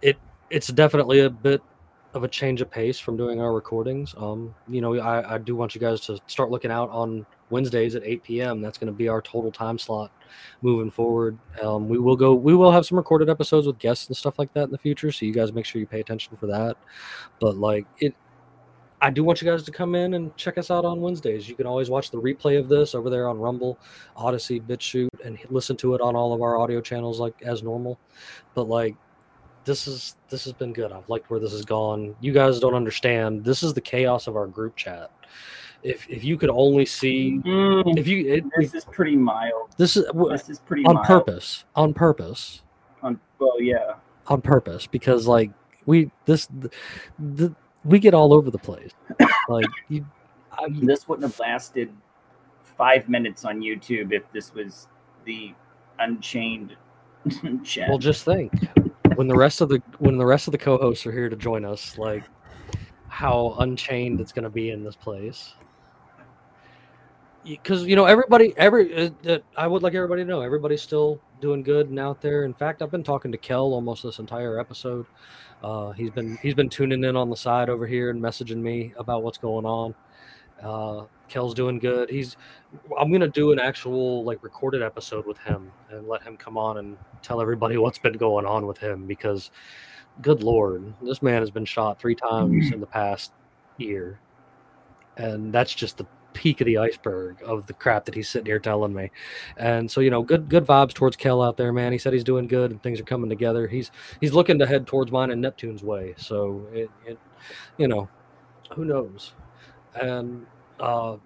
it 0.03 0.17
it's 0.51 0.69
definitely 0.69 1.21
a 1.21 1.31
bit 1.31 1.63
of 2.15 2.23
a 2.23 2.29
change 2.29 2.61
of 2.61 2.71
pace 2.71 2.99
from 2.99 3.17
doing 3.17 3.41
our 3.41 3.53
recordings. 3.53 4.15
Um, 4.17 4.55
you 4.69 4.81
know, 4.81 4.97
I, 4.99 5.35
I 5.35 5.39
do 5.39 5.57
want 5.57 5.75
you 5.75 5.81
guys 5.81 6.01
to 6.03 6.19
start 6.29 6.51
looking 6.51 6.71
out 6.71 6.89
on 6.91 7.27
Wednesdays 7.51 7.97
at 7.97 8.05
8 8.05 8.23
p.m. 8.23 8.61
That's 8.61 8.79
going 8.79 8.93
to 8.93 8.97
be 8.97 9.09
our 9.09 9.21
total 9.21 9.51
time 9.51 9.79
slot 9.79 10.13
moving 10.63 10.91
forward. 10.93 11.37
Um, 11.61 11.89
we 11.89 11.99
will 11.99 12.17
go. 12.17 12.35
We 12.35 12.55
will 12.55 12.71
have 12.71 12.87
some 12.87 12.99
recorded 12.99 13.29
episodes 13.29 13.67
with 13.67 13.79
guests 13.79 14.07
and 14.07 14.17
stuff 14.17 14.39
like 14.39 14.53
that 14.55 14.65
in 14.65 14.71
the 14.71 14.79
future. 14.79 15.11
So 15.11 15.27
you 15.27 15.33
guys 15.33 15.53
make 15.53 15.67
sure 15.67 15.81
you 15.81 15.87
pay 15.87 16.01
attention 16.01 16.37
for 16.37 16.47
that. 16.47 16.77
But 17.41 17.57
like 17.57 17.87
it, 17.99 18.15
I 19.05 19.11
do 19.11 19.23
want 19.23 19.43
you 19.43 19.51
guys 19.51 19.63
to 19.65 19.71
come 19.71 19.95
in 19.95 20.15
and 20.15 20.35
check 20.37 20.57
us 20.57 20.71
out 20.71 20.87
on 20.87 21.01
Wednesdays. 21.03 21.47
You 21.47 21.55
can 21.55 21.67
always 21.67 21.91
watch 21.91 22.11
the 22.11 22.19
replay 22.21 22.59
of 22.59 22.71
this 22.71 22.95
over 22.95 23.11
there 23.11 23.29
on 23.29 23.39
Rumble, 23.39 23.79
Odysee, 24.17 24.61
BitChute, 24.61 25.09
and 25.23 25.39
listen 25.51 25.77
to 25.77 25.95
it 25.95 26.01
on 26.01 26.17
all 26.17 26.33
of 26.33 26.41
our 26.41 26.57
audio 26.57 26.81
channels 26.81 27.21
like 27.21 27.35
as 27.43 27.63
normal. 27.63 27.99
But 28.55 28.65
like 28.65 28.97
this 29.67 29.87
is 29.87 30.17
this 30.31 30.45
has 30.45 30.55
been 30.55 30.73
good. 30.73 30.91
I've 30.91 31.09
liked 31.11 31.29
where 31.31 31.39
this 31.39 31.53
has 31.53 31.67
gone. 31.67 32.17
You 32.21 32.33
guys 32.33 32.59
don't 32.61 32.75
understand. 32.75 33.45
This 33.45 33.63
is 33.63 33.75
the 33.75 33.81
chaos 33.83 34.27
of 34.27 34.37
our 34.37 34.47
group 34.47 34.75
chat. 34.75 35.11
If 35.83 36.09
if 36.09 36.25
you 36.25 36.39
could 36.39 36.49
only 36.51 36.87
see 36.87 37.41
Mm, 37.45 37.99
if 37.99 38.07
you 38.09 38.27
it, 38.33 38.45
this 38.59 38.73
is 38.73 38.87
pretty 38.87 39.17
mild. 39.17 39.75
this 39.77 39.99
is 39.99 40.07
This 40.31 40.49
is 40.49 40.61
pretty 40.61 40.87
on 40.87 40.95
mild. 40.95 41.07
purpose 41.07 41.67
on 41.77 41.93
purpose 41.93 42.63
On, 43.03 43.21
well, 43.39 43.61
yeah. 43.61 43.97
on 44.29 44.41
purpose 44.41 44.87
because 44.87 45.27
like 45.27 45.51
we 45.85 46.11
this 46.25 46.47
the, 46.47 46.71
the 47.19 47.55
we 47.85 47.99
get 47.99 48.15
all 48.15 48.33
over 48.33 48.51
the 48.51 48.59
place. 48.59 48.93
Like 49.47 49.67
you 49.89 50.07
I, 50.53 50.69
This 50.71 51.07
wouldn't 51.07 51.31
have 51.31 51.39
lasted 51.39 51.93
five 52.63 53.11
minutes 53.11 53.45
on 53.45 53.61
YouTube 53.61 54.13
if 54.13 54.23
this 54.33 54.55
was 54.55 54.89
the 55.27 55.53
Unchained 55.99 56.77
chat. 57.65 57.89
well 57.89 57.99
just 57.99 58.25
think 58.25 58.53
when 59.17 59.29
the 59.29 59.37
rest 59.37 59.61
of 59.61 59.69
the 59.69 59.83
when 59.99 60.17
the 60.17 60.25
rest 60.27 60.49
of 60.49 60.53
the 60.53 60.59
co-hosts 60.59 61.07
are 61.07 61.13
here 61.13 61.29
to 61.29 61.37
join 61.37 61.65
us 61.65 61.97
like 61.99 62.25
how 63.09 63.55
unchained 63.61 64.21
it's 64.21 64.33
going 64.33 64.43
to 64.43 64.51
be 64.51 64.71
in 64.71 64.83
this 64.83 64.97
place. 64.97 65.55
Because 67.45 67.85
you 67.85 67.95
know 67.95 68.07
everybody 68.07 68.55
every 68.57 68.93
uh, 68.97 69.11
uh, 69.29 69.39
i 69.57 69.67
would 69.67 69.83
like 69.83 69.95
everybody 69.95 70.23
to 70.23 70.29
know 70.29 70.41
everybody's 70.41 70.83
still 70.83 71.21
doing 71.41 71.63
good 71.63 71.91
and 71.91 71.99
out 71.99 72.21
there. 72.23 72.45
In 72.45 72.55
fact 72.55 72.81
i've 72.83 72.91
been 72.91 73.05
talking 73.05 73.31
to 73.31 73.39
kel 73.39 73.73
almost 73.75 74.03
this 74.03 74.19
entire 74.19 74.59
episode 74.59 75.07
uh, 75.65 75.93
he's 75.93 76.11
been 76.11 76.37
he's 76.43 76.55
been 76.55 76.69
tuning 76.69 77.05
in 77.05 77.17
on 77.17 77.31
the 77.31 77.37
side 77.37 77.69
over 77.69 77.87
here 77.87 78.11
and 78.11 78.21
messaging 78.21 78.59
me 78.59 78.93
about 78.99 79.23
what's 79.23 79.39
going 79.39 79.65
on. 79.65 79.95
Uh, 80.63 81.05
kel's 81.29 81.55
doing 81.55 81.79
good. 81.79 82.11
He's 82.11 82.37
i'm 82.99 83.11
gonna 83.11 83.29
do 83.29 83.53
an 83.53 83.59
actual 83.59 84.25
like 84.25 84.43
recorded 84.43 84.83
episode 84.83 85.27
with 85.27 85.39
him 85.39 85.71
and 85.91 86.07
let 86.09 86.23
him 86.23 86.37
come 86.37 86.59
on 86.59 86.79
and 86.79 86.97
tell 87.23 87.41
everybody 87.41 87.77
what's 87.79 87.99
been 87.99 88.15
going 88.15 88.47
on 88.47 88.67
with 88.67 88.79
him 88.79 89.07
because 89.07 89.51
good 90.23 90.43
lord 90.43 90.93
this 91.03 91.23
man 91.23 91.41
has 91.41 91.51
been 91.51 91.65
shot 91.65 91.99
three 92.01 92.15
times 92.15 92.71
in 92.73 92.81
the 92.81 92.87
past 92.87 93.33
year. 93.79 94.19
And 95.17 95.53
that's 95.53 95.75
just 95.75 95.99
the 95.99 96.07
peak 96.35 96.61
of 96.61 96.67
the 96.67 96.77
iceberg 96.77 97.37
of 97.45 97.67
the 97.67 97.73
crap 97.73 98.05
that 98.05 98.15
he's 98.15 98.29
sitting 98.29 98.47
here 98.47 98.59
telling 98.59 98.93
me. 98.93 99.11
And 99.57 99.91
so, 99.91 100.01
you 100.03 100.11
know, 100.11 100.23
good 100.23 100.49
good 100.51 100.67
vibes 100.67 100.93
towards 100.93 101.17
Kel 101.17 101.41
out 101.41 101.57
there, 101.57 101.73
man. 101.73 101.93
He 101.93 101.99
said 101.99 102.13
he's 102.13 102.25
doing 102.25 102.47
good 102.47 102.71
and 102.71 102.83
things 102.83 103.01
are 103.01 103.05
coming 103.05 103.31
together. 103.31 103.67
He's 103.67 103.91
he's 104.21 104.35
looking 104.35 104.59
to 104.59 104.67
head 104.67 104.87
towards 104.87 105.11
mine 105.11 105.31
and 105.31 105.41
Neptune's 105.41 105.83
way. 105.83 106.15
So 106.19 106.67
it, 106.73 106.91
it 107.07 107.19
you 107.79 107.89
know, 107.89 108.09
who 108.75 108.85
knows? 108.85 109.33
And 110.01 110.47
uh 110.79 111.17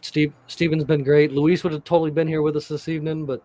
Steve 0.00 0.32
Steven's 0.46 0.84
been 0.84 1.04
great. 1.04 1.32
Luis 1.32 1.62
would 1.62 1.72
have 1.74 1.84
totally 1.84 2.10
been 2.10 2.28
here 2.28 2.40
with 2.40 2.56
us 2.56 2.68
this 2.68 2.88
evening, 2.88 3.26
but 3.26 3.42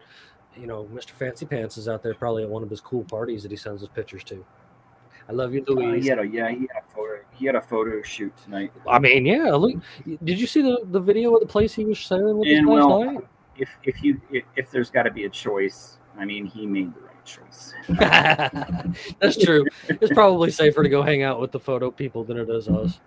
you 0.56 0.68
know, 0.68 0.88
Mr. 0.94 1.10
Fancy 1.10 1.46
Pants 1.46 1.78
is 1.78 1.90
out 1.90 2.02
there 2.02 2.14
probably 2.14 2.44
at 2.44 2.50
one 2.50 2.64
of 2.64 2.70
his 2.70 2.80
cool 2.80 3.04
parties 3.04 3.44
that 3.44 3.52
he 3.52 3.58
sends 3.58 3.82
his 3.82 3.90
pictures 3.90 4.24
to. 4.24 4.46
I 5.28 5.34
love 5.34 5.54
you, 5.54 5.66
Uh, 5.68 5.74
Luis. 5.74 6.04
he 6.04 6.10
yeah, 6.10 6.22
a 6.22 6.24
yeah, 6.24 6.50
he 7.38 7.46
had 7.46 7.56
a 7.56 7.62
photo. 7.62 7.92
He 7.92 7.96
had 7.96 7.96
a 7.96 8.02
photo 8.02 8.02
shoot 8.02 8.34
tonight. 8.44 8.72
I 8.88 9.00
mean, 9.00 9.26
yeah. 9.26 9.52
Look, 9.52 9.76
did 10.24 10.40
you 10.40 10.48
see 10.48 10.62
the, 10.62 10.80
the 10.86 11.00
video 11.00 11.34
of 11.34 11.42
the 11.42 11.48
place 11.48 11.74
he 11.74 11.86
was 11.86 11.98
sharing 11.98 12.38
with 12.38 12.48
And 12.50 12.68
well, 12.68 13.04
night? 13.04 13.28
if 13.58 13.70
if 13.84 14.04
you 14.04 14.22
if, 14.32 14.44
if 14.56 14.72
there's 14.72 14.90
got 14.90 15.04
to 15.04 15.12
be 15.12 15.26
a 15.26 15.30
choice, 15.30 15.98
I 16.18 16.26
mean, 16.26 16.46
he 16.46 16.66
made 16.66 16.94
the 16.94 17.02
right 17.02 17.26
choice. 17.26 17.74
That's 19.20 19.38
true. 19.38 19.66
It's 19.90 20.14
probably 20.14 20.52
safer 20.52 20.84
to 20.84 20.90
go 20.90 21.02
hang 21.02 21.24
out 21.24 21.40
with 21.40 21.52
the 21.52 21.60
photo 21.60 21.92
people 21.92 22.24
than 22.24 22.38
it 22.38 22.50
is 22.50 22.68
us. 22.68 23.00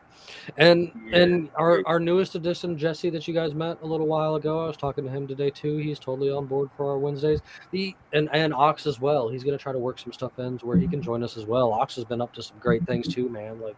And 0.57 0.91
and 1.13 1.51
our, 1.57 1.83
our 1.87 2.01
newest 2.01 2.35
addition, 2.35 2.79
Jesse, 2.79 3.11
that 3.11 3.29
you 3.29 3.35
guys 3.35 3.55
met 3.55 3.79
a 3.83 3.87
little 3.87 4.07
while 4.07 4.37
ago, 4.37 4.65
I 4.65 4.67
was 4.67 4.77
talking 4.77 5.05
to 5.05 5.11
him 5.11 5.27
today 5.27 5.51
too. 5.51 5.77
He's 5.79 5.99
totally 5.99 6.31
on 6.31 6.47
board 6.47 6.71
for 6.77 6.91
our 6.91 6.99
Wednesdays. 6.99 7.41
The 7.71 7.95
and 8.13 8.29
and 8.33 8.55
Ox 8.55 8.87
as 8.87 9.01
well. 9.01 9.29
He's 9.29 9.45
gonna 9.45 9.59
try 9.59 9.73
to 9.73 9.79
work 9.79 9.99
some 9.99 10.13
stuff 10.13 10.39
in 10.39 10.59
to 10.59 10.67
where 10.67 10.77
he 10.77 10.87
can 10.87 11.01
mm-hmm. 11.01 11.05
join 11.05 11.23
us 11.23 11.37
as 11.37 11.45
well. 11.45 11.73
Ox 11.73 11.97
has 11.97 12.05
been 12.05 12.21
up 12.21 12.33
to 12.35 12.43
some 12.43 12.59
great 12.59 12.87
things 12.87 13.13
too, 13.13 13.29
man. 13.29 13.61
Like 13.61 13.77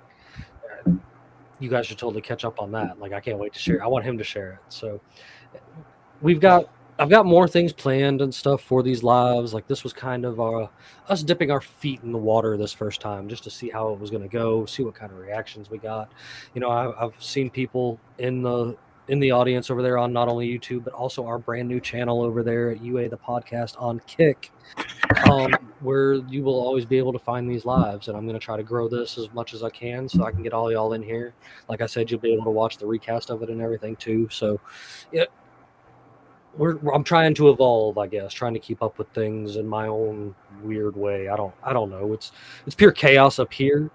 you 1.59 1.69
guys 1.69 1.87
should 1.87 1.99
totally 1.99 2.23
catch 2.23 2.45
up 2.45 2.61
on 2.61 2.73
that. 2.73 2.99
Like 2.99 3.13
I 3.13 3.21
can't 3.21 3.39
wait 3.39 3.53
to 3.53 3.59
share. 3.59 3.83
I 3.83 3.87
want 3.87 4.05
him 4.05 4.19
to 4.19 4.25
share 4.25 4.53
it. 4.53 4.59
So 4.69 5.01
we've 6.21 6.41
got 6.41 6.69
I've 6.99 7.09
got 7.09 7.25
more 7.25 7.49
things 7.49 7.73
planned 7.73 8.21
and 8.21 8.35
stuff 8.35 8.61
for 8.61 8.83
these 8.83 9.03
lives. 9.03 9.55
Like 9.55 9.67
this 9.67 9.83
was 9.83 9.95
kind 9.95 10.27
of 10.27 10.39
uh, 10.39 10.67
us 11.09 11.23
dipping 11.23 11.51
our 11.51 11.63
feet 11.63 12.01
in 12.03 12.13
the 12.13 12.19
water 12.19 12.59
this 12.59 12.75
first 12.75 13.01
time, 13.01 13.27
just 13.27 13.43
to 13.45 13.51
see 13.51 13.71
how 13.71 13.89
it 13.95 13.99
was 13.99 14.11
going 14.11 14.23
to 14.23 14.29
go, 14.29 14.67
see 14.67 14.83
what 14.83 14.95
kind 14.95 15.11
of 15.11 15.17
reactions 15.17 15.71
we 15.71 15.79
got. 15.79 16.13
You 16.55 16.61
know, 16.61 16.69
I, 16.69 17.05
I've 17.07 17.15
seen 17.23 17.49
people 17.49 17.99
in 18.19 18.43
the 18.43 18.77
in 19.09 19.19
the 19.19 19.31
audience 19.33 19.71
over 19.71 19.83
there 19.83 19.99
on 19.99 20.13
not 20.13 20.29
only 20.29 20.49
YouTube 20.49 20.85
but 20.85 20.93
also 20.93 21.27
our 21.27 21.39
brand 21.39 21.69
new 21.69 21.81
channel 21.81 22.23
over 22.23 22.43
there 22.43 22.71
at 22.71 22.81
UA 22.83 23.09
the 23.09 23.17
podcast 23.19 23.81
on 23.81 24.01
Kick, 24.07 24.53
um, 25.29 25.53
where 25.81 26.15
you 26.15 26.45
will 26.45 26.61
always 26.61 26.85
be 26.85 26.97
able 26.99 27.13
to 27.13 27.19
find 27.19 27.51
these 27.51 27.65
lives. 27.65 28.09
And 28.09 28.17
I'm 28.17 28.25
going 28.27 28.39
to 28.39 28.45
try 28.45 28.57
to 28.57 28.63
grow 28.63 28.89
this 28.89 29.19
as 29.19 29.33
much 29.33 29.53
as 29.55 29.63
I 29.65 29.71
can 29.71 30.09
so 30.09 30.25
I 30.25 30.31
can 30.31 30.43
get 30.43 30.53
all 30.53 30.71
y'all 30.71 30.93
in 30.93 31.03
here. 31.03 31.35
Like 31.69 31.81
I 31.81 31.87
said, 31.87 32.11
you'll 32.11 32.21
be 32.21 32.33
able 32.33 32.45
to 32.45 32.51
watch 32.51 32.77
the 32.77 32.87
recast 32.87 33.31
of 33.31 33.43
it 33.43 33.49
and 33.51 33.61
everything 33.61 33.97
too. 33.97 34.29
So, 34.31 34.61
we're- 36.57 36.79
I'm 36.93 37.05
trying 37.05 37.35
to 37.35 37.51
evolve, 37.51 37.99
I 37.99 38.07
guess, 38.07 38.33
trying 38.33 38.55
to 38.55 38.61
keep 38.61 38.83
up 38.83 38.99
with 38.99 39.09
things 39.09 39.57
in 39.57 39.67
my 39.67 39.87
own 39.87 40.35
weird 40.63 40.97
way. 40.97 41.29
I 41.29 41.37
don't 41.37 41.55
I 41.63 41.73
don't 41.73 41.91
know. 41.91 42.13
It's 42.13 42.33
it's 42.67 42.75
pure 42.75 42.93
chaos 42.93 43.39
up 43.39 43.53
here, 43.53 43.91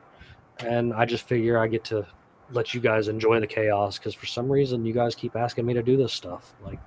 and 0.60 0.94
I 0.94 1.06
just 1.06 1.28
figure 1.28 1.58
I 1.58 1.68
get 1.68 1.84
to 1.86 2.06
let 2.52 2.74
you 2.74 2.80
guys 2.80 3.08
enjoy 3.08 3.40
the 3.40 3.48
chaos 3.48 3.98
because 3.98 4.14
for 4.14 4.26
some 4.26 4.52
reason 4.52 4.86
you 4.86 4.94
guys 4.94 5.16
keep 5.16 5.36
asking 5.36 5.66
me 5.66 5.74
to 5.74 5.84
do 5.84 5.98
this 5.98 6.14
stuff. 6.14 6.54
Like, 6.64 6.80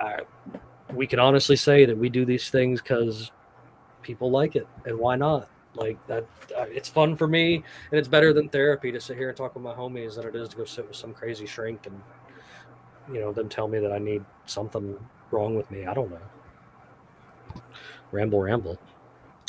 I, 0.00 0.20
we 0.92 1.06
can 1.06 1.18
honestly 1.18 1.56
say 1.56 1.84
that 1.84 1.96
we 1.96 2.08
do 2.08 2.24
these 2.24 2.50
things 2.50 2.80
because 2.80 3.30
people 4.02 4.30
like 4.30 4.56
it, 4.56 4.66
and 4.84 4.98
why 4.98 5.16
not? 5.16 5.48
Like 5.74 6.04
that, 6.06 6.26
uh, 6.56 6.66
it's 6.68 6.88
fun 6.88 7.16
for 7.16 7.26
me, 7.26 7.56
and 7.56 7.98
it's 7.98 8.08
better 8.08 8.32
than 8.32 8.48
therapy 8.48 8.92
to 8.92 9.00
sit 9.00 9.16
here 9.16 9.28
and 9.28 9.36
talk 9.36 9.54
with 9.54 9.64
my 9.64 9.72
homies 9.72 10.16
than 10.16 10.26
it 10.26 10.36
is 10.36 10.50
to 10.50 10.56
go 10.56 10.64
sit 10.64 10.86
with 10.86 10.96
some 10.96 11.14
crazy 11.14 11.46
shrink 11.46 11.86
and 11.86 11.98
you 13.10 13.20
know 13.20 13.32
them 13.32 13.48
tell 13.48 13.68
me 13.68 13.78
that 13.78 13.92
I 13.92 13.98
need 13.98 14.24
something 14.46 14.98
wrong 15.30 15.56
with 15.56 15.70
me. 15.70 15.86
I 15.86 15.94
don't 15.94 16.10
know. 16.10 17.62
Ramble, 18.10 18.42
ramble. 18.42 18.78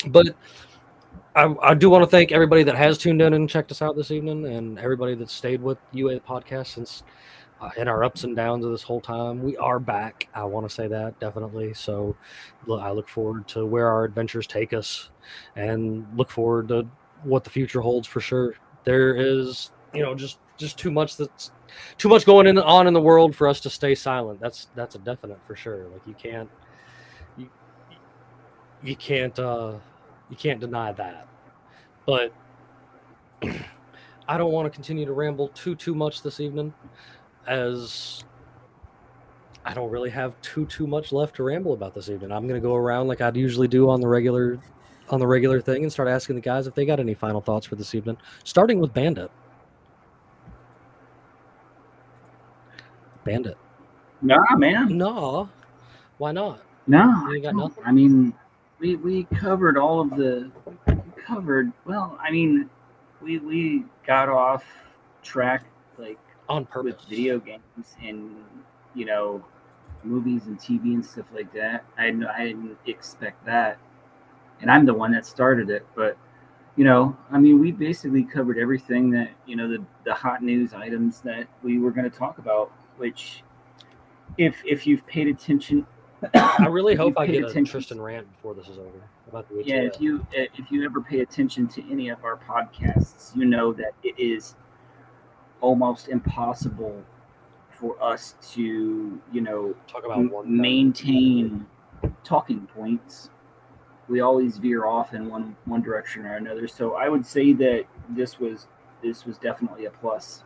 But 0.08 0.28
I, 1.36 1.56
I 1.62 1.74
do 1.74 1.90
want 1.90 2.04
to 2.04 2.10
thank 2.10 2.32
everybody 2.32 2.64
that 2.64 2.76
has 2.76 2.98
tuned 2.98 3.22
in 3.22 3.34
and 3.34 3.50
checked 3.50 3.72
us 3.72 3.82
out 3.82 3.96
this 3.96 4.12
evening, 4.12 4.46
and 4.46 4.78
everybody 4.78 5.16
that 5.16 5.30
stayed 5.30 5.62
with 5.62 5.80
UA 5.92 6.20
podcast 6.20 6.68
since 6.68 7.04
uh, 7.60 7.72
in 7.78 7.88
our 7.88 8.04
ups 8.04 8.24
and 8.24 8.36
downs 8.36 8.64
of 8.66 8.72
this 8.72 8.84
whole 8.84 9.02
time. 9.02 9.42
We 9.42 9.58
are 9.58 9.80
back. 9.80 10.28
I 10.36 10.44
want 10.44 10.68
to 10.68 10.74
say 10.74 10.88
that 10.88 11.20
definitely. 11.20 11.74
So 11.74 12.16
I 12.70 12.92
look 12.92 13.10
forward 13.10 13.48
to 13.50 13.66
where 13.66 13.88
our 13.88 14.04
adventures 14.04 14.46
take 14.46 14.74
us, 14.74 15.10
and 15.56 16.06
look 16.16 16.30
forward 16.30 16.68
to 16.68 16.88
what 17.24 17.44
the 17.44 17.50
future 17.50 17.82
holds 17.82 18.08
for 18.08 18.20
sure. 18.20 18.56
There 18.84 19.16
is, 19.16 19.72
you 19.94 20.04
know, 20.04 20.14
just 20.14 20.38
just 20.58 20.78
too 20.78 20.92
much 20.92 21.18
that's 21.18 21.52
too 21.98 22.10
much 22.10 22.26
going 22.26 22.46
in, 22.46 22.60
on 22.60 22.86
in 22.86 22.94
the 22.94 23.02
world 23.02 23.36
for 23.36 23.48
us 23.48 23.60
to 23.62 23.72
stay 23.72 23.96
silent. 23.96 24.40
That's 24.40 24.68
that's 24.76 24.94
a 24.94 25.00
definite 25.00 25.40
for 25.48 25.56
sure. 25.56 25.88
Like 25.88 26.06
you 26.06 26.14
can't 26.14 26.50
you 27.38 27.50
you 28.84 28.96
can't 28.96 29.38
uh 29.40 29.78
you 30.34 30.38
can't 30.38 30.60
deny 30.60 30.92
that. 30.92 31.28
But 32.08 32.34
I 34.28 34.36
don't 34.36 34.52
want 34.52 34.66
to 34.66 34.72
continue 34.72 35.06
to 35.06 35.14
ramble 35.14 35.50
too 35.50 35.76
too 35.76 35.94
much 35.94 36.24
this 36.24 36.40
evening 36.40 36.74
as 37.46 38.24
I 39.64 39.76
don't 39.76 39.92
really 39.92 40.10
have 40.10 40.40
too 40.42 40.66
too 40.66 40.88
much 40.88 41.12
left 41.12 41.36
to 41.36 41.44
ramble 41.44 41.74
about 41.74 41.94
this 41.94 42.10
evening. 42.10 42.32
I'm 42.32 42.48
going 42.48 42.60
to 42.60 42.68
go 42.68 42.74
around 42.74 43.08
like 43.08 43.22
I'd 43.22 43.38
usually 43.38 43.68
do 43.68 43.92
on 43.92 44.02
the 44.02 44.08
regular 44.08 44.60
on 45.10 45.20
the 45.20 45.28
regular 45.28 45.62
thing 45.62 45.84
and 45.84 45.92
start 45.92 46.08
asking 46.10 46.34
the 46.36 46.42
guys 46.42 46.66
if 46.66 46.74
they 46.74 46.86
got 46.86 47.00
any 47.00 47.14
final 47.14 47.40
thoughts 47.40 47.68
for 47.68 47.76
this 47.76 47.94
evening, 47.94 48.18
starting 48.44 48.80
with 48.80 48.92
Bandit. 48.92 49.30
Bandit. 53.24 53.58
Nah, 54.24 54.56
man. 54.56 54.98
No, 54.98 55.48
why 56.18 56.32
not? 56.32 56.64
No, 56.88 57.30
You 57.30 57.42
got 57.42 57.56
nothing? 57.56 57.84
I 57.86 57.92
mean, 57.92 58.34
we 58.84 58.98
we 58.98 59.24
covered 59.36 59.78
all 59.78 60.02
of 60.02 60.10
the 60.10 60.52
covered. 61.26 61.72
Well, 61.86 62.20
I 62.22 62.30
mean, 62.32 62.70
we 63.22 63.40
we 63.40 63.86
got 64.06 64.28
off 64.28 64.66
track 65.24 65.64
like 65.98 66.20
On 66.50 66.66
purpose. 66.66 66.98
with 67.00 67.10
video 67.10 67.40
games 67.40 67.96
and 68.04 68.36
you 68.94 69.06
know 69.06 69.44
movies 70.04 70.48
and 70.48 70.60
TV 70.60 70.94
and 70.94 71.06
stuff 71.06 71.26
like 71.34 71.54
that. 71.54 71.86
I 71.98 72.08
didn't, 72.08 72.26
I 72.26 72.46
didn't 72.46 72.78
expect 72.86 73.46
that, 73.46 73.78
and 74.60 74.70
I'm 74.70 74.86
the 74.86 74.94
one 74.94 75.14
that 75.14 75.26
started 75.26 75.70
it. 75.70 75.88
But 75.96 76.18
you 76.76 76.84
know, 76.84 77.16
I 77.32 77.40
mean, 77.40 77.62
we 77.62 77.72
basically 77.72 78.26
covered 78.26 78.58
everything 78.58 79.10
that 79.12 79.30
you 79.46 79.56
know 79.56 79.70
the 79.70 79.82
the 80.04 80.14
hot 80.14 80.44
news 80.44 80.74
items 80.74 81.22
that 81.22 81.48
we 81.64 81.80
were 81.80 81.92
going 81.92 82.10
to 82.10 82.16
talk 82.16 82.38
about. 82.38 82.70
Which, 82.98 83.44
if 84.38 84.62
if 84.66 84.86
you've 84.86 85.08
paid 85.08 85.30
attention, 85.30 85.88
I 86.34 86.68
really 86.68 86.96
hope 86.96 87.14
I 87.18 87.28
get 87.28 87.44
a 87.44 87.48
attention- 87.48 87.66
Tristan 87.66 88.02
rant 88.02 88.32
before 88.34 88.54
this 88.54 88.68
is 88.68 88.78
over 88.78 88.90
about 89.28 89.50
the 89.50 89.64
yeah, 89.66 89.82
if 89.82 90.00
you 90.00 90.26
eh, 90.36 90.48
if 90.58 90.72
you 90.72 90.86
ever 90.86 91.02
pay 91.02 91.22
attention 91.22 91.68
to 91.70 91.92
any 91.92 92.10
of 92.10 92.24
our 92.24 92.38
podcasts, 92.38 93.36
you 93.36 93.46
know 93.46 93.74
that 93.74 93.94
it 94.04 94.16
is 94.18 94.56
almost 95.62 96.10
impossible 96.10 97.02
for 97.72 98.02
us 98.04 98.36
to, 98.54 99.20
you 99.32 99.42
know, 99.42 99.74
talk 99.88 100.06
about 100.06 100.20
m- 100.20 100.32
maintain 100.46 101.66
talking 102.24 102.68
points. 102.68 103.30
We 104.08 104.20
always 104.20 104.58
veer 104.58 104.86
off 104.86 105.14
in 105.14 105.30
one 105.30 105.56
one 105.66 105.82
direction 105.82 106.26
or 106.26 106.36
another. 106.36 106.68
So 106.68 106.96
I 106.96 107.10
would 107.10 107.26
say 107.26 107.54
that 107.54 107.86
this 108.10 108.40
was 108.40 108.68
this 109.02 109.26
was 109.26 109.38
definitely 109.38 109.86
a 109.86 109.90
plus. 109.92 110.44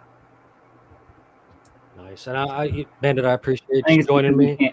Nice, 1.98 2.28
and 2.28 2.38
I, 2.38 2.44
I 2.44 2.86
Bandit, 3.02 3.26
I 3.26 3.34
appreciate 3.34 3.84
I 3.84 3.88
think 3.88 4.02
you 4.02 4.08
joining 4.08 4.38
me. 4.38 4.72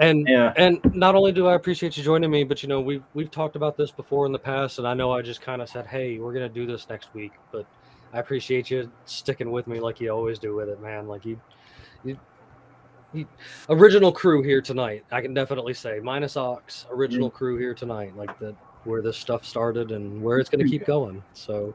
And 0.00 0.28
Yeah. 0.28 0.52
and 0.56 0.78
not 0.94 1.14
only 1.14 1.32
do 1.32 1.46
I 1.48 1.54
appreciate 1.54 1.96
you 1.96 2.04
joining 2.04 2.30
me, 2.30 2.44
but 2.44 2.62
you 2.62 2.68
know 2.68 2.80
we've 2.80 3.02
we've 3.14 3.30
talked 3.30 3.56
about 3.56 3.76
this 3.76 3.90
before 3.90 4.26
in 4.26 4.32
the 4.32 4.38
past, 4.38 4.78
and 4.78 4.86
I 4.86 4.94
know 4.94 5.10
I 5.10 5.22
just 5.22 5.40
kind 5.40 5.62
of 5.62 5.68
said, 5.68 5.86
"Hey, 5.86 6.18
we're 6.18 6.32
gonna 6.32 6.48
do 6.48 6.66
this 6.66 6.88
next 6.88 7.14
week," 7.14 7.32
but 7.50 7.66
I 8.12 8.18
appreciate 8.20 8.70
you 8.70 8.92
sticking 9.06 9.50
with 9.50 9.66
me 9.66 9.80
like 9.80 9.98
you 10.00 10.10
always 10.10 10.38
do 10.38 10.54
with 10.54 10.68
it, 10.68 10.80
man. 10.80 11.08
Like 11.08 11.24
you, 11.24 11.40
you, 12.04 12.18
you 13.12 13.26
original 13.70 14.12
crew 14.12 14.42
here 14.42 14.60
tonight. 14.60 15.04
I 15.10 15.20
can 15.20 15.34
definitely 15.34 15.74
say 15.74 15.98
minus 16.00 16.36
Ox, 16.36 16.86
original 16.92 17.30
crew 17.30 17.56
here 17.56 17.74
tonight, 17.74 18.14
like 18.14 18.38
the 18.38 18.54
where 18.84 19.02
this 19.02 19.16
stuff 19.16 19.44
started 19.44 19.90
and 19.90 20.22
where 20.22 20.38
it's 20.38 20.50
gonna 20.50 20.64
keep 20.64 20.84
going. 20.84 21.22
So. 21.32 21.74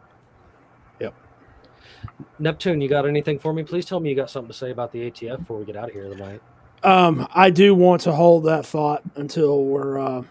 Neptune, 2.40 2.82
you 2.82 2.90
got 2.90 3.08
anything 3.08 3.40
for 3.40 3.54
me? 3.54 3.64
Please 3.64 3.86
tell 3.86 4.00
me 4.00 4.10
you 4.10 4.16
got 4.16 4.30
something 4.30 4.52
to 4.52 4.58
say 4.58 4.72
about 4.72 4.92
the 4.92 5.10
ATF 5.10 5.40
before 5.40 5.58
we 5.60 5.66
get 5.66 5.76
out 5.76 5.90
of 5.90 5.94
here 5.94 6.10
tonight. 6.10 6.42
Um, 6.84 7.28
I 7.34 7.50
do 7.50 7.74
want 7.74 8.02
to 8.02 8.12
hold 8.12 8.46
that 8.46 8.66
thought 8.66 9.04
until 9.16 9.64
we're 9.64 10.00
uh, 10.00 10.24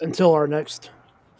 until 0.00 0.32
our 0.32 0.46
next 0.46 0.90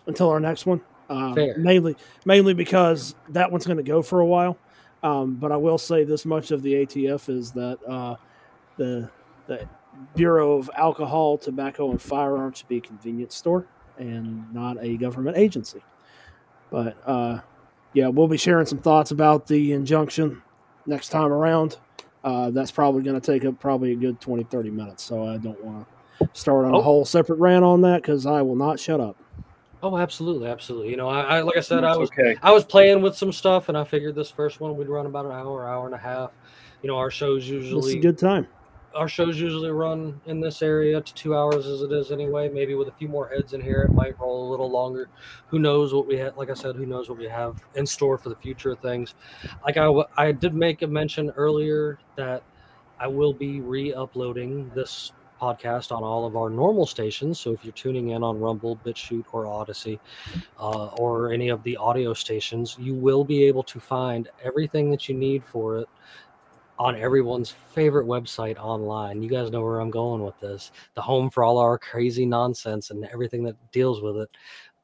until 0.07 0.31
our 0.31 0.41
next 0.41 0.67
one. 0.67 0.81
Um, 1.09 1.35
Fair. 1.35 1.59
Mainly, 1.59 1.97
mainly 2.25 2.55
because 2.55 3.15
that 3.29 3.51
one's 3.51 3.67
going 3.67 3.77
to 3.77 3.83
go 3.83 4.03
for 4.03 4.21
a 4.21 4.27
while. 4.27 4.59
Um, 5.03 5.35
but 5.35 5.53
I 5.53 5.57
will 5.57 5.79
say 5.79 6.05
this 6.05 6.25
much 6.25 6.51
of 6.51 6.63
the 6.63 6.75
ATF 6.75 7.29
is 7.29 7.53
that 7.53 7.79
uh, 7.87 8.17
the 8.77 9.11
the 9.47 9.69
Bureau 10.15 10.55
of 10.55 10.71
Alcohol, 10.77 11.39
Tobacco, 11.39 11.91
and 11.91 12.01
Firearms 12.01 12.59
should 12.59 12.69
be 12.69 12.79
a 12.79 12.81
convenience 12.81 13.35
store 13.35 13.67
and 13.99 14.53
not 14.53 14.77
a 14.81 14.97
government 14.97 15.37
agency. 15.37 15.83
But 16.71 16.97
uh, 17.07 17.41
yeah, 17.95 18.09
we'll 18.09 18.29
be 18.29 18.37
sharing 18.37 18.67
some 18.67 18.79
thoughts 18.79 19.11
about 19.11 19.47
the 19.47 19.73
injunction 19.73 20.43
next 20.87 21.09
time 21.11 21.33
around. 21.33 21.79
Uh, 22.25 22.51
that's 22.51 22.71
probably 22.71 23.03
going 23.03 23.21
to 23.21 23.33
take 23.33 23.45
up 23.45 23.59
probably 23.59 23.93
a 23.93 23.97
good 23.97 24.21
20, 24.21 24.45
30 24.45 24.71
minutes. 24.71 25.03
So 25.03 25.27
I 25.27 25.37
don't 25.39 25.63
want 25.65 25.87
to 26.21 26.29
start 26.33 26.65
on 26.67 26.75
Oh. 26.75 26.79
a 26.79 26.83
whole 26.83 27.05
separate 27.05 27.39
rant 27.41 27.65
on 27.65 27.81
that 27.83 28.03
because 28.03 28.27
I 28.27 28.43
will 28.43 28.55
not 28.57 28.79
shut 28.79 29.01
up. 29.01 29.17
Oh, 29.83 29.99
absolutely, 29.99 30.47
absolutely. 30.49 30.91
You 30.91 30.97
know, 30.97 31.09
I, 31.09 31.23
I 31.23 31.41
like 31.41 31.57
I 31.57 31.61
said, 31.61 31.83
I 31.83 31.97
was 31.97 32.09
okay. 32.11 32.37
I 32.41 32.53
was 32.53 32.65
playing 32.65 33.03
with 33.03 33.17
some 33.17 33.33
stuff, 33.33 33.69
and 33.69 33.77
I 33.77 33.83
figured 33.83 34.15
this 34.15 34.31
first 34.31 34.61
one 34.61 34.77
we'd 34.77 34.89
run 34.89 35.07
about 35.07 35.27
an 35.27 35.33
hour, 35.33 35.67
hour 35.67 35.87
and 35.87 35.95
a 35.95 35.99
half. 35.99 36.31
You 36.83 36.89
know, 36.89 36.97
our 36.97 37.11
shows 37.11 37.43
This 37.43 37.51
is 37.51 37.65
usually 37.65 37.99
a 37.99 38.01
good 38.01 38.17
time. 38.19 38.47
Our 38.95 39.09
shows 39.09 39.41
usually 39.41 39.71
run 39.71 40.21
in 40.27 40.41
this 40.41 40.63
area 40.63 41.01
to 41.01 41.15
two 41.15 41.35
hours 41.35 41.67
as 41.67 41.83
it 41.83 41.93
is 41.93 42.13
anyway. 42.13 42.49
Maybe 42.49 42.75
with 42.75 42.89
a 42.89 42.93
few 42.93 43.09
more 43.09 43.29
heads 43.29 43.53
in 43.53 43.61
here, 43.61 43.83
it 43.83 43.95
might 43.95 44.19
roll 44.21 44.49
a 44.49 44.51
little 44.51 44.71
longer. 44.71 45.09
Who 45.49 45.59
knows 45.59 45.95
what 45.95 46.07
we 46.07 46.17
have? 46.19 46.37
Like 46.37 46.51
I 46.51 46.55
said, 46.55 46.77
who 46.77 46.87
knows 46.87 47.09
what 47.09 47.19
we 47.19 47.29
have 47.29 47.63
in 47.75 47.87
store 47.87 48.19
for 48.19 48.29
the 48.29 48.37
future 48.37 48.73
of 48.73 48.81
things? 48.81 49.15
Like 49.65 49.77
I, 49.77 49.91
I 50.17 50.33
did 50.33 50.55
make 50.55 50.83
a 50.83 50.87
mention 50.87 51.31
earlier 51.31 51.99
that 52.17 52.43
I 53.01 53.07
will 53.07 53.33
be 53.33 53.61
re-uploading 53.61 54.71
this 54.75 55.13
podcast 55.41 55.91
on 55.91 56.05
all 56.05 56.25
of 56.25 56.37
our 56.37 56.49
normal 56.49 56.87
stations. 56.87 57.41
So 57.41 57.53
if 57.53 57.65
you're 57.65 57.73
tuning 57.73 58.11
in 58.11 58.23
on 58.23 58.39
Rumble, 58.39 58.79
BitChute, 58.85 59.25
or 59.33 59.47
Odysee, 59.47 59.99
uh, 60.61 60.87
or 60.99 61.33
any 61.33 61.49
of 61.49 61.63
the 61.65 61.77
audio 61.77 62.15
stations, 62.15 62.77
you 62.79 62.95
will 62.95 63.25
be 63.25 63.43
able 63.45 63.65
to 63.65 63.81
find 63.81 64.29
everything 64.45 64.91
that 64.93 65.09
you 65.09 65.17
need 65.17 65.43
for 65.45 65.79
it 65.79 65.89
on 66.79 66.97
everyone's 66.97 67.51
favorite 67.51 68.07
website 68.07 68.57
online. 68.59 69.23
You 69.23 69.29
guys 69.29 69.51
know 69.51 69.63
where 69.63 69.81
I'm 69.81 69.91
going 69.91 70.23
with 70.23 70.39
this. 70.41 70.73
The 70.95 71.03
home 71.03 71.31
for 71.31 71.45
all 71.45 71.59
our 71.59 71.79
crazy 71.79 72.27
nonsense 72.27 72.91
and 72.91 73.05
everything 73.07 73.45
that 73.45 73.57
deals 73.73 74.03
with 74.03 74.17
it. 74.17 74.29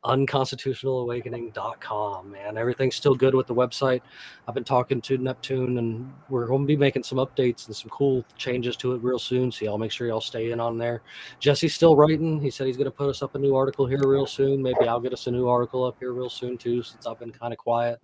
Unconstitutionalawakening.com, 0.05 2.31
man. 2.31 2.57
Everything's 2.57 2.95
still 2.95 3.17
good 3.17 3.35
with 3.35 3.49
the 3.49 3.55
website. 3.55 4.01
I've 4.47 4.55
been 4.55 4.63
talking 4.63 5.01
to 5.01 5.19
Neptune 5.19 5.79
and 5.79 6.13
we're 6.29 6.47
going 6.47 6.63
to 6.63 6.69
be 6.69 6.77
making 6.77 7.03
some 7.03 7.19
updates 7.19 7.67
and 7.67 7.75
some 7.75 7.91
cool 7.91 8.25
changes 8.37 8.77
to 8.77 8.93
it 8.93 9.03
real 9.03 9.19
soon. 9.19 9.51
So 9.51 9.65
y'all 9.65 9.77
make 9.77 9.91
sure 9.91 10.07
y'all 10.07 10.21
stay 10.21 10.53
in 10.53 10.61
on 10.61 10.79
there. 10.79 11.03
Jesse's 11.41 11.75
still 11.75 11.97
writing. 11.97 12.41
He 12.41 12.49
said 12.49 12.69
he's 12.69 12.77
going 12.77 12.85
to 12.85 12.93
put 12.93 13.11
us 13.11 13.23
up 13.23 13.35
a 13.35 13.41
new 13.41 13.57
article 13.57 13.87
here 13.87 14.07
real 14.07 14.27
soon. 14.27 14.63
Maybe 14.63 14.87
I'll 14.87 15.01
get 15.01 15.13
us 15.13 15.27
a 15.27 15.33
new 15.33 15.49
article 15.49 15.83
up 15.85 15.97
here 15.99 16.13
real 16.13 16.31
soon 16.31 16.57
too, 16.57 16.85
since 16.85 17.05
I've 17.05 17.19
been 17.19 17.33
kind 17.33 17.53
of 17.53 17.59
quiet. 17.59 18.01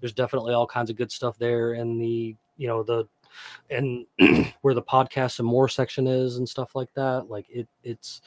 There's 0.00 0.12
definitely 0.12 0.52
all 0.52 0.66
kinds 0.66 0.90
of 0.90 0.96
good 0.96 1.12
stuff 1.12 1.38
there 1.38 1.74
in 1.74 1.96
the, 1.96 2.34
you 2.56 2.66
know, 2.66 2.82
the 2.82 3.06
and 3.70 4.06
where 4.62 4.74
the 4.74 4.82
podcast 4.82 5.38
and 5.38 5.48
more 5.48 5.68
section 5.68 6.06
is 6.06 6.36
and 6.36 6.48
stuff 6.48 6.74
like 6.74 6.92
that. 6.94 7.26
Like 7.28 7.46
it, 7.48 7.68
it's 7.82 8.20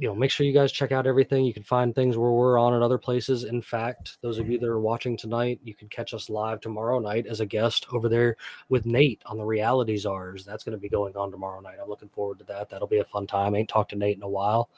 you 0.00 0.08
know, 0.08 0.14
make 0.14 0.30
sure 0.30 0.46
you 0.46 0.54
guys 0.54 0.72
check 0.72 0.92
out 0.92 1.06
everything. 1.06 1.44
You 1.44 1.52
can 1.52 1.62
find 1.62 1.94
things 1.94 2.16
where 2.16 2.30
we're 2.30 2.58
on 2.58 2.72
at 2.72 2.80
other 2.80 2.96
places. 2.96 3.44
In 3.44 3.60
fact, 3.60 4.16
those 4.22 4.38
of 4.38 4.48
you 4.48 4.58
that 4.58 4.66
are 4.66 4.80
watching 4.80 5.14
tonight, 5.14 5.60
you 5.62 5.74
can 5.74 5.88
catch 5.90 6.14
us 6.14 6.30
live 6.30 6.62
tomorrow 6.62 6.98
night 6.98 7.26
as 7.26 7.40
a 7.40 7.46
guest 7.46 7.86
over 7.92 8.08
there 8.08 8.38
with 8.70 8.86
Nate 8.86 9.20
on 9.26 9.36
the 9.36 9.44
Reality 9.44 9.98
Czars. 9.98 10.42
That's 10.42 10.64
going 10.64 10.72
to 10.72 10.80
be 10.80 10.88
going 10.88 11.14
on 11.18 11.30
tomorrow 11.30 11.60
night. 11.60 11.76
I'm 11.82 11.88
looking 11.90 12.08
forward 12.08 12.38
to 12.38 12.46
that. 12.46 12.70
That'll 12.70 12.88
be 12.88 13.00
a 13.00 13.04
fun 13.04 13.26
time. 13.26 13.54
I 13.54 13.58
ain't 13.58 13.68
talked 13.68 13.90
to 13.90 13.96
Nate 13.96 14.16
in 14.16 14.22
a 14.22 14.28
while. 14.28 14.70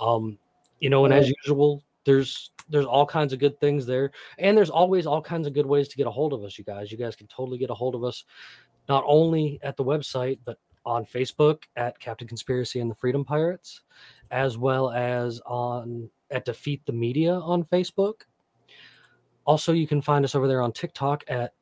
Um, 0.00 0.38
you 0.80 0.88
know, 0.88 1.04
and 1.04 1.12
as 1.12 1.30
usual, 1.44 1.84
there's 2.06 2.50
there's 2.70 2.86
all 2.86 3.04
kinds 3.04 3.34
of 3.34 3.38
good 3.38 3.60
things 3.60 3.84
there, 3.84 4.12
and 4.38 4.56
there's 4.56 4.70
always 4.70 5.06
all 5.06 5.20
kinds 5.20 5.46
of 5.46 5.52
good 5.52 5.66
ways 5.66 5.88
to 5.88 5.96
get 5.96 6.06
a 6.06 6.10
hold 6.10 6.32
of 6.32 6.42
us. 6.42 6.56
You 6.56 6.64
guys, 6.64 6.90
you 6.90 6.96
guys 6.96 7.14
can 7.14 7.26
totally 7.26 7.58
get 7.58 7.68
a 7.68 7.74
hold 7.74 7.94
of 7.94 8.02
us, 8.02 8.24
not 8.88 9.04
only 9.06 9.58
at 9.62 9.76
the 9.76 9.84
website 9.84 10.38
but 10.44 10.58
on 10.86 11.04
Facebook 11.04 11.62
at 11.76 11.98
Captain 11.98 12.28
Conspiracy 12.28 12.80
and 12.80 12.90
the 12.90 12.94
Freedom 12.94 13.24
Pirates, 13.24 13.80
as 14.30 14.58
well 14.58 14.90
as 14.90 15.40
on 15.46 16.10
at 16.30 16.44
Defeat 16.44 16.84
the 16.86 16.92
Media 16.92 17.34
on 17.34 17.64
Facebook. 17.64 18.22
Also, 19.46 19.72
you 19.72 19.86
can 19.86 20.02
find 20.02 20.24
us 20.24 20.34
over 20.34 20.48
there 20.48 20.62
on 20.62 20.72
TikTok 20.72 21.24
at 21.28 21.54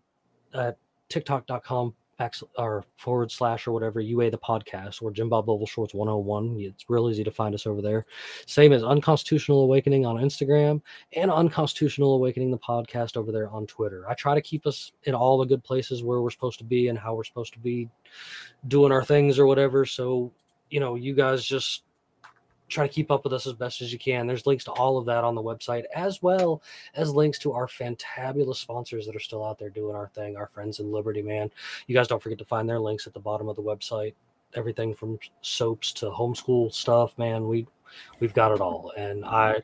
at 0.55 0.77
tiktok.com 1.09 1.95
back 2.23 2.35
or 2.57 2.85
forward 2.97 3.31
slash 3.31 3.67
or 3.67 3.73
whatever 3.73 4.01
UA 4.01 4.31
the 4.31 4.39
podcast 4.39 5.03
or 5.03 5.11
Jim 5.11 5.29
Bob 5.29 5.49
Oval 5.49 5.67
Shorts 5.67 5.93
101. 5.93 6.57
It's 6.61 6.89
real 6.89 7.11
easy 7.11 7.25
to 7.25 7.31
find 7.31 7.55
us 7.55 7.67
over 7.67 7.83
there. 7.83 8.07
Same 8.47 8.73
as 8.73 8.85
Unconstitutional 8.85 9.63
Awakening 9.63 10.07
on 10.07 10.17
Instagram 10.17 10.81
and 11.17 11.31
Unconstitutional 11.31 12.15
Awakening 12.15 12.51
the 12.53 12.59
podcast 12.59 13.17
over 13.17 13.33
there 13.33 13.51
on 13.51 13.67
Twitter. 13.67 14.09
I 14.09 14.15
try 14.15 14.35
to 14.35 14.41
keep 14.41 14.67
us 14.67 14.93
in 15.05 15.15
all 15.15 15.39
the 15.39 15.47
good 15.47 15.65
places 15.65 16.05
where 16.05 16.21
we're 16.23 16.31
supposed 16.31 16.59
to 16.59 16.65
be 16.65 16.89
and 16.89 16.99
how 16.99 17.15
we're 17.15 17.25
supposed 17.25 17.55
to 17.55 17.59
be 17.59 17.89
doing 18.69 18.93
our 18.93 19.05
things 19.05 19.39
or 19.39 19.47
whatever. 19.47 19.85
So, 19.85 20.33
you 20.71 20.79
know, 20.79 20.95
you 20.95 21.15
guys 21.15 21.45
just 21.45 21.83
try 22.73 22.87
to 22.87 22.93
keep 22.93 23.11
up 23.11 23.25
with 23.25 23.33
us 23.33 23.47
as 23.47 23.53
best 23.53 23.83
as 23.83 23.93
you 23.93 23.99
can. 23.99 24.27
There's 24.27 24.47
links 24.47 24.65
to 24.65 24.73
all 24.73 24.99
of 24.99 25.07
that 25.07 25.25
on 25.25 25.35
the 25.35 25.43
website, 25.43 25.85
as 25.95 26.23
well 26.23 26.63
as 26.95 27.15
links 27.15 27.39
to 27.41 27.53
our 27.53 27.67
fantabulous 27.67 28.57
sponsors 28.57 29.07
that 29.07 29.15
are 29.15 29.21
still 29.21 29.45
out 29.45 29.59
there 29.59 29.71
doing 29.71 29.95
our 29.95 30.09
thing, 30.09 30.37
our 30.37 30.49
friends 30.49 30.81
in 30.81 30.91
Liberty, 30.91 31.23
man. 31.23 31.51
You 31.87 31.95
guys 31.95 32.09
don't 32.09 32.23
forget 32.23 32.39
to 32.39 32.45
find 32.45 32.69
their 32.69 32.81
links 32.81 33.07
at 33.07 33.15
the 33.15 33.21
bottom 33.21 33.49
of 33.49 33.57
the 33.57 33.63
website. 33.63 34.15
Everything 34.55 34.95
from 34.95 35.19
soaps 35.41 35.93
to 35.95 36.11
homeschool 36.11 36.73
stuff, 36.73 37.17
man. 37.19 37.47
We 37.47 37.67
we've 38.21 38.35
got 38.35 38.53
it 38.53 38.61
all. 38.61 38.93
And 38.97 39.25
I 39.25 39.63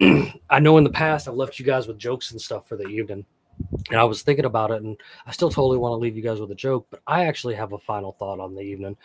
I 0.50 0.60
know 0.60 0.78
in 0.78 0.84
the 0.84 0.90
past 0.90 1.28
I've 1.28 1.34
left 1.34 1.58
you 1.58 1.64
guys 1.64 1.86
with 1.86 1.98
jokes 1.98 2.30
and 2.30 2.40
stuff 2.40 2.68
for 2.68 2.76
the 2.76 2.86
evening. 2.86 3.24
And 3.88 3.98
I 3.98 4.04
was 4.04 4.22
thinking 4.22 4.44
about 4.44 4.70
it, 4.70 4.82
and 4.82 4.96
I 5.26 5.32
still 5.32 5.50
totally 5.50 5.78
want 5.78 5.92
to 5.92 5.96
leave 5.96 6.14
you 6.14 6.22
guys 6.22 6.40
with 6.40 6.50
a 6.50 6.56
joke, 6.56 6.86
but 6.90 7.00
I 7.06 7.24
actually 7.24 7.54
have 7.54 7.72
a 7.72 7.78
final 7.78 8.12
thought 8.12 8.38
on 8.38 8.54
the 8.54 8.60
evening. 8.60 8.96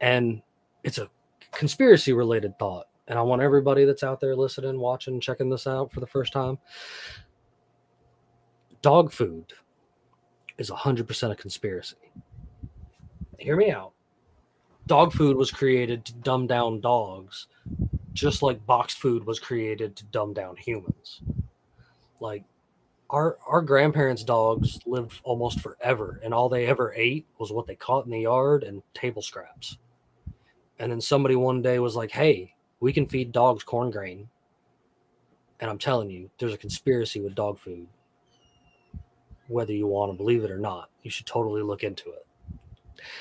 And 0.00 0.40
it's 0.82 0.96
a 0.96 1.10
conspiracy 1.52 2.12
related 2.12 2.58
thought. 2.58 2.86
And 3.08 3.18
I 3.18 3.22
want 3.22 3.40
everybody 3.42 3.84
that's 3.84 4.02
out 4.02 4.20
there 4.20 4.36
listening, 4.36 4.78
watching, 4.78 5.20
checking 5.20 5.48
this 5.48 5.66
out 5.66 5.92
for 5.92 6.00
the 6.00 6.06
first 6.06 6.32
time. 6.32 6.58
Dog 8.82 9.10
food 9.10 9.52
is 10.58 10.70
100% 10.70 11.30
a 11.30 11.34
conspiracy. 11.34 11.96
Hear 13.38 13.56
me 13.56 13.70
out. 13.70 13.92
dog 14.86 15.12
food 15.12 15.36
was 15.36 15.50
created 15.50 16.04
to 16.06 16.14
dumb 16.14 16.46
down 16.46 16.80
dogs, 16.80 17.46
just 18.12 18.42
like 18.42 18.64
boxed 18.66 18.98
food 18.98 19.24
was 19.24 19.38
created 19.38 19.96
to 19.96 20.04
dumb 20.06 20.32
down 20.34 20.56
humans. 20.56 21.22
Like 22.20 22.44
our 23.10 23.38
our 23.46 23.62
grandparents' 23.62 24.24
dogs 24.24 24.80
lived 24.86 25.20
almost 25.24 25.60
forever, 25.60 26.20
and 26.24 26.34
all 26.34 26.48
they 26.48 26.66
ever 26.66 26.92
ate 26.94 27.26
was 27.38 27.52
what 27.52 27.66
they 27.66 27.76
caught 27.76 28.04
in 28.04 28.10
the 28.10 28.20
yard 28.20 28.64
and 28.64 28.82
table 28.92 29.22
scraps. 29.22 29.78
And 30.78 30.92
then 30.92 31.00
somebody 31.00 31.36
one 31.36 31.62
day 31.62 31.78
was 31.78 31.96
like, 31.96 32.10
"Hey, 32.10 32.54
we 32.80 32.92
can 32.92 33.06
feed 33.06 33.32
dogs 33.32 33.64
corn 33.64 33.90
grain." 33.90 34.28
And 35.60 35.70
I'm 35.70 35.78
telling 35.78 36.10
you, 36.10 36.30
there's 36.38 36.54
a 36.54 36.58
conspiracy 36.58 37.20
with 37.20 37.34
dog 37.34 37.58
food. 37.58 37.88
Whether 39.48 39.72
you 39.72 39.86
want 39.86 40.12
to 40.12 40.16
believe 40.16 40.44
it 40.44 40.50
or 40.50 40.58
not, 40.58 40.90
you 41.02 41.10
should 41.10 41.26
totally 41.26 41.62
look 41.62 41.82
into 41.82 42.10
it. 42.10 42.26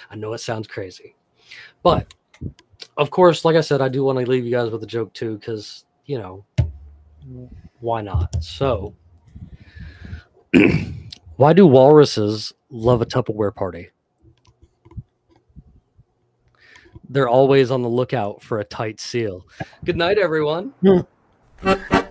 I 0.10 0.16
know 0.16 0.34
it 0.34 0.40
sounds 0.40 0.68
crazy, 0.68 1.16
but 1.84 2.14
of 2.98 3.10
course, 3.10 3.46
like 3.46 3.56
I 3.56 3.62
said, 3.62 3.82
I 3.82 3.90
do 3.90 4.04
want 4.04 4.20
to 4.20 4.26
leave 4.26 4.46
you 4.46 4.52
guys 4.52 4.72
with 4.72 4.84
a 4.84 4.88
joke 4.88 5.14
too, 5.14 5.38
because 5.38 5.86
you 6.06 6.18
know, 6.20 6.46
why 7.80 8.02
not? 8.02 8.44
So, 8.44 8.96
why 11.38 11.54
do 11.54 11.66
walruses 11.68 12.54
love 12.70 13.02
a 13.02 13.06
Tupperware 13.06 13.54
party? 13.54 13.90
They're 17.10 17.30
always 17.30 17.72
on 17.72 17.82
the 17.82 17.90
lookout 17.90 18.42
for 18.42 18.60
a 18.60 18.64
tight 18.64 19.00
seal. 19.00 19.46
Good 19.86 19.98
night, 19.98 20.18
everyone. 20.18 20.74